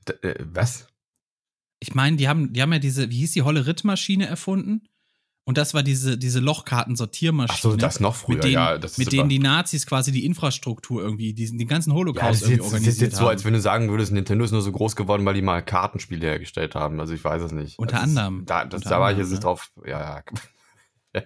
D 0.07 0.13
äh, 0.27 0.35
was? 0.39 0.87
Ich 1.79 1.93
meine, 1.93 2.15
die 2.15 2.29
haben, 2.29 2.53
die 2.53 2.61
haben 2.61 2.71
ja 2.71 2.79
diese, 2.79 3.09
wie 3.09 3.17
hieß 3.17 3.33
die 3.33 3.41
Holle 3.41 3.65
Rittmaschine 3.67 4.25
erfunden? 4.25 4.87
Und 5.43 5.57
das 5.57 5.73
war 5.73 5.81
diese, 5.81 6.17
diese 6.19 6.39
Lochkarten-Sortiermaschine. 6.39 7.57
Ach 7.57 7.61
so, 7.61 7.75
das 7.75 7.99
noch 7.99 8.15
früher, 8.15 8.35
mit 8.35 8.43
denen, 8.43 8.53
ja. 8.53 8.79
mit 8.97 9.11
denen 9.11 9.27
die 9.27 9.39
Nazis 9.39 9.87
quasi 9.87 10.11
die 10.11 10.25
Infrastruktur 10.25 11.01
irgendwie, 11.01 11.33
diesen, 11.33 11.57
den 11.57 11.67
ganzen 11.67 11.93
Holocaust 11.93 12.41
ja, 12.41 12.47
irgendwie 12.47 12.63
jetzt, 12.63 12.65
organisiert 12.65 12.73
haben. 12.73 12.85
Das 12.85 12.93
ist 12.93 13.01
jetzt 13.01 13.15
so, 13.17 13.27
als 13.27 13.43
wenn 13.43 13.53
du 13.53 13.59
sagen 13.59 13.89
würdest, 13.89 14.11
Nintendo 14.11 14.45
ist 14.45 14.51
nur 14.51 14.61
so 14.61 14.71
groß 14.71 14.95
geworden, 14.95 15.25
weil 15.25 15.33
die 15.33 15.41
mal 15.41 15.63
Kartenspiele 15.63 16.27
hergestellt 16.27 16.75
haben. 16.75 16.99
Also 16.99 17.13
ich 17.15 17.23
weiß 17.23 17.41
es 17.41 17.51
nicht. 17.51 17.79
Unter 17.79 17.95
das 17.95 18.03
anderem. 18.03 18.39
Ist, 18.41 18.49
da, 18.51 18.65
das, 18.65 18.81
da 18.81 18.91
war 18.91 19.07
anderem, 19.07 19.13
ich 19.13 19.17
jetzt 19.23 19.31
nicht 19.31 19.43
drauf, 19.43 19.71
ja, 19.85 19.99
ja. 19.99 20.23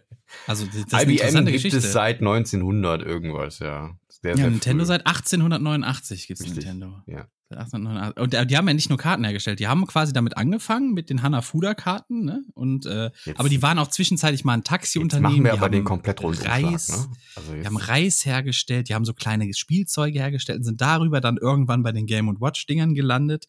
Also 0.47 0.65
das 0.65 0.75
ist 0.75 0.93
IBM 0.93 1.45
gibt 1.45 1.51
Geschichte. 1.51 1.77
es 1.77 1.91
seit 1.91 2.19
1900 2.19 3.03
irgendwas, 3.03 3.59
ja. 3.59 3.95
Sehr, 4.07 4.35
ja, 4.35 4.49
Nintendo 4.49 4.83
früh. 4.83 4.87
seit 4.87 5.05
1889 5.05 6.27
gibt 6.27 6.39
es 6.39 6.47
Nintendo. 6.47 7.01
Ja. 7.05 7.27
Und 7.49 8.33
die 8.33 8.57
haben 8.57 8.67
ja 8.67 8.73
nicht 8.73 8.89
nur 8.89 8.97
Karten 8.97 9.23
hergestellt, 9.23 9.59
die 9.59 9.67
haben 9.67 9.85
quasi 9.85 10.13
damit 10.13 10.35
angefangen 10.35 10.93
mit 10.93 11.11
den 11.11 11.21
Hanafuda-Karten, 11.21 12.25
ne? 12.25 12.43
Und 12.53 12.87
äh, 12.87 13.11
aber 13.35 13.49
die 13.49 13.61
waren 13.61 13.77
auch 13.77 13.87
zwischenzeitlich 13.87 14.43
mal 14.43 14.53
ein 14.53 14.63
Taxiunternehmen. 14.63 15.35
Jetzt 15.35 15.43
machen 15.43 15.43
wir 15.45 15.51
die 15.51 15.57
aber 15.59 15.69
den 15.69 15.83
komplett 15.83 16.23
Reis, 16.23 16.89
ne? 16.89 17.07
also 17.35 17.53
die 17.53 17.65
haben 17.65 17.77
Reis 17.77 18.25
hergestellt, 18.25 18.89
die 18.89 18.95
haben 18.95 19.05
so 19.05 19.13
kleine 19.13 19.53
Spielzeuge 19.53 20.19
hergestellt 20.19 20.59
und 20.59 20.63
sind 20.63 20.81
darüber 20.81 21.21
dann 21.21 21.37
irgendwann 21.37 21.83
bei 21.83 21.91
den 21.91 22.07
Game 22.07 22.27
Watch 22.41 22.65
Dingern 22.65 22.95
gelandet 22.95 23.47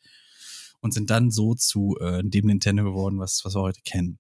und 0.81 0.93
sind 0.93 1.09
dann 1.09 1.31
so 1.31 1.55
zu 1.55 1.97
äh, 2.01 2.23
dem 2.23 2.47
Nintendo 2.47 2.85
geworden, 2.85 3.18
was 3.18 3.44
was 3.44 3.55
wir 3.55 3.62
heute 3.62 3.81
kennen. 3.82 4.18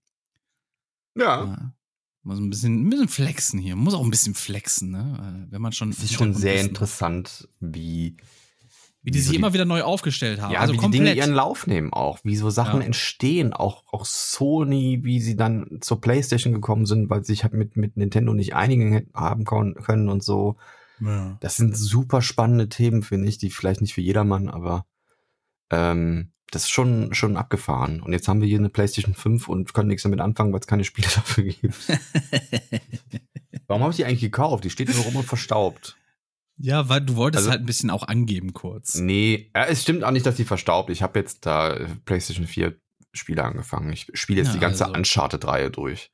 Ja. 1.16 1.44
ja. 1.44 1.72
Muss 2.22 2.40
ein 2.40 2.50
bisschen, 2.50 2.86
ein 2.86 2.90
bisschen 2.90 3.08
flexen 3.08 3.60
hier. 3.60 3.76
Muss 3.76 3.94
auch 3.94 4.02
ein 4.02 4.10
bisschen 4.10 4.34
flexen, 4.34 4.90
ne? 4.90 5.46
Wenn 5.48 5.62
man 5.62 5.70
schon. 5.70 5.90
Es 5.90 6.02
ist 6.02 6.14
schon 6.14 6.34
sehr 6.34 6.60
interessant, 6.60 7.48
wie. 7.60 8.16
Wie 9.06 9.12
die 9.12 9.20
sich 9.20 9.30
die, 9.30 9.36
immer 9.36 9.52
wieder 9.52 9.66
neu 9.66 9.82
aufgestellt 9.82 10.40
haben. 10.40 10.52
Ja, 10.52 10.58
also 10.58 10.72
wie 10.72 10.78
komplett. 10.78 11.00
die 11.00 11.04
Dinge 11.04 11.16
ihren 11.16 11.32
Lauf 11.32 11.68
nehmen 11.68 11.92
auch. 11.92 12.18
Wie 12.24 12.34
so 12.34 12.50
Sachen 12.50 12.80
ja. 12.80 12.86
entstehen. 12.86 13.52
Auch, 13.52 13.84
auch 13.92 14.04
Sony, 14.04 15.04
wie 15.04 15.20
sie 15.20 15.36
dann 15.36 15.78
zur 15.80 16.00
Playstation 16.00 16.52
gekommen 16.52 16.86
sind, 16.86 17.08
weil 17.08 17.22
sie 17.24 17.34
sich 17.34 17.44
halt 17.44 17.54
mit, 17.54 17.76
mit 17.76 17.96
Nintendo 17.96 18.34
nicht 18.34 18.56
einigen 18.56 19.06
haben 19.14 19.44
können 19.44 20.08
und 20.08 20.24
so. 20.24 20.56
Ja. 20.98 21.36
Das 21.38 21.56
sind 21.56 21.76
super 21.76 22.20
spannende 22.20 22.68
Themen, 22.68 23.04
finde 23.04 23.28
ich, 23.28 23.38
die 23.38 23.50
vielleicht 23.50 23.80
nicht 23.80 23.94
für 23.94 24.00
jedermann, 24.00 24.48
aber 24.48 24.86
ähm, 25.70 26.32
das 26.50 26.64
ist 26.64 26.70
schon, 26.70 27.14
schon 27.14 27.36
abgefahren. 27.36 28.02
Und 28.02 28.12
jetzt 28.12 28.26
haben 28.26 28.40
wir 28.40 28.48
hier 28.48 28.58
eine 28.58 28.70
PlayStation 28.70 29.14
5 29.14 29.46
und 29.46 29.72
können 29.72 29.86
nichts 29.86 30.02
damit 30.02 30.20
anfangen, 30.20 30.52
weil 30.52 30.58
es 30.58 30.66
keine 30.66 30.82
Spiele 30.82 31.06
dafür 31.14 31.44
gibt. 31.44 31.76
Warum 33.68 33.82
habe 33.82 33.92
ich 33.92 33.98
die 33.98 34.04
eigentlich 34.04 34.18
gekauft? 34.18 34.64
Die 34.64 34.70
steht 34.70 34.92
nur 34.92 35.04
rum 35.04 35.14
und 35.14 35.26
verstaubt. 35.26 35.96
Ja, 36.58 36.88
weil 36.88 37.02
du 37.02 37.16
wolltest 37.16 37.42
also, 37.42 37.50
halt 37.50 37.60
ein 37.60 37.66
bisschen 37.66 37.90
auch 37.90 38.02
angeben 38.02 38.54
kurz. 38.54 38.94
Nee, 38.94 39.50
ja, 39.54 39.64
es 39.64 39.82
stimmt 39.82 40.04
auch 40.04 40.10
nicht, 40.10 40.24
dass 40.24 40.36
die 40.36 40.44
verstaubt. 40.44 40.90
Ich 40.90 41.02
habe 41.02 41.18
jetzt 41.18 41.44
da 41.44 41.76
PlayStation 42.04 42.46
4 42.46 42.74
Spiele 43.12 43.44
angefangen. 43.44 43.92
Ich 43.92 44.10
spiele 44.14 44.38
jetzt 44.38 44.48
ja, 44.48 44.54
die 44.54 44.60
ganze 44.60 44.84
also. 44.86 44.96
Uncharted-Reihe 44.96 45.70
durch. 45.70 46.10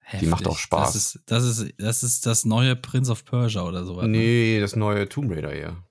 Heftig. 0.00 0.20
Die 0.20 0.30
macht 0.30 0.46
auch 0.46 0.58
Spaß. 0.58 0.92
Das 0.92 0.96
ist, 0.96 1.22
das 1.26 1.44
ist, 1.44 1.74
das 1.78 2.02
ist 2.02 2.26
das 2.26 2.44
neue 2.44 2.76
Prince 2.76 3.10
of 3.10 3.24
Persia 3.24 3.62
oder 3.62 3.84
sowas. 3.84 4.04
Ne? 4.04 4.18
Nee, 4.18 4.60
das 4.60 4.76
neue 4.76 5.08
Tomb 5.08 5.30
Raider 5.30 5.52
hier. 5.52 5.82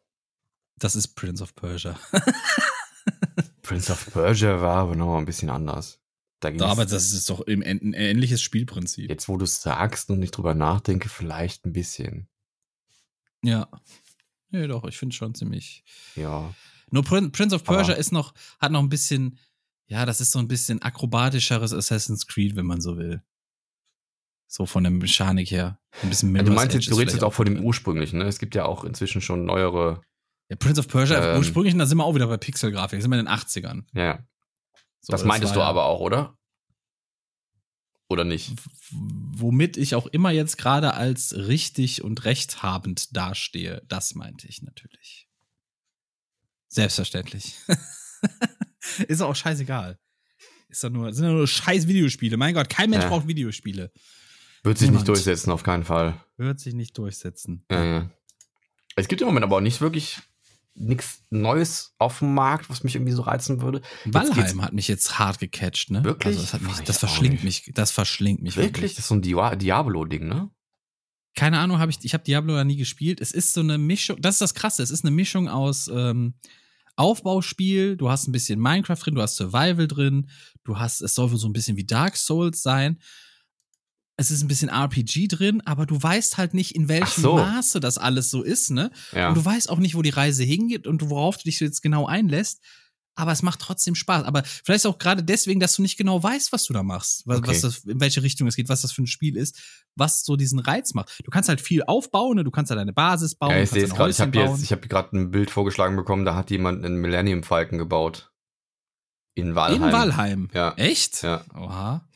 Das 0.78 0.96
ist 0.96 1.10
Prince 1.16 1.42
of 1.42 1.56
Persia. 1.56 1.98
Prince 3.64 3.92
of 3.92 4.12
Persia 4.12 4.62
war 4.62 4.78
aber 4.78 4.96
noch 4.96 5.18
ein 5.18 5.26
bisschen 5.26 5.50
anders. 5.50 6.00
Da 6.40 6.50
aber 6.66 6.86
das 6.86 7.14
ist 7.14 7.30
doch 7.30 7.48
ein 7.48 7.62
ähnliches 7.94 8.42
Spielprinzip. 8.42 9.10
Jetzt, 9.10 9.30
wo 9.30 9.38
du 9.38 9.46
es 9.46 9.62
sagst 9.62 10.10
und 10.10 10.20
nicht 10.20 10.32
drüber 10.32 10.54
nachdenke, 10.54 11.08
vielleicht 11.08 11.66
ein 11.66 11.72
bisschen. 11.72 12.28
Ja. 13.44 13.68
Ja, 14.52 14.68
doch, 14.68 14.86
ich 14.86 14.98
finde 14.98 15.16
schon 15.16 15.34
ziemlich. 15.34 15.84
Ja. 16.16 16.54
Nur 16.92 17.04
Prince 17.04 17.56
of 17.56 17.64
Persia 17.64 17.94
aber 17.94 17.98
ist 17.98 18.12
noch, 18.12 18.34
hat 18.60 18.72
noch 18.72 18.82
ein 18.82 18.90
bisschen, 18.90 19.40
ja, 19.88 20.06
das 20.06 20.22
ist 20.22 20.32
so 20.32 20.40
ein 20.40 20.48
bisschen 20.48 20.82
akrobatischeres 20.82 21.74
Assassin's 21.74 22.28
Creed, 22.28 22.56
wenn 22.56 22.66
man 22.66 22.82
so 22.82 22.98
will. 22.98 23.24
So 24.48 24.68
von 24.68 24.84
der 24.84 24.92
Mechanik 24.92 25.50
her. 25.50 25.80
Ein 26.04 26.10
bisschen 26.10 26.36
ja, 26.36 26.44
Du 26.44 26.52
meinst 26.52 26.76
jetzt, 26.76 26.92
du 26.92 26.96
redest 26.96 27.16
jetzt 27.16 27.24
auch 27.24 27.34
von 27.34 27.46
dem 27.46 27.64
ursprünglichen, 27.64 28.20
ne? 28.20 28.26
Es 28.26 28.38
gibt 28.38 28.54
ja 28.54 28.66
auch 28.66 28.84
inzwischen 28.84 29.22
schon 29.22 29.46
neuere. 29.46 30.02
Ja, 30.50 30.56
Prince 30.56 30.80
of 30.80 30.88
Persia, 30.88 31.32
ähm, 31.32 31.38
ursprünglich, 31.40 31.76
da 31.76 31.88
sind 31.88 31.98
wir 31.98 32.04
auch 32.04 32.14
wieder 32.14 32.28
bei 32.28 32.38
Pixelgrafik, 32.38 33.02
sind 33.02 33.10
wir 33.10 33.20
in 33.20 33.26
den 33.26 33.34
80ern. 33.34 33.86
Ja. 33.94 34.20
So, 35.00 35.12
das, 35.12 35.22
das 35.22 35.26
meintest 35.26 35.56
du 35.56 35.60
ja, 35.60 35.66
aber 35.66 35.86
auch, 35.86 36.00
oder? 36.00 36.38
Oder 38.10 38.24
nicht? 38.26 38.54
Womit 38.92 39.78
ich 39.78 39.96
auch 39.96 40.08
immer 40.08 40.32
jetzt 40.32 40.58
gerade 40.58 40.94
als 40.94 41.36
richtig 41.36 42.04
und 42.04 42.26
rechthabend 42.26 43.16
dastehe, 43.16 43.82
das 43.88 44.14
meinte 44.14 44.48
ich 44.48 44.62
natürlich. 44.62 45.28
Selbstverständlich. 46.68 47.56
Ist 49.08 49.22
auch 49.22 49.36
scheißegal. 49.36 50.00
Ist 50.68 50.84
doch 50.84 50.90
nur, 50.90 51.14
sind 51.14 51.26
doch 51.26 51.34
nur 51.34 51.48
scheiß 51.48 51.88
Videospiele. 51.88 52.36
Mein 52.36 52.54
Gott, 52.54 52.70
kein 52.70 52.90
Mensch 52.90 53.04
ja. 53.04 53.10
braucht 53.10 53.28
Videospiele. 53.28 53.92
Wird 54.64 54.78
sich 54.78 54.88
Niemand. 54.88 55.02
nicht 55.02 55.08
durchsetzen, 55.08 55.52
auf 55.52 55.64
keinen 55.64 55.84
Fall. 55.84 56.20
Wird 56.38 56.60
sich 56.60 56.74
nicht 56.74 56.98
durchsetzen. 56.98 57.66
Ja, 57.70 57.84
ja. 57.84 58.12
Es 58.96 59.08
gibt 59.08 59.22
im 59.22 59.28
Moment 59.28 59.44
aber 59.44 59.58
auch 59.58 59.62
nicht 59.62 59.82
wirklich 59.82 60.20
nichts 60.76 61.24
Neues 61.30 61.94
auf 62.00 62.20
dem 62.20 62.34
Markt, 62.34 62.70
was 62.70 62.84
mich 62.84 62.96
irgendwie 62.96 63.12
so 63.12 63.22
reizen 63.22 63.62
würde. 63.62 63.82
Valheim 64.06 64.62
hat 64.62 64.74
mich 64.74 64.88
jetzt 64.88 65.20
hart 65.20 65.40
gecatcht, 65.40 65.92
ne? 65.92 66.04
Wirklich? 66.04 66.38
Also 66.38 66.58
das, 66.58 66.62
mich, 66.62 66.86
das 66.86 66.98
verschlingt 66.98 67.44
mich, 67.44 67.72
das 67.76 67.92
verschlingt 67.92 68.42
mich. 68.42 68.56
Wirklich? 68.56 68.74
wirklich. 68.74 68.96
Das 68.96 69.06
ist 69.06 69.10
so 69.10 69.16
ein 69.16 69.22
Diablo-Ding, 69.22 70.28
ne? 70.28 70.50
Keine 71.36 71.60
Ahnung, 71.60 71.80
habe 71.80 71.92
ich, 71.92 71.98
ich 72.04 72.14
habe 72.14 72.24
Diablo 72.24 72.56
ja 72.56 72.64
nie 72.64 72.76
gespielt. 72.76 73.20
Es 73.20 73.32
ist 73.32 73.54
so 73.54 73.62
eine 73.62 73.78
Mischung, 73.78 74.22
das 74.22 74.36
ist 74.36 74.42
das 74.42 74.54
Krasse, 74.54 74.84
es 74.84 74.92
ist 74.92 75.04
eine 75.04 75.16
Mischung 75.16 75.48
aus 75.48 75.88
ähm, 75.88 76.36
Aufbauspiel, 76.96 77.98
du 77.98 78.10
hast 78.10 78.28
ein 78.28 78.32
bisschen 78.32 78.60
Minecraft 78.60 78.98
drin, 78.98 79.16
du 79.16 79.22
hast 79.22 79.36
Survival 79.36 79.88
drin, 79.88 80.30
du 80.64 80.78
hast, 80.78 81.02
es 81.02 81.16
soll 81.16 81.36
so 81.36 81.48
ein 81.48 81.54
bisschen 81.54 81.76
wie 81.76 81.86
Dark 81.86 82.18
Souls 82.18 82.62
sein 82.62 83.00
es 84.16 84.30
ist 84.30 84.44
ein 84.44 84.48
bisschen 84.48 84.70
RPG 84.70 85.28
drin, 85.28 85.62
aber 85.66 85.86
du 85.86 86.02
weißt 86.02 86.38
halt 86.38 86.54
nicht, 86.54 86.76
in 86.76 86.88
welchem 86.88 87.22
so. 87.22 87.36
Maße 87.36 87.80
das 87.80 87.98
alles 87.98 88.30
so 88.30 88.44
ist, 88.44 88.70
ne? 88.70 88.92
Ja. 89.12 89.30
Und 89.30 89.36
du 89.36 89.44
weißt 89.44 89.70
auch 89.70 89.80
nicht, 89.80 89.96
wo 89.96 90.02
die 90.02 90.12
Reise 90.12 90.44
hingeht 90.44 90.86
und 90.86 91.10
worauf 91.10 91.38
du 91.38 91.44
dich 91.44 91.60
jetzt 91.60 91.82
genau 91.82 92.06
einlässt. 92.06 92.62
Aber 93.16 93.32
es 93.32 93.44
macht 93.44 93.60
trotzdem 93.60 93.94
Spaß. 93.94 94.24
Aber 94.24 94.44
vielleicht 94.44 94.88
auch 94.88 94.98
gerade 94.98 95.24
deswegen, 95.24 95.60
dass 95.60 95.76
du 95.76 95.84
nicht 95.84 95.98
genau 95.98 96.22
weißt, 96.22 96.52
was 96.52 96.66
du 96.66 96.74
da 96.74 96.82
machst, 96.82 97.28
was, 97.28 97.40
okay. 97.40 97.48
was 97.50 97.62
das, 97.62 97.78
in 97.80 98.00
welche 98.00 98.24
Richtung 98.24 98.48
es 98.48 98.56
geht, 98.56 98.70
was 98.70 98.82
das 98.82 98.92
für 98.92 99.04
ein 99.04 99.08
Spiel 99.08 99.38
ist, 99.38 99.62
was 99.96 100.24
so 100.24 100.36
diesen 100.36 100.60
Reiz 100.60 100.94
macht. 100.96 101.20
Du 101.24 101.30
kannst 101.30 101.48
halt 101.48 101.62
viel 101.62 101.84
aufbauen, 101.84 102.38
ne? 102.38 102.44
du 102.44 102.50
kannst 102.50 102.72
halt 102.72 102.80
eine 102.80 102.94
Basis 102.94 103.36
bauen. 103.36 103.52
Ja, 103.52 103.62
ich 103.62 103.70
sehe 103.70 103.84
es 103.84 103.94
gerade. 103.94 104.10
Ich 104.10 104.20
habe 104.20 104.38
jetzt, 104.38 104.64
ich 104.64 104.72
habe 104.72 104.88
gerade 104.88 105.16
ein 105.16 105.32
Bild 105.32 105.52
vorgeschlagen 105.52 105.96
bekommen, 105.96 106.26
da 106.26 106.36
hat 106.36 106.50
jemand 106.50 106.84
einen 106.84 106.98
Millennium 106.98 107.44
Falken 107.44 107.78
gebaut. 107.78 108.32
In 109.36 109.54
Walheim. 109.56 109.84
In 109.84 109.92
Walheim. 109.92 110.50
Ja. 110.54 110.74
Echt? 110.76 111.22
Ja. 111.22 111.44
Oha. 111.54 112.08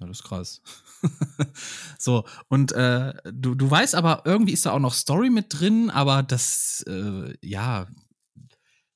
Ja, 0.00 0.06
das 0.06 0.20
ist 0.20 0.24
krass. 0.24 0.62
so, 1.98 2.24
und 2.48 2.72
äh, 2.72 3.14
du, 3.32 3.54
du 3.54 3.70
weißt 3.70 3.94
aber, 3.94 4.22
irgendwie 4.24 4.52
ist 4.52 4.66
da 4.66 4.72
auch 4.72 4.80
noch 4.80 4.94
Story 4.94 5.30
mit 5.30 5.46
drin, 5.48 5.90
aber 5.90 6.22
das, 6.22 6.84
äh, 6.88 7.34
ja, 7.42 7.88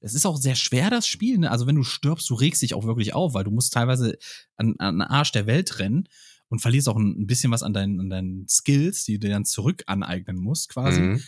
es 0.01 0.15
ist 0.15 0.27
auch 0.27 0.37
sehr 0.37 0.55
schwer, 0.55 0.91
das 0.91 1.07
Spiel. 1.07 1.39
Ne? 1.39 1.51
Also, 1.51 1.67
wenn 1.67 1.77
du 1.77 1.83
stirbst, 1.83 2.29
du 2.29 2.35
regst 2.35 2.61
dich 2.61 2.75
auch 2.75 2.85
wirklich 2.85 3.15
auf, 3.15 3.33
weil 3.33 3.45
du 3.45 3.51
musst 3.51 3.73
teilweise 3.73 4.19
an, 4.57 4.75
an 4.79 4.99
den 4.99 5.03
Arsch 5.03 5.33
der 5.33 5.47
Welt 5.47 5.79
rennen 5.79 6.09
und 6.49 6.61
verlierst 6.61 6.89
auch 6.89 6.97
ein, 6.97 7.27
bisschen 7.27 7.51
was 7.51 7.63
an 7.63 7.73
deinen, 7.73 7.99
an 8.01 8.11
deinen 8.11 8.47
Skills, 8.49 9.05
die 9.05 9.19
du 9.19 9.29
dann 9.29 9.47
zurück 9.47 9.83
aneignen 9.87 10.37
musst, 10.37 10.69
quasi. 10.69 11.01
Mhm. 11.01 11.23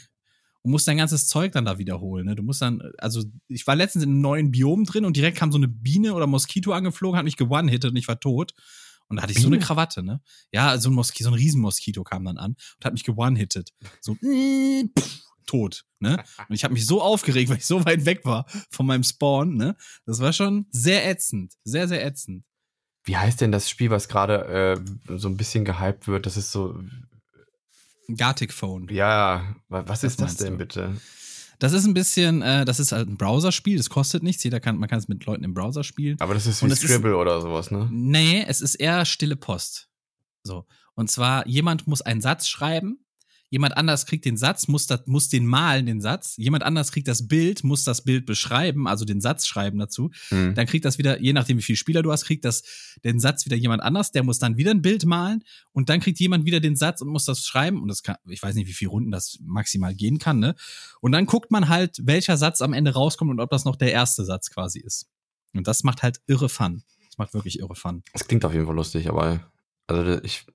Und 0.63 0.71
musst 0.71 0.87
dein 0.89 0.99
ganzes 0.99 1.27
Zeug 1.27 1.53
dann 1.53 1.65
da 1.65 1.79
wiederholen. 1.79 2.27
Ne? 2.27 2.37
Du 2.37 2.43
musst 2.43 2.61
dann, 2.61 2.83
also 2.99 3.25
ich 3.49 3.67
war 3.67 3.77
letztens 3.77 4.05
in 4.05 4.11
einem 4.11 4.21
neuen 4.21 4.51
Biom 4.51 4.85
drin 4.85 5.05
und 5.05 5.17
direkt 5.17 5.39
kam 5.39 5.53
so 5.53 5.59
eine 5.59 5.69
Biene 5.69 6.13
oder 6.13 6.27
Moskito 6.27 6.73
angeflogen, 6.73 7.17
hat 7.17 7.25
mich 7.25 7.37
gewonnen-hittet 7.37 7.93
und 7.93 7.97
ich 7.97 8.09
war 8.09 8.21
tot. 8.21 8.53
Und 9.09 9.17
da 9.17 9.23
hatte 9.23 9.33
ich 9.33 9.39
Biene? 9.39 9.49
so 9.49 9.55
eine 9.55 9.59
Krawatte, 9.59 10.03
ne? 10.03 10.21
Ja, 10.53 10.79
so 10.79 10.91
ein 10.91 10.95
Moskito, 10.95 11.29
so 11.29 11.35
ein 11.35 11.39
Riesenmoskito 11.39 12.03
kam 12.05 12.25
dann 12.25 12.39
an 12.39 12.53
und 12.53 12.85
hat 12.85 12.93
mich 12.93 13.05
gewonnen-hittet. 13.05 13.73
So, 14.01 14.15
pff, 14.99 15.21
tot, 15.47 15.85
ne? 16.01 16.23
Und 16.49 16.55
ich 16.55 16.65
habe 16.65 16.75
mich 16.75 16.87
so 16.87 17.01
aufgeregt, 17.01 17.51
weil 17.51 17.59
ich 17.59 17.67
so 17.67 17.85
weit 17.85 18.05
weg 18.05 18.25
war 18.25 18.47
von 18.71 18.87
meinem 18.87 19.05
Spawn, 19.05 19.57
ne? 19.57 19.77
Das 20.05 20.21
war 20.21 20.33
schon 20.33 20.67
sehr 20.71 21.09
ätzend. 21.09 21.55
Sehr, 21.65 21.89
sehr 21.89 22.05
ätzend. 22.05 22.45
Wie 23.05 23.17
heißt 23.17 23.41
denn 23.41 23.53
das 23.53 23.71
Spiel, 23.71 23.91
was 23.91 24.09
gerade 24.09 24.85
äh, 25.09 25.17
so 25.17 25.29
ein 25.29 25.37
bisschen 25.37 25.65
gehypt 25.65 26.09
wird? 26.09 26.27
Das 26.27 26.37
ist 26.37 26.51
so. 26.51 26.79
Gartic 28.09 28.53
Phone. 28.53 28.89
Ja, 28.89 29.57
was 29.69 30.03
ist 30.03 30.21
das 30.21 30.37
denn 30.37 30.55
du? 30.55 30.59
bitte? 30.59 30.97
Das 31.59 31.73
ist 31.73 31.87
ein 31.87 31.95
bisschen, 31.95 32.43
äh, 32.43 32.65
das 32.65 32.81
ist 32.81 32.93
halt 32.93 33.09
ein 33.09 33.17
Browserspiel, 33.17 33.77
das 33.77 33.91
kostet 33.91 34.23
nichts, 34.23 34.45
jeder 34.45 34.61
kann, 34.61 34.79
man 34.79 34.89
kann 34.89 34.99
es 34.99 35.09
mit 35.09 35.25
Leuten 35.25 35.45
im 35.45 35.55
Browser 35.55 35.85
spielen. 35.85 36.17
Aber 36.21 36.35
das 36.35 36.47
ist 36.47 36.63
wie 36.63 36.75
Scribble 36.75 37.13
ist, 37.13 37.17
oder 37.17 37.41
sowas, 37.41 37.71
ne? 37.71 37.89
Nee, 37.91 38.45
es 38.47 38.61
ist 38.61 38.75
eher 38.75 39.05
stille 39.05 39.37
Post. 39.37 39.89
So. 40.43 40.67
Und 40.95 41.11
zwar, 41.11 41.47
jemand 41.47 41.87
muss 41.87 42.03
einen 42.03 42.21
Satz 42.21 42.47
schreiben 42.47 43.06
Jemand 43.49 43.77
anders 43.77 44.07
kriegt 44.07 44.25
den 44.25 44.37
Satz, 44.37 44.67
muss, 44.67 44.87
das, 44.87 45.07
muss 45.07 45.29
den 45.29 45.47
malen, 45.47 45.87
den 45.87 46.01
Satz. 46.01 46.35
Jemand 46.37 46.65
anders 46.65 46.91
kriegt 46.91 47.07
das 47.07 47.29
Bild, 47.29 47.63
muss 47.63 47.85
das 47.85 48.03
Bild 48.03 48.27
beschreiben, 48.27 48.89
also 48.89 49.05
den 49.05 49.21
Satz 49.21 49.47
schreiben 49.47 49.79
dazu. 49.79 50.11
Mhm. 50.31 50.55
Dann 50.55 50.67
kriegt 50.67 50.85
das 50.85 50.99
wieder, 50.99 51.21
je 51.21 51.33
nachdem 51.33 51.59
wie 51.59 51.63
viele 51.63 51.77
Spieler 51.77 52.03
du 52.03 52.11
hast, 52.11 52.25
kriegt 52.25 52.45
das 52.45 52.65
den 53.05 53.21
Satz 53.21 53.45
wieder 53.47 53.57
jemand 53.57 53.83
anders, 53.83 54.11
der 54.11 54.25
muss 54.25 54.41
dann 54.41 54.57
wieder 54.57 54.73
ein 54.73 54.83
Bild 54.83 55.07
malen 55.07 55.45
und 55.73 55.89
dann 55.89 56.01
kriegt 56.01 56.19
jemand 56.19 56.45
wieder 56.45 56.59
den 56.59 56.75
Satz 56.75 57.01
und 57.03 57.09
muss 57.09 57.25
das 57.25 57.47
schreiben. 57.47 57.81
Und 57.81 57.89
das 57.89 58.03
kann, 58.03 58.17
ich 58.27 58.43
weiß 58.43 58.57
nicht, 58.57 58.67
wie 58.67 58.73
viele 58.73 58.91
Runden 58.91 59.13
das 59.13 59.39
maximal 59.43 59.95
gehen 59.95 60.19
kann, 60.19 60.41
ne? 60.41 60.57
Und 61.01 61.13
dann 61.13 61.27
guckt 61.27 61.53
man 61.53 61.69
halt, 61.69 62.01
welcher 62.03 62.37
Satz 62.37 62.63
am 62.63 62.73
Ende 62.73 62.95
rauskommt 62.95 63.31
und 63.31 63.41
ob 63.41 63.51
das 63.51 63.65
noch 63.65 63.77
der 63.77 63.93
erste 63.93 64.25
Satz 64.25 64.51
quasi 64.51 64.81
ist. 64.81 65.07
Und 65.55 65.69
das 65.69 65.85
macht 65.85 66.03
halt 66.03 66.21
irre 66.27 66.49
Fun. 66.49 66.83
Das 67.07 67.19
macht 67.19 67.33
wirklich 67.33 67.61
irre 67.61 67.77
Fun. 67.77 68.03
Das 68.13 68.27
klingt 68.27 68.45
auf 68.45 68.53
jeden 68.53 68.67
Fall 68.67 68.75
lustig, 68.75 69.09
aber 69.09 69.41
also 69.87 70.21
ich 70.23 70.47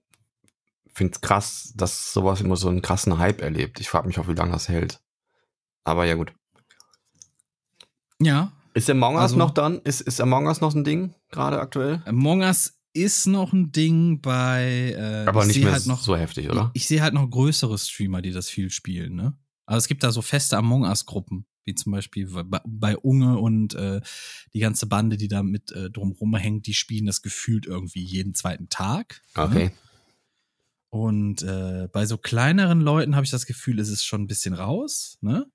finde 0.94 1.14
es 1.14 1.22
krass, 1.22 1.74
dass 1.76 2.14
sowas 2.14 2.42
immer 2.42 2.56
so 2.56 2.70
einen 2.70 2.82
krassen 2.82 3.18
Hype 3.18 3.42
erlebt. 3.42 3.80
Ich 3.80 3.90
frage 3.90 4.08
mich 4.08 4.20
auch, 4.20 4.28
wie 4.28 4.34
lange 4.34 4.52
das 4.52 4.70
hält. 4.70 5.02
Aber 5.84 6.06
ja, 6.06 6.16
gut. 6.16 6.34
Ja. 8.20 8.52
Ist 8.74 8.90
Among 8.90 9.16
Us 9.16 9.22
also, 9.24 9.38
noch 9.38 9.52
dann? 9.52 9.80
Ist, 9.80 10.02
ist 10.02 10.22
Among 10.22 10.48
Us 10.48 10.62
noch 10.62 10.74
ein 10.74 10.84
Ding, 10.84 11.14
gerade 11.30 11.60
aktuell? 11.60 12.02
Among 12.06 12.42
Us 12.42 12.78
ist 12.94 13.26
noch 13.28 13.54
ein 13.54 13.72
Ding 13.72 14.22
bei. 14.22 14.96
Äh, 14.98 15.28
Aber 15.28 15.46
nicht 15.46 15.62
mehr 15.62 15.74
halt 15.74 15.86
noch, 15.88 16.02
so 16.02 16.16
heftig, 16.16 16.50
oder? 16.50 16.72
Ich, 16.74 16.84
ich 16.84 16.88
sehe 16.88 17.02
halt 17.02 17.14
noch 17.14 17.30
größere 17.30 17.78
Streamer, 17.78 18.22
die 18.22 18.32
das 18.32 18.50
viel 18.50 18.70
spielen, 18.70 19.16
ne? 19.16 19.38
Also 19.66 19.80
es 19.80 19.88
gibt 19.88 20.04
da 20.04 20.12
so 20.12 20.22
feste 20.22 20.58
Among 20.58 20.84
Us-Gruppen, 20.84 21.46
wie 21.66 21.76
zum 21.76 21.92
Beispiel 21.92 22.28
bei, 22.28 22.60
bei 22.66 22.98
Unge 22.98 23.38
und 23.38 23.74
äh, 23.76 24.02
die 24.54 24.60
ganze 24.60 24.86
Bande, 24.86 25.18
die 25.18 25.28
da 25.28 25.44
mit 25.44 25.72
äh, 25.72 25.90
drumrum 25.90 26.36
hängt, 26.36 26.68
die 26.68 26.74
spielen 26.74 27.06
das 27.06 27.22
gefühlt 27.22 27.66
irgendwie 27.66 28.04
jeden 28.04 28.34
zweiten 28.34 28.70
Tag. 28.70 29.22
Ne? 29.36 29.44
Okay. 29.44 29.66
Ne? 29.66 29.72
Und 30.92 31.42
äh, 31.44 31.88
bei 31.92 32.06
so 32.06 32.18
kleineren 32.18 32.82
Leuten 32.82 33.16
habe 33.16 33.24
ich 33.24 33.32
das 33.32 33.46
Gefühl, 33.46 33.80
ist 33.80 33.90
es 33.90 34.04
schon 34.04 34.24
ein 34.24 34.28
bisschen 34.28 34.54
raus, 34.54 35.18
ne? 35.22 35.46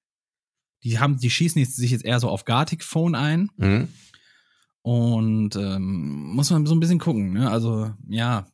Die 0.82 0.98
haben, 0.98 1.18
die 1.18 1.30
schießen 1.30 1.60
jetzt, 1.60 1.76
sich 1.76 1.90
jetzt 1.90 2.04
eher 2.04 2.20
so 2.20 2.30
auf 2.30 2.46
Gartic 2.46 2.82
Phone 2.82 3.14
ein. 3.14 3.50
Mhm. 3.56 3.88
Und 4.80 5.56
ähm, 5.56 6.34
muss 6.34 6.50
man 6.50 6.64
so 6.64 6.74
ein 6.74 6.80
bisschen 6.80 6.98
gucken, 6.98 7.34
ne? 7.34 7.50
Also, 7.50 7.92
ja. 8.08 8.46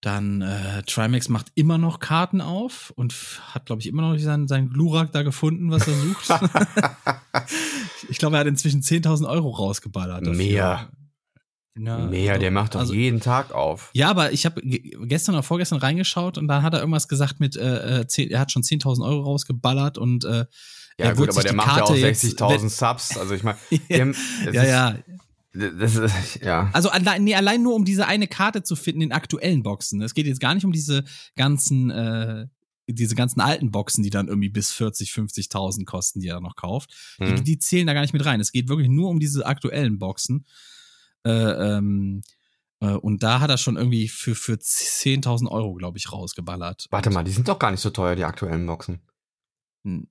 Dann 0.00 0.42
äh, 0.42 0.82
Trimax 0.82 1.28
macht 1.28 1.52
immer 1.54 1.78
noch 1.78 2.00
Karten 2.00 2.40
auf 2.40 2.92
und 2.96 3.14
hat, 3.54 3.66
glaube 3.66 3.80
ich, 3.80 3.86
immer 3.86 4.02
noch 4.02 4.18
seinen, 4.18 4.48
seinen 4.48 4.70
Glurak 4.70 5.12
da 5.12 5.22
gefunden, 5.22 5.70
was 5.70 5.86
er 5.86 5.94
sucht. 5.94 6.30
ich 8.08 8.18
glaube, 8.18 8.36
er 8.36 8.40
hat 8.40 8.48
inzwischen 8.48 8.82
10.000 8.82 9.28
Euro 9.28 9.50
rausgeballert. 9.50 10.26
Dafür. 10.26 10.36
Mehr. 10.36 10.90
Ja, 11.78 11.98
Mehr, 11.98 12.38
der 12.38 12.50
macht 12.50 12.74
doch 12.74 12.80
also, 12.80 12.92
jeden 12.92 13.20
Tag 13.20 13.52
auf. 13.52 13.90
Ja, 13.94 14.10
aber 14.10 14.32
ich 14.32 14.44
habe 14.44 14.60
gestern 14.62 15.34
oder 15.34 15.42
vorgestern 15.42 15.78
reingeschaut 15.78 16.36
und 16.36 16.46
dann 16.46 16.62
hat 16.62 16.74
er 16.74 16.80
irgendwas 16.80 17.08
gesagt 17.08 17.40
mit, 17.40 17.56
äh, 17.56 18.04
10, 18.06 18.28
äh, 18.28 18.32
er 18.34 18.40
hat 18.40 18.52
schon 18.52 18.62
10.000 18.62 19.02
Euro 19.02 19.22
rausgeballert 19.22 19.96
und 19.96 20.24
äh, 20.24 20.44
ja, 20.98 21.14
gut, 21.14 21.30
aber 21.30 21.42
der 21.42 21.54
macht 21.54 21.68
Karte 21.68 21.96
ja 21.96 22.08
auch 22.08 22.12
60.000 22.12 22.68
Subs. 22.68 23.16
Also 23.16 23.34
ich 23.34 23.42
meine, 23.42 23.58
ja, 23.88 24.64
ja. 24.64 24.98
Das 25.54 25.96
ist, 25.96 26.40
ja. 26.42 26.70
Also 26.72 26.88
allein, 26.88 27.24
nee, 27.24 27.34
allein 27.34 27.62
nur 27.62 27.74
um 27.74 27.84
diese 27.84 28.06
eine 28.06 28.26
Karte 28.26 28.62
zu 28.62 28.74
finden 28.74 29.02
in 29.02 29.12
aktuellen 29.12 29.62
Boxen. 29.62 30.00
Es 30.00 30.14
geht 30.14 30.26
jetzt 30.26 30.40
gar 30.40 30.54
nicht 30.54 30.64
um 30.64 30.72
diese 30.72 31.04
ganzen, 31.36 31.90
äh, 31.90 32.46
diese 32.86 33.14
ganzen 33.14 33.40
alten 33.40 33.70
Boxen, 33.70 34.02
die 34.02 34.10
dann 34.10 34.28
irgendwie 34.28 34.48
bis 34.48 34.72
40, 34.72 35.10
50.000 35.10 35.84
kosten, 35.84 36.20
die 36.20 36.28
er 36.28 36.40
noch 36.40 36.56
kauft. 36.56 36.90
Hm. 37.18 37.36
Die, 37.36 37.42
die, 37.42 37.58
zählen 37.58 37.86
da 37.86 37.92
gar 37.92 38.00
nicht 38.00 38.14
mit 38.14 38.24
rein. 38.24 38.40
Es 38.40 38.52
geht 38.52 38.68
wirklich 38.68 38.88
nur 38.88 39.08
um 39.10 39.20
diese 39.20 39.44
aktuellen 39.44 39.98
Boxen. 39.98 40.46
Äh, 41.24 41.30
ähm, 41.30 42.22
äh, 42.80 42.94
und 42.94 43.22
da 43.22 43.40
hat 43.40 43.50
er 43.50 43.58
schon 43.58 43.76
irgendwie 43.76 44.08
für, 44.08 44.34
für 44.34 44.54
10.000 44.54 45.48
Euro, 45.48 45.74
glaube 45.74 45.98
ich, 45.98 46.12
rausgeballert. 46.12 46.86
Warte 46.90 47.10
mal, 47.10 47.24
die 47.24 47.30
sind 47.30 47.48
doch 47.48 47.58
gar 47.58 47.70
nicht 47.70 47.80
so 47.80 47.90
teuer, 47.90 48.16
die 48.16 48.24
aktuellen 48.24 48.66
Boxen. 48.66 49.00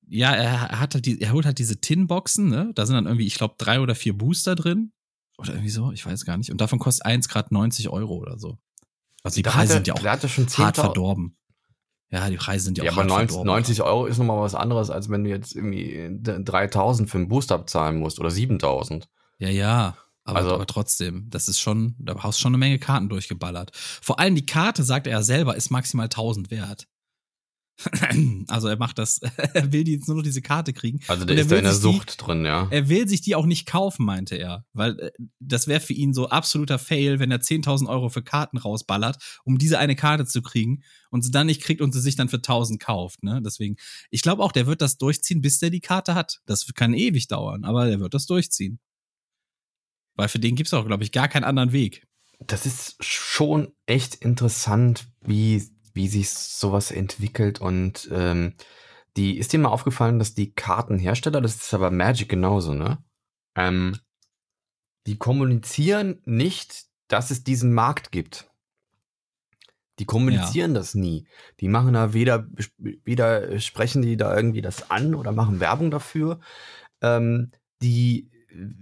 Ja, 0.07 0.33
er 0.33 0.79
hat 0.79 0.95
halt 0.95 1.05
die, 1.05 1.21
er 1.21 1.31
holt 1.31 1.45
halt 1.45 1.57
diese 1.57 1.79
Tin-Boxen, 1.79 2.49
ne? 2.49 2.71
Da 2.75 2.85
sind 2.85 2.95
dann 2.95 3.05
irgendwie, 3.05 3.25
ich 3.25 3.35
glaube, 3.35 3.55
drei 3.57 3.79
oder 3.79 3.95
vier 3.95 4.17
Booster 4.17 4.55
drin. 4.55 4.91
Oder 5.37 5.53
irgendwie 5.53 5.69
so, 5.69 5.91
ich 5.91 6.05
weiß 6.05 6.25
gar 6.25 6.37
nicht. 6.37 6.51
Und 6.51 6.59
davon 6.59 6.77
kostet 6.77 7.05
eins 7.05 7.29
gerade 7.29 7.53
90 7.53 7.89
Euro 7.89 8.15
oder 8.15 8.37
so. 8.37 8.57
Also 9.23 9.35
die 9.35 9.43
Preise 9.43 9.73
sind 9.73 9.87
ja 9.87 9.93
auch 9.93 10.03
hart 10.03 10.75
verdorben. 10.75 11.37
Ja, 12.09 12.29
die 12.29 12.35
Preise 12.35 12.65
sind 12.65 12.77
ja, 12.77 12.83
ja 12.83 12.91
auch 12.91 12.97
aber 12.97 13.05
90, 13.05 13.43
90 13.43 13.81
Euro 13.81 14.05
ist 14.05 14.17
nochmal 14.17 14.41
was 14.41 14.55
anderes, 14.55 14.89
als 14.89 15.09
wenn 15.09 15.23
du 15.23 15.29
jetzt 15.29 15.55
irgendwie 15.55 16.09
3000 16.21 17.09
für 17.09 17.17
einen 17.17 17.29
Booster 17.29 17.57
bezahlen 17.57 17.99
musst 17.99 18.19
oder 18.19 18.29
7000. 18.29 19.07
Ja, 19.39 19.49
ja. 19.49 19.95
Aber, 20.23 20.39
also, 20.39 20.53
aber 20.53 20.67
trotzdem, 20.67 21.29
das 21.29 21.47
ist 21.47 21.59
schon, 21.59 21.95
da 21.97 22.15
hast 22.21 22.37
du 22.37 22.41
schon 22.41 22.51
eine 22.51 22.59
Menge 22.59 22.79
Karten 22.79 23.09
durchgeballert. 23.09 23.71
Vor 23.75 24.19
allem 24.19 24.35
die 24.35 24.45
Karte, 24.45 24.83
sagt 24.83 25.07
er 25.07 25.23
selber, 25.23 25.55
ist 25.55 25.71
maximal 25.71 26.05
1000 26.05 26.51
wert. 26.51 26.87
Also 28.47 28.67
er 28.67 28.77
macht 28.77 28.97
das, 28.97 29.19
er 29.53 29.71
will 29.71 29.87
jetzt 29.87 30.07
nur 30.07 30.17
noch 30.17 30.23
diese 30.23 30.41
Karte 30.41 30.73
kriegen. 30.73 30.99
Also 31.07 31.25
der 31.25 31.37
ist 31.37 31.51
da 31.51 31.57
in 31.57 31.63
der 31.63 31.73
Sucht 31.73 32.13
die, 32.13 32.17
drin, 32.23 32.45
ja. 32.45 32.67
Er 32.69 32.89
will 32.89 33.07
sich 33.07 33.21
die 33.21 33.35
auch 33.35 33.45
nicht 33.45 33.65
kaufen, 33.65 34.05
meinte 34.05 34.35
er. 34.35 34.65
Weil 34.73 34.99
äh, 34.99 35.11
das 35.39 35.67
wäre 35.67 35.79
für 35.79 35.93
ihn 35.93 36.13
so 36.13 36.29
absoluter 36.29 36.79
Fail, 36.79 37.19
wenn 37.19 37.31
er 37.31 37.41
10.000 37.41 37.87
Euro 37.87 38.09
für 38.09 38.23
Karten 38.23 38.57
rausballert, 38.57 39.17
um 39.43 39.57
diese 39.57 39.79
eine 39.79 39.95
Karte 39.95 40.25
zu 40.25 40.41
kriegen 40.41 40.83
und 41.09 41.23
sie 41.23 41.31
dann 41.31 41.47
nicht 41.47 41.61
kriegt 41.61 41.81
und 41.81 41.93
sie 41.93 42.01
sich 42.01 42.15
dann 42.15 42.29
für 42.29 42.37
1.000 42.37 42.79
kauft. 42.79 43.23
Ne? 43.23 43.41
Deswegen, 43.43 43.77
ich 44.09 44.21
glaube 44.21 44.43
auch, 44.43 44.51
der 44.51 44.67
wird 44.67 44.81
das 44.81 44.97
durchziehen, 44.97 45.41
bis 45.41 45.59
der 45.59 45.69
die 45.69 45.81
Karte 45.81 46.15
hat. 46.15 46.41
Das 46.45 46.67
kann 46.75 46.93
ewig 46.93 47.27
dauern, 47.27 47.63
aber 47.63 47.85
der 47.85 47.99
wird 47.99 48.13
das 48.13 48.25
durchziehen. 48.25 48.79
Weil 50.15 50.27
für 50.27 50.39
den 50.39 50.55
gibt 50.55 50.67
es 50.67 50.73
auch, 50.73 50.85
glaube 50.85 51.03
ich, 51.03 51.11
gar 51.11 51.27
keinen 51.27 51.43
anderen 51.43 51.71
Weg. 51.71 52.07
Das 52.39 52.65
ist 52.65 53.03
schon 53.03 53.73
echt 53.85 54.15
interessant, 54.15 55.07
wie 55.21 55.69
wie 55.93 56.07
sich 56.07 56.29
sowas 56.29 56.91
entwickelt 56.91 57.59
und 57.59 58.09
ähm, 58.11 58.53
die 59.17 59.37
ist 59.37 59.51
dir 59.51 59.59
mal 59.59 59.69
aufgefallen, 59.69 60.19
dass 60.19 60.33
die 60.33 60.53
Kartenhersteller, 60.53 61.41
das 61.41 61.55
ist 61.55 61.73
aber 61.73 61.91
Magic 61.91 62.29
genauso, 62.29 62.73
ne? 62.73 63.03
Ähm, 63.55 63.97
die 65.05 65.17
kommunizieren 65.17 66.21
nicht, 66.25 66.85
dass 67.07 67.31
es 67.31 67.43
diesen 67.43 67.73
Markt 67.73 68.11
gibt. 68.11 68.49
Die 69.99 70.05
kommunizieren 70.05 70.71
ja. 70.71 70.79
das 70.79 70.95
nie. 70.95 71.27
Die 71.59 71.67
machen 71.67 71.93
da 71.93 72.13
weder, 72.13 72.47
weder 72.77 73.59
sprechen 73.59 74.01
die 74.01 74.15
da 74.15 74.35
irgendwie 74.35 74.61
das 74.61 74.89
an 74.89 75.13
oder 75.13 75.31
machen 75.31 75.59
Werbung 75.59 75.91
dafür. 75.91 76.39
Ähm, 77.01 77.51
die 77.81 78.31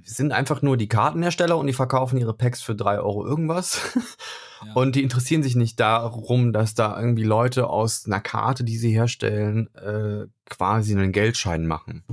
sind 0.04 0.32
einfach 0.32 0.62
nur 0.62 0.78
die 0.78 0.88
Kartenhersteller 0.88 1.58
und 1.58 1.68
die 1.68 1.74
verkaufen 1.74 2.18
ihre 2.18 2.34
Packs 2.34 2.62
für 2.62 2.76
drei 2.76 3.00
Euro 3.00 3.26
irgendwas. 3.26 3.82
Ja. 4.66 4.74
Und 4.74 4.98
die 4.98 5.04
interessieren 5.04 5.42
sich 5.42 5.56
nicht 5.56 5.80
darum, 5.80 6.52
dass 6.52 6.74
da 6.74 7.00
irgendwie 7.00 7.24
Leute 7.24 7.68
aus 7.68 8.06
einer 8.06 8.20
Karte, 8.20 8.66
die 8.66 8.76
sie 8.76 8.92
herstellen, 8.92 9.74
äh, 9.74 10.28
quasi 10.50 10.92
einen 10.92 11.14
Geldschein 11.14 11.66
machen. 11.66 12.04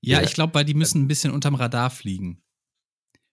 Ja, 0.00 0.22
ich 0.22 0.32
glaube, 0.32 0.54
weil 0.54 0.64
die 0.64 0.72
müssen 0.72 1.02
ein 1.02 1.08
bisschen 1.08 1.30
unterm 1.30 1.56
Radar 1.56 1.90
fliegen. 1.90 2.40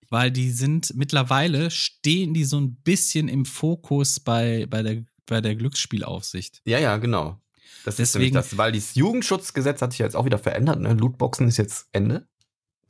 Weil 0.09 0.31
die 0.31 0.51
sind 0.51 0.93
mittlerweile 0.97 1.71
stehen 1.71 2.33
die 2.33 2.43
so 2.43 2.59
ein 2.59 2.75
bisschen 2.75 3.29
im 3.29 3.45
Fokus 3.45 4.19
bei, 4.19 4.67
bei, 4.69 4.83
der, 4.83 5.05
bei 5.27 5.39
der 5.39 5.55
Glücksspielaufsicht. 5.55 6.61
Ja, 6.65 6.77
ja, 6.77 6.97
genau. 6.97 7.39
Das 7.85 7.95
Deswegen, 7.95 8.35
ist 8.37 8.51
das, 8.51 8.57
weil 8.57 8.73
das 8.73 8.95
Jugendschutzgesetz 8.95 9.81
hat 9.81 9.93
sich 9.93 9.99
jetzt 9.99 10.17
auch 10.17 10.25
wieder 10.25 10.37
verändert. 10.37 10.81
Ne? 10.81 10.93
Lootboxen 10.93 11.47
ist 11.47 11.55
jetzt 11.55 11.87
Ende 11.93 12.27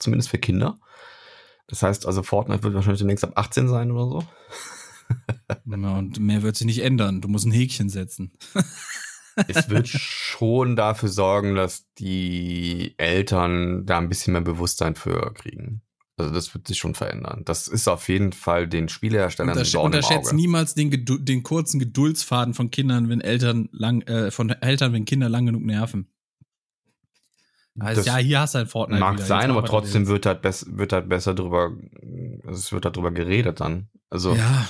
zumindest 0.01 0.29
für 0.29 0.37
Kinder. 0.37 0.79
Das 1.67 1.83
heißt 1.83 2.05
also, 2.05 2.23
Fortnite 2.23 2.63
wird 2.63 2.73
wahrscheinlich 2.73 2.99
demnächst 2.99 3.23
ab 3.23 3.33
18 3.35 3.67
sein 3.67 3.91
oder 3.91 4.05
so. 4.05 4.23
ja, 5.65 5.97
und 5.97 6.19
mehr 6.19 6.43
wird 6.43 6.55
sich 6.55 6.65
nicht 6.65 6.83
ändern. 6.83 7.21
Du 7.21 7.27
musst 7.27 7.45
ein 7.45 7.51
Häkchen 7.51 7.89
setzen. 7.89 8.33
es 9.47 9.69
wird 9.69 9.87
schon 9.87 10.75
dafür 10.75 11.09
sorgen, 11.09 11.55
dass 11.55 11.91
die 11.97 12.93
Eltern 12.97 13.85
da 13.85 13.97
ein 13.97 14.09
bisschen 14.09 14.33
mehr 14.33 14.41
Bewusstsein 14.41 14.95
für 14.95 15.33
kriegen. 15.33 15.81
Also 16.17 16.33
das 16.33 16.53
wird 16.53 16.67
sich 16.67 16.77
schon 16.77 16.93
verändern. 16.93 17.43
Das 17.45 17.67
ist 17.67 17.87
auf 17.87 18.07
jeden 18.07 18.31
Fall 18.31 18.67
den 18.67 18.89
Spieleherstellern 18.89 19.51
Untersch 19.51 19.75
Unterschätzt 19.75 20.33
niemals 20.33 20.75
den, 20.75 21.05
den, 21.05 21.43
kurzen 21.43 21.79
Geduldsfaden 21.79 22.53
von 22.53 22.69
Kindern, 22.69 23.09
wenn 23.09 23.21
Eltern 23.21 23.69
lang, 23.71 24.01
äh, 24.03 24.29
von 24.29 24.49
Eltern, 24.49 24.93
wenn 24.93 25.05
Kinder 25.05 25.29
lang 25.29 25.47
genug 25.47 25.63
nerven. 25.63 26.10
Also, 27.79 28.01
ja, 28.01 28.17
hier 28.17 28.41
hast 28.41 28.55
du 28.55 28.59
ein 28.59 28.67
Fortnite. 28.67 28.99
Mag 28.99 29.15
wieder. 29.15 29.25
sein, 29.25 29.49
aber 29.49 29.63
trotzdem 29.63 30.07
wird 30.07 30.25
halt, 30.25 30.43
wird 30.43 30.93
halt 30.93 31.09
besser 31.09 31.33
drüber, 31.33 31.71
es 32.47 32.71
wird 32.71 32.85
halt 32.85 32.97
drüber 32.97 33.11
geredet 33.11 33.61
dann. 33.61 33.89
Also. 34.09 34.35
Ja, 34.35 34.67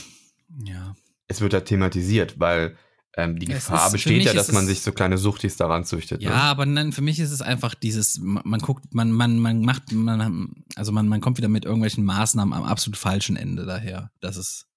ja. 0.64 0.96
Es 1.28 1.42
wird 1.42 1.54
halt 1.54 1.66
thematisiert, 1.66 2.40
weil 2.40 2.78
ähm, 3.18 3.40
die 3.40 3.48
Gefahr 3.48 3.88
ist, 3.88 3.94
besteht 3.94 4.24
ja, 4.24 4.34
dass 4.34 4.52
man 4.52 4.66
sich 4.66 4.82
so 4.82 4.92
kleine 4.92 5.18
Suchtis 5.18 5.58
daran 5.58 5.84
züchtet. 5.84 6.22
Ja, 6.22 6.30
ne? 6.30 6.36
aber 6.36 6.66
nein, 6.66 6.92
für 6.92 7.02
mich 7.02 7.20
ist 7.20 7.32
es 7.32 7.42
einfach 7.42 7.76
dieses, 7.76 8.20
man, 8.20 8.44
man 8.46 8.60
guckt, 8.60 8.94
man, 8.94 9.12
man, 9.12 9.38
man 9.40 9.62
macht, 9.62 9.92
man, 9.92 10.64
also 10.76 10.92
man, 10.92 11.08
man 11.08 11.20
kommt 11.20 11.38
wieder 11.38 11.50
mit 11.50 11.66
irgendwelchen 11.66 12.06
Maßnahmen 12.06 12.54
am 12.54 12.64
absolut 12.64 12.98
falschen 12.98 13.36
Ende 13.36 13.66
daher. 13.66 14.12
Das 14.22 14.38
ist. 14.38 14.68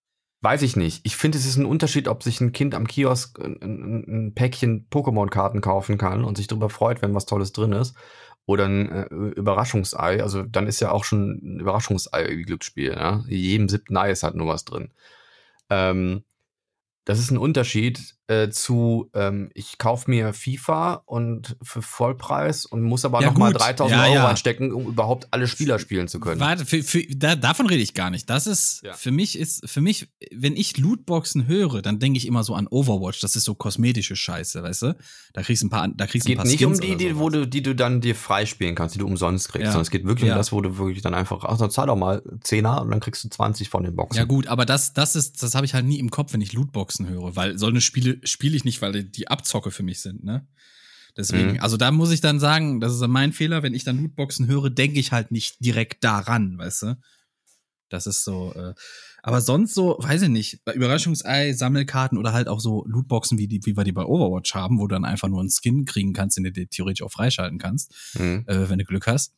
Weiß 0.44 0.60
ich 0.60 0.76
nicht. 0.76 1.00
Ich 1.04 1.16
finde, 1.16 1.38
es 1.38 1.46
ist 1.46 1.56
ein 1.56 1.64
Unterschied, 1.64 2.06
ob 2.06 2.22
sich 2.22 2.38
ein 2.42 2.52
Kind 2.52 2.74
am 2.74 2.86
Kiosk 2.86 3.40
ein, 3.40 3.56
ein, 3.62 4.04
ein 4.06 4.34
Päckchen 4.34 4.86
Pokémon-Karten 4.90 5.62
kaufen 5.62 5.96
kann 5.96 6.22
und 6.22 6.36
sich 6.36 6.48
darüber 6.48 6.68
freut, 6.68 7.00
wenn 7.00 7.14
was 7.14 7.24
Tolles 7.24 7.52
drin 7.52 7.72
ist. 7.72 7.96
Oder 8.44 8.66
ein 8.66 8.92
äh, 8.92 9.06
Überraschungsei. 9.06 10.22
Also 10.22 10.42
dann 10.42 10.66
ist 10.66 10.80
ja 10.80 10.90
auch 10.90 11.04
schon 11.04 11.40
ein 11.42 11.60
Überraschungsei 11.60 12.28
wie 12.36 12.42
Glücksspiel. 12.42 12.92
In 12.92 13.24
jedem 13.26 13.68
siebten 13.70 13.96
Ei 13.96 14.10
ist 14.10 14.22
halt 14.22 14.34
nur 14.34 14.48
was 14.48 14.66
drin. 14.66 14.92
Ähm, 15.70 16.24
das 17.06 17.20
ist 17.20 17.30
ein 17.30 17.38
Unterschied 17.38 18.14
äh, 18.26 18.48
zu, 18.48 19.10
ähm, 19.14 19.51
ich 19.55 19.76
kaufe 19.76 20.10
mir 20.10 20.32
FIFA 20.32 21.02
und 21.05 21.56
für 21.62 21.82
Vollpreis 21.82 22.64
und 22.64 22.82
muss 22.82 23.05
aber 23.05 23.20
ja, 23.20 23.28
nochmal 23.28 23.52
3000 23.52 23.90
ja, 23.90 24.05
Euro 24.05 24.14
ja. 24.14 24.28
anstecken, 24.28 24.72
um 24.72 24.86
überhaupt 24.86 25.28
alle 25.30 25.46
Spieler 25.46 25.78
spielen 25.78 26.09
zu 26.09 26.20
können. 26.20 26.40
Warte, 26.40 26.64
für, 26.64 26.82
für, 26.82 27.02
da, 27.09 27.36
davon 27.36 27.66
rede 27.66 27.82
ich 27.82 27.92
gar 27.92 28.09
nicht. 28.09 28.30
Das 28.30 28.46
ist, 28.46 28.82
ja. 28.82 28.94
für 28.94 29.10
mich 29.10 29.38
ist, 29.38 29.68
für 29.68 29.82
mich, 29.82 30.09
wenn 30.32 30.56
ich 30.56 30.78
Lootboxen 30.78 31.46
höre, 31.46 31.82
dann 31.82 31.98
denke 31.98 32.16
ich 32.16 32.26
immer 32.26 32.44
so 32.44 32.55
an 32.55 32.66
Overwatch. 32.66 33.20
Das 33.20 33.36
ist 33.36 33.44
so 33.44 33.55
kosmetische 33.55 34.16
Scheiße, 34.16 34.62
weißt 34.62 34.82
du? 34.82 34.96
Da 35.34 35.42
kriegst 35.42 35.62
du 35.62 35.66
ein 35.66 35.70
paar, 35.70 35.88
da 35.88 36.06
kriegst 36.06 36.26
du 36.26 36.32
ein 36.32 36.36
paar 36.36 36.46
Es 36.46 36.52
geht 36.52 36.60
nicht 36.60 36.66
um 36.66 36.80
die, 36.80 36.96
die, 36.96 37.18
wo 37.18 37.28
du, 37.28 37.46
die 37.46 37.62
du 37.62 37.74
dann 37.74 38.01
dir 38.01 38.14
freispielen 38.14 38.74
kannst, 38.74 38.94
die 38.94 39.01
du 39.01 39.06
umsonst 39.06 39.51
kriegst, 39.51 39.66
sondern 39.66 39.82
es 39.82 39.90
geht 39.90 40.06
wirklich 40.06 40.30
um 40.30 40.36
das, 40.36 40.51
wo 40.51 40.62
du 40.62 40.78
wirklich 40.78 41.02
dann 41.02 41.12
einfach, 41.14 41.44
ach, 41.44 41.59
dann 41.59 41.70
zahl 41.70 41.88
doch 41.88 41.96
mal 41.96 42.22
10er 42.42 42.80
und 42.80 42.90
dann 42.90 43.01
kriegst 43.01 43.22
du 43.24 43.28
20 43.28 43.68
von 43.68 43.84
den 43.84 43.94
Boxen. 43.94 44.18
Ja 44.18 44.24
gut, 44.24 44.46
aber 44.46 44.64
das, 44.64 44.94
das 44.94 45.14
ist, 45.14 45.42
das 45.42 45.55
habe 45.55 45.66
ich 45.66 45.74
halt 45.74 45.84
nie 45.84 45.98
im 45.98 46.10
Kopf, 46.10 46.32
wenn 46.32 46.40
ich 46.40 46.55
Lootboxen 46.55 47.09
höre, 47.09 47.36
weil 47.36 47.59
so 47.59 47.66
eine 47.66 47.82
Spiele, 47.82 48.14
Spiele 48.23 48.27
spiele 48.27 48.57
ich 48.57 48.65
nicht, 48.65 48.82
weil 48.82 49.05
die 49.05 49.28
Abzocke 49.28 49.70
für 49.70 49.82
mich 49.82 50.01
sind, 50.01 50.24
ne? 50.24 50.47
Deswegen, 51.16 51.53
mhm. 51.53 51.61
also 51.61 51.77
da 51.77 51.93
muss 51.93 52.11
ich 52.11 52.20
dann 52.20 52.41
sagen, 52.41 52.81
das 52.81 52.93
ist 52.93 53.07
mein 53.07 53.32
Fehler, 53.32 53.62
wenn 53.62 53.74
ich 53.74 53.85
dann 53.85 53.99
Lootboxen 53.99 54.49
höre, 54.49 54.69
denke 54.69 54.99
ich 54.99 55.12
halt 55.12 55.31
nicht 55.31 55.65
direkt 55.65 56.03
daran, 56.03 56.59
weißt 56.59 56.82
du? 56.82 56.99
Das 57.89 58.09
ist 58.09 58.24
so, 58.24 58.53
äh, 58.55 58.74
aber 59.23 59.41
sonst 59.41 59.74
so, 59.74 59.97
weiß 60.01 60.23
ich 60.23 60.28
nicht, 60.28 60.65
bei 60.65 60.73
Überraschungsei, 60.73 61.53
Sammelkarten 61.53 62.19
oder 62.19 62.32
halt 62.32 62.49
auch 62.49 62.59
so 62.59 62.85
Lootboxen, 62.86 63.39
wie, 63.39 63.47
die, 63.47 63.65
wie 63.65 63.77
wir 63.77 63.85
die 63.85 63.93
bei 63.93 64.05
Overwatch 64.05 64.55
haben, 64.55 64.78
wo 64.78 64.89
du 64.89 64.95
dann 64.95 65.05
einfach 65.05 65.28
nur 65.28 65.39
einen 65.39 65.51
Skin 65.51 65.85
kriegen 65.85 66.12
kannst, 66.12 66.36
den 66.36 66.45
du 66.45 66.66
theoretisch 66.66 67.03
auch 67.03 67.12
freischalten 67.12 67.59
kannst, 67.59 67.95
mhm. 68.19 68.45
äh, 68.49 68.69
wenn 68.69 68.78
du 68.78 68.85
Glück 68.85 69.07
hast 69.07 69.35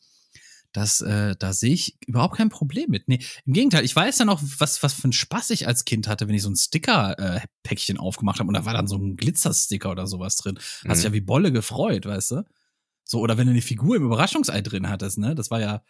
das, 0.76 1.00
äh, 1.00 1.34
da 1.38 1.54
sehe 1.54 1.72
ich 1.72 1.96
überhaupt 2.06 2.36
kein 2.36 2.50
Problem 2.50 2.90
mit. 2.90 3.08
Nee, 3.08 3.20
im 3.46 3.54
Gegenteil, 3.54 3.82
ich 3.82 3.96
weiß 3.96 4.18
ja 4.18 4.26
noch, 4.26 4.42
was, 4.58 4.82
was 4.82 4.92
für 4.92 5.08
ein 5.08 5.12
Spaß 5.12 5.48
ich 5.50 5.66
als 5.66 5.86
Kind 5.86 6.06
hatte, 6.06 6.28
wenn 6.28 6.34
ich 6.34 6.42
so 6.42 6.50
ein 6.50 6.56
Sticker-Päckchen 6.56 7.96
äh, 7.96 7.98
aufgemacht 7.98 8.40
habe 8.40 8.48
und 8.48 8.54
da 8.54 8.66
war 8.66 8.74
dann 8.74 8.86
so 8.86 8.96
ein 8.96 9.16
Glitzersticker 9.16 9.90
oder 9.90 10.06
sowas 10.06 10.36
drin. 10.36 10.58
Mhm. 10.84 10.90
Hast 10.90 11.02
ja 11.02 11.14
wie 11.14 11.22
Bolle 11.22 11.50
gefreut, 11.50 12.04
weißt 12.04 12.32
du? 12.32 12.44
So, 13.04 13.20
oder 13.20 13.38
wenn 13.38 13.46
du 13.46 13.52
eine 13.52 13.62
Figur 13.62 13.96
im 13.96 14.04
Überraschungsei 14.04 14.60
drin 14.60 14.90
hattest, 14.90 15.16
ne? 15.16 15.34
Das 15.34 15.50
war 15.50 15.60
ja, 15.60 15.82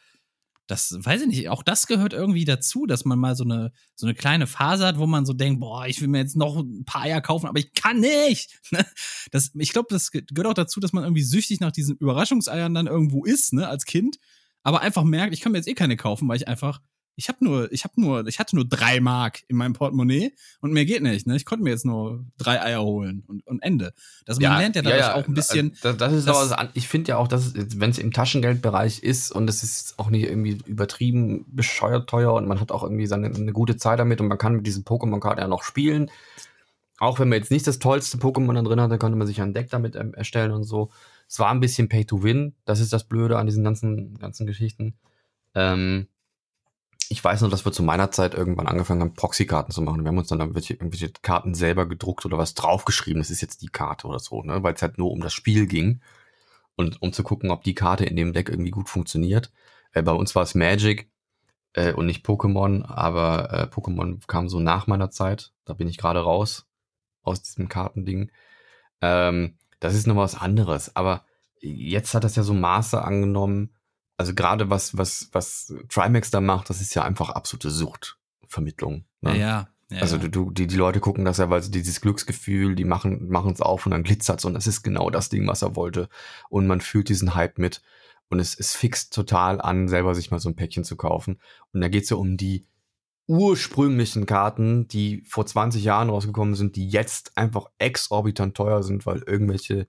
das 0.69 0.97
weiß 0.97 1.23
ich 1.23 1.27
nicht, 1.27 1.49
auch 1.49 1.65
das 1.65 1.89
gehört 1.89 2.13
irgendwie 2.13 2.45
dazu, 2.45 2.87
dass 2.87 3.05
man 3.05 3.19
mal 3.19 3.35
so 3.35 3.43
eine, 3.43 3.73
so 3.97 4.07
eine 4.07 4.15
kleine 4.15 4.47
Phase 4.47 4.87
hat, 4.87 4.99
wo 4.99 5.07
man 5.09 5.27
so 5.27 5.33
denkt, 5.33 5.59
boah, 5.59 5.87
ich 5.87 6.01
will 6.01 6.09
mir 6.09 6.19
jetzt 6.19 6.37
noch 6.37 6.59
ein 6.59 6.85
paar 6.85 7.03
Eier 7.03 7.21
kaufen, 7.21 7.47
aber 7.47 7.59
ich 7.59 7.75
kann 7.75 7.99
nicht. 7.99 8.61
Ne? 8.71 8.85
Das, 9.33 9.51
ich 9.55 9.73
glaube, 9.73 9.89
das 9.91 10.13
gehört 10.13 10.47
auch 10.47 10.55
dazu, 10.55 10.79
dass 10.79 10.93
man 10.93 11.03
irgendwie 11.03 11.23
süchtig 11.23 11.59
nach 11.59 11.73
diesen 11.73 11.97
Überraschungseiern 11.97 12.75
dann 12.75 12.87
irgendwo 12.87 13.25
ist, 13.25 13.53
ne, 13.53 13.67
als 13.67 13.85
Kind, 13.85 14.19
aber 14.67 14.81
einfach 14.81 15.05
merkt, 15.05 15.33
ich 15.33 15.41
kann 15.41 15.53
mir 15.53 15.59
jetzt 15.59 15.69
eh 15.69 15.75
keine 15.75 15.97
kaufen, 15.97 16.27
weil 16.27 16.39
ich 16.39 16.49
einfach 16.49 16.81
ich 17.19 17.29
habe 17.29 17.43
nur, 17.43 17.73
ich 17.73 17.85
habe 17.85 17.99
nur, 17.99 18.27
ich 18.27 18.39
hatte 18.39 18.57
nur 18.57 18.67
drei 18.67 19.01
Mark 19.01 19.43
in 19.49 19.57
meinem 19.57 19.73
Portemonnaie 19.73 20.35
und 20.61 20.73
mehr 20.73 20.85
geht 20.85 21.03
nicht. 21.03 21.27
Ne? 21.27 21.35
Ich 21.37 21.47
konnte 21.47 21.65
mir 21.65 21.71
jetzt 21.71 21.87
nur 21.87 22.27
drei 22.37 22.61
Eier 22.61 22.83
holen 22.83 23.25
und, 23.27 23.47
und 23.47 23.63
Ende. 23.63 23.95
Das, 24.27 24.39
ja, 24.39 24.51
man 24.51 24.59
lernt 24.59 24.77
ja 24.77 24.83
dadurch 24.83 25.01
ja, 25.01 25.09
ja. 25.09 25.15
auch 25.15 25.27
ein 25.27 25.33
bisschen. 25.33 25.75
Das, 25.83 25.97
das 25.97 26.13
ist 26.13 26.29
das, 26.29 26.53
aber, 26.53 26.69
ich 26.75 26.89
finde 26.89 27.13
ja 27.13 27.17
auch, 27.17 27.27
dass 27.27 27.55
wenn 27.55 27.89
es 27.89 27.97
im 27.97 28.13
Taschengeldbereich 28.13 29.03
ist 29.03 29.33
und 29.33 29.49
es 29.49 29.63
ist 29.63 29.99
auch 29.99 30.11
nicht 30.11 30.25
irgendwie 30.25 30.59
übertrieben 30.67 31.47
bescheuert 31.49 32.11
teuer 32.11 32.35
und 32.35 32.47
man 32.47 32.61
hat 32.61 32.71
auch 32.71 32.83
irgendwie 32.83 33.07
seine, 33.07 33.29
eine 33.29 33.53
gute 33.53 33.79
Zeit 33.79 33.99
damit 33.99 34.21
und 34.21 34.29
man 34.29 34.37
kann 34.37 34.57
mit 34.57 34.67
diesen 34.67 34.85
Pokémon-Karten 34.85 35.41
ja 35.41 35.49
noch 35.49 35.63
spielen. 35.63 36.11
Auch 36.99 37.19
wenn 37.19 37.31
man 37.31 37.39
jetzt 37.39 37.51
nicht 37.51 37.67
das 37.67 37.79
tollste 37.79 38.19
Pokémon 38.19 38.55
da 38.55 38.63
drin 38.63 38.81
hat, 38.81 38.91
dann 38.91 38.99
könnte 38.99 39.17
man 39.17 39.27
sich 39.27 39.41
ein 39.41 39.55
Deck 39.55 39.71
damit 39.71 39.97
ähm, 39.97 40.13
erstellen 40.13 40.51
und 40.51 40.65
so. 40.65 40.91
Es 41.29 41.39
war 41.39 41.51
ein 41.51 41.61
bisschen 41.61 41.89
Pay 41.89 42.05
to 42.05 42.23
Win. 42.23 42.55
Das 42.65 42.81
ist 42.81 42.93
das 42.93 43.05
Blöde 43.05 43.39
an 43.39 43.47
diesen 43.47 43.65
ganzen, 43.65 44.19
ganzen 44.19 44.47
Geschichten. 44.47 44.97
Ähm, 45.55 46.09
ich 47.09 47.23
weiß 47.23 47.43
noch, 47.43 47.51
dass 47.51 47.65
wir 47.65 47.73
zu 47.73 47.83
meiner 47.83 48.11
Zeit 48.11 48.35
irgendwann 48.35 48.67
angefangen 48.67 49.01
haben, 49.01 49.15
Proxy-Karten 49.15 49.73
zu 49.73 49.83
machen. 49.83 50.03
Wir 50.03 50.09
haben 50.09 50.19
uns 50.19 50.29
dann 50.29 50.41
irgendwelche, 50.41 50.75
irgendwelche 50.75 51.11
Karten 51.23 51.55
selber 51.55 51.87
gedruckt 51.87 52.27
oder 52.27 52.39
was 52.39 52.55
draufgeschrieben. 52.55 53.21
Das 53.21 53.31
ist 53.31 53.41
jetzt 53.41 53.63
die 53.63 53.69
Karte 53.69 54.09
oder 54.09 54.19
so, 54.19 54.43
ne? 54.43 54.63
weil 54.63 54.75
es 54.75 54.83
halt 54.83 54.99
nur 54.99 55.13
um 55.13 55.21
das 55.21 55.33
Spiel 55.33 55.67
ging. 55.67 56.01
Und 56.75 57.01
um 57.01 57.13
zu 57.13 57.23
gucken, 57.23 57.51
ob 57.51 57.65
die 57.65 57.75
Karte 57.75 58.05
in 58.05 58.17
dem 58.17 58.33
Deck 58.33 58.49
irgendwie 58.49 58.71
gut 58.71 58.89
funktioniert. 58.89 59.51
Äh, 59.93 60.03
bei 60.03 60.13
uns 60.13 60.35
war 60.35 60.43
es 60.43 60.55
Magic 60.55 61.11
äh, 61.73 61.93
und 61.93 62.07
nicht 62.07 62.27
Pokémon, 62.27 62.85
aber 62.85 63.51
äh, 63.53 63.63
Pokémon 63.65 64.21
kam 64.27 64.49
so 64.49 64.61
nach 64.61 64.87
meiner 64.87 65.11
Zeit. 65.11 65.53
Da 65.65 65.75
bin 65.75 65.89
ich 65.89 65.97
gerade 65.97 66.21
raus 66.21 66.67
aus 67.23 67.43
diesem 67.43 67.69
Kartending. 67.69 68.31
Ähm, 69.01 69.57
das 69.81 69.95
ist 69.95 70.07
noch 70.07 70.17
was 70.17 70.35
anderes. 70.35 70.95
Aber 70.97 71.25
jetzt 71.61 72.15
hat 72.15 72.25
das 72.25 72.37
ja 72.37 72.43
so 72.43 72.55
Maße 72.55 73.03
angenommen, 73.03 73.73
also 74.17 74.35
gerade 74.35 74.71
was, 74.71 74.97
was, 74.97 75.29
was 75.33 75.75
Trimax 75.89 76.31
da 76.31 76.41
macht, 76.41 76.71
das 76.71 76.81
ist 76.81 76.95
ja 76.95 77.03
einfach 77.03 77.31
absolute 77.31 77.71
Suchtvermittlung. 77.71 79.05
Ne? 79.21 79.39
Ja, 79.39 79.69
ja. 79.91 80.01
also 80.01 80.17
du, 80.17 80.51
die, 80.51 80.67
die 80.67 80.77
Leute 80.77 81.01
gucken 81.01 81.25
das 81.25 81.39
ja, 81.39 81.51
weil 81.51 81.63
sie 81.63 81.71
dieses 81.71 82.01
Glücksgefühl, 82.01 82.75
die 82.75 82.85
machen 82.85 83.29
machen 83.29 83.53
es 83.53 83.61
auf 83.61 83.85
und 83.85 83.93
dann 83.93 84.05
glitzert's 84.05 84.45
und 84.45 84.55
das 84.55 84.67
ist 84.67 84.83
genau 84.83 85.11
das 85.11 85.29
Ding, 85.29 85.47
was 85.47 85.63
er 85.63 85.77
wollte. 85.77 86.09
Und 86.49 86.67
man 86.67 86.81
fühlt 86.81 87.09
diesen 87.09 87.35
Hype 87.35 87.59
mit. 87.59 87.83
Und 88.29 88.41
es, 88.41 88.59
es 88.59 88.75
fixt 88.75 89.15
total 89.15 89.61
an, 89.61 89.87
selber 89.87 90.13
sich 90.15 90.33
mal 90.33 90.41
so 90.41 90.49
ein 90.49 90.57
Päckchen 90.57 90.83
zu 90.83 90.97
kaufen. 90.97 91.39
Und 91.73 91.81
da 91.81 91.89
geht's 91.89 92.11
ja 92.11 92.17
um 92.17 92.37
die 92.37 92.67
ursprünglichen 93.27 94.27
Karten, 94.27 94.89
die 94.89 95.23
vor 95.27 95.47
20 95.47 95.83
Jahren 95.83 96.11
rausgekommen 96.11 96.55
sind, 96.55 96.77
die 96.77 96.89
jetzt 96.89 97.37
einfach 97.37 97.67
exorbitant 97.79 98.57
teuer 98.57 98.83
sind, 98.83 99.05
weil 99.07 99.23
irgendwelche 99.27 99.89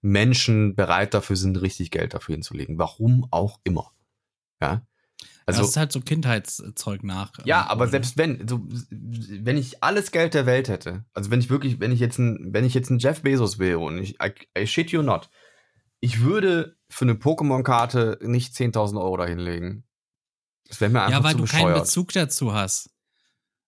Menschen 0.00 0.74
bereit 0.74 1.14
dafür 1.14 1.36
sind, 1.36 1.60
richtig 1.62 1.90
Geld 1.90 2.14
dafür 2.14 2.34
hinzulegen. 2.34 2.78
Warum 2.78 3.26
auch 3.30 3.60
immer. 3.64 3.92
Ja. 4.60 4.86
Also, 5.46 5.60
das 5.60 5.70
ist 5.70 5.76
halt 5.76 5.92
so 5.92 6.00
Kindheitszeug 6.00 7.04
nach. 7.04 7.32
Ja, 7.44 7.62
ähm, 7.62 7.68
aber 7.68 7.88
selbst 7.88 8.16
wenn, 8.16 8.48
so, 8.48 8.66
wenn 8.90 9.58
ich 9.58 9.82
alles 9.82 10.10
Geld 10.10 10.34
der 10.34 10.46
Welt 10.46 10.68
hätte, 10.68 11.04
also 11.12 11.30
wenn 11.30 11.40
ich 11.40 11.50
wirklich, 11.50 11.80
wenn 11.80 11.92
ich 11.92 12.00
jetzt 12.00 12.18
ein, 12.18 12.52
wenn 12.52 12.64
ich 12.64 12.74
jetzt 12.74 12.90
ein 12.90 12.98
Jeff 12.98 13.22
Bezos 13.22 13.58
wäre 13.58 13.78
und 13.78 13.98
ich, 13.98 14.16
I, 14.22 14.32
I 14.58 14.66
shit 14.66 14.90
you 14.90 15.02
not, 15.02 15.28
ich 16.00 16.22
würde 16.22 16.76
für 16.88 17.04
eine 17.04 17.14
Pokémon-Karte 17.14 18.18
nicht 18.22 18.54
10.000 18.54 19.00
Euro 19.00 19.16
dahinlegen. 19.16 19.84
Das 20.68 20.80
wäre 20.80 20.90
mir 20.90 21.02
einfach 21.02 21.18
Ja, 21.18 21.24
weil 21.24 21.32
zu 21.32 21.36
du 21.38 21.42
bescheuert. 21.44 21.62
keinen 21.62 21.80
Bezug 21.80 22.12
dazu 22.12 22.52
hast. 22.52 22.90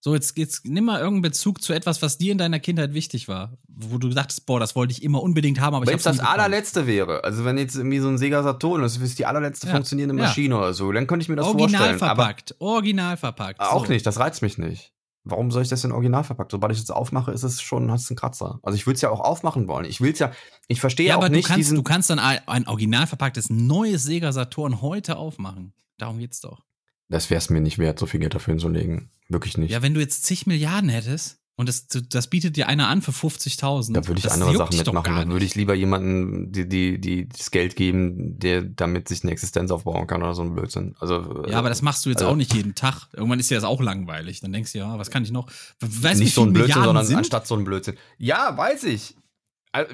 So, 0.01 0.15
jetzt, 0.15 0.39
jetzt 0.39 0.65
nimm 0.65 0.85
mal 0.85 1.01
irgendeinen 1.01 1.23
Bezug 1.23 1.61
zu 1.61 1.73
etwas, 1.73 2.01
was 2.01 2.17
dir 2.17 2.31
in 2.31 2.39
deiner 2.39 2.61
Kindheit 2.61 2.95
wichtig 2.95 3.27
war. 3.27 3.59
Wo 3.67 3.99
du 3.99 4.09
dachtest, 4.09 4.47
boah, 4.47 4.61
das 4.61 4.77
wollte 4.77 4.93
ich 4.93 5.03
immer 5.03 5.21
unbedingt 5.21 5.59
haben, 5.59 5.75
aber 5.75 5.87
wenn 5.87 5.97
ich 5.97 6.07
hab's 6.07 6.19
das 6.19 6.25
allerletzte 6.25 6.87
wäre, 6.87 7.25
also 7.25 7.45
wenn 7.45 7.59
jetzt 7.59 7.75
irgendwie 7.75 7.99
so 7.99 8.09
ein 8.09 8.17
Sega 8.17 8.43
Saturn, 8.45 8.83
das 8.83 8.97
ist 8.99 9.19
die 9.19 9.27
allerletzte 9.27 9.67
ja, 9.67 9.73
funktionierende 9.73 10.15
Maschine 10.15 10.55
ja. 10.55 10.61
oder 10.61 10.75
so, 10.75 10.93
dann 10.93 11.09
könnte 11.09 11.25
ich 11.25 11.29
mir 11.29 11.35
das 11.35 11.47
original 11.47 11.71
vorstellen. 11.71 11.99
Verpackt, 11.99 12.55
original 12.61 13.17
verpackt. 13.17 13.61
Auch 13.61 13.87
so. 13.87 13.93
nicht, 13.93 14.07
das 14.07 14.21
reizt 14.21 14.43
mich 14.43 14.59
nicht. 14.59 14.93
Warum 15.25 15.51
soll 15.51 15.63
ich 15.63 15.69
das 15.69 15.83
denn 15.83 15.91
original 15.91 16.23
verpackt? 16.23 16.53
Sobald 16.53 16.73
ich 16.73 16.81
es 16.81 16.89
aufmache, 16.93 17.33
ist 17.33 17.43
es 17.43 17.61
schon, 17.61 17.91
hast 17.91 18.09
du 18.09 18.13
einen 18.13 18.19
Kratzer. 18.19 18.61
Also 18.63 18.77
ich 18.77 18.87
würde 18.87 18.95
es 18.95 19.01
ja 19.01 19.11
auch 19.11 19.19
aufmachen 19.19 19.67
wollen. 19.67 19.87
Ich 19.87 20.01
will 20.01 20.13
es 20.13 20.21
ja, 20.21 20.31
ich 20.69 20.81
verstehe 20.81 21.09
ja, 21.09 21.15
auch 21.15 21.19
aber 21.19 21.31
nicht 21.31 21.47
du 21.47 21.49
kannst, 21.49 21.59
diesen. 21.59 21.75
Du 21.75 21.83
kannst 21.83 22.11
dann 22.11 22.21
ein 22.21 22.69
original 22.69 23.09
verpacktes 23.09 23.51
neues 23.51 24.05
Sega 24.05 24.31
Saturn 24.31 24.83
heute 24.83 25.17
aufmachen. 25.17 25.73
Darum 25.99 26.19
geht's 26.19 26.41
doch. 26.41 26.63
Das 27.09 27.31
wäre 27.31 27.39
es 27.39 27.51
mir 27.51 27.61
nicht 27.61 27.79
wert, 27.79 27.99
so 27.99 28.07
viel 28.07 28.21
Geld 28.21 28.35
dafür 28.35 28.53
hinzulegen. 28.53 29.11
Wirklich 29.29 29.59
nicht. 29.59 29.71
Ja, 29.71 29.83
wenn 29.83 29.95
du 29.95 30.01
jetzt 30.01 30.25
zig 30.25 30.47
Milliarden 30.47 30.91
hättest 30.91 31.39
und 31.59 31.71
das, 31.71 31.87
das 31.89 32.27
bietet 32.27 32.57
dir 32.57 32.69
einer 32.69 32.89
an 32.89 33.01
für 33.01 33.13
50.000. 33.13 33.95
Da 33.95 34.07
würde 34.07 34.19
ich 34.19 34.31
andere 34.31 34.55
Sachen 34.55 34.77
mitmachen. 34.77 35.15
Da 35.15 35.29
würde 35.29 35.45
ich 35.45 35.55
lieber 35.55 35.75
jemanden 35.75 36.53
die, 36.53 36.69
die, 36.69 37.01
die, 37.01 37.29
das 37.29 37.51
Geld 37.51 37.77
geben, 37.77 38.39
der 38.39 38.61
damit 38.61 39.09
sich 39.09 39.23
eine 39.23 39.33
Existenz 39.33 39.71
aufbauen 39.71 40.07
kann 40.07 40.23
oder 40.23 40.35
so 40.35 40.43
ein 40.43 40.55
Blödsinn. 40.55 40.97
Also, 41.01 41.47
ja, 41.49 41.59
aber 41.59 41.71
das 41.71 41.81
machst 41.81 42.05
du 42.05 42.11
jetzt 42.11 42.21
also, 42.21 42.33
auch 42.33 42.37
nicht 42.37 42.53
jeden 42.53 42.75
Tag. 42.75 43.09
Irgendwann 43.15 43.41
ist 43.41 43.51
dir 43.51 43.55
das 43.55 43.65
auch 43.65 43.81
langweilig. 43.81 44.41
Dann 44.41 44.53
denkst 44.53 44.73
du, 44.73 44.79
ja, 44.79 44.99
was 44.99 45.11
kann 45.11 45.25
ich 45.25 45.31
noch? 45.31 45.51
Weißt 45.81 46.21
nicht 46.21 46.35
so 46.35 46.43
ein 46.43 46.53
Blödsinn, 46.53 46.69
Milliarden 46.69 46.85
sondern 46.85 47.07
sind? 47.07 47.17
anstatt 47.17 47.47
so 47.47 47.57
ein 47.57 47.65
Blödsinn. 47.65 47.97
Ja, 48.19 48.55
weiß 48.55 48.85
ich. 48.85 49.17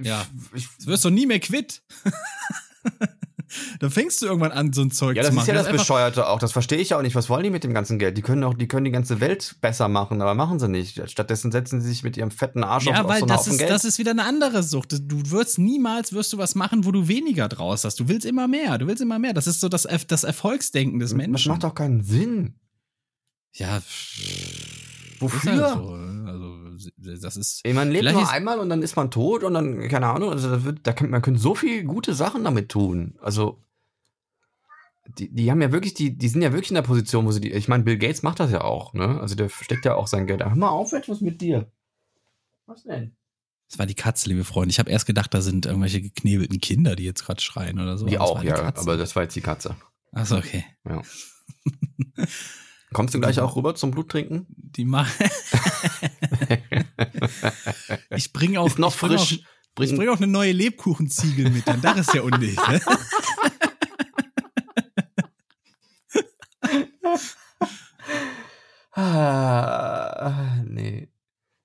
Ja, 0.03 0.27
ich, 0.55 0.69
das 0.79 0.87
wirst 0.87 1.05
du 1.05 1.11
nie 1.11 1.27
mehr 1.27 1.41
quitt. 1.41 1.83
dann 3.81 3.91
fängst 3.91 4.23
du 4.23 4.27
irgendwann 4.27 4.53
an, 4.53 4.73
so 4.73 4.83
ein 4.83 4.91
Zeug 4.91 5.17
ja, 5.17 5.25
zu 5.25 5.33
machen. 5.33 5.47
Ja, 5.49 5.55
das 5.55 5.63
ist 5.63 5.69
ja 5.69 5.73
das 5.73 5.81
Bescheuerte 5.83 6.29
auch. 6.29 6.39
Das 6.39 6.53
verstehe 6.53 6.79
ich 6.79 6.95
auch 6.95 7.03
nicht. 7.03 7.15
Was 7.15 7.29
wollen 7.29 7.45
die 7.45 7.51
mit 7.51 7.65
dem 7.65 7.75
ganzen 7.75 7.99
Geld? 7.99 8.17
Die 8.17 8.23
können 8.23 8.45
auch, 8.45 8.55
die 8.55 8.69
können 8.69 8.85
die 8.85 8.91
ganze 8.91 9.21
Welt 9.21 9.57
besser 9.61 9.89
machen, 9.89 10.21
aber 10.23 10.35
machen 10.35 10.59
sie 10.59 10.69
nicht. 10.69 11.11
Stattdessen 11.11 11.53
setzen 11.53 11.81
sie 11.81 11.89
sich 11.89 12.03
mit 12.03 12.17
ihrem 12.17 12.31
fetten 12.31 12.65
Arsch 12.65 12.87
ja, 12.87 13.03
auf, 13.03 13.09
weil 13.09 13.15
auf 13.15 13.21
so 13.21 13.27
das 13.27 13.47
ist, 13.47 13.59
Geld. 13.59 13.71
das 13.71 13.85
ist 13.85 13.99
wieder 13.99 14.13
eine 14.13 14.25
andere 14.25 14.63
Sucht. 14.63 14.93
Du 14.93 15.31
wirst 15.31 15.59
niemals, 15.59 16.13
wirst 16.13 16.33
du 16.33 16.39
was 16.39 16.55
machen, 16.55 16.85
wo 16.85 16.93
du 16.93 17.09
weniger 17.09 17.49
draus 17.49 17.85
hast. 17.85 18.01
Du 18.01 18.09
willst 18.09 18.27
immer 18.27 18.49
mehr. 18.49 18.79
Du 18.79 18.87
willst 18.87 19.03
immer 19.03 19.19
mehr. 19.19 19.33
Das 19.33 19.47
ist 19.47 19.61
so 19.61 19.69
das, 19.69 19.87
das 20.07 20.25
Erfolgsdenken 20.25 20.99
des 20.99 21.15
Menschen. 21.15 21.33
Das 21.33 21.47
macht 21.47 21.65
doch 21.65 21.75
keinen 21.75 22.03
Sinn. 22.03 22.55
Ja, 23.55 23.83
wofür? 25.21 26.12
Das 26.97 27.37
ist. 27.37 27.67
Man 27.67 27.91
lebt 27.91 28.13
nur 28.13 28.31
einmal 28.31 28.59
und 28.59 28.69
dann 28.69 28.83
ist 28.83 28.97
man 28.97 29.11
tot 29.11 29.45
und 29.45 29.55
dann, 29.55 29.89
keine 29.89 30.07
Ahnung, 30.07 30.31
also 30.31 30.51
da 30.51 30.65
wird, 30.65 30.87
da 30.87 30.93
kann, 30.93 31.11
man 31.11 31.23
könnte 31.23 31.41
so 31.41 31.55
viele 31.55 31.85
gute 31.85 32.15
Sachen 32.15 32.45
damit 32.45 32.69
tun. 32.69 33.19
Also, 33.21 33.63
die, 35.19 35.33
die 35.33 35.51
haben 35.51 35.61
ja 35.61 35.73
wirklich, 35.73 35.95
die, 35.95 36.17
die 36.17 36.29
sind 36.29 36.43
ja 36.43 36.53
wirklich 36.53 36.71
in 36.71 36.77
der 36.77 36.83
Position, 36.83 37.27
wo 37.27 37.33
sie 37.33 37.41
die, 37.41 37.53
ich 37.53 37.69
meine, 37.69 37.83
Bill 37.83 37.99
Gates 37.99 38.23
macht 38.23 38.41
das 38.41 38.51
ja 38.51 38.63
auch, 38.63 38.95
ne? 38.95 39.21
Also 39.21 39.35
der 39.35 39.49
steckt 39.49 39.85
ja 39.85 39.95
auch 39.95 40.07
sein 40.07 40.27
Geld. 40.27 40.45
Hör 40.45 40.55
mal 40.55 40.69
auf, 40.69 40.93
etwas 40.93 41.21
mit 41.21 41.41
dir. 41.41 41.71
Was 42.67 42.85
denn? 42.85 43.17
Das 43.69 43.79
war 43.79 43.87
die 43.87 43.95
Katze, 43.95 44.29
liebe 44.29 44.45
Freunde. 44.45 44.71
Ich 44.71 44.79
habe 44.79 44.91
erst 44.91 45.07
gedacht, 45.07 45.33
da 45.33 45.41
sind 45.41 45.67
irgendwelche 45.67 46.03
geknebelten 46.03 46.61
Kinder, 46.61 46.95
die 46.95 47.05
jetzt 47.05 47.25
gerade 47.25 47.41
schreien 47.41 47.81
oder 47.81 47.97
so. 47.97 48.07
Die 48.07 48.19
auch, 48.19 48.43
ja, 48.43 48.55
Katze. 48.55 48.83
aber 48.83 48.97
das 48.97 49.17
war 49.17 49.23
jetzt 49.23 49.35
die 49.35 49.41
Katze. 49.41 49.77
Achso, 50.13 50.37
okay. 50.37 50.65
Ja. 50.87 51.03
Kommst 52.93 53.15
du 53.15 53.21
gleich 53.21 53.41
auch 53.41 53.57
rüber 53.57 53.75
zum 53.75 53.91
Bluttrinken? 53.91 54.47
Die 54.49 54.85
machen. 54.85 55.27
ich 58.11 58.33
bringe 58.33 58.61
auch. 58.61 58.67
Ist 58.67 58.79
noch 58.79 58.97
bring 58.97 59.19
frisch. 59.19 59.41
Auch, 59.79 59.83
ich 59.83 59.95
bringe 59.95 60.13
auch 60.13 60.19
eine 60.19 60.27
neue 60.27 60.53
Lebkuchenziegel 60.53 61.51
mit, 61.51 61.67
dann 61.67 61.81
das 61.81 61.99
ist 62.01 62.15
ja 62.15 62.23
undicht. 62.23 62.59
Ne? 62.69 62.81
ah, 68.93 70.63
nee. 70.65 71.09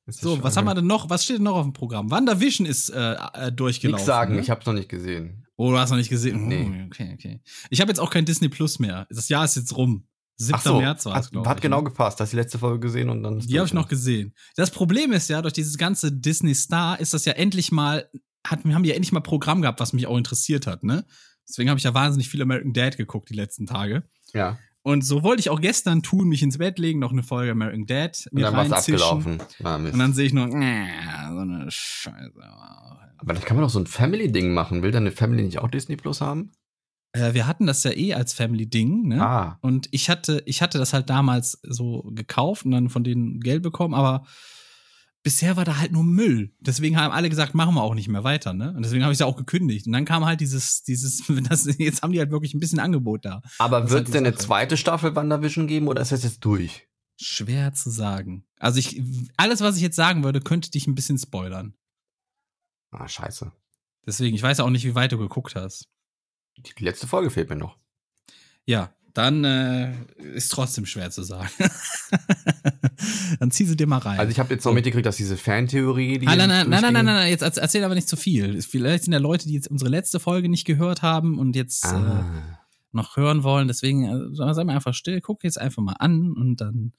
So, 0.06 0.42
was 0.42 0.56
haben 0.56 0.66
wir 0.66 0.74
denn 0.74 0.88
noch? 0.88 1.10
Was 1.10 1.26
steht 1.26 1.38
denn 1.38 1.44
noch 1.44 1.58
auf 1.58 1.66
dem 1.66 1.74
Programm? 1.74 2.10
WandaVision 2.10 2.66
ist 2.66 2.90
äh, 2.90 3.16
äh 3.34 3.52
durchgelaufen. 3.52 4.02
Ich 4.02 4.06
sagen, 4.06 4.36
ne? 4.36 4.42
ich 4.42 4.50
habe 4.50 4.62
noch 4.66 4.74
nicht 4.74 4.88
gesehen. 4.88 5.46
Oh, 5.58 5.72
du 5.72 5.78
hast 5.78 5.90
noch 5.90 5.98
nicht 5.98 6.10
gesehen? 6.10 6.48
Nee. 6.48 6.84
Oh, 6.84 6.86
okay, 6.86 7.12
okay. 7.14 7.42
Ich 7.70 7.82
habe 7.82 7.90
jetzt 7.90 8.00
auch 8.00 8.10
kein 8.10 8.24
Disney 8.24 8.48
Plus 8.48 8.80
mehr. 8.80 9.06
Das 9.10 9.28
Jahr 9.28 9.44
ist 9.44 9.58
jetzt 9.58 9.76
rum. 9.76 10.08
7. 10.38 10.60
so, 10.60 10.80
März 10.80 11.06
war 11.06 11.20
es, 11.20 11.32
Hat, 11.32 11.48
hat 11.48 11.62
genau 11.62 11.84
gepasst. 11.84 12.20
Hast 12.20 12.32
du 12.32 12.38
die 12.38 12.42
letzte 12.42 12.60
Folge 12.60 12.80
gesehen 12.80 13.10
und 13.10 13.24
dann. 13.24 13.40
Die 13.40 13.58
habe 13.58 13.68
ich 13.68 13.74
noch 13.74 13.88
gesehen. 13.88 14.34
Das 14.56 14.72
Problem 14.72 15.12
ist 15.12 15.30
ja, 15.30 15.42
durch 15.42 15.54
dieses 15.54 15.78
ganze 15.78 16.12
Disney 16.12 16.54
Star 16.54 17.00
ist 17.00 17.14
das 17.14 17.26
ja 17.26 17.34
endlich 17.34 17.72
mal, 17.72 18.10
hat, 18.46 18.64
haben 18.64 18.84
die 18.84 18.90
ja 18.90 18.96
endlich 18.96 19.12
mal 19.12 19.22
Programm 19.22 19.62
gehabt, 19.62 19.80
was 19.80 19.94
mich 19.94 20.08
auch 20.08 20.18
interessiert 20.18 20.68
hat, 20.68 20.84
ne? 20.84 21.06
Deswegen 21.48 21.70
habe 21.70 21.78
ich 21.78 21.86
ja 21.86 21.94
wahnsinnig 21.94 22.30
viel 22.30 22.42
American 22.42 22.74
Dad 22.74 22.98
geguckt 22.98 23.30
die 23.30 23.36
letzten 23.36 23.66
Tage. 23.66 24.04
Ja. 24.34 24.58
Und 24.84 25.04
so 25.04 25.24
wollte 25.24 25.40
ich 25.42 25.50
auch 25.50 25.60
gestern 25.60 26.02
tun, 26.02 26.30
mich 26.30 26.44
ins 26.44 26.60
Bett 26.60 26.80
legen, 26.80 27.00
noch 27.00 27.12
eine 27.12 27.24
Folge 27.24 27.52
American 27.52 27.86
Dad 27.86 28.26
mir 28.32 28.48
Und 28.48 28.54
dann 28.54 28.70
war's 28.70 28.72
abgelaufen. 28.72 29.42
Ah, 29.64 29.76
und 29.76 29.98
dann 29.98 30.14
sehe 30.14 30.28
ich 30.28 30.34
nur, 30.34 30.46
äh, 30.48 30.88
so 31.30 31.40
eine 31.40 31.66
Scheiße. 31.70 32.40
Aber 33.18 33.34
dann 33.34 33.44
kann 33.44 33.58
man 33.58 33.66
doch 33.66 33.70
so 33.70 33.80
ein 33.80 33.88
Family-Ding 33.88 34.54
machen. 34.54 34.84
Will 34.84 34.92
deine 34.92 35.12
Family 35.12 35.44
nicht 35.44 35.60
auch 35.60 35.70
Disney 35.70 35.98
Plus 35.98 36.22
haben? 36.22 36.52
Äh, 37.18 37.34
wir 37.34 37.48
hatten 37.48 37.66
das 37.66 37.84
ja 37.84 37.92
eh 37.92 38.14
als 38.14 38.34
Family-Ding, 38.34 39.08
ne? 39.08 39.22
Ah. 39.22 39.58
Und 39.62 39.88
ich 39.92 40.10
hatte, 40.10 40.44
ich 40.46 40.62
hatte 40.62 40.78
das 40.78 40.94
halt 40.94 41.10
damals 41.10 41.60
so 41.64 42.04
gekauft 42.14 42.66
und 42.66 42.72
dann 42.72 42.90
von 42.90 43.04
denen 43.04 43.40
Geld 43.40 43.64
bekommen, 43.64 43.94
aber 43.94 44.26
bisher 45.24 45.58
war 45.58 45.66
da 45.66 45.78
halt 45.78 45.92
nur 45.92 46.04
Müll. 46.04 46.54
Deswegen 46.60 46.98
haben 46.98 47.12
alle 47.12 47.30
gesagt, 47.30 47.56
machen 47.56 47.76
wir 47.76 47.82
auch 47.82 47.96
nicht 47.96 48.08
mehr 48.08 48.24
weiter, 48.24 48.54
ne? 48.54 48.74
Und 48.74 48.84
deswegen 48.84 49.04
habe 49.04 49.12
ich 49.12 49.18
es 49.18 49.20
ja 49.20 49.26
auch 49.26 49.36
gekündigt. 49.36 49.88
Und 49.88 49.94
dann 49.94 50.06
kam 50.06 50.26
halt 50.26 50.40
dieses, 50.40 50.84
dieses, 50.84 51.24
das, 51.50 51.66
jetzt 51.78 52.02
haben 52.02 52.14
die 52.14 52.20
halt 52.20 52.32
wirklich 52.32 52.54
ein 52.54 52.60
bisschen 52.60 52.80
Angebot 52.80 53.26
da. 53.26 53.42
Aber 53.58 53.90
wird 53.90 54.08
es 54.08 54.12
denn 54.12 54.26
eine 54.26 54.36
zweite 54.36 54.78
Staffel 54.78 55.16
WandaVision 55.16 55.68
geben 55.68 55.88
oder 55.88 56.02
ist 56.02 56.12
das 56.12 56.24
jetzt 56.24 56.46
durch? 56.46 56.88
Schwer 57.20 57.74
zu 57.74 57.90
sagen. 57.90 58.46
Also 58.60 58.78
ich, 58.78 59.02
alles, 59.38 59.62
was 59.62 59.76
ich 59.76 59.82
jetzt 59.82 59.96
sagen 59.96 60.24
würde, 60.24 60.40
könnte 60.40 60.70
dich 60.70 60.86
ein 60.86 60.94
bisschen 60.94 61.18
spoilern. 61.18 61.74
Ah, 62.92 63.08
scheiße. 63.08 63.52
Deswegen, 64.06 64.36
ich 64.36 64.44
weiß 64.44 64.60
auch 64.60 64.70
nicht, 64.70 64.86
wie 64.86 64.96
weit 64.96 65.12
du 65.12 65.18
geguckt 65.18 65.56
hast. 65.56 65.90
Die 66.58 66.84
letzte 66.84 67.08
Folge 67.08 67.30
fehlt 67.30 67.50
mir 67.50 67.56
noch. 67.56 67.78
Ja, 68.66 68.92
dann 69.18 69.44
äh, 69.44 69.94
ist 70.36 70.52
trotzdem 70.52 70.86
schwer 70.86 71.10
zu 71.10 71.24
sagen. 71.24 71.50
dann 73.40 73.50
zieh 73.50 73.66
sie 73.66 73.76
dir 73.76 73.88
mal 73.88 73.98
rein. 73.98 74.20
Also 74.20 74.32
ich 74.32 74.38
habe 74.38 74.54
jetzt 74.54 74.64
noch 74.64 74.74
mitgekriegt, 74.74 75.06
dass 75.06 75.18
diese 75.18 75.38
Fantheorie, 75.38 76.20
die 76.20 76.28
ah, 76.28 76.36
nein, 76.36 76.50
nein, 76.50 76.70
nein, 76.70 76.82
nein, 76.82 76.94
nein, 76.94 77.06
nein, 77.06 77.30
jetzt 77.30 77.42
erzähl 77.42 77.84
aber 77.84 77.96
nicht 77.96 78.08
zu 78.08 78.16
viel. 78.16 78.62
Vielleicht 78.62 79.06
sind 79.06 79.14
ja 79.14 79.20
Leute, 79.20 79.48
die 79.48 79.56
jetzt 79.56 79.70
unsere 79.70 79.90
letzte 79.90 80.20
Folge 80.20 80.50
nicht 80.50 80.66
gehört 80.66 81.02
haben 81.02 81.40
und 81.40 81.56
jetzt 81.56 81.86
ah. 81.86 82.20
äh, 82.20 82.58
noch 82.92 83.18
hören 83.18 83.42
wollen. 83.44 83.68
Deswegen 83.68 84.04
äh, 84.04 84.54
sei 84.54 84.64
mal 84.64 84.76
einfach 84.76 84.94
still, 84.94 85.20
guck 85.20 85.44
jetzt 85.44 85.60
einfach 85.60 85.82
mal 85.82 85.96
an 85.98 86.34
und 86.34 86.62
dann 86.62 86.94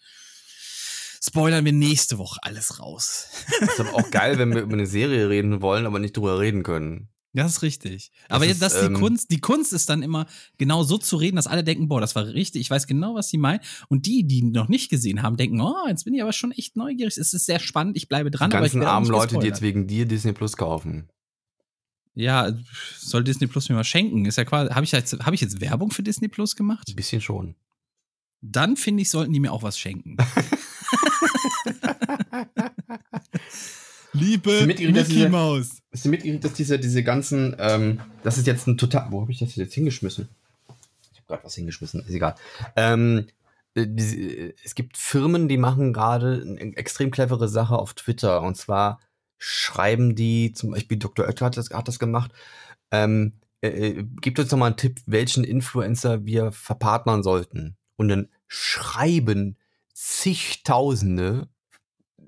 spoilern 1.23 1.65
wir 1.65 1.73
nächste 1.73 2.19
Woche 2.19 2.41
alles 2.43 2.81
raus. 2.81 3.29
Das 3.61 3.75
ist 3.75 3.81
aber 3.81 3.95
auch 3.95 4.11
geil, 4.11 4.39
wenn 4.39 4.53
wir 4.53 4.63
über 4.63 4.73
eine 4.73 4.87
Serie 4.87 5.29
reden 5.29 5.63
wollen, 5.63 5.87
aber 5.87 6.01
nicht 6.01 6.17
drüber 6.17 6.41
reden 6.41 6.65
können. 6.65 7.11
Das 7.35 7.53
ist 7.53 7.63
richtig. 7.63 8.11
Aber 8.29 8.47
das 8.47 8.61
jetzt, 8.61 8.75
ist, 8.75 8.83
die 8.83 8.87
ähm, 8.87 8.95
Kunst, 8.95 9.31
die 9.31 9.41
Kunst 9.41 9.73
ist 9.73 9.89
dann 9.89 10.03
immer 10.03 10.27
genau 10.57 10.83
so 10.83 10.97
zu 10.97 11.17
reden, 11.17 11.37
dass 11.37 11.47
alle 11.47 11.63
denken, 11.63 11.89
boah, 11.89 12.01
das 12.01 12.15
war 12.15 12.27
richtig, 12.27 12.63
ich 12.63 12.71
weiß 12.71 12.87
genau, 12.87 13.15
was 13.15 13.29
sie 13.29 13.39
meinen. 13.39 13.61
Und 13.89 14.07
die, 14.07 14.27
die 14.27 14.43
noch 14.43 14.69
nicht 14.69 14.91
gesehen 14.91 15.23
haben, 15.23 15.37
denken, 15.37 15.61
oh, 15.61 15.87
jetzt 15.89 16.05
bin 16.05 16.15
ich 16.15 16.23
aber 16.23 16.33
schon 16.33 16.53
echt 16.53 16.77
neugierig. 16.77 17.19
Es 17.19 17.35
ist 17.35 17.45
sehr 17.45 17.61
spannend, 17.61 17.97
ich 17.97 18.09
bleibe 18.09 18.31
dran. 18.31 18.51
Die 18.51 18.57
ganzen 18.57 18.83
armen 18.83 19.07
Leute, 19.07 19.39
die 19.39 19.47
jetzt 19.47 19.63
wegen 19.63 19.87
dir 19.87 20.07
Disney 20.07 20.33
Plus 20.33 20.57
kaufen. 20.57 21.09
Ja, 22.15 22.53
soll 22.99 23.23
Disney 23.25 23.47
Plus 23.47 23.69
mir 23.69 23.77
mal 23.77 23.85
schenken? 23.85 24.25
Ist 24.25 24.37
ja 24.37 24.45
quasi, 24.45 24.73
habe 24.73 24.85
ich 24.85 24.93
jetzt, 24.93 25.25
habe 25.25 25.35
ich 25.35 25.41
jetzt 25.41 25.61
Werbung 25.61 25.91
für 25.91 26.03
Disney 26.03 26.29
Plus 26.29 26.57
gemacht? 26.57 26.89
Ein 26.89 26.97
bisschen 26.97 27.21
schon. 27.21 27.55
Dann 28.41 28.77
finde 28.77 29.03
ich, 29.03 29.11
sollten 29.11 29.33
die 29.33 29.41
mir 29.41 29.53
auch 29.53 29.63
was 29.63 29.79
schenken. 29.79 30.17
Liebe 34.19 34.67
Mickey 34.67 35.29
Maus. 35.29 35.83
Hast 35.93 36.05
du 36.05 36.09
mitgekriegt, 36.09 36.45
dass 36.45 36.53
diese, 36.55 36.79
diese 36.79 37.03
ganzen, 37.03 37.57
ähm, 37.59 38.01
das 38.23 38.39
ist 38.39 38.47
jetzt 38.47 38.67
ein 38.67 38.77
total, 38.77 39.11
wo 39.11 39.21
habe 39.21 39.33
ich 39.33 39.39
das 39.39 39.57
jetzt 39.57 39.75
hingeschmissen? 39.75 40.29
Ich 41.13 41.19
habe 41.19 41.27
gerade 41.29 41.45
was 41.45 41.55
hingeschmissen, 41.55 42.01
ist 42.01 42.11
egal. 42.11 42.35
Ähm, 42.77 43.27
äh, 43.75 43.87
die, 43.87 44.55
es 44.65 44.75
gibt 44.75 44.97
Firmen, 44.97 45.49
die 45.49 45.59
machen 45.59 45.93
gerade 45.93 46.43
eine 46.43 46.77
extrem 46.77 47.11
clevere 47.11 47.49
Sache 47.49 47.77
auf 47.77 47.95
Twitter. 47.95 48.43
Und 48.43 48.57
zwar 48.57 49.01
schreiben 49.39 50.15
die, 50.15 50.53
zum 50.53 50.73
Beispiel 50.73 50.99
Dr. 50.99 51.27
Oetker 51.27 51.47
hat 51.47 51.57
das, 51.57 51.71
hat 51.71 51.89
das 51.89 51.99
gemacht, 51.99 52.33
ähm, 52.91 53.35
äh, 53.61 53.69
äh 53.69 54.05
gibt 54.21 54.39
uns 54.39 54.51
noch 54.51 54.59
mal 54.59 54.67
einen 54.67 54.77
Tipp, 54.77 55.01
welchen 55.07 55.45
Influencer 55.45 56.25
wir 56.27 56.53
verpartnern 56.53 57.23
sollten. 57.23 57.77
Und 57.97 58.09
dann 58.09 58.29
schreiben 58.47 59.57
zigtausende 59.95 61.49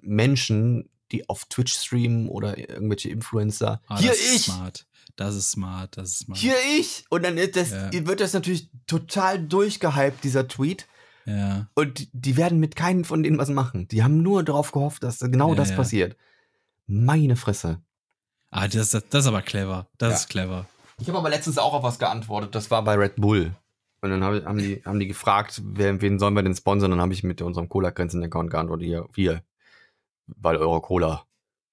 Menschen 0.02 0.89
die 1.12 1.28
auf 1.28 1.44
Twitch 1.46 1.72
streamen 1.72 2.28
oder 2.28 2.58
irgendwelche 2.58 3.10
Influencer. 3.10 3.80
Ah, 3.88 3.98
Hier 3.98 4.12
ich! 4.12 4.44
Smart. 4.44 4.86
Das 5.16 5.34
ist 5.34 5.50
smart, 5.50 5.96
das 5.96 6.10
ist 6.10 6.18
smart. 6.20 6.38
Hier 6.38 6.54
ich! 6.78 7.04
Und 7.10 7.24
dann 7.24 7.36
das, 7.36 7.70
ja. 7.70 7.90
wird 7.92 8.20
das 8.20 8.32
natürlich 8.32 8.70
total 8.86 9.38
durchgehypt, 9.38 10.24
dieser 10.24 10.48
Tweet. 10.48 10.86
Ja. 11.26 11.66
Und 11.74 12.08
die 12.12 12.36
werden 12.36 12.58
mit 12.58 12.76
keinem 12.76 13.04
von 13.04 13.22
denen 13.22 13.38
was 13.38 13.50
machen. 13.50 13.88
Die 13.88 14.02
haben 14.02 14.22
nur 14.22 14.42
darauf 14.42 14.72
gehofft, 14.72 15.02
dass 15.02 15.18
genau 15.18 15.50
ja, 15.50 15.56
das 15.56 15.74
passiert. 15.74 16.16
Meine 16.86 17.36
Fresse. 17.36 17.80
Ah, 18.50 18.66
das, 18.66 18.90
das, 18.90 19.04
das 19.08 19.24
ist 19.24 19.28
aber 19.28 19.42
clever. 19.42 19.86
Das 19.98 20.20
ist 20.20 20.28
clever. 20.28 20.66
Ich 20.98 21.08
habe 21.08 21.18
aber 21.18 21.30
letztens 21.30 21.58
auch 21.58 21.72
auf 21.72 21.82
was 21.82 21.98
geantwortet. 21.98 22.54
Das 22.54 22.70
war 22.70 22.82
bei 22.82 22.94
Red 22.94 23.16
Bull. 23.16 23.52
Und 24.02 24.10
dann 24.10 24.24
haben 24.24 24.58
die, 24.58 24.82
haben 24.84 24.98
die 24.98 25.06
gefragt, 25.06 25.60
wer, 25.64 26.00
wen 26.00 26.18
sollen 26.18 26.34
wir 26.34 26.42
denn 26.42 26.54
sponsern? 26.54 26.90
Und 26.90 26.98
dann 26.98 27.02
habe 27.02 27.12
ich 27.12 27.22
mit 27.22 27.42
unserem 27.42 27.68
Cola-Grenzen-Account 27.68 28.50
geantwortet, 28.50 28.86
hier, 28.86 29.06
wir, 29.12 29.42
weil 30.36 30.56
eure 30.56 30.80
Cola 30.80 31.24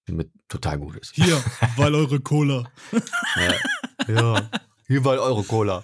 mit 0.10 0.32
total 0.48 0.80
gut 0.80 0.96
ist. 0.98 1.14
Hier, 1.16 1.44
weil 1.76 1.94
eure 1.94 2.20
Cola. 2.20 2.72
ja, 3.36 4.14
ja, 4.14 4.50
hier, 4.88 5.04
weil 5.04 5.20
eure 5.20 5.44
Cola. 5.44 5.84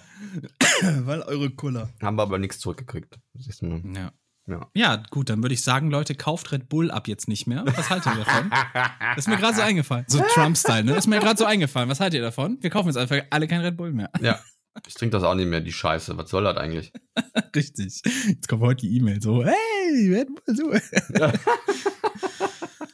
weil 0.82 1.22
eure 1.22 1.50
Cola. 1.50 1.90
Haben 2.02 2.16
wir 2.16 2.22
aber 2.22 2.38
nichts 2.38 2.58
zurückgekriegt. 2.58 3.18
Ja. 3.60 4.12
Ja. 4.46 4.70
ja, 4.74 5.02
gut, 5.10 5.30
dann 5.30 5.42
würde 5.42 5.54
ich 5.54 5.62
sagen, 5.62 5.90
Leute, 5.90 6.14
kauft 6.14 6.52
Red 6.52 6.68
Bull 6.68 6.90
ab 6.90 7.08
jetzt 7.08 7.28
nicht 7.28 7.46
mehr. 7.46 7.64
Was 7.64 7.88
haltet 7.88 8.12
ihr 8.12 8.24
davon? 8.24 8.50
Das 8.50 9.16
ist 9.16 9.28
mir 9.28 9.38
gerade 9.38 9.56
so 9.56 9.62
eingefallen. 9.62 10.04
So 10.06 10.20
Trump-Style, 10.34 10.84
ne? 10.84 10.90
Das 10.90 11.04
ist 11.04 11.06
mir 11.08 11.18
gerade 11.18 11.38
so 11.38 11.46
eingefallen. 11.46 11.88
Was 11.88 11.98
haltet 11.98 12.18
ihr 12.18 12.22
davon? 12.22 12.58
Wir 12.60 12.68
kaufen 12.68 12.88
jetzt 12.88 12.98
einfach 12.98 13.22
alle 13.30 13.48
kein 13.48 13.62
Red 13.62 13.78
Bull 13.78 13.92
mehr. 13.92 14.10
Ja. 14.20 14.38
Ich 14.86 14.94
trinke 14.94 15.12
das 15.12 15.22
auch 15.22 15.34
nicht 15.34 15.48
mehr, 15.48 15.62
die 15.62 15.72
Scheiße. 15.72 16.18
Was 16.18 16.28
soll 16.28 16.44
das 16.44 16.58
eigentlich? 16.58 16.92
Richtig. 17.56 18.02
Jetzt 18.26 18.48
kommt 18.48 18.60
heute 18.60 18.86
die 18.86 18.96
E-Mail 18.98 19.22
so, 19.22 19.42
hey, 19.42 20.14
Red 20.14 20.28
Bull, 20.28 20.56
so. 20.56 20.72
Ja. 21.18 21.32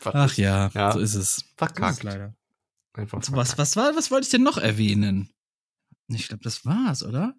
Ach 0.05 0.35
ja, 0.36 0.70
ja, 0.74 0.93
so 0.93 0.98
ist 0.98 1.14
es. 1.14 1.44
Verkackt. 1.56 2.01
So 2.01 2.09
leider. 2.09 2.35
Einfach 2.93 3.22
was, 3.31 3.56
was, 3.56 3.77
war, 3.77 3.94
was 3.97 4.10
wollte 4.10 4.24
ich 4.24 4.31
denn 4.31 4.43
noch 4.43 4.59
erwähnen? 4.59 5.31
Ich 6.09 6.28
glaube, 6.28 6.43
das 6.43 6.64
war's, 6.64 7.02
oder? 7.02 7.35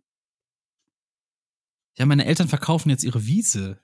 Ja, 1.98 2.06
meine 2.06 2.26
Eltern 2.26 2.48
verkaufen 2.48 2.90
jetzt 2.90 3.04
ihre 3.04 3.26
Wiese. 3.26 3.82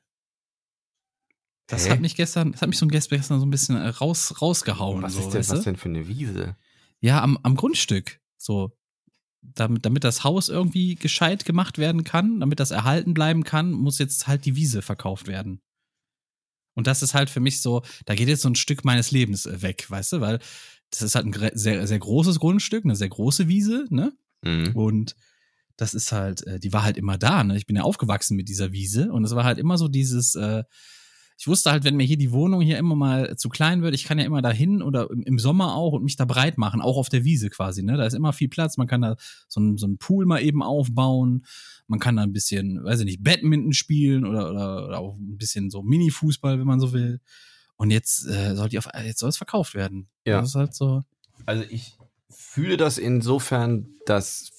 Das 1.68 1.86
Hä? 1.86 1.92
hat 1.92 2.00
mich 2.00 2.16
gestern, 2.16 2.54
das 2.54 2.62
hat 2.62 2.70
mich 2.70 2.78
so 2.78 2.88
gestern 2.88 3.40
so 3.40 3.46
ein 3.46 3.50
bisschen 3.50 3.76
äh, 3.76 3.90
raus, 3.90 4.42
rausgehauen. 4.42 5.02
Was 5.02 5.14
so, 5.14 5.20
ist 5.20 5.34
denn, 5.34 5.58
was 5.58 5.64
denn 5.64 5.76
für 5.76 5.90
eine 5.90 6.08
Wiese? 6.08 6.56
Ja, 7.02 7.22
am, 7.22 7.38
am 7.44 7.56
Grundstück. 7.56 8.22
So. 8.38 8.72
Damit, 9.42 9.86
damit 9.86 10.04
das 10.04 10.24
Haus 10.24 10.50
irgendwie 10.50 10.96
gescheit 10.96 11.46
gemacht 11.46 11.78
werden 11.78 12.04
kann, 12.04 12.40
damit 12.40 12.60
das 12.60 12.72
erhalten 12.72 13.14
bleiben 13.14 13.44
kann, 13.44 13.72
muss 13.72 14.00
jetzt 14.00 14.28
halt 14.28 14.46
die 14.46 14.56
Wiese 14.56 14.82
verkauft 14.82 15.28
werden. 15.28 15.62
Und 16.78 16.86
das 16.86 17.02
ist 17.02 17.16
halt 17.16 17.32
für 17.32 17.40
mich 17.40 17.60
so, 17.62 17.82
da 18.06 18.14
geht 18.14 18.28
jetzt 18.28 18.44
so 18.44 18.50
ein 18.50 18.56
Stück 18.56 18.86
meines 18.86 19.10
Lebens 19.10 19.48
äh, 19.48 19.64
weg, 19.64 19.90
weißt 19.90 20.14
du, 20.14 20.22
weil 20.22 20.38
das 20.92 21.02
ist 21.02 21.16
halt 21.16 21.26
ein 21.26 21.52
sehr, 21.58 21.88
sehr 21.88 22.00
großes 22.00 22.38
Grundstück, 22.38 22.86
eine 22.86 22.96
sehr 22.96 23.10
große 23.10 23.48
Wiese, 23.48 23.86
ne? 23.90 24.14
Mhm. 24.44 24.76
Und 24.76 25.16
das 25.76 25.96
ist 25.96 26.12
halt, 26.12 26.46
äh, 26.46 26.60
die 26.60 26.72
war 26.74 26.84
halt 26.84 26.96
immer 26.96 27.18
da, 27.18 27.44
ne? 27.44 27.58
Ich 27.58 27.66
bin 27.66 27.76
ja 27.76 27.82
aufgewachsen 27.82 28.38
mit 28.38 28.48
dieser 28.48 28.74
Wiese 28.74 29.12
und 29.12 29.26
es 29.26 29.34
war 29.34 29.44
halt 29.44 29.58
immer 29.58 29.80
so 29.80 29.88
dieses, 29.88 30.36
äh, 30.36 30.64
ich 31.38 31.48
wusste 31.48 31.72
halt, 31.72 31.84
wenn 31.84 31.96
mir 31.96 32.06
hier 32.06 32.18
die 32.18 32.32
Wohnung 32.32 32.62
hier 32.62 32.78
immer 32.78 32.96
mal 32.96 33.38
zu 33.38 33.50
klein 33.50 33.84
wird, 33.84 33.94
ich 33.94 34.06
kann 34.06 34.18
ja 34.18 34.26
immer 34.26 34.42
dahin 34.42 34.82
oder 34.82 35.10
im, 35.10 35.38
Sommer 35.38 35.76
auch 35.76 35.94
und 35.94 36.04
mich 36.04 36.16
da 36.16 36.26
breit 36.26 36.58
machen, 36.58 36.82
auch 36.82 36.98
auf 36.98 37.10
der 37.10 37.24
Wiese 37.24 37.50
quasi, 37.50 37.84
ne? 37.84 37.96
Da 37.96 38.06
ist 38.06 38.14
immer 38.14 38.34
viel 38.34 38.50
Platz, 38.50 38.78
man 38.78 38.88
kann 38.88 39.02
da 39.02 39.16
so 39.48 39.60
ein, 39.60 39.78
so 39.78 39.88
Pool 40.00 40.26
mal 40.26 40.42
eben 40.42 40.64
aufbauen 40.64 41.44
man 41.88 42.00
kann 42.00 42.18
da 42.18 42.24
ein 42.24 42.34
bisschen, 42.34 42.84
weiß 42.84 43.00
ich 43.00 43.06
nicht, 43.06 43.24
Badminton 43.24 43.74
spielen 43.74 44.26
oder, 44.26 44.50
oder, 44.50 44.86
oder 44.88 45.00
auch 45.00 45.16
ein 45.16 45.38
bisschen 45.38 45.70
so 45.70 45.84
Mini-Fußball, 45.84 46.60
wenn 46.60 46.68
man 46.68 46.80
so 46.80 46.94
will. 46.94 47.20
Und 47.78 47.92
jetzt 47.92 48.28
äh, 48.28 48.56
soll 48.56 48.70
die 48.70 48.78
auf, 48.78 48.90
jetzt 49.04 49.20
soll 49.20 49.30
es 49.30 49.38
verkauft 49.38 49.74
werden. 49.74 50.10
Ja. 50.26 50.42
Das 50.42 50.50
ist 50.50 50.56
halt 50.56 50.74
so. 50.74 51.04
Also 51.46 51.64
ich 51.70 51.98
fühle 52.30 52.78
das 52.78 52.98
insofern, 52.98 53.88
dass 54.06 54.52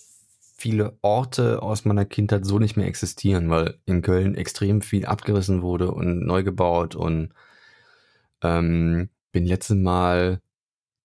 viele 0.58 0.98
Orte 1.02 1.62
aus 1.62 1.84
meiner 1.84 2.04
Kindheit 2.04 2.44
so 2.44 2.58
nicht 2.58 2.76
mehr 2.76 2.88
existieren, 2.88 3.48
weil 3.48 3.78
in 3.86 4.02
Köln 4.02 4.34
extrem 4.34 4.82
viel 4.82 5.06
abgerissen 5.06 5.62
wurde 5.62 5.92
und 5.92 6.26
neu 6.26 6.42
gebaut 6.42 6.96
und 6.96 7.32
ähm, 8.42 9.08
bin 9.32 9.46
letztes 9.46 9.76
Mal 9.76 10.40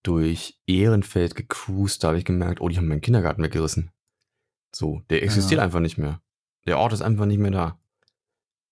durch 0.02 0.58
Ehrenfeld 0.68 1.36
gecruised, 1.36 2.04
da 2.04 2.10
habe 2.10 2.18
ich 2.18 2.26
gemerkt, 2.26 2.62
oh, 2.62 2.68
die 2.68 2.78
haben 2.78 2.88
meinen 2.88 3.02
Kindergarten 3.02 3.44
weggerissen. 3.44 3.92
So, 4.76 5.02
der 5.10 5.24
existiert 5.24 5.60
ja. 5.60 5.64
einfach 5.64 5.80
nicht 5.80 5.98
mehr. 5.98 6.20
Der 6.66 6.80
Ort 6.80 6.94
ist 6.94 7.02
einfach 7.02 7.26
nicht 7.26 7.40
mehr 7.40 7.52
da. 7.52 7.80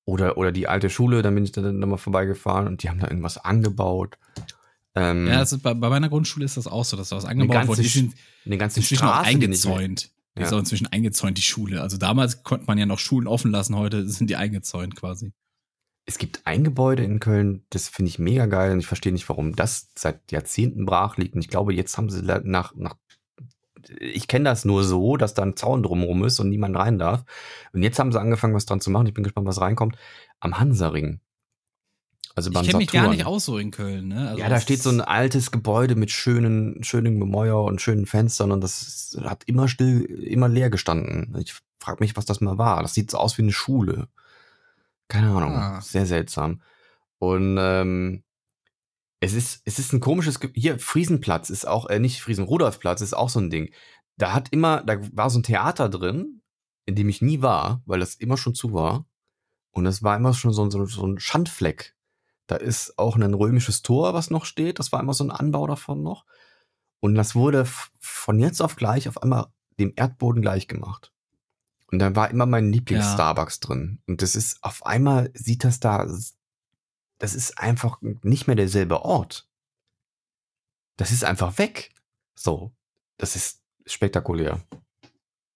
Oder, 0.06 0.38
oder 0.38 0.52
die 0.52 0.68
alte 0.68 0.90
Schule, 0.90 1.22
da 1.22 1.30
bin 1.30 1.44
ich 1.44 1.52
dann 1.52 1.78
mal 1.78 1.98
vorbeigefahren 1.98 2.68
und 2.68 2.82
die 2.82 2.90
haben 2.90 3.00
da 3.00 3.08
irgendwas 3.08 3.38
angebaut. 3.38 4.18
Ähm, 4.96 5.28
ja, 5.28 5.38
also 5.38 5.60
bei, 5.60 5.76
bei, 5.76 5.90
meiner 5.90 6.10
Grundschule 6.10 6.44
ist 6.44 6.58
das 6.58 6.68
auch 6.68 6.84
so, 6.84 6.98
dass 6.98 7.10
da 7.10 7.16
was 7.16 7.26
angebaut 7.26 7.68
wurde. 7.68 7.84
Die 7.84 7.88
sind 7.88 8.16
eine 8.46 8.58
ganze 8.58 8.82
Straße, 8.82 9.28
eingezäunt. 9.28 10.12
Die 10.36 10.42
ja. 10.42 10.48
ist 10.48 10.54
auch 10.54 10.60
inzwischen 10.60 10.88
eingezäunt, 10.88 11.38
die 11.38 11.44
Schule. 11.44 11.82
Also 11.82 11.98
damals 11.98 12.44
konnte 12.44 12.66
man 12.68 12.78
ja 12.78 12.86
noch 12.86 13.00
Schulen 13.00 13.28
offen 13.28 13.52
lassen, 13.52 13.76
heute 13.76 14.08
sind 14.10 14.30
die 14.30 14.36
eingezäunt 14.36 14.96
quasi. 14.96 15.34
Es 16.06 16.18
gibt 16.18 16.42
ein 16.46 16.64
Gebäude 16.64 17.04
in 17.04 17.20
Köln, 17.20 17.64
das 17.70 17.88
finde 17.88 18.10
ich 18.10 18.18
mega 18.18 18.48
geil 18.48 18.72
und 18.72 18.80
ich 18.80 18.88
verstehe 18.88 19.14
nicht, 19.14 19.30
warum 19.30 19.56
das 19.56 19.92
seit 19.96 20.32
Jahrzehnten 20.32 20.86
brach 20.86 21.18
liegt. 21.18 21.36
Und 21.36 21.42
ich 21.42 21.48
glaube, 21.48 21.74
jetzt 21.74 21.98
haben 21.98 22.10
sie 22.10 22.24
nach, 22.24 22.74
nach 22.76 22.96
ich 24.00 24.28
kenne 24.28 24.46
das 24.46 24.66
nur 24.66 24.84
so, 24.84 25.18
dass 25.18 25.34
da 25.34 25.44
ein 25.44 25.56
Zaun 25.56 25.84
drumherum 25.84 26.24
ist 26.24 26.40
und 26.40 26.50
niemand 26.50 26.76
rein 26.76 27.00
darf. 27.00 27.24
Und 27.74 27.84
jetzt 27.84 28.00
haben 28.00 28.12
sie 28.12 28.20
angefangen, 28.20 28.54
was 28.54 28.66
dran 28.66 28.82
zu 28.82 28.90
machen. 28.90 29.08
Ich 29.08 29.14
bin 29.14 29.24
gespannt, 29.24 29.48
was 29.48 29.62
reinkommt. 29.62 29.98
Am 30.40 30.60
Hansaring. 30.60 31.20
Also 32.36 32.50
ich 32.52 32.62
kenne 32.62 32.78
mich 32.78 32.92
gar 32.92 33.10
nicht 33.10 33.26
aus 33.26 33.46
so 33.46 33.58
in 33.58 33.72
Köln. 33.72 34.08
Ne? 34.10 34.30
Also 34.30 34.40
ja, 34.40 34.50
da 34.50 34.60
steht 34.60 34.82
so 34.82 34.90
ein 34.90 35.02
altes 35.02 35.52
Gebäude 35.52 35.96
mit 35.96 36.12
schönen, 36.12 36.84
schönen 36.84 37.20
Gemäuer 37.20 37.64
und 37.64 37.82
schönen 37.82 38.06
Fenstern 38.06 38.52
und 38.52 38.62
das 38.62 39.18
hat 39.24 39.44
immer 39.46 39.68
still, 39.68 40.02
immer 40.02 40.48
leer 40.48 40.70
gestanden. 40.70 41.36
Ich 41.40 41.54
frage 41.80 42.04
mich, 42.04 42.16
was 42.16 42.26
das 42.26 42.42
mal 42.42 42.58
war. 42.58 42.82
Das 42.82 42.94
sieht 42.94 43.12
so 43.12 43.18
aus 43.18 43.38
wie 43.38 43.42
eine 43.42 43.52
Schule. 43.52 44.08
Keine 45.08 45.30
Ahnung. 45.32 45.56
Ah. 45.56 45.82
Sehr 45.82 46.06
seltsam. 46.06 46.62
Und 47.20 47.58
ähm, 47.60 48.24
Es 49.20 49.34
ist, 49.34 49.62
es 49.66 49.78
ist 49.78 49.94
ein 49.94 50.00
komisches, 50.00 50.40
Ge 50.40 50.50
hier, 50.56 50.80
Friesenplatz 50.80 51.50
ist 51.52 51.68
auch, 51.68 51.88
äh, 51.90 52.00
nicht 52.00 52.22
Friesen-Rudolfplatz 52.22 53.02
ist 53.02 53.14
auch 53.14 53.30
so 53.30 53.40
ein 53.40 53.50
Ding. 53.52 53.72
Da 54.18 54.34
hat 54.34 54.50
immer, 54.52 54.82
da 54.84 54.98
war 55.14 55.30
so 55.30 55.40
ein 55.40 55.44
Theater 55.44 55.90
drin, 55.90 56.42
in 56.86 56.96
dem 56.96 57.10
ich 57.10 57.22
nie 57.22 57.42
war, 57.42 57.82
weil 57.86 58.00
das 58.00 58.16
immer 58.16 58.38
schon 58.38 58.56
zu 58.56 58.74
war. 58.74 59.06
Und 59.72 59.84
das 59.86 60.02
war 60.02 60.16
immer 60.18 60.34
schon 60.34 60.54
so, 60.54 60.70
so, 60.70 60.86
so 60.86 61.06
ein 61.06 61.20
Schandfleck. 61.20 61.96
Da 62.52 62.58
ist 62.58 63.00
auch 63.00 63.16
ein 63.16 63.34
römisches 63.34 63.82
Tor, 63.82 64.14
was 64.14 64.30
noch 64.30 64.44
steht. 64.44 64.78
Das 64.78 64.92
war 64.92 65.00
immer 65.00 65.14
so 65.14 65.24
ein 65.24 65.32
Anbau 65.32 65.68
davon 65.68 66.04
noch. 66.04 66.26
Und 67.00 67.16
das 67.16 67.34
wurde 67.34 67.66
von 68.02 68.40
jetzt 68.40 68.62
auf 68.62 68.76
gleich 68.76 69.08
auf 69.08 69.24
einmal 69.24 69.48
dem 69.80 69.94
Erdboden 69.96 70.42
gleich 70.42 70.68
gemacht. 70.68 71.14
Und 71.88 72.00
da 72.00 72.14
war 72.14 72.30
immer 72.30 72.46
mein 72.46 72.74
Lieblings-Starbucks 72.74 73.60
ja. 73.62 73.68
drin. 73.68 74.02
Und 74.06 74.22
das 74.22 74.36
ist, 74.36 74.62
auf 74.66 74.86
einmal 74.86 75.32
sieht 75.34 75.64
das 75.64 75.80
da, 75.80 76.06
das 77.20 77.36
ist 77.36 77.58
einfach 77.58 78.00
nicht 78.02 78.48
mehr 78.48 78.58
derselbe 78.58 79.06
Ort. 79.06 79.48
Das 80.98 81.12
ist 81.14 81.24
einfach 81.24 81.58
weg. 81.58 81.94
So. 82.36 82.74
Das 83.16 83.38
ist 83.38 83.64
spektakulär. 83.86 84.62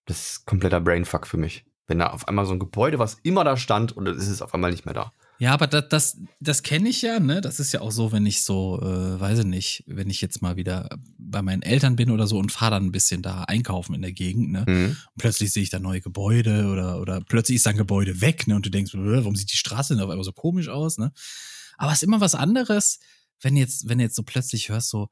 Das 0.06 0.30
ist 0.30 0.46
kompletter 0.46 0.80
Brainfuck 0.80 1.28
für 1.28 1.36
mich. 1.36 1.66
Wenn 1.88 2.00
da 2.00 2.12
auf 2.12 2.30
einmal 2.30 2.46
so 2.46 2.54
ein 2.54 2.60
Gebäude, 2.60 3.00
was 3.00 3.16
immer 3.16 3.44
da 3.44 3.58
stand, 3.58 3.92
und 3.92 4.08
es 4.08 4.30
ist 4.30 4.42
auf 4.42 4.54
einmal 4.54 4.72
nicht 4.72 4.86
mehr 4.86 4.94
da. 4.94 5.12
Ja, 5.38 5.54
aber 5.54 5.68
das, 5.68 5.90
das, 5.90 6.18
das 6.40 6.64
kenne 6.64 6.90
ich 6.90 7.02
ja, 7.02 7.20
ne? 7.20 7.42
Das 7.42 7.60
ist 7.60 7.74
ja 7.74 7.82
auch 7.82 7.92
so, 7.92 8.12
wenn 8.12 8.26
ich 8.26 8.44
so, 8.44 8.80
äh, 8.82 9.20
weiß 9.20 9.40
ich 9.40 9.46
nicht, 9.46 9.84
wenn 9.86 10.10
ich 10.10 10.22
jetzt 10.22 10.42
mal 10.42 10.56
wieder 10.56 10.90
bei 11.18 11.42
meinen 11.42 11.62
Eltern 11.62 11.96
bin 11.96 12.10
oder 12.10 12.26
so 12.26 12.38
und 12.38 12.52
fahre 12.52 12.72
dann 12.72 12.86
ein 12.86 12.92
bisschen 12.92 13.22
da 13.22 13.44
einkaufen 13.44 13.94
in 13.96 14.02
der 14.02 14.14
Gegend, 14.14 14.52
ne? 14.52 14.66
Mhm. 14.68 14.86
Und 14.86 15.18
plötzlich 15.18 15.52
sehe 15.52 15.64
ich 15.64 15.70
da 15.70 15.80
neue 15.80 16.02
Gebäude 16.02 16.68
oder, 16.68 17.02
oder 17.02 17.22
plötzlich 17.22 17.58
ist 17.58 17.66
da 17.66 17.72
ein 17.72 17.78
Gebäude 17.78 18.22
weg, 18.22 18.48
ne? 18.48 18.56
Und 18.56 18.66
du 18.66 18.70
denkst, 18.70 18.94
warum 18.96 19.36
sieht 19.36 19.52
die 19.52 19.58
Straße 19.58 19.94
denn 19.94 20.04
auf 20.04 20.10
einmal 20.10 20.24
so 20.24 20.34
komisch 20.34 20.70
aus, 20.70 20.98
ne? 20.98 21.12
Aber 21.78 21.92
es 21.92 21.98
ist 21.98 22.04
immer 22.04 22.22
was 22.22 22.36
anderes, 22.36 23.00
wenn 23.42 23.58
jetzt, 23.58 23.90
wenn 23.90 24.00
jetzt 24.00 24.16
so 24.16 24.24
plötzlich 24.24 24.70
hörst, 24.70 24.90
so, 24.90 25.10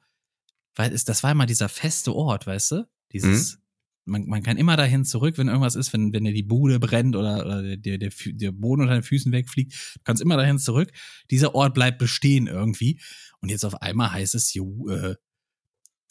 weil 0.76 0.94
es, 0.94 1.04
das 1.04 1.24
war 1.24 1.32
immer 1.32 1.46
dieser 1.46 1.68
feste 1.68 2.14
Ort, 2.16 2.48
weißt 2.48 2.72
du? 2.72 2.88
Dieses, 3.12 3.56
mhm 3.56 3.63
man, 4.06 4.26
man 4.28 4.44
kann 4.44 4.58
immer 4.58 4.76
dahin 4.76 5.06
zurück, 5.06 5.38
wenn 5.38 5.48
irgendwas 5.48 5.76
ist, 5.76 5.94
wenn, 5.94 6.14
wenn 6.14 6.24
dir 6.24 6.34
die 6.34 6.44
Bude 6.44 6.80
brennt 6.80 7.16
oder, 7.16 7.46
oder 7.46 7.78
der, 7.78 7.98
der, 7.98 8.12
der 8.26 8.52
Boden 8.52 8.82
unter 8.82 8.94
den 8.94 9.04
Füßen 9.04 9.32
wegfliegt. 9.32 9.74
Du 9.74 10.02
kannst 10.04 10.22
immer 10.22 10.38
dahin 10.38 10.60
zurück. 10.60 10.92
Dieser 11.32 11.56
Ort 11.56 11.74
bleibt 11.74 12.00
bestehen 12.00 12.48
irgendwie. 12.48 13.00
Und 13.40 13.50
jetzt 13.50 13.66
auf 13.66 13.82
einmal 13.82 14.12
heißt 14.12 14.36
es, 14.36 14.54
jo, 14.54 14.90
äh, 14.90 15.16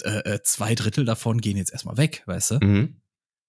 äh, 0.04 0.34
äh 0.34 0.42
zwei 0.42 0.74
Drittel 0.74 1.04
davon 1.04 1.40
gehen 1.40 1.56
jetzt 1.56 1.72
erstmal 1.72 1.96
weg, 1.96 2.22
weißt 2.26 2.52
du? 2.52 2.58
Mhm. 2.62 2.96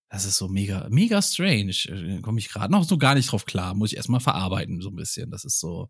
Das 0.09 0.25
ist 0.25 0.37
so 0.37 0.47
mega, 0.47 0.87
mega 0.89 1.21
strange. 1.21 1.73
Äh, 1.87 2.21
Komme 2.21 2.39
ich 2.39 2.49
gerade 2.49 2.71
noch 2.71 2.83
so 2.83 2.97
gar 2.97 3.15
nicht 3.15 3.31
drauf 3.31 3.45
klar. 3.45 3.73
Muss 3.73 3.91
ich 3.91 3.97
erstmal 3.97 4.19
verarbeiten, 4.19 4.81
so 4.81 4.89
ein 4.89 4.95
bisschen. 4.95 5.31
Das 5.31 5.43
ist 5.43 5.59
so. 5.59 5.89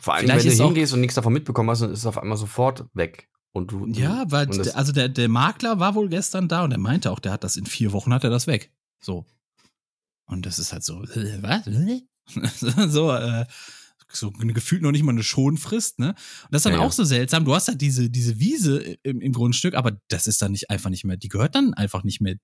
Vor 0.00 0.14
allem, 0.14 0.28
wenn 0.28 0.38
du 0.38 0.50
hingehst 0.50 0.92
und 0.92 1.00
nichts 1.00 1.14
davon 1.14 1.32
mitbekommen 1.32 1.70
hast, 1.70 1.82
dann 1.82 1.92
ist 1.92 2.00
es 2.00 2.06
auf 2.06 2.18
einmal 2.18 2.38
sofort 2.38 2.86
weg. 2.94 3.28
Und 3.54 3.70
du, 3.70 3.86
ja, 3.86 4.24
weil, 4.32 4.48
also 4.72 4.90
der, 4.90 5.08
der 5.08 5.28
Makler 5.28 5.78
war 5.78 5.94
wohl 5.94 6.08
gestern 6.08 6.48
da 6.48 6.64
und 6.64 6.72
er 6.72 6.78
meinte 6.78 7.12
auch, 7.12 7.20
der 7.20 7.30
hat 7.30 7.44
das 7.44 7.56
in 7.56 7.66
vier 7.66 7.92
Wochen 7.92 8.12
hat 8.12 8.24
er 8.24 8.30
das 8.30 8.48
weg. 8.48 8.72
So. 9.00 9.26
Und 10.26 10.44
das 10.44 10.58
ist 10.58 10.72
halt 10.72 10.82
so, 10.82 11.04
äh, 11.04 11.40
was? 11.40 11.64
so, 12.92 13.12
äh, 13.12 13.46
so 14.10 14.32
gefühlt 14.32 14.82
noch 14.82 14.90
nicht 14.90 15.04
mal 15.04 15.12
eine 15.12 15.22
Schonfrist, 15.22 16.00
ne? 16.00 16.08
Und 16.08 16.16
das 16.50 16.60
ist 16.60 16.66
dann 16.66 16.72
ja, 16.72 16.80
auch 16.80 16.90
so 16.90 17.04
seltsam. 17.04 17.44
Du 17.44 17.54
hast 17.54 17.68
halt 17.68 17.80
diese, 17.80 18.10
diese 18.10 18.40
Wiese 18.40 18.96
im, 19.04 19.20
im 19.20 19.32
Grundstück, 19.32 19.74
aber 19.74 20.00
das 20.08 20.26
ist 20.26 20.42
dann 20.42 20.50
nicht 20.50 20.68
einfach 20.68 20.90
nicht 20.90 21.04
mehr, 21.04 21.16
die 21.16 21.28
gehört 21.28 21.54
dann 21.54 21.74
einfach 21.74 22.02
nicht 22.02 22.20
mehr 22.20 22.34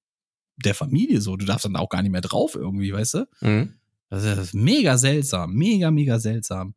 der 0.58 0.76
Familie 0.76 1.20
so. 1.20 1.36
Du 1.36 1.44
darfst 1.44 1.64
dann 1.64 1.74
auch 1.74 1.88
gar 1.88 2.02
nicht 2.02 2.12
mehr 2.12 2.20
drauf 2.20 2.54
irgendwie, 2.54 2.92
weißt 2.92 3.14
du? 3.14 3.28
Mhm. 3.40 3.74
Das 4.10 4.22
ist 4.24 4.54
mega 4.54 4.96
seltsam, 4.96 5.54
mega, 5.54 5.90
mega 5.90 6.20
seltsam. 6.20 6.76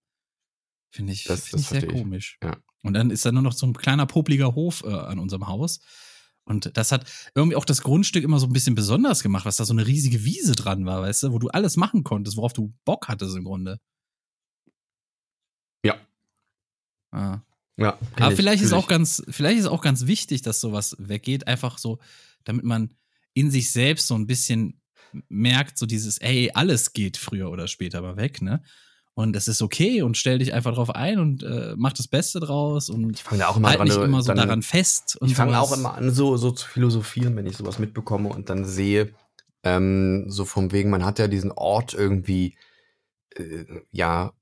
Finde 0.90 1.14
ich, 1.14 1.26
das, 1.26 1.42
find 1.42 1.54
das 1.54 1.62
ich 1.62 1.68
sehr 1.68 1.88
komisch. 1.88 2.40
Ja. 2.44 2.58
Und 2.84 2.94
dann 2.94 3.10
ist 3.10 3.26
da 3.26 3.32
nur 3.32 3.42
noch 3.42 3.54
so 3.54 3.66
ein 3.66 3.74
kleiner 3.74 4.06
popliger 4.06 4.56
Hof 4.56 4.84
äh, 4.86 4.94
an 4.94 5.20
unserem 5.20 5.48
Haus. 5.48 5.80
Und 6.46 6.76
das 6.78 6.92
hat 6.92 7.10
irgendwie 7.36 7.56
auch 7.56 7.66
das 7.66 7.82
Grundstück 7.82 8.24
immer 8.24 8.40
so 8.40 8.48
ein 8.48 8.54
bisschen 8.54 8.76
besonders 8.76 9.24
gemacht, 9.24 9.46
was 9.46 9.56
da 9.56 9.66
so 9.66 9.74
eine 9.74 9.88
riesige 9.88 10.26
Wiese 10.26 10.54
dran 10.54 10.86
war, 10.86 11.02
weißt 11.02 11.24
du, 11.24 11.32
wo 11.32 11.40
du 11.40 11.48
alles 11.48 11.78
machen 11.78 12.04
konntest, 12.04 12.36
worauf 12.36 12.54
du 12.54 12.74
Bock 12.84 13.08
hattest 13.08 13.36
im 13.38 13.46
Grunde. 13.46 13.80
Ja. 15.86 15.96
Ah. 17.12 17.40
Ja. 17.78 17.98
Aber 18.18 18.36
vielleicht 18.36 18.62
ist 18.62 18.74
auch 18.74 18.88
ganz, 18.88 19.24
vielleicht 19.30 19.60
ist 19.60 19.66
auch 19.68 19.82
ganz 19.82 20.06
wichtig, 20.06 20.42
dass 20.42 20.62
sowas 20.62 20.96
weggeht, 21.00 21.48
einfach 21.48 21.78
so, 21.78 22.00
damit 22.44 22.66
man 22.66 22.94
in 23.34 23.50
sich 23.50 23.72
selbst 23.72 24.08
so 24.08 24.16
ein 24.16 24.28
bisschen 24.28 24.82
merkt, 25.30 25.78
so 25.78 25.86
dieses, 25.86 26.18
ey, 26.20 26.52
alles 26.54 26.94
geht 26.94 27.18
früher 27.18 27.50
oder 27.50 27.68
später 27.68 28.02
mal 28.02 28.18
weg, 28.18 28.42
ne? 28.42 28.64
Und 29.16 29.36
es 29.36 29.48
ist 29.48 29.62
okay 29.62 30.02
und 30.02 30.18
stell 30.18 30.40
dich 30.40 30.54
einfach 30.54 30.74
drauf 30.74 30.90
ein 30.90 31.20
und 31.20 31.44
äh, 31.44 31.74
mach 31.78 31.94
das 31.94 32.08
Beste 32.08 32.40
draus 32.40 32.90
und 32.90 33.12
ich 33.12 33.24
fange 33.24 33.48
auch 33.48 33.58
immer 33.58 33.70
halt 33.70 33.80
dran, 33.80 33.88
nicht 33.88 33.98
immer 33.98 34.22
so 34.22 34.28
dann, 34.28 34.38
daran 34.38 34.62
fest. 34.64 35.18
ich 35.22 35.36
fange 35.36 35.60
auch 35.60 35.72
immer 35.72 35.96
an, 35.96 36.12
so, 36.12 36.38
so 36.38 36.52
zu 36.52 36.68
philosophieren, 36.68 37.36
wenn 37.36 37.46
ich 37.46 37.58
sowas 37.58 37.80
mitbekomme 37.80 38.30
und 38.30 38.50
dann 38.50 38.66
sehe, 38.66 39.14
ähm, 39.64 40.26
so 40.28 40.46
vom 40.46 40.72
wegen, 40.72 40.90
man 40.90 41.06
hat 41.06 41.20
ja 41.20 41.28
diesen 41.28 41.52
Ort 41.52 41.94
irgendwie, 41.94 42.58
äh, 43.36 43.66
ja, 43.92 44.34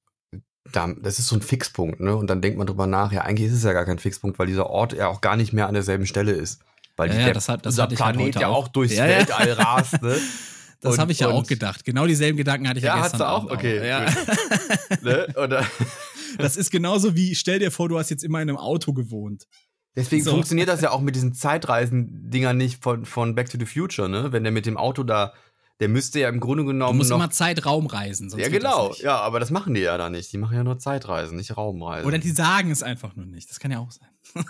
da, 0.71 0.93
das 1.01 1.19
ist 1.19 1.27
so 1.27 1.35
ein 1.35 1.41
Fixpunkt, 1.41 1.99
ne? 1.99 2.15
Und 2.15 2.29
dann 2.29 2.41
denkt 2.41 2.57
man 2.57 2.67
drüber 2.67 2.87
nach, 2.87 3.11
ja, 3.11 3.21
eigentlich 3.21 3.49
ist 3.49 3.55
es 3.55 3.63
ja 3.63 3.73
gar 3.73 3.85
kein 3.85 3.99
Fixpunkt, 3.99 4.39
weil 4.39 4.47
dieser 4.47 4.69
Ort 4.69 4.93
ja 4.93 5.07
auch 5.07 5.19
gar 5.19 5.35
nicht 5.35 5.53
mehr 5.53 5.67
an 5.67 5.73
derselben 5.73 6.05
Stelle 6.05 6.31
ist. 6.31 6.61
Weil 6.95 7.09
ja, 7.09 7.13
die, 7.13 7.19
ja, 7.19 7.25
der, 7.25 7.33
das 7.33 7.49
hat, 7.49 7.65
das 7.65 7.73
unser 7.73 7.87
halt 7.87 8.15
Planet 8.15 8.35
ja 8.35 8.47
auch 8.47 8.67
durchs 8.67 8.95
ja, 8.95 9.05
Weltall 9.05 9.51
rast, 9.53 10.01
ne? 10.01 10.17
Das 10.81 10.97
habe 10.97 11.11
ich 11.11 11.19
ja 11.19 11.29
auch 11.29 11.45
gedacht. 11.45 11.85
Genau 11.85 12.07
dieselben 12.07 12.37
Gedanken 12.37 12.67
hatte 12.67 12.79
ich 12.79 12.85
ja, 12.85 12.95
ja 12.95 13.03
gestern 13.03 13.19
hast 13.21 13.21
du 13.21 13.29
auch. 13.29 13.45
auch. 13.45 13.57
Okay. 13.57 13.87
Ja. 13.87 14.05
ne? 15.01 15.27
Oder? 15.37 15.65
Das 16.37 16.57
ist 16.57 16.71
genauso 16.71 17.15
wie, 17.15 17.35
stell 17.35 17.59
dir 17.59 17.71
vor, 17.71 17.87
du 17.87 17.99
hast 17.99 18.09
jetzt 18.09 18.23
immer 18.23 18.41
in 18.41 18.49
einem 18.49 18.57
Auto 18.57 18.93
gewohnt. 18.93 19.45
Deswegen 19.95 20.23
so. 20.23 20.31
funktioniert 20.31 20.69
das 20.69 20.81
ja 20.81 20.91
auch 20.91 21.01
mit 21.01 21.15
diesen 21.15 21.33
Zeitreisen-Dingern 21.33 22.57
nicht 22.57 22.81
von, 22.81 23.05
von 23.05 23.35
Back 23.35 23.49
to 23.49 23.57
the 23.59 23.65
Future, 23.65 24.07
ne? 24.07 24.31
Wenn 24.31 24.43
der 24.43 24.51
mit 24.51 24.65
dem 24.65 24.77
Auto 24.77 25.03
da, 25.03 25.33
der 25.81 25.89
müsste 25.89 26.19
ja 26.19 26.29
im 26.29 26.39
Grunde 26.39 26.63
genommen. 26.63 26.93
Du 26.93 26.97
musst 26.97 27.09
noch, 27.09 27.17
immer 27.17 27.29
Zeitraum 27.29 27.87
reisen, 27.87 28.29
sonst 28.29 28.41
Ja, 28.41 28.49
genau. 28.49 28.93
Ja, 28.99 29.19
aber 29.19 29.39
das 29.39 29.51
machen 29.51 29.73
die 29.73 29.81
ja 29.81 29.97
da 29.97 30.09
nicht. 30.09 30.31
Die 30.31 30.37
machen 30.37 30.55
ja 30.55 30.63
nur 30.63 30.79
Zeitreisen, 30.79 31.35
nicht 31.35 31.57
Raumreisen. 31.57 32.07
Oder 32.07 32.19
die 32.19 32.31
sagen 32.31 32.71
es 32.71 32.83
einfach 32.83 33.15
nur 33.15 33.25
nicht. 33.25 33.49
Das 33.49 33.59
kann 33.59 33.71
ja 33.71 33.79
auch 33.79 33.91
sein. 33.91 34.09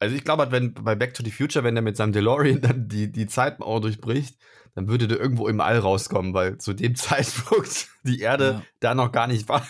Also 0.00 0.14
ich 0.14 0.24
glaube, 0.24 0.50
wenn 0.50 0.74
bei 0.74 0.94
Back 0.94 1.14
to 1.14 1.24
the 1.24 1.30
Future, 1.30 1.64
wenn 1.64 1.74
der 1.74 1.82
mit 1.82 1.96
seinem 1.96 2.12
DeLorean 2.12 2.60
dann 2.60 2.88
die, 2.88 3.10
die 3.10 3.26
Zeitmauer 3.26 3.80
durchbricht, 3.80 4.38
dann 4.74 4.88
würde 4.88 5.08
der 5.08 5.18
irgendwo 5.18 5.48
im 5.48 5.60
All 5.60 5.78
rauskommen, 5.78 6.34
weil 6.34 6.58
zu 6.58 6.72
dem 6.72 6.94
Zeitpunkt 6.96 7.88
die 8.04 8.20
Erde 8.20 8.44
ja. 8.44 8.62
da 8.80 8.94
noch 8.94 9.12
gar 9.12 9.26
nicht 9.26 9.48
war. 9.48 9.66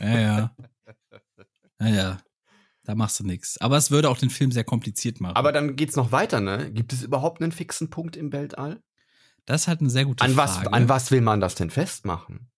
Ja, 0.00 0.20
ja. 0.20 0.56
Ja, 1.80 1.88
ja. 1.88 2.18
Da 2.84 2.94
machst 2.94 3.20
du 3.20 3.24
nichts. 3.24 3.60
Aber 3.60 3.76
es 3.76 3.90
würde 3.90 4.08
auch 4.08 4.18
den 4.18 4.30
Film 4.30 4.50
sehr 4.50 4.64
kompliziert 4.64 5.20
machen. 5.20 5.36
Aber 5.36 5.52
dann 5.52 5.76
geht's 5.76 5.96
noch 5.96 6.10
weiter, 6.10 6.40
ne? 6.40 6.70
Gibt 6.72 6.92
es 6.92 7.02
überhaupt 7.02 7.40
einen 7.40 7.52
fixen 7.52 7.90
Punkt 7.90 8.16
im 8.16 8.32
Weltall? 8.32 8.82
Das 9.44 9.62
ist 9.62 9.68
halt 9.68 9.80
eine 9.80 9.90
sehr 9.90 10.04
gute 10.04 10.24
an 10.24 10.32
Frage. 10.32 10.66
Was, 10.66 10.72
an 10.72 10.88
was 10.88 11.10
will 11.10 11.20
man 11.20 11.40
das 11.40 11.54
denn 11.54 11.70
festmachen? 11.70 12.50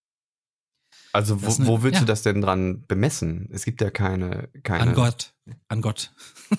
Also 1.13 1.41
wo, 1.41 1.53
eine, 1.55 1.67
wo 1.67 1.83
willst 1.83 1.95
ja. 1.95 1.99
du 2.01 2.05
das 2.05 2.23
denn 2.23 2.41
dran 2.41 2.85
bemessen? 2.87 3.49
Es 3.51 3.65
gibt 3.65 3.81
ja 3.81 3.89
keine, 3.89 4.49
keine. 4.63 4.81
An 4.81 4.93
Gott. 4.93 5.34
An 5.67 5.81
Gott. 5.81 6.11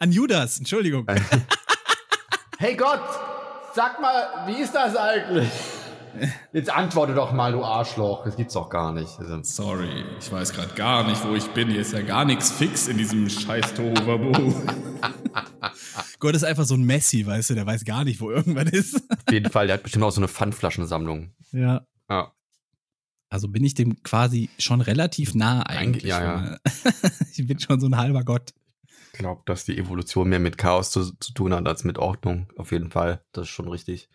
An 0.00 0.12
Judas, 0.12 0.58
Entschuldigung. 0.58 1.06
hey 2.58 2.76
Gott, 2.76 3.00
sag 3.74 4.00
mal, 4.00 4.46
wie 4.46 4.60
ist 4.60 4.74
das 4.74 4.96
eigentlich? 4.96 5.50
Jetzt 6.52 6.70
antworte 6.70 7.14
doch 7.14 7.32
mal, 7.32 7.52
du 7.52 7.64
Arschloch. 7.64 8.24
Das 8.24 8.36
gibt's 8.36 8.54
doch 8.54 8.70
gar 8.70 8.92
nicht. 8.92 9.18
Also 9.18 9.42
Sorry, 9.42 10.04
ich 10.18 10.32
weiß 10.32 10.52
gerade 10.52 10.74
gar 10.74 11.06
nicht, 11.06 11.24
wo 11.24 11.34
ich 11.34 11.46
bin. 11.48 11.70
Hier 11.70 11.80
ist 11.80 11.92
ja 11.92 12.02
gar 12.02 12.24
nichts 12.24 12.50
fix 12.50 12.88
in 12.88 12.98
diesem 12.98 13.28
scheiß 13.28 13.74
Tohuwabohu. 13.74 14.54
Gott 16.18 16.34
ist 16.34 16.44
einfach 16.44 16.64
so 16.64 16.74
ein 16.74 16.84
Messi, 16.84 17.26
weißt 17.26 17.50
du, 17.50 17.54
der 17.54 17.66
weiß 17.66 17.84
gar 17.84 18.04
nicht, 18.04 18.20
wo 18.20 18.30
irgendwann 18.30 18.66
ist. 18.66 18.96
Auf 19.10 19.32
jeden 19.32 19.50
Fall, 19.50 19.66
der 19.68 19.74
hat 19.74 19.82
bestimmt 19.82 20.04
auch 20.04 20.10
so 20.10 20.20
eine 20.20 20.28
Pfandflaschensammlung. 20.28 21.32
Ja. 21.52 21.86
Ja. 22.10 22.32
Also 23.30 23.48
bin 23.48 23.64
ich 23.64 23.74
dem 23.74 24.02
quasi 24.02 24.48
schon 24.58 24.80
relativ 24.80 25.34
nah 25.34 25.62
eigentlich. 25.62 26.04
Ja, 26.04 26.20
ja. 26.22 26.58
ich 27.32 27.46
bin 27.46 27.58
schon 27.58 27.80
so 27.80 27.86
ein 27.86 27.96
halber 27.96 28.24
Gott. 28.24 28.54
Ich 29.12 29.18
glaube, 29.18 29.42
dass 29.46 29.64
die 29.64 29.76
Evolution 29.76 30.28
mehr 30.28 30.38
mit 30.38 30.56
Chaos 30.56 30.90
zu, 30.90 31.12
zu 31.18 31.32
tun 31.32 31.52
hat 31.52 31.66
als 31.66 31.84
mit 31.84 31.98
Ordnung. 31.98 32.50
Auf 32.56 32.72
jeden 32.72 32.90
Fall. 32.90 33.22
Das 33.32 33.44
ist 33.44 33.50
schon 33.50 33.68
richtig. 33.68 34.08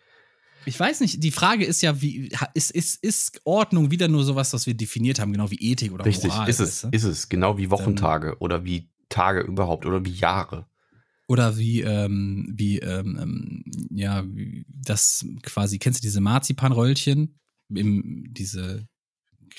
Ich 0.66 0.80
weiß 0.80 1.00
nicht, 1.00 1.22
die 1.22 1.30
Frage 1.30 1.64
ist 1.64 1.82
ja, 1.82 2.00
wie 2.00 2.30
ist, 2.54 2.70
ist, 2.70 3.04
ist 3.04 3.40
Ordnung 3.44 3.90
wieder 3.90 4.08
nur 4.08 4.24
sowas, 4.24 4.52
was 4.52 4.66
wir 4.66 4.74
definiert 4.74 5.20
haben, 5.20 5.32
genau 5.32 5.50
wie 5.50 5.60
Ethik 5.60 5.92
oder 5.92 6.04
Richtig, 6.04 6.30
Moral? 6.30 6.46
Richtig, 6.46 6.66
ist 6.66 6.84
es, 6.84 6.90
ist 6.90 7.04
es. 7.04 7.28
Genau 7.28 7.58
wie 7.58 7.70
Wochentage 7.70 8.28
ähm, 8.28 8.36
oder 8.40 8.64
wie 8.64 8.88
Tage 9.08 9.40
überhaupt 9.40 9.84
oder 9.86 10.04
wie 10.04 10.12
Jahre. 10.12 10.66
Oder 11.26 11.56
wie, 11.56 11.82
ähm, 11.82 12.52
wie, 12.54 12.78
ähm, 12.78 13.18
ähm 13.20 13.64
ja, 13.90 14.24
wie 14.26 14.64
das 14.68 15.24
quasi, 15.42 15.78
kennst 15.78 16.00
du 16.00 16.06
diese 16.06 16.20
Marzipanröllchen? 16.20 17.38
Im, 17.70 18.26
diese 18.32 18.86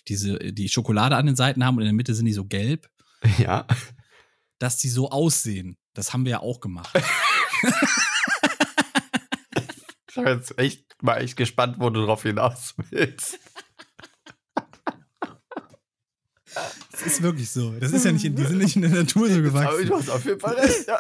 diese, 0.07 0.37
die 0.39 0.69
Schokolade 0.69 1.15
an 1.15 1.25
den 1.25 1.35
Seiten 1.35 1.65
haben 1.65 1.75
und 1.75 1.81
in 1.81 1.87
der 1.87 1.93
Mitte 1.93 2.15
sind 2.15 2.25
die 2.25 2.33
so 2.33 2.45
gelb. 2.45 2.89
Ja. 3.39 3.65
Dass 4.59 4.77
die 4.77 4.89
so 4.89 5.09
aussehen. 5.09 5.77
Das 5.93 6.13
haben 6.13 6.25
wir 6.25 6.31
ja 6.31 6.39
auch 6.39 6.59
gemacht. 6.59 6.89
ich 10.07 10.15
bin 10.15 10.27
jetzt 10.27 10.57
echt 10.59 10.85
mal 11.01 11.17
echt 11.17 11.35
gespannt, 11.35 11.77
wo 11.79 11.89
du 11.89 12.05
drauf 12.05 12.23
hinaus 12.23 12.75
willst. 12.89 13.39
Das 16.91 17.01
ist 17.01 17.21
wirklich 17.21 17.49
so. 17.49 17.71
Das 17.79 17.91
ist 17.91 18.05
ja 18.05 18.11
nicht 18.11 18.23
in, 18.23 18.35
die 18.35 18.45
sind 18.45 18.59
nicht 18.59 18.75
in 18.75 18.83
der 18.83 18.91
Natur 18.91 19.27
so 19.27 19.33
Aber 19.33 19.41
gewachsen. 19.41 19.87
du 19.87 19.95
hast 19.95 20.09
auf 20.09 20.25
jeden 20.25 20.39
Fall 20.39 20.55
recht. 20.55 20.87
Ja. 20.87 20.99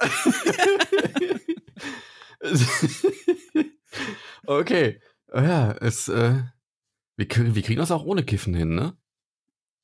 okay. 4.45 5.01
Ja, 5.33 5.71
es, 5.73 6.07
äh, 6.07 6.43
wir, 7.17 7.27
kriegen- 7.27 7.55
wir 7.55 7.61
kriegen 7.61 7.79
das 7.79 7.91
auch 7.91 8.03
ohne 8.03 8.23
Kiffen 8.23 8.53
hin, 8.53 8.75
ne? 8.75 8.97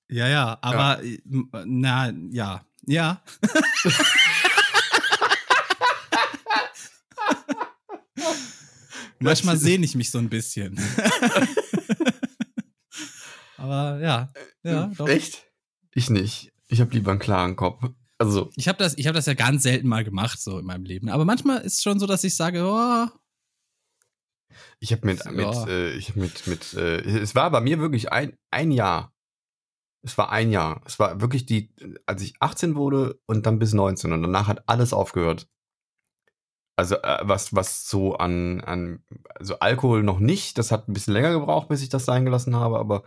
Ja, 0.10 0.28
ja, 0.28 0.58
aber 0.62 1.02
äh, 1.03 1.20
na, 1.66 2.12
ja. 2.32 2.66
Ja. 2.86 3.22
Manchmal 9.20 9.58
sehne 9.58 9.86
ich 9.86 9.95
mich 9.95 10.10
so 10.12 10.18
ein 10.18 10.30
bisschen. 10.30 10.78
aber 13.58 13.99
ja, 14.02 14.30
ja, 14.64 14.88
doch. 14.98 15.08
Echt? 15.08 15.45
Ich 15.94 16.10
nicht. 16.10 16.52
Ich 16.68 16.82
habe 16.82 16.91
lieber 16.94 17.12
einen 17.12 17.20
klaren 17.20 17.56
Kopf. 17.56 17.84
Also, 18.18 18.49
Ich 18.56 18.68
habe 18.68 18.78
das, 18.80 18.98
ich 18.98 19.08
hab 19.08 19.14
das 19.16 19.26
ja 19.26 19.34
ganz 19.34 19.64
selten 19.64 19.88
mal 19.88 20.03
gemacht, 20.03 20.41
so 20.41 20.60
in 20.60 20.66
meinem 20.66 20.86
Leben. 20.86 21.10
Aber 21.10 21.26
manchmal 21.26 21.62
ist 21.62 21.74
es 21.78 21.82
schon 21.84 21.99
so, 21.99 22.06
dass 22.08 22.24
ich 22.24 22.36
sage, 22.36 22.64
oh, 22.66 23.08
ich 24.80 24.91
habe 24.91 25.06
mit, 25.06 25.23
Ja. 25.26 25.32
mit, 25.32 25.56
äh, 25.68 25.91
ich 25.94 26.10
hab 26.10 26.15
mit, 26.15 26.48
mit, 26.48 26.73
äh, 26.73 27.02
es 27.02 27.36
war 27.36 27.49
bei 27.52 27.61
mir 27.61 27.80
wirklich 27.80 28.11
ein, 28.11 28.38
ein 28.52 28.72
Jahr. 28.72 29.14
Es 30.03 30.18
war 30.18 30.32
ein 30.32 30.52
Jahr. 30.52 30.82
Es 30.86 30.99
war 30.99 31.22
wirklich 31.22 31.45
die, 31.45 31.73
als 32.06 32.22
ich 32.22 32.34
18 32.40 32.76
wurde 32.76 33.19
und 33.28 33.45
dann 33.45 33.60
bis 33.60 33.73
19 33.73 34.14
und 34.14 34.22
danach 34.23 34.48
hat 34.48 34.68
alles 34.68 34.94
aufgehört. 34.94 35.48
Also 36.76 36.95
äh, 36.95 37.19
was, 37.22 37.53
was 37.53 37.88
so 37.88 38.15
an, 38.15 38.61
an, 38.61 39.03
also 39.36 39.60
Alkohol 39.60 40.03
noch 40.03 40.19
nicht, 40.19 40.57
das 40.57 40.72
hat 40.72 40.88
ein 40.88 40.94
bisschen 40.94 41.14
länger 41.14 41.34
gebraucht, 41.34 41.68
bis 41.68 41.82
ich 41.82 41.90
das 41.90 42.06
sein 42.06 42.26
gelassen 42.26 42.56
habe, 42.56 42.80
aber 42.80 43.03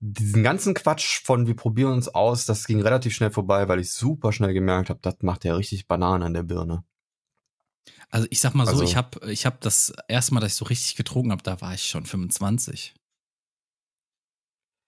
diesen 0.00 0.42
ganzen 0.42 0.74
Quatsch 0.74 1.22
von 1.24 1.46
wir 1.46 1.56
probieren 1.56 1.92
uns 1.92 2.08
aus, 2.08 2.46
das 2.46 2.66
ging 2.66 2.80
relativ 2.80 3.14
schnell 3.14 3.30
vorbei, 3.30 3.68
weil 3.68 3.80
ich 3.80 3.92
super 3.92 4.32
schnell 4.32 4.52
gemerkt 4.52 4.90
habe, 4.90 5.00
das 5.02 5.16
macht 5.22 5.44
ja 5.44 5.54
richtig 5.54 5.86
Bananen 5.88 6.22
an 6.22 6.34
der 6.34 6.42
Birne. 6.42 6.84
Also 8.14 8.28
ich 8.30 8.38
sag 8.38 8.54
mal 8.54 8.64
so, 8.64 8.70
Also- 8.72 8.84
ich 8.84 8.94
habe 8.94 9.28
ich 9.32 9.44
hab 9.44 9.60
das 9.60 9.92
erste 10.06 10.34
Mal, 10.34 10.40
dass 10.40 10.52
ich 10.52 10.56
so 10.58 10.64
richtig 10.66 10.94
getrunken 10.94 11.32
habe, 11.32 11.42
da 11.42 11.60
war 11.60 11.74
ich 11.74 11.86
schon 11.86 12.06
25. 12.06 12.94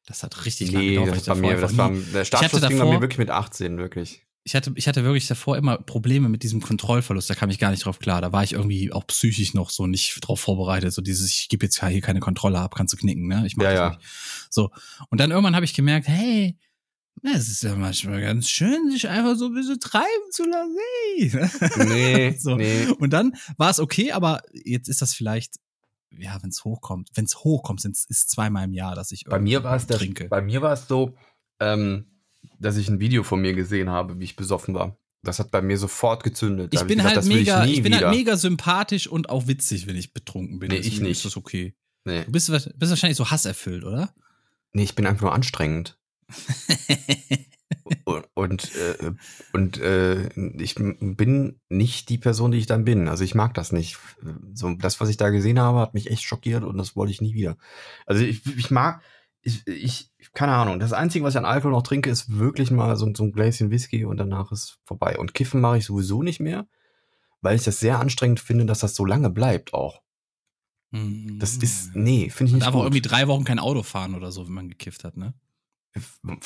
Das 0.06 0.22
hat 0.22 0.44
richtig 0.46 0.70
lange 0.70 0.84
Nee, 0.86 0.90
gedauert. 0.90 1.08
weil 1.08 1.14
das 1.16 1.22
ich 1.24 1.28
war 1.28 1.34
davor 1.36 1.50
mir, 1.50 1.60
das 1.60 1.76
war, 1.76 1.90
der 1.90 2.24
Startschuss 2.24 2.60
hatte 2.62 2.68
ging 2.68 2.78
bei 2.78 2.84
mir 2.84 2.90
davor- 2.92 3.00
wirklich 3.02 3.18
mit 3.18 3.30
18, 3.30 3.78
wirklich. 3.78 4.22
ich, 4.44 4.54
hatte, 4.54 4.72
ich 4.76 4.86
hatte 4.86 5.02
wirklich 5.02 5.26
davor 5.26 5.56
immer 5.56 5.76
Probleme 5.78 6.28
mit 6.28 6.44
diesem 6.44 6.60
Kontrollverlust, 6.60 7.28
da 7.28 7.34
kam 7.34 7.50
ich 7.50 7.58
gar 7.58 7.72
nicht 7.72 7.84
drauf 7.84 7.98
klar. 7.98 8.20
Da 8.20 8.30
war 8.32 8.44
ich 8.44 8.52
irgendwie 8.52 8.92
auch 8.92 9.04
psychisch 9.08 9.54
noch 9.54 9.70
so 9.70 9.88
nicht 9.88 10.18
drauf 10.20 10.38
vorbereitet. 10.38 10.92
So 10.92 11.02
dieses, 11.02 11.28
ich 11.28 11.48
gebe 11.48 11.66
jetzt 11.66 11.84
hier 11.84 12.00
keine 12.00 12.20
Kontrolle 12.20 12.60
ab, 12.60 12.76
kannst 12.76 12.92
du 12.94 12.96
knicken, 12.96 13.26
ne? 13.26 13.42
Ich 13.44 13.56
mach 13.56 13.64
Ja, 13.64 13.70
das 13.72 13.78
ja. 13.80 13.88
nicht. 13.90 14.00
So. 14.50 14.70
Und 15.10 15.18
dann 15.20 15.32
irgendwann 15.32 15.56
habe 15.56 15.64
ich 15.64 15.74
gemerkt, 15.74 16.06
hey, 16.06 16.56
es 17.22 17.48
ist 17.48 17.62
ja 17.62 17.74
manchmal 17.76 18.20
ganz 18.20 18.48
schön, 18.48 18.90
sich 18.90 19.08
einfach 19.08 19.36
so 19.36 19.46
ein 19.46 19.54
bisschen 19.54 19.80
treiben 19.80 20.30
zu 20.30 20.44
lassen. 20.44 21.88
Nee, 21.88 22.36
So. 22.38 22.56
nee. 22.56 22.86
Und 22.98 23.10
dann 23.12 23.32
war 23.56 23.70
es 23.70 23.80
okay, 23.80 24.12
aber 24.12 24.42
jetzt 24.52 24.88
ist 24.88 25.02
das 25.02 25.14
vielleicht, 25.14 25.56
ja, 26.10 26.38
wenn 26.42 26.50
es 26.50 26.64
hochkommt, 26.64 27.10
wenn 27.14 27.24
es 27.24 27.36
hochkommt, 27.38 27.80
sind 27.80 27.96
es 27.96 28.26
zweimal 28.26 28.64
im 28.64 28.72
Jahr, 28.72 28.94
dass 28.94 29.10
ich 29.12 29.24
Bei 29.24 29.38
mir 29.40 29.64
war 29.64 29.76
es 29.76 29.86
trinke. 29.86 30.28
bei 30.28 30.40
mir 30.40 30.62
war 30.62 30.72
es 30.72 30.86
so, 30.88 31.16
ähm, 31.60 32.06
dass 32.58 32.76
ich 32.76 32.88
ein 32.88 33.00
Video 33.00 33.22
von 33.22 33.40
mir 33.40 33.54
gesehen 33.54 33.90
habe, 33.90 34.18
wie 34.20 34.24
ich 34.24 34.36
besoffen 34.36 34.74
war. 34.74 34.96
Das 35.22 35.40
hat 35.40 35.50
bei 35.50 35.60
mir 35.60 35.76
sofort 35.78 36.22
gezündet. 36.22 36.72
Da 36.72 36.76
Ich 36.76 36.80
hab 36.82 36.88
bin 36.88 36.98
gedacht, 36.98 37.08
halt 37.08 37.16
das 37.18 37.28
will 37.28 37.38
mega, 37.38 37.64
nie 37.64 37.72
ich, 37.72 37.82
bin 37.82 37.92
wieder. 37.92 38.06
halt 38.08 38.16
mega 38.16 38.36
sympathisch 38.36 39.08
und 39.08 39.28
auch 39.28 39.48
witzig, 39.48 39.88
wenn 39.88 39.96
ich 39.96 40.12
betrunken 40.12 40.60
bin. 40.60 40.68
Nee, 40.68 40.76
ich 40.76 40.82
Deswegen 40.84 41.02
nicht. 41.06 41.16
Ist 41.18 41.24
das 41.24 41.36
okay. 41.36 41.74
Nee. 42.04 42.24
Du 42.24 42.30
bist, 42.32 42.46
bist 42.52 42.90
wahrscheinlich 42.90 43.16
so 43.16 43.28
hasserfüllt, 43.30 43.84
oder? 43.84 44.14
nee, 44.72 44.84
ich 44.84 44.94
bin 44.94 45.06
einfach 45.06 45.22
nur 45.22 45.32
anstrengend. 45.34 45.98
Und, 48.04 48.24
und, 48.34 48.74
äh, 48.76 49.12
und 49.52 49.78
äh, 49.78 50.28
ich 50.60 50.74
bin 50.76 51.60
nicht 51.68 52.08
die 52.08 52.18
Person, 52.18 52.50
die 52.50 52.58
ich 52.58 52.66
dann 52.66 52.84
bin. 52.84 53.08
Also 53.08 53.24
ich 53.24 53.34
mag 53.34 53.54
das 53.54 53.72
nicht. 53.72 53.98
So, 54.54 54.74
das, 54.74 55.00
was 55.00 55.08
ich 55.08 55.16
da 55.16 55.30
gesehen 55.30 55.60
habe, 55.60 55.80
hat 55.80 55.94
mich 55.94 56.10
echt 56.10 56.22
schockiert 56.22 56.64
und 56.64 56.78
das 56.78 56.96
wollte 56.96 57.12
ich 57.12 57.20
nie 57.20 57.34
wieder. 57.34 57.56
Also 58.06 58.24
ich, 58.24 58.44
ich 58.56 58.70
mag, 58.70 59.02
ich, 59.42 59.66
ich, 59.66 60.12
keine 60.34 60.54
Ahnung, 60.54 60.80
das 60.80 60.92
Einzige, 60.92 61.24
was 61.24 61.34
ich 61.34 61.38
an 61.38 61.44
Alkohol 61.44 61.72
noch 61.72 61.82
trinke, 61.82 62.10
ist 62.10 62.36
wirklich 62.36 62.70
mal 62.70 62.96
so, 62.96 63.12
so 63.14 63.24
ein 63.24 63.32
Gläschen 63.32 63.70
Whisky 63.70 64.04
und 64.04 64.16
danach 64.16 64.50
ist 64.52 64.78
vorbei. 64.84 65.18
Und 65.18 65.34
Kiffen 65.34 65.60
mache 65.60 65.78
ich 65.78 65.84
sowieso 65.84 66.22
nicht 66.22 66.40
mehr, 66.40 66.66
weil 67.40 67.56
ich 67.56 67.64
das 67.64 67.80
sehr 67.80 68.00
anstrengend 68.00 68.40
finde, 68.40 68.66
dass 68.66 68.80
das 68.80 68.94
so 68.94 69.04
lange 69.04 69.30
bleibt 69.30 69.74
auch. 69.74 70.02
Das 71.38 71.56
ist, 71.56 71.94
nee, 71.94 72.30
finde 72.30 72.50
ich 72.50 72.52
Man 72.52 72.58
nicht 72.58 72.66
darf 72.66 72.74
auch 72.74 72.78
gut. 72.78 72.86
irgendwie 72.86 73.02
drei 73.02 73.28
Wochen 73.28 73.44
kein 73.44 73.58
Auto 73.58 73.82
fahren 73.82 74.14
oder 74.14 74.32
so, 74.32 74.46
wenn 74.46 74.54
man 74.54 74.68
gekifft 74.68 75.04
hat, 75.04 75.16
ne? 75.16 75.34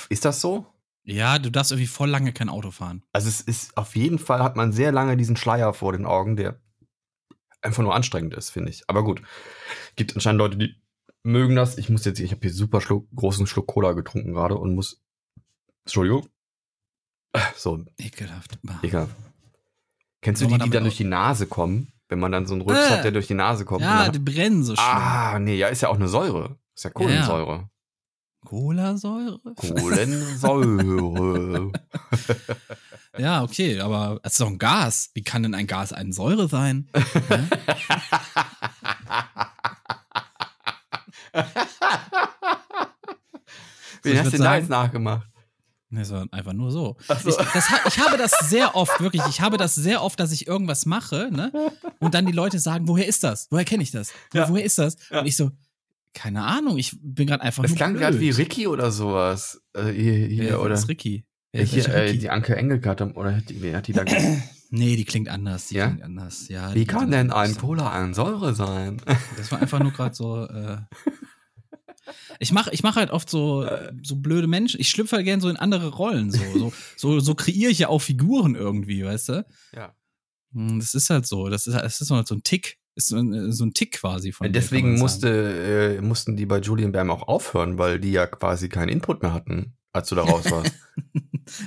Ist 0.08 0.24
das 0.24 0.40
so? 0.40 0.66
Ja, 1.02 1.38
du 1.38 1.50
darfst 1.50 1.72
irgendwie 1.72 1.86
voll 1.86 2.08
lange 2.10 2.32
kein 2.32 2.48
Auto 2.48 2.70
fahren. 2.70 3.02
Also 3.12 3.28
es 3.28 3.40
ist 3.40 3.76
auf 3.76 3.96
jeden 3.96 4.18
Fall 4.18 4.42
hat 4.42 4.56
man 4.56 4.72
sehr 4.72 4.92
lange 4.92 5.16
diesen 5.16 5.36
Schleier 5.36 5.72
vor 5.72 5.92
den 5.92 6.04
Augen, 6.06 6.36
der 6.36 6.60
einfach 7.62 7.82
nur 7.82 7.94
anstrengend 7.94 8.34
ist, 8.34 8.50
finde 8.50 8.70
ich. 8.70 8.84
Aber 8.86 9.02
gut, 9.02 9.22
gibt 9.96 10.14
anscheinend 10.14 10.38
Leute, 10.38 10.56
die 10.56 10.74
mögen 11.22 11.56
das. 11.56 11.78
Ich 11.78 11.88
muss 11.90 12.04
jetzt, 12.04 12.20
ich 12.20 12.30
habe 12.32 12.40
hier 12.42 12.52
super 12.52 12.80
Schluck, 12.80 13.08
großen 13.14 13.46
Schluck 13.46 13.66
Cola 13.66 13.92
getrunken 13.92 14.32
gerade 14.32 14.56
und 14.56 14.74
muss, 14.74 15.02
Entschuldigung, 15.84 16.26
so 17.56 17.84
Ekelhaft. 17.98 18.58
Ekelhaft. 18.82 19.14
Kennst 20.22 20.42
du 20.42 20.46
die, 20.46 20.58
die 20.58 20.70
dann 20.70 20.82
durch 20.84 20.96
die 20.96 21.04
Nase 21.04 21.46
kommen, 21.46 21.92
wenn 22.08 22.18
man 22.18 22.30
dann 22.32 22.46
so 22.46 22.54
einen 22.54 22.62
Rülps 22.62 22.88
Äh. 22.88 22.90
hat, 22.90 23.04
der 23.04 23.12
durch 23.12 23.26
die 23.26 23.34
Nase 23.34 23.64
kommt? 23.64 23.82
Ja, 23.82 24.08
die 24.10 24.18
brennen 24.18 24.62
so 24.64 24.76
schön. 24.76 24.84
ah, 24.84 25.38
nee, 25.38 25.56
ja, 25.56 25.68
ist 25.68 25.80
ja 25.80 25.88
auch 25.88 25.96
eine 25.96 26.08
Säure, 26.08 26.58
ist 26.74 26.84
ja 26.84 26.90
Kohlensäure. 26.90 27.44
Cola-Säure? 27.46 27.70
Kohlensäure. 28.44 29.40
Ja, 33.18 33.42
okay, 33.42 33.80
aber 33.80 34.20
es 34.22 34.32
ist 34.32 34.40
doch 34.40 34.46
ein 34.46 34.58
Gas. 34.58 35.10
Wie 35.14 35.22
kann 35.22 35.42
denn 35.42 35.54
ein 35.54 35.66
Gas 35.66 35.92
eine 35.92 36.12
Säure 36.12 36.48
sein? 36.48 36.88
Hä? 36.94 37.02
Wen 44.02 44.18
hast 44.18 44.26
du 44.26 44.30
denn 44.30 44.42
da 44.42 44.56
jetzt 44.56 44.70
nachgemacht? 44.70 45.26
Es 45.92 46.12
war 46.12 46.24
einfach 46.30 46.52
nur 46.52 46.70
so. 46.70 46.96
So. 47.08 47.30
Ich, 47.30 47.36
das, 47.52 47.64
ich 47.86 47.98
habe 47.98 48.16
das 48.16 48.30
sehr 48.48 48.76
oft, 48.76 49.00
wirklich, 49.00 49.22
ich 49.28 49.40
habe 49.40 49.56
das 49.56 49.74
sehr 49.74 50.02
oft, 50.02 50.20
dass 50.20 50.30
ich 50.30 50.46
irgendwas 50.46 50.86
mache, 50.86 51.30
ne? 51.32 51.50
Und 51.98 52.14
dann 52.14 52.26
die 52.26 52.32
Leute 52.32 52.60
sagen, 52.60 52.86
woher 52.86 53.08
ist 53.08 53.24
das? 53.24 53.48
Woher 53.50 53.64
kenne 53.64 53.82
ich 53.82 53.90
das? 53.90 54.12
Ja. 54.32 54.48
Woher 54.48 54.64
ist 54.64 54.78
das? 54.78 54.96
Ja. 55.10 55.20
Und 55.20 55.26
ich 55.26 55.36
so, 55.36 55.50
keine 56.14 56.44
Ahnung, 56.44 56.76
ich 56.78 56.96
bin 57.00 57.26
gerade 57.26 57.42
einfach 57.42 57.62
Das 57.62 57.74
klang 57.74 57.94
gerade 57.94 58.18
wie 58.20 58.30
Ricky 58.30 58.66
oder 58.66 58.90
sowas. 58.90 59.62
Äh, 59.74 59.92
hier, 59.92 60.12
hier, 60.26 60.44
Wer 60.44 60.60
oder? 60.62 60.74
ist 60.74 60.88
Ricky? 60.88 61.24
Wer 61.52 61.60
Äh, 61.60 61.64
ist 61.64 61.70
hier, 61.70 61.84
welcher 61.84 61.94
äh, 61.96 62.06
Ricky? 62.06 62.18
die 62.18 62.30
Anke 62.30 62.56
Engelke 62.56 62.88
hat, 62.88 63.00
oder 63.02 63.36
hat 63.36 63.48
die, 63.48 63.62
wer 63.62 63.76
hat 63.76 63.86
die 63.88 63.92
da 63.92 64.04
Nee, 64.72 64.94
die 64.96 65.04
klingt 65.04 65.28
anders. 65.28 65.68
Die 65.68 65.74
Ja? 65.76 65.88
klingt 65.88 66.02
anders. 66.04 66.46
Ja, 66.48 66.74
Wie 66.74 66.84
kann 66.84 67.10
denn 67.10 67.32
ein 67.32 67.56
Cola 67.56 67.90
ein 67.90 68.14
Säure 68.14 68.54
sein? 68.54 69.02
Das 69.36 69.50
war 69.50 69.60
einfach 69.60 69.80
nur 69.80 69.92
gerade 69.92 70.14
so. 70.14 70.44
Äh 70.46 70.78
ich 72.38 72.52
mache 72.52 72.70
ich 72.72 72.82
mach 72.82 72.96
halt 72.96 73.10
oft 73.10 73.28
so, 73.30 73.68
so 74.02 74.16
blöde 74.16 74.46
Menschen. 74.46 74.80
Ich 74.80 74.88
schlüpfe 74.88 75.16
halt 75.16 75.24
gern 75.24 75.40
so 75.40 75.48
in 75.48 75.56
andere 75.56 75.88
Rollen. 75.88 76.30
So, 76.30 76.40
so, 76.58 76.72
so, 76.96 77.20
so 77.20 77.34
kreiere 77.34 77.70
ich 77.70 77.80
ja 77.80 77.88
auch 77.88 78.00
Figuren 78.00 78.54
irgendwie, 78.54 79.04
weißt 79.04 79.28
du? 79.30 79.46
Ja. 79.74 79.94
Hm, 80.52 80.78
Das 80.80 80.94
ist 80.94 81.10
halt 81.10 81.26
so. 81.26 81.48
Das 81.48 81.66
ist, 81.66 81.74
das 81.74 82.00
ist 82.00 82.10
halt 82.10 82.26
so 82.26 82.34
ein 82.34 82.42
Tick. 82.42 82.78
Ist 83.00 83.08
so 83.08 83.16
ein, 83.16 83.50
so 83.50 83.64
ein 83.64 83.72
Tick 83.72 83.92
quasi 83.92 84.30
von. 84.30 84.52
Deswegen 84.52 84.98
musste, 84.98 85.96
äh, 85.98 86.02
mussten 86.02 86.36
die 86.36 86.44
bei 86.44 86.58
Julian 86.60 86.92
Bam 86.92 87.10
auch 87.10 87.26
aufhören, 87.28 87.78
weil 87.78 87.98
die 87.98 88.12
ja 88.12 88.26
quasi 88.26 88.68
keinen 88.68 88.90
Input 88.90 89.22
mehr 89.22 89.32
hatten, 89.32 89.72
als 89.94 90.10
du 90.10 90.14
da 90.16 90.22
raus 90.22 90.50
warst. 90.50 90.72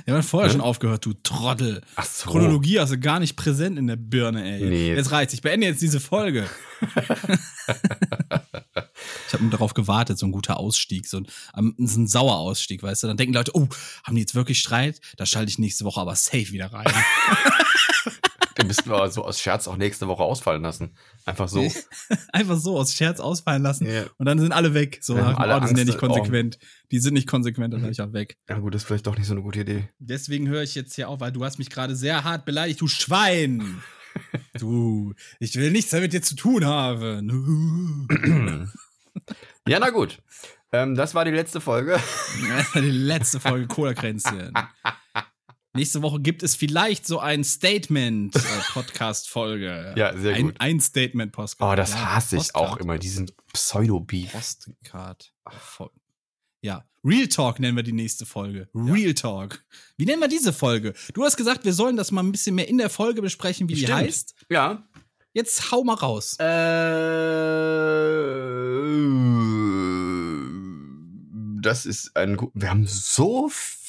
Wir 0.06 0.14
haben 0.14 0.22
vorher 0.22 0.46
Ne? 0.46 0.52
schon 0.52 0.60
aufgehört, 0.62 1.04
du 1.04 1.12
Trottel. 1.12 1.82
Ach 1.96 2.04
so. 2.06 2.30
Chronologie 2.30 2.78
hast 2.78 2.92
du 2.92 2.98
gar 3.00 3.18
nicht 3.18 3.34
präsent 3.36 3.78
in 3.78 3.86
der 3.88 3.96
Birne, 3.96 4.44
ey. 4.44 4.62
Nee. 4.70 4.94
Jetzt 4.94 5.10
reizt. 5.10 5.34
Ich 5.34 5.42
beende 5.42 5.66
jetzt 5.66 5.82
diese 5.82 5.98
Folge. 6.00 6.48
ich 9.26 9.32
habe 9.32 9.42
nur 9.42 9.50
darauf 9.50 9.74
gewartet, 9.74 10.18
so 10.18 10.24
ein 10.26 10.32
guter 10.32 10.58
Ausstieg, 10.58 11.06
so 11.06 11.18
ein, 11.18 11.26
ähm, 11.58 11.74
so 11.78 12.00
ein 12.00 12.06
sauer 12.06 12.36
Ausstieg, 12.36 12.82
weißt 12.82 13.02
du? 13.02 13.08
Dann 13.08 13.16
denken 13.16 13.34
Leute, 13.34 13.50
oh, 13.54 13.68
haben 14.04 14.14
die 14.14 14.20
jetzt 14.22 14.34
wirklich 14.34 14.58
Streit? 14.60 15.00
Da 15.16 15.26
schalte 15.26 15.50
ich 15.50 15.58
nächste 15.58 15.84
Woche 15.84 16.00
aber 16.00 16.14
safe 16.14 16.52
wieder 16.52 16.72
rein. 16.72 16.86
Den 18.58 18.66
müssten 18.68 18.88
wir 18.90 19.10
so 19.10 19.24
aus 19.24 19.40
Scherz 19.40 19.66
auch 19.66 19.76
nächste 19.76 20.06
Woche 20.08 20.22
ausfallen 20.22 20.62
lassen. 20.62 20.96
Einfach 21.24 21.48
so. 21.48 21.66
Einfach 22.32 22.56
so 22.56 22.78
aus 22.78 22.94
Scherz 22.94 23.20
ausfallen 23.20 23.62
lassen 23.62 23.86
Ja. 23.86 24.04
und 24.18 24.26
dann 24.26 24.38
sind 24.38 24.52
alle 24.52 24.74
weg. 24.74 24.98
So, 25.02 25.16
Wir 25.16 25.26
haben 25.26 25.34
oh, 25.36 25.38
alle 25.40 25.60
die 25.60 25.66
sind 25.68 25.78
ja 25.78 25.84
nicht 25.84 25.98
konsequent. 25.98 26.58
Die 26.90 26.98
sind 26.98 27.14
nicht 27.14 27.28
konsequent, 27.28 27.74
dann 27.74 27.82
bin 27.82 27.90
ich 27.90 28.00
auch 28.00 28.12
weg. 28.12 28.36
ja 28.48 28.58
gut, 28.58 28.74
das 28.74 28.82
ist 28.82 28.86
vielleicht 28.86 29.06
doch 29.06 29.16
nicht 29.16 29.26
so 29.26 29.34
eine 29.34 29.42
gute 29.42 29.60
Idee. 29.60 29.88
Deswegen 29.98 30.48
höre 30.48 30.62
ich 30.62 30.74
jetzt 30.74 30.94
hier 30.94 31.08
auf, 31.08 31.20
weil 31.20 31.32
du 31.32 31.44
hast 31.44 31.58
mich 31.58 31.70
gerade 31.70 31.96
sehr 31.96 32.24
hart 32.24 32.44
beleidigt, 32.44 32.80
du 32.80 32.88
Schwein. 32.88 33.82
Du, 34.60 35.12
ich 35.40 35.56
will 35.56 35.72
nichts 35.72 35.90
damit 35.90 36.12
dir 36.12 36.22
zu 36.22 36.36
tun 36.36 36.64
haben. 36.64 38.08
Ja, 39.66 39.78
na 39.80 39.90
gut. 39.90 40.18
Ähm, 40.72 40.94
das 40.94 41.14
war 41.16 41.24
die 41.24 41.30
letzte 41.32 41.60
Folge. 41.60 41.98
Das 42.48 42.74
war 42.74 42.82
die 42.82 42.90
letzte 42.90 43.40
Folge 43.40 43.66
Cola-Kränzchen. 43.66 44.52
Nächste 45.76 46.02
Woche 46.02 46.20
gibt 46.20 46.44
es 46.44 46.54
vielleicht 46.54 47.04
so 47.04 47.18
ein 47.18 47.42
Statement-Podcast-Folge. 47.42 49.94
Ja, 49.96 50.16
sehr 50.16 50.36
ein, 50.36 50.44
gut. 50.46 50.54
Ein 50.60 50.78
Statement-Podcast. 50.80 51.56
Oh, 51.60 51.74
das 51.74 51.90
Ja, 51.90 52.14
hasse 52.14 52.36
ich 52.36 52.54
auch 52.54 52.76
immer, 52.76 52.96
diesen 52.96 53.28
Pseudo-Beef. 53.52 54.30
Postcard. 54.30 55.32
Ja. 56.62 56.84
Real 57.02 57.26
Talk 57.26 57.58
nennen 57.58 57.74
wir 57.76 57.82
die 57.82 57.92
nächste 57.92 58.24
Folge. 58.24 58.68
Real 58.72 59.14
Talk. 59.14 59.64
Wie 59.96 60.06
nennen 60.06 60.20
wir 60.22 60.28
diese 60.28 60.52
Folge? 60.52 60.94
Du 61.12 61.24
hast 61.24 61.36
gesagt, 61.36 61.64
wir 61.64 61.72
sollen 61.74 61.96
das 61.96 62.12
mal 62.12 62.22
ein 62.22 62.30
bisschen 62.30 62.54
mehr 62.54 62.68
in 62.68 62.78
der 62.78 62.88
Folge 62.88 63.20
besprechen, 63.20 63.68
wie 63.68 63.74
die 63.74 63.82
Stimmt. 63.82 63.98
heißt. 63.98 64.36
Ja. 64.48 64.86
Jetzt 65.32 65.72
hau 65.72 65.82
mal 65.82 65.94
raus. 65.94 66.36
Äh, 66.38 66.44
das 71.62 71.84
ist 71.84 72.16
ein. 72.16 72.38
Wir 72.54 72.70
haben 72.70 72.86
so 72.86 73.48
viel 73.48 73.80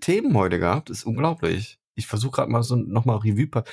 Themen 0.00 0.36
heute 0.36 0.58
gehabt, 0.58 0.90
das 0.90 0.98
ist 0.98 1.04
unglaublich. 1.04 1.78
Ich 1.94 2.06
versuche 2.06 2.32
gerade 2.36 2.50
mal 2.50 2.62
so 2.62 2.76
nochmal 2.76 3.18
Revue 3.18 3.46
pa 3.46 3.64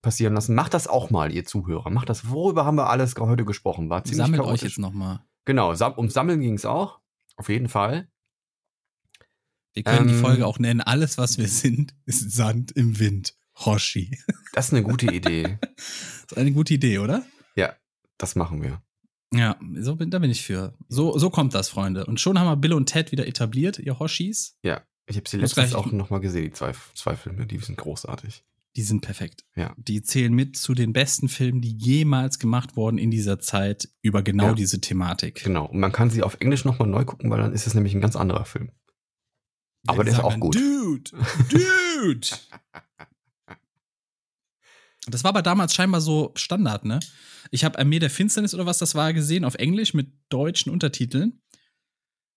passieren 0.00 0.34
lassen. 0.34 0.54
Macht 0.54 0.74
das 0.74 0.86
auch 0.86 1.10
mal, 1.10 1.32
ihr 1.32 1.44
Zuhörer. 1.44 1.90
Macht 1.90 2.08
das. 2.08 2.28
Worüber 2.30 2.64
haben 2.64 2.76
wir 2.76 2.88
alles 2.88 3.16
heute 3.18 3.44
gesprochen? 3.44 3.90
War 3.90 4.04
ziemlich 4.04 4.18
Sammelt 4.18 4.40
euch 4.42 4.46
chaotisch. 4.46 4.62
jetzt 4.62 4.78
noch 4.78 4.92
mal. 4.92 5.24
Genau, 5.44 5.74
sam 5.74 5.94
ums 5.96 6.14
Sammeln 6.14 6.40
ging 6.40 6.54
es 6.54 6.64
auch. 6.64 7.00
Auf 7.36 7.48
jeden 7.48 7.68
Fall. 7.68 8.08
Wir 9.74 9.82
können 9.82 10.08
die 10.08 10.14
Ähm, 10.14 10.20
Folge 10.20 10.46
auch 10.46 10.58
nennen, 10.58 10.80
alles, 10.80 11.18
was 11.18 11.38
wir 11.38 11.48
sind, 11.48 11.94
ist 12.04 12.30
Sand 12.32 12.72
im 12.72 12.98
Wind. 12.98 13.34
Hoshi. 13.64 14.16
Das 14.52 14.66
ist 14.68 14.72
eine 14.74 14.82
gute 14.82 15.06
Idee. 15.12 15.58
Das 16.28 16.36
ist 16.36 16.38
eine 16.38 16.52
gute 16.52 16.74
Idee, 16.74 16.98
oder? 16.98 17.24
Das 18.18 18.34
machen 18.34 18.62
wir. 18.62 18.82
Ja, 19.32 19.56
so 19.78 19.94
bin, 19.94 20.10
da 20.10 20.18
bin 20.18 20.30
ich 20.30 20.42
für. 20.42 20.74
So, 20.88 21.16
so 21.18 21.30
kommt 21.30 21.54
das, 21.54 21.68
Freunde. 21.68 22.04
Und 22.04 22.18
schon 22.20 22.36
haben 22.38 22.48
wir 22.48 22.56
Bill 22.56 22.72
und 22.72 22.86
Ted 22.86 23.12
wieder 23.12 23.28
etabliert, 23.28 23.78
ihr 23.78 23.98
Hoshis. 24.00 24.58
Ja. 24.64 24.82
Ich 25.08 25.16
habe 25.16 25.28
sie 25.28 25.38
letztens 25.38 25.74
auch 25.74 25.90
nochmal 25.90 26.20
gesehen, 26.20 26.44
die 26.44 26.52
zwei, 26.52 26.72
zwei 26.94 27.16
Filme. 27.16 27.46
Die 27.46 27.58
sind 27.58 27.76
großartig. 27.78 28.44
Die 28.76 28.82
sind 28.82 29.00
perfekt. 29.00 29.44
Ja. 29.56 29.74
Die 29.78 30.02
zählen 30.02 30.32
mit 30.32 30.56
zu 30.56 30.74
den 30.74 30.92
besten 30.92 31.28
Filmen, 31.28 31.60
die 31.62 31.74
jemals 31.76 32.38
gemacht 32.38 32.76
wurden 32.76 32.98
in 32.98 33.10
dieser 33.10 33.38
Zeit 33.40 33.88
über 34.02 34.22
genau 34.22 34.48
Ja. 34.48 34.54
diese 34.54 34.80
Thematik. 34.80 35.42
Genau. 35.42 35.66
Und 35.66 35.80
man 35.80 35.90
kann 35.92 36.10
sie 36.10 36.22
auf 36.22 36.36
Englisch 36.40 36.64
nochmal 36.64 36.88
neu 36.88 37.04
gucken, 37.04 37.30
weil 37.30 37.40
dann 37.40 37.52
ist 37.54 37.66
es 37.66 37.74
nämlich 37.74 37.94
ein 37.94 38.00
ganz 38.00 38.14
anderer 38.14 38.44
Film. 38.44 38.70
Aber 39.86 40.04
der 40.04 40.12
ist 40.12 40.20
auch 40.20 40.38
gut. 40.38 40.54
Dude! 40.56 41.10
Dude! 41.50 42.28
Das 45.10 45.24
war 45.24 45.30
aber 45.30 45.40
damals 45.42 45.74
scheinbar 45.74 46.02
so 46.02 46.32
Standard, 46.36 46.84
ne? 46.84 47.00
Ich 47.50 47.64
habe 47.64 47.78
Armee 47.78 47.98
der 47.98 48.10
Finsternis 48.10 48.52
oder 48.52 48.66
was 48.66 48.76
das 48.76 48.94
war 48.94 49.14
gesehen 49.14 49.46
auf 49.46 49.54
Englisch 49.54 49.94
mit 49.94 50.12
deutschen 50.28 50.70
Untertiteln. 50.70 51.40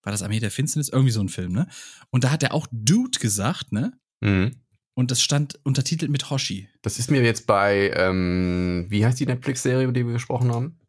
War 0.04 0.12
das 0.12 0.24
Armee 0.24 0.40
der 0.40 0.52
Finsternis? 0.52 0.90
Irgendwie 0.90 1.12
so 1.12 1.22
ein 1.22 1.30
Film, 1.30 1.52
ne? 1.54 1.68
Und 2.10 2.24
da 2.24 2.32
hat 2.32 2.44
er 2.44 2.54
auch 2.54 2.68
Dude 2.72 3.20
gesagt, 3.20 3.72
ne? 3.72 3.94
Mhm. 4.22 4.56
Und 4.94 5.10
das 5.12 5.22
stand 5.22 5.60
untertitelt 5.64 6.12
mit 6.12 6.30
Hoshi. 6.30 6.68
Das 6.82 7.00
ist 7.00 7.10
mir 7.12 7.22
jetzt 7.24 7.48
bei, 7.48 7.92
ähm, 7.96 8.86
wie 8.90 9.06
heißt 9.06 9.20
die 9.20 9.26
Netflix-Serie, 9.26 9.84
über 9.86 9.94
die 9.94 10.06
wir 10.06 10.14
gesprochen 10.14 10.52
haben? 10.52 10.80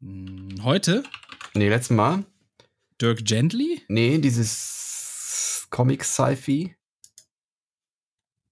Hm, 0.00 0.62
Heute 0.62 1.04
Nee, 1.54 1.68
letztes 1.68 1.94
Mal. 1.96 2.24
Dirk 3.00 3.24
Gently, 3.24 3.82
Nee, 3.88 4.18
dieses 4.18 5.66
Comic-Sci-Fi. 5.70 6.74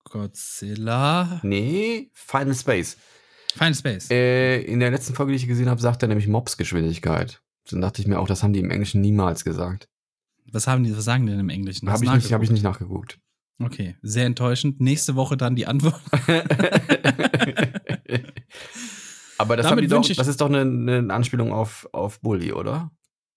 Godzilla, 0.05 1.41
Nee, 1.43 2.11
Final 2.13 2.55
Space. 2.55 2.97
Final 3.55 3.75
Space. 3.75 4.11
Äh, 4.11 4.61
in 4.63 4.81
der 4.81 4.91
letzten 4.91 5.15
Folge, 5.15 5.33
die 5.33 5.37
ich 5.37 5.47
gesehen 5.47 5.69
habe, 5.69 5.81
sagt 5.81 6.03
er 6.03 6.09
nämlich 6.09 6.27
Mobs-Geschwindigkeit. 6.29 7.41
Dann 7.71 7.81
dachte 7.81 8.03
ich 8.03 8.09
mir 8.09 8.19
auch, 8.19 8.27
das 8.27 8.43
haben 8.43 8.53
die 8.53 8.61
im 8.61 8.71
Englischen 8.71 9.01
niemals 9.01 9.45
gesagt. 9.45 9.89
Was 10.51 10.67
haben 10.67 10.83
die, 10.85 10.95
was 10.97 11.05
sagen 11.05 11.25
die 11.27 11.31
denn 11.33 11.41
im 11.41 11.49
Englischen? 11.49 11.89
Habe 11.89 12.05
ich, 12.05 12.11
nicht- 12.11 12.33
hab 12.33 12.43
ich 12.43 12.51
nachgeguckt? 12.51 12.53
nicht 12.53 12.63
nachgeguckt. 12.65 13.19
Okay, 13.63 13.97
sehr 14.03 14.27
enttäuschend. 14.27 14.81
Nächste 14.81 15.15
Woche 15.15 15.37
dann 15.37 15.55
die 15.57 15.67
Antwort. 15.67 16.01
Aber 19.39 19.57
das, 19.57 19.67
Damit 19.67 19.91
doch, 19.91 20.07
das 20.07 20.29
ist 20.29 20.41
doch 20.41 20.49
eine, 20.49 20.61
eine 20.61 21.13
Anspielung 21.13 21.53
auf, 21.53 21.89
auf 21.93 22.21
Bully, 22.21 22.53
oder? 22.53 22.91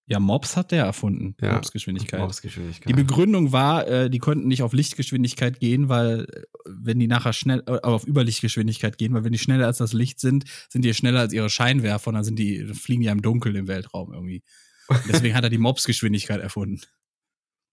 Ja, 0.07 0.19
Mobs 0.19 0.55
hat 0.55 0.71
der 0.71 0.85
erfunden. 0.85 1.35
Ja. 1.41 1.53
Mobsgeschwindigkeit. 1.53 2.19
Mobs-Geschwindigkeit. 2.19 2.87
Die 2.87 2.93
Begründung 2.93 3.51
war, 3.51 3.87
äh, 3.87 4.09
die 4.09 4.19
konnten 4.19 4.47
nicht 4.47 4.61
auf 4.61 4.71
Lichtgeschwindigkeit 4.73 5.59
gehen, 5.59 5.89
weil 5.89 6.27
äh, 6.31 6.41
wenn 6.65 6.99
die 6.99 7.07
nachher 7.07 7.33
schnell 7.33 7.63
äh, 7.65 7.79
auf 7.81 8.05
Überlichtgeschwindigkeit 8.05 8.99
gehen, 8.99 9.15
weil 9.15 9.23
wenn 9.23 9.31
die 9.31 9.39
schneller 9.39 9.65
als 9.65 9.79
das 9.79 9.93
Licht 9.93 10.19
sind, 10.19 10.45
sind 10.69 10.83
die 10.85 10.93
schneller 10.93 11.21
als 11.21 11.33
ihre 11.33 11.49
Scheinwerfer 11.49 12.09
und 12.09 12.15
dann 12.15 12.23
sind 12.23 12.37
die 12.37 12.65
fliegen 12.75 13.01
die 13.01 13.07
ja 13.07 13.13
im 13.13 13.23
Dunkeln 13.23 13.55
im 13.55 13.67
Weltraum 13.67 14.13
irgendwie. 14.13 14.43
Und 14.89 15.01
deswegen 15.07 15.33
hat 15.35 15.43
er 15.43 15.49
die 15.49 15.57
Mobsgeschwindigkeit 15.57 16.39
erfunden. 16.39 16.81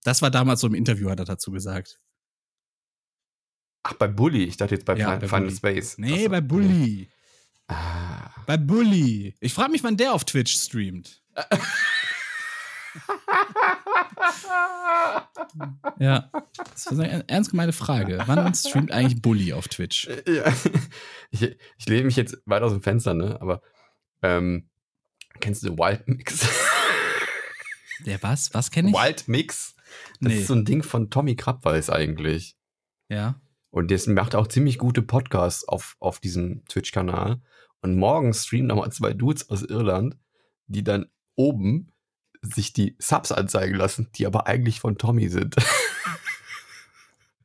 Das 0.03 0.23
war 0.23 0.31
damals 0.31 0.61
so 0.61 0.67
im 0.67 0.73
Interview, 0.73 1.11
hat 1.11 1.19
er 1.19 1.25
dazu 1.25 1.51
gesagt. 1.51 1.99
Ach, 3.83 3.93
bei 3.93 4.07
Bully. 4.07 4.45
Ich 4.45 4.57
dachte 4.57 4.73
jetzt 4.73 4.85
bei, 4.85 4.97
Ja, 4.97 5.17
bei 5.17 5.27
Final 5.27 5.41
Bully. 5.43 5.55
Space. 5.55 5.97
Nee, 5.99 6.13
Ach 6.13 6.23
so. 6.23 6.29
bei 6.29 6.41
Bully. 6.41 7.09
Ah. 7.67 8.31
Bei 8.47 8.57
Bully. 8.57 9.35
Ich 9.39 9.53
frage 9.53 9.71
mich, 9.71 9.83
wann 9.83 9.97
der 9.97 10.13
auf 10.13 10.25
Twitch 10.25 10.55
streamt. 10.55 11.21
Ja, 15.99 16.29
das 16.55 16.97
war 16.97 17.03
eine 17.05 17.27
ernst 17.29 17.51
gemeinte 17.51 17.73
Frage. 17.73 18.21
Wann 18.25 18.53
streamt 18.55 18.91
eigentlich 18.91 19.21
Bully 19.21 19.53
auf 19.53 19.67
Twitch? 19.67 20.09
Ja. 20.27 20.51
Ich, 21.35 21.41
ich 21.41 21.89
lehne 21.89 22.03
mich 22.03 22.15
jetzt 22.15 22.37
weit 22.45 22.61
aus 22.61 22.73
dem 22.73 22.83
Fenster, 22.83 23.15
ne? 23.15 23.41
Aber 23.41 23.63
ähm, 24.21 24.69
kennst 25.39 25.63
du 25.63 25.75
Wild 25.79 26.07
Mix? 26.07 26.47
Der 28.05 28.21
was? 28.21 28.53
Was 28.53 28.69
kenne 28.69 28.89
ich? 28.89 28.93
Wild 28.95 29.27
Mix? 29.27 29.73
Das 30.21 30.31
Nee. 30.31 30.39
ist 30.41 30.47
so 30.47 30.53
ein 30.53 30.63
Ding 30.63 30.83
von 30.83 31.09
Tommy 31.09 31.35
Krabweis 31.35 31.89
eigentlich. 31.89 32.55
Ja. 33.09 33.41
Und 33.71 33.89
der 33.89 33.99
macht 34.09 34.35
auch 34.35 34.45
ziemlich 34.45 34.77
gute 34.77 35.01
Podcasts 35.01 35.67
auf, 35.67 35.95
auf 35.99 36.19
diesem 36.19 36.63
Twitch-Kanal. 36.65 37.41
Und 37.81 37.97
morgen 37.97 38.31
streamen 38.35 38.67
nochmal 38.67 38.91
zwei 38.91 39.13
Dudes 39.13 39.49
aus 39.49 39.63
Irland, 39.63 40.15
die 40.67 40.83
dann 40.83 41.07
oben 41.33 41.92
sich 42.43 42.73
die 42.73 42.95
Subs 42.99 43.31
anzeigen 43.31 43.75
lassen, 43.75 44.09
die 44.15 44.25
aber 44.25 44.47
eigentlich 44.47 44.79
von 44.79 44.97
Tommy 44.97 45.29
sind. 45.29 45.55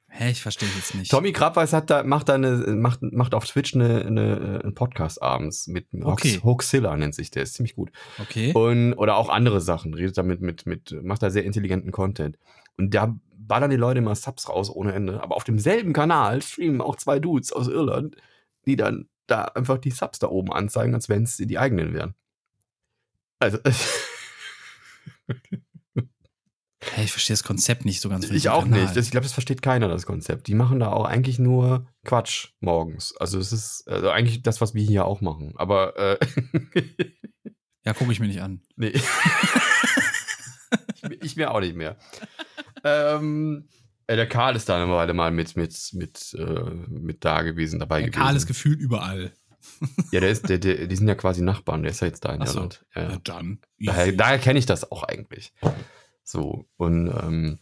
Hä, 0.08 0.32
ich 0.32 0.42
verstehe 0.42 0.68
jetzt 0.74 0.96
nicht. 0.96 1.12
Tommy 1.12 1.30
Krabweis 1.30 1.72
hat 1.72 1.90
da, 1.90 2.02
macht 2.02 2.28
da 2.28 2.34
eine, 2.34 2.56
macht, 2.74 3.02
macht 3.02 3.34
auf 3.34 3.46
Twitch 3.46 3.76
eine, 3.76 4.04
eine, 4.04 4.60
einen 4.64 4.74
Podcast 4.74 5.22
abends 5.22 5.68
mit 5.68 5.86
Okay. 5.94 6.40
Hoaxilla 6.42 6.96
nennt 6.96 7.14
sich 7.14 7.30
der, 7.30 7.44
ist 7.44 7.54
ziemlich 7.54 7.76
gut. 7.76 7.92
Okay. 8.18 8.52
Und, 8.52 8.94
oder 8.94 9.16
auch 9.16 9.28
andere 9.28 9.60
Sachen, 9.60 9.94
redet 9.94 10.18
damit 10.18 10.40
mit, 10.40 10.66
mit, 10.66 10.96
macht 11.04 11.22
da 11.22 11.30
sehr 11.30 11.44
intelligenten 11.44 11.92
Content. 11.92 12.36
Und 12.76 12.94
da 12.94 13.16
ballern 13.30 13.70
die 13.70 13.76
Leute 13.76 13.98
immer 13.98 14.16
Subs 14.16 14.48
raus 14.48 14.70
ohne 14.70 14.92
Ende. 14.92 15.22
Aber 15.22 15.36
auf 15.36 15.44
demselben 15.44 15.92
Kanal 15.92 16.42
streamen 16.42 16.80
auch 16.80 16.96
zwei 16.96 17.20
Dudes 17.20 17.52
aus 17.52 17.68
Irland, 17.68 18.16
die 18.66 18.74
dann 18.74 19.08
da 19.28 19.44
einfach 19.44 19.78
die 19.78 19.92
Subs 19.92 20.18
da 20.18 20.26
oben 20.26 20.52
anzeigen, 20.52 20.94
als 20.94 21.08
wenn 21.08 21.22
es 21.22 21.36
die 21.36 21.58
eigenen 21.58 21.94
wären. 21.94 22.14
Also, 23.38 23.58
Hä, 26.80 27.02
ich 27.04 27.10
verstehe 27.10 27.34
das 27.34 27.42
Konzept 27.42 27.84
nicht 27.84 28.00
so 28.00 28.08
ganz. 28.08 28.30
ich 28.30 28.48
auch 28.50 28.62
Kanal. 28.62 28.82
nicht. 28.82 28.96
Das, 28.96 29.06
ich 29.06 29.10
glaube, 29.10 29.24
das 29.24 29.32
versteht 29.32 29.62
keiner, 29.62 29.88
das 29.88 30.06
Konzept. 30.06 30.46
Die 30.46 30.54
machen 30.54 30.78
da 30.78 30.92
auch 30.92 31.04
eigentlich 31.06 31.38
nur 31.40 31.88
Quatsch 32.04 32.50
morgens. 32.60 33.16
Also 33.16 33.38
es 33.40 33.52
ist 33.52 33.88
also 33.88 34.10
eigentlich 34.10 34.42
das, 34.42 34.60
was 34.60 34.74
wir 34.74 34.84
hier 34.84 35.04
auch 35.04 35.20
machen. 35.20 35.54
Aber 35.56 35.96
äh, 35.98 36.18
Ja, 37.84 37.94
gucke 37.94 38.12
ich 38.12 38.20
mir 38.20 38.28
nicht 38.28 38.42
an. 38.42 38.62
nee. 38.76 38.92
ich, 40.94 41.02
mir- 41.02 41.22
ich 41.22 41.36
mir 41.36 41.50
auch 41.50 41.60
nicht 41.60 41.74
mehr. 41.74 41.96
ähm, 42.84 43.68
äh, 44.06 44.14
der 44.16 44.28
Karl 44.28 44.54
ist 44.56 44.68
da 44.68 44.80
eine 44.82 44.92
Weile 44.92 45.14
mal 45.14 45.30
mit, 45.32 45.56
mit, 45.56 45.76
mit, 45.94 46.34
äh, 46.38 46.70
mit 46.88 47.24
da 47.24 47.42
gewesen, 47.42 47.80
dabei 47.80 48.00
Der 48.02 48.10
gewesen. 48.10 48.22
Karl 48.22 48.36
ist 48.36 48.46
gefühlt 48.46 48.78
überall. 48.78 49.32
ja, 50.12 50.20
der 50.20 50.30
ist, 50.30 50.48
der, 50.48 50.58
der, 50.58 50.86
die 50.86 50.96
sind 50.96 51.08
ja 51.08 51.14
quasi 51.14 51.42
Nachbarn, 51.42 51.82
der 51.82 51.92
ist 51.92 52.00
ja 52.00 52.06
jetzt 52.08 52.24
da 52.24 52.32
in 52.32 52.42
Ach 52.42 52.46
so. 52.46 52.58
Irland. 52.58 52.86
Ja, 52.94 53.02
ja. 53.02 53.18
Dann. 53.24 53.60
Daher, 53.78 54.12
daher 54.12 54.38
kenne 54.38 54.58
ich 54.58 54.66
das 54.66 54.90
auch 54.90 55.02
eigentlich. 55.04 55.52
So, 56.24 56.66
und 56.76 57.08
ähm, 57.08 57.58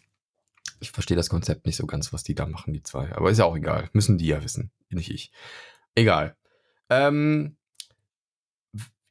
ich 0.81 0.91
verstehe 0.91 1.17
das 1.17 1.29
Konzept 1.29 1.67
nicht 1.67 1.77
so 1.77 1.87
ganz, 1.87 2.13
was 2.13 2.23
die 2.23 2.35
da 2.35 2.47
machen, 2.47 2.73
die 2.73 2.83
zwei. 2.83 3.15
Aber 3.15 3.31
ist 3.31 3.39
ja 3.39 3.45
auch 3.45 3.57
egal. 3.57 3.89
Müssen 3.93 4.19
die 4.19 4.27
ja 4.27 4.43
wissen, 4.43 4.71
nicht 4.91 5.11
ich. 5.11 5.33
Egal. 5.95 6.37
Ähm, 6.91 7.57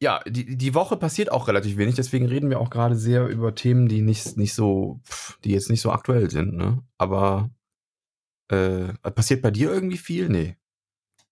ja, 0.02 0.22
die, 0.28 0.58
die 0.58 0.74
Woche 0.74 0.98
passiert 0.98 1.32
auch 1.32 1.48
relativ 1.48 1.78
wenig, 1.78 1.96
deswegen 1.96 2.28
reden 2.28 2.50
wir 2.50 2.60
auch 2.60 2.70
gerade 2.70 2.96
sehr 2.96 3.28
über 3.28 3.56
Themen, 3.56 3.88
die 3.88 4.02
nicht, 4.02 4.38
nicht 4.38 4.54
so, 4.54 5.00
pff, 5.08 5.40
die 5.44 5.52
jetzt 5.52 5.70
nicht 5.70 5.82
so 5.82 5.92
aktuell 5.92 6.30
sind, 6.30 6.54
ne? 6.54 6.84
Aber 6.98 7.50
äh, 8.50 8.94
passiert 9.12 9.42
bei 9.42 9.52
dir 9.52 9.72
irgendwie 9.72 9.98
viel? 9.98 10.30
Nee. 10.30 10.58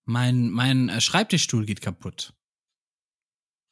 Mein, 0.05 0.49
mein 0.49 0.89
äh, 0.89 1.01
Schreibtischstuhl 1.01 1.65
geht 1.65 1.81
kaputt. 1.81 2.33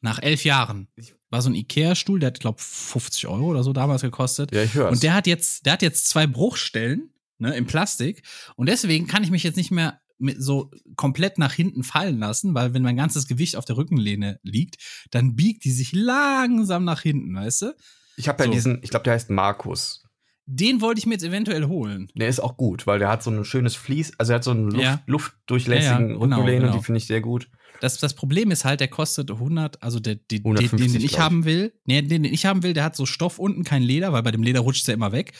Nach 0.01 0.19
elf 0.19 0.43
Jahren. 0.45 0.87
War 1.29 1.41
so 1.41 1.49
ein 1.49 1.55
Ikea-Stuhl, 1.55 2.19
der 2.19 2.27
hat, 2.27 2.39
glaube 2.39 2.59
50 2.61 3.27
Euro 3.27 3.45
oder 3.45 3.63
so 3.63 3.71
damals 3.71 4.01
gekostet. 4.01 4.53
Ja, 4.53 4.63
ich 4.63 4.73
höre 4.73 4.89
Und 4.89 5.03
der 5.03 5.13
hat 5.13 5.27
jetzt, 5.27 5.65
der 5.65 5.73
hat 5.73 5.81
jetzt 5.81 6.09
zwei 6.09 6.27
Bruchstellen, 6.27 7.13
ne, 7.37 7.55
im 7.55 7.67
Plastik. 7.67 8.23
Und 8.55 8.67
deswegen 8.67 9.07
kann 9.07 9.23
ich 9.23 9.31
mich 9.31 9.43
jetzt 9.43 9.57
nicht 9.57 9.71
mehr 9.71 10.01
mit 10.17 10.41
so 10.41 10.71
komplett 10.95 11.37
nach 11.37 11.53
hinten 11.53 11.83
fallen 11.83 12.19
lassen, 12.19 12.53
weil 12.53 12.73
wenn 12.73 12.83
mein 12.83 12.95
ganzes 12.95 13.27
Gewicht 13.27 13.55
auf 13.55 13.65
der 13.65 13.77
Rückenlehne 13.77 14.39
liegt, 14.43 14.77
dann 15.09 15.35
biegt 15.35 15.63
die 15.65 15.71
sich 15.71 15.91
langsam 15.93 16.83
nach 16.83 17.01
hinten, 17.01 17.35
weißt 17.35 17.63
du? 17.63 17.75
Ich 18.17 18.27
habe 18.27 18.43
ja 18.43 18.47
So. 18.47 18.53
diesen, 18.53 18.83
ich 18.83 18.91
glaube, 18.91 19.03
der 19.03 19.13
heißt 19.13 19.29
Markus. 19.31 20.00
Den 20.53 20.81
wollte 20.81 20.99
ich 20.99 21.05
mir 21.05 21.13
jetzt 21.13 21.23
eventuell 21.23 21.65
holen. 21.67 22.09
Der 22.13 22.27
ist 22.27 22.41
auch 22.41 22.57
gut, 22.57 22.85
weil 22.85 22.99
der 22.99 23.07
hat 23.09 23.23
so 23.23 23.31
ein 23.31 23.45
schönes 23.45 23.75
Vlies, 23.75 24.11
also 24.19 24.33
er 24.33 24.35
hat 24.35 24.43
so 24.43 24.51
einen 24.51 24.69
Luft, 24.69 24.83
Ja. 24.83 25.01
luftdurchlässigen 25.05 25.91
Ja, 25.93 25.99
ja, 25.99 26.07
genau, 26.07 26.19
Rückenlehne 26.19 26.57
und 26.57 26.61
genau. 26.67 26.77
die 26.77 26.83
finde 26.83 26.97
ich 26.97 27.07
sehr 27.07 27.21
gut. 27.21 27.49
Das, 27.79 27.97
das 27.97 28.13
Problem 28.13 28.51
ist 28.51 28.65
halt, 28.65 28.79
der 28.81 28.89
kostet 28.89 29.31
100, 29.31 29.81
also 29.81 29.99
der, 29.99 30.15
die, 30.15 30.43
den, 30.43 30.45
150, 30.57 30.91
den 30.91 31.01
ich 31.01 31.07
glaub 31.07 31.19
ich. 31.19 31.19
haben 31.19 31.45
will, 31.45 31.73
nee, 31.85 32.01
den, 32.01 32.23
den 32.23 32.33
ich 32.33 32.45
haben 32.45 32.63
will, 32.63 32.73
der 32.73 32.83
hat 32.83 32.95
so 32.95 33.05
Stoff 33.05 33.39
unten, 33.39 33.63
kein 33.63 33.81
Leder, 33.81 34.11
weil 34.13 34.23
bei 34.23 34.31
dem 34.31 34.43
Leder 34.43 34.59
rutscht 34.59 34.87
er 34.87 34.93
immer 34.93 35.11
weg. 35.13 35.33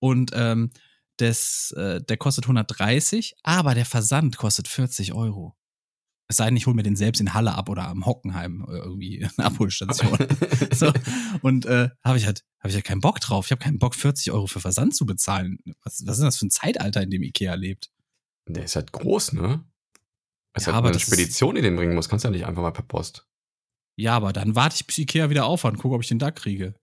Und 0.00 0.32
ähm, 0.34 0.70
das, 1.18 1.72
äh, 1.76 2.00
der 2.02 2.16
kostet 2.16 2.44
130, 2.46 3.36
aber 3.42 3.74
der 3.74 3.84
Versand 3.84 4.36
kostet 4.38 4.66
40 4.66 5.12
Euro. 5.12 5.54
Es 6.34 6.38
sei 6.38 6.46
denn, 6.46 6.56
ich 6.56 6.66
hole 6.66 6.74
mir 6.74 6.82
den 6.82 6.96
selbst 6.96 7.20
in 7.20 7.32
Halle 7.32 7.54
ab 7.54 7.68
oder 7.68 7.86
am 7.86 8.06
Hockenheim 8.06 8.66
äh, 8.68 8.78
irgendwie 8.78 9.24
eine 9.38 9.46
Abholstation. 9.46 10.18
so. 10.72 10.92
Und 11.42 11.64
äh, 11.64 11.90
habe 12.02 12.18
ich 12.18 12.26
halt, 12.26 12.42
habe 12.58 12.70
ich 12.70 12.74
halt 12.74 12.84
keinen 12.84 13.00
Bock 13.00 13.20
drauf. 13.20 13.44
Ich 13.46 13.52
habe 13.52 13.62
keinen 13.62 13.78
Bock, 13.78 13.94
40 13.94 14.32
Euro 14.32 14.48
für 14.48 14.58
Versand 14.58 14.96
zu 14.96 15.06
bezahlen. 15.06 15.60
Was, 15.84 16.04
was 16.04 16.14
ist 16.14 16.18
denn 16.18 16.24
das 16.24 16.38
für 16.38 16.46
ein 16.46 16.50
Zeitalter, 16.50 17.04
in 17.04 17.10
dem 17.10 17.22
Ikea 17.22 17.54
lebt? 17.54 17.92
Der 18.48 18.64
ist 18.64 18.74
halt 18.74 18.90
groß, 18.90 19.34
ne? 19.34 19.64
Es 20.54 20.66
Ja, 20.66 20.72
hat 20.72 20.78
aber 20.78 20.88
eine 20.88 20.98
Spedition, 20.98 21.54
die 21.54 21.62
den 21.62 21.76
bringen 21.76 21.94
muss. 21.94 22.08
Kannst 22.08 22.24
du 22.24 22.30
ja 22.30 22.32
nicht 22.32 22.46
einfach 22.46 22.62
mal 22.62 22.72
per 22.72 22.82
Post. 22.82 23.28
Ja, 23.94 24.16
aber 24.16 24.32
dann 24.32 24.56
warte 24.56 24.74
ich, 24.74 24.88
bis 24.88 24.98
Ikea 24.98 25.30
wieder 25.30 25.44
aufhört 25.44 25.74
und 25.74 25.80
gucke, 25.80 25.94
ob 25.94 26.02
ich 26.02 26.08
den 26.08 26.18
da 26.18 26.32
kriege. 26.32 26.74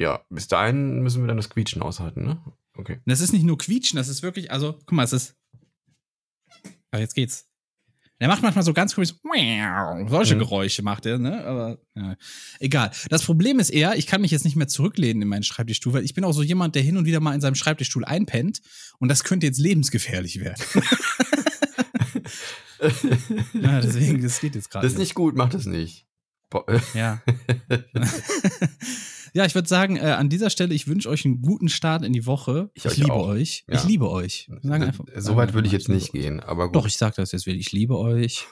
Ja, 0.00 0.24
bis 0.28 0.48
dahin 0.48 1.02
müssen 1.02 1.22
wir 1.22 1.28
dann 1.28 1.36
das 1.36 1.50
Quietschen 1.50 1.82
aushalten, 1.82 2.24
ne? 2.24 2.42
Okay. 2.74 2.98
Das 3.06 3.20
ist 3.20 3.32
nicht 3.32 3.44
nur 3.44 3.58
quietschen, 3.58 3.96
das 3.96 4.08
ist 4.08 4.24
wirklich, 4.24 4.50
also, 4.50 4.72
guck 4.72 4.92
mal, 4.92 5.04
es 5.04 5.12
ist. 5.12 5.36
Ah, 6.90 6.98
jetzt 6.98 7.14
geht's. 7.14 7.45
Der 8.20 8.28
macht 8.28 8.42
manchmal 8.42 8.64
so 8.64 8.72
ganz 8.72 8.94
komisch, 8.94 9.14
solche 10.08 10.34
Mhm. 10.34 10.38
Geräusche 10.38 10.82
macht 10.82 11.04
er, 11.04 11.18
ne? 11.18 11.44
Aber 11.44 11.78
ja. 11.94 12.16
egal. 12.60 12.90
Das 13.10 13.22
Problem 13.22 13.58
ist 13.58 13.68
eher, 13.70 13.96
ich 13.96 14.06
kann 14.06 14.22
mich 14.22 14.30
jetzt 14.30 14.44
nicht 14.46 14.56
mehr 14.56 14.68
zurücklehnen 14.68 15.20
in 15.22 15.28
meinen 15.28 15.42
Schreibtischstuhl, 15.42 15.92
weil 15.92 16.04
ich 16.04 16.14
bin 16.14 16.24
auch 16.24 16.32
so 16.32 16.42
jemand, 16.42 16.74
der 16.76 16.82
hin 16.82 16.96
und 16.96 17.04
wieder 17.04 17.20
mal 17.20 17.34
in 17.34 17.42
seinem 17.42 17.56
Schreibtischstuhl 17.56 18.04
einpennt 18.06 18.62
und 18.98 19.08
das 19.08 19.22
könnte 19.22 19.46
jetzt 19.46 19.58
lebensgefährlich 19.58 20.40
werden. 20.40 20.62
ja, 23.60 23.80
deswegen, 23.80 24.22
das 24.22 24.40
geht 24.40 24.54
jetzt 24.54 24.70
gerade. 24.70 24.86
Das 24.86 24.94
ist 24.94 24.98
nicht 24.98 25.14
gut, 25.14 25.36
mach 25.36 25.48
das 25.50 25.66
nicht. 25.66 26.06
Bo- 26.50 26.64
Ja. 26.94 27.20
ja, 29.36 29.44
ich 29.44 29.54
würde 29.54 29.68
sagen, 29.68 29.96
äh, 29.96 30.00
an 30.00 30.28
dieser 30.30 30.48
Stelle, 30.50 30.72
ich 30.74 30.86
wünsche 30.88 31.08
euch 31.10 31.24
einen 31.26 31.42
guten 31.42 31.68
Start 31.68 32.04
in 32.04 32.12
die 32.14 32.24
Woche. 32.26 32.70
Ich 32.74 32.84
Ich, 32.86 32.96
liebe 32.96 33.12
auch. 33.12 33.28
euch. 33.28 33.64
Ja. 33.68 33.74
Ich 33.76 33.84
liebe 33.84 34.10
euch. 34.10 34.48
Einfach- 34.64 35.04
so 35.16 35.36
weit 35.36 35.52
würde 35.52 35.66
ich 35.66 35.72
jetzt 35.72 35.88
nicht 35.90 36.12
gehen, 36.12 36.40
aber 36.40 36.66
gut. 36.68 36.76
Doch, 36.76 36.86
ich 36.86 36.96
sage 36.96 37.16
das 37.16 37.32
jetzt 37.32 37.44
wieder. 37.46 37.58
Ich 37.58 37.70
liebe 37.72 37.98
euch. 37.98 38.46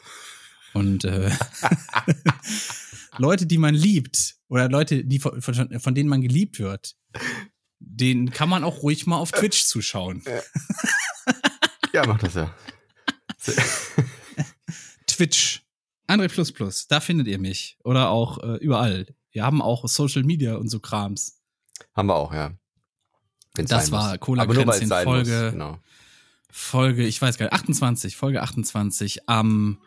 Und 0.74 1.04
äh, 1.04 1.30
Leute, 3.18 3.46
die 3.46 3.58
man 3.58 3.74
liebt, 3.74 4.36
oder 4.48 4.68
Leute, 4.68 5.04
die 5.04 5.18
von, 5.20 5.40
von, 5.40 5.80
von 5.80 5.94
denen 5.94 6.08
man 6.08 6.20
geliebt 6.20 6.58
wird, 6.58 6.96
den 7.78 8.30
kann 8.30 8.48
man 8.48 8.64
auch 8.64 8.82
ruhig 8.82 9.06
mal 9.06 9.16
auf 9.16 9.30
Twitch 9.32 9.64
zuschauen. 9.64 10.22
Ja, 11.92 12.06
mach 12.06 12.18
das 12.18 12.34
ja. 12.34 12.54
Twitch. 15.06 15.62
André 16.08 16.28
Plus 16.28 16.52
Plus, 16.52 16.86
da 16.88 17.00
findet 17.00 17.28
ihr 17.28 17.38
mich. 17.38 17.78
Oder 17.84 18.10
auch 18.10 18.42
äh, 18.42 18.56
überall. 18.56 19.06
Wir 19.34 19.44
haben 19.44 19.60
auch 19.60 19.86
Social 19.88 20.22
Media 20.22 20.54
und 20.54 20.68
so 20.68 20.78
Krams. 20.78 21.40
Haben 21.92 22.06
wir 22.06 22.14
auch, 22.14 22.32
ja. 22.32 22.52
Wenn's 23.56 23.68
Das 23.68 23.90
war. 23.90 24.16
Cola 24.18 24.46
Kränzchen 24.46 24.88
Folge. 24.88 25.42
muss. 25.42 25.52
Genau. 25.52 25.78
Folge, 26.50 27.04
ich 27.04 27.20
weiß 27.20 27.36
gar 27.36 27.46
nicht, 27.46 27.52
28, 27.52 28.16
Folge 28.16 28.42
28 28.42 29.28
am, 29.28 29.78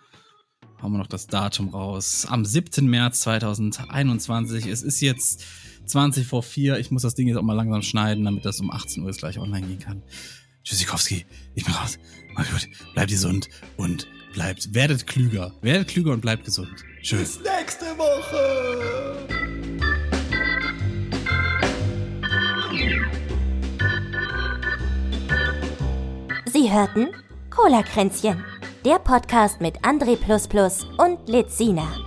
haben 0.82 0.92
wir 0.92 0.98
noch 0.98 1.08
das 1.08 1.28
Datum 1.28 1.70
raus, 1.70 2.28
am 2.30 2.44
7. 2.44 2.86
März 2.86 3.22
2021. 3.22 4.66
Es 4.66 4.84
ist 4.84 5.00
jetzt 5.00 5.46
20 5.86 6.28
vor 6.28 6.44
4. 6.44 6.78
Ich 6.80 6.92
muss 6.92 7.04
das 7.04 7.16
Ding 7.16 7.30
jetzt 7.30 7.38
auch 7.38 7.42
mal 7.42 7.54
langsam 7.54 7.84
schneiden, 7.84 8.26
damit 8.26 8.44
das 8.44 8.60
um 8.60 8.70
18 8.70 9.02
Uhr 9.02 9.10
jetzt 9.10 9.20
gleich 9.20 9.40
online 9.40 9.66
gehen 9.66 9.80
kann. 9.80 10.04
Tschüssikowski, 10.66 11.26
ich 11.56 11.64
bin 11.64 11.74
raus. 11.74 11.98
Macht 12.34 12.52
gut, 12.52 12.68
bleibt 12.94 13.12
gesund 13.12 13.48
und 13.78 14.08
bleibt, 14.34 14.74
werdet 14.74 15.08
klüger. 15.08 15.54
Werdet 15.62 15.88
klüger 15.90 16.12
und 16.12 16.22
bleibt 16.22 16.46
gesund. 16.46 16.84
Tschüss. 17.02 17.40
nächste 17.40 17.86
Woche. 17.98 19.28
Sie 26.46 26.72
hörten 26.72 27.08
Cola 27.50 27.84
Kränzchen, 27.84 28.44
der 28.86 29.00
Podcast 29.00 29.62
mit 29.62 29.80
André 29.82 30.18
und 30.98 31.30
Lizina. 31.30 32.07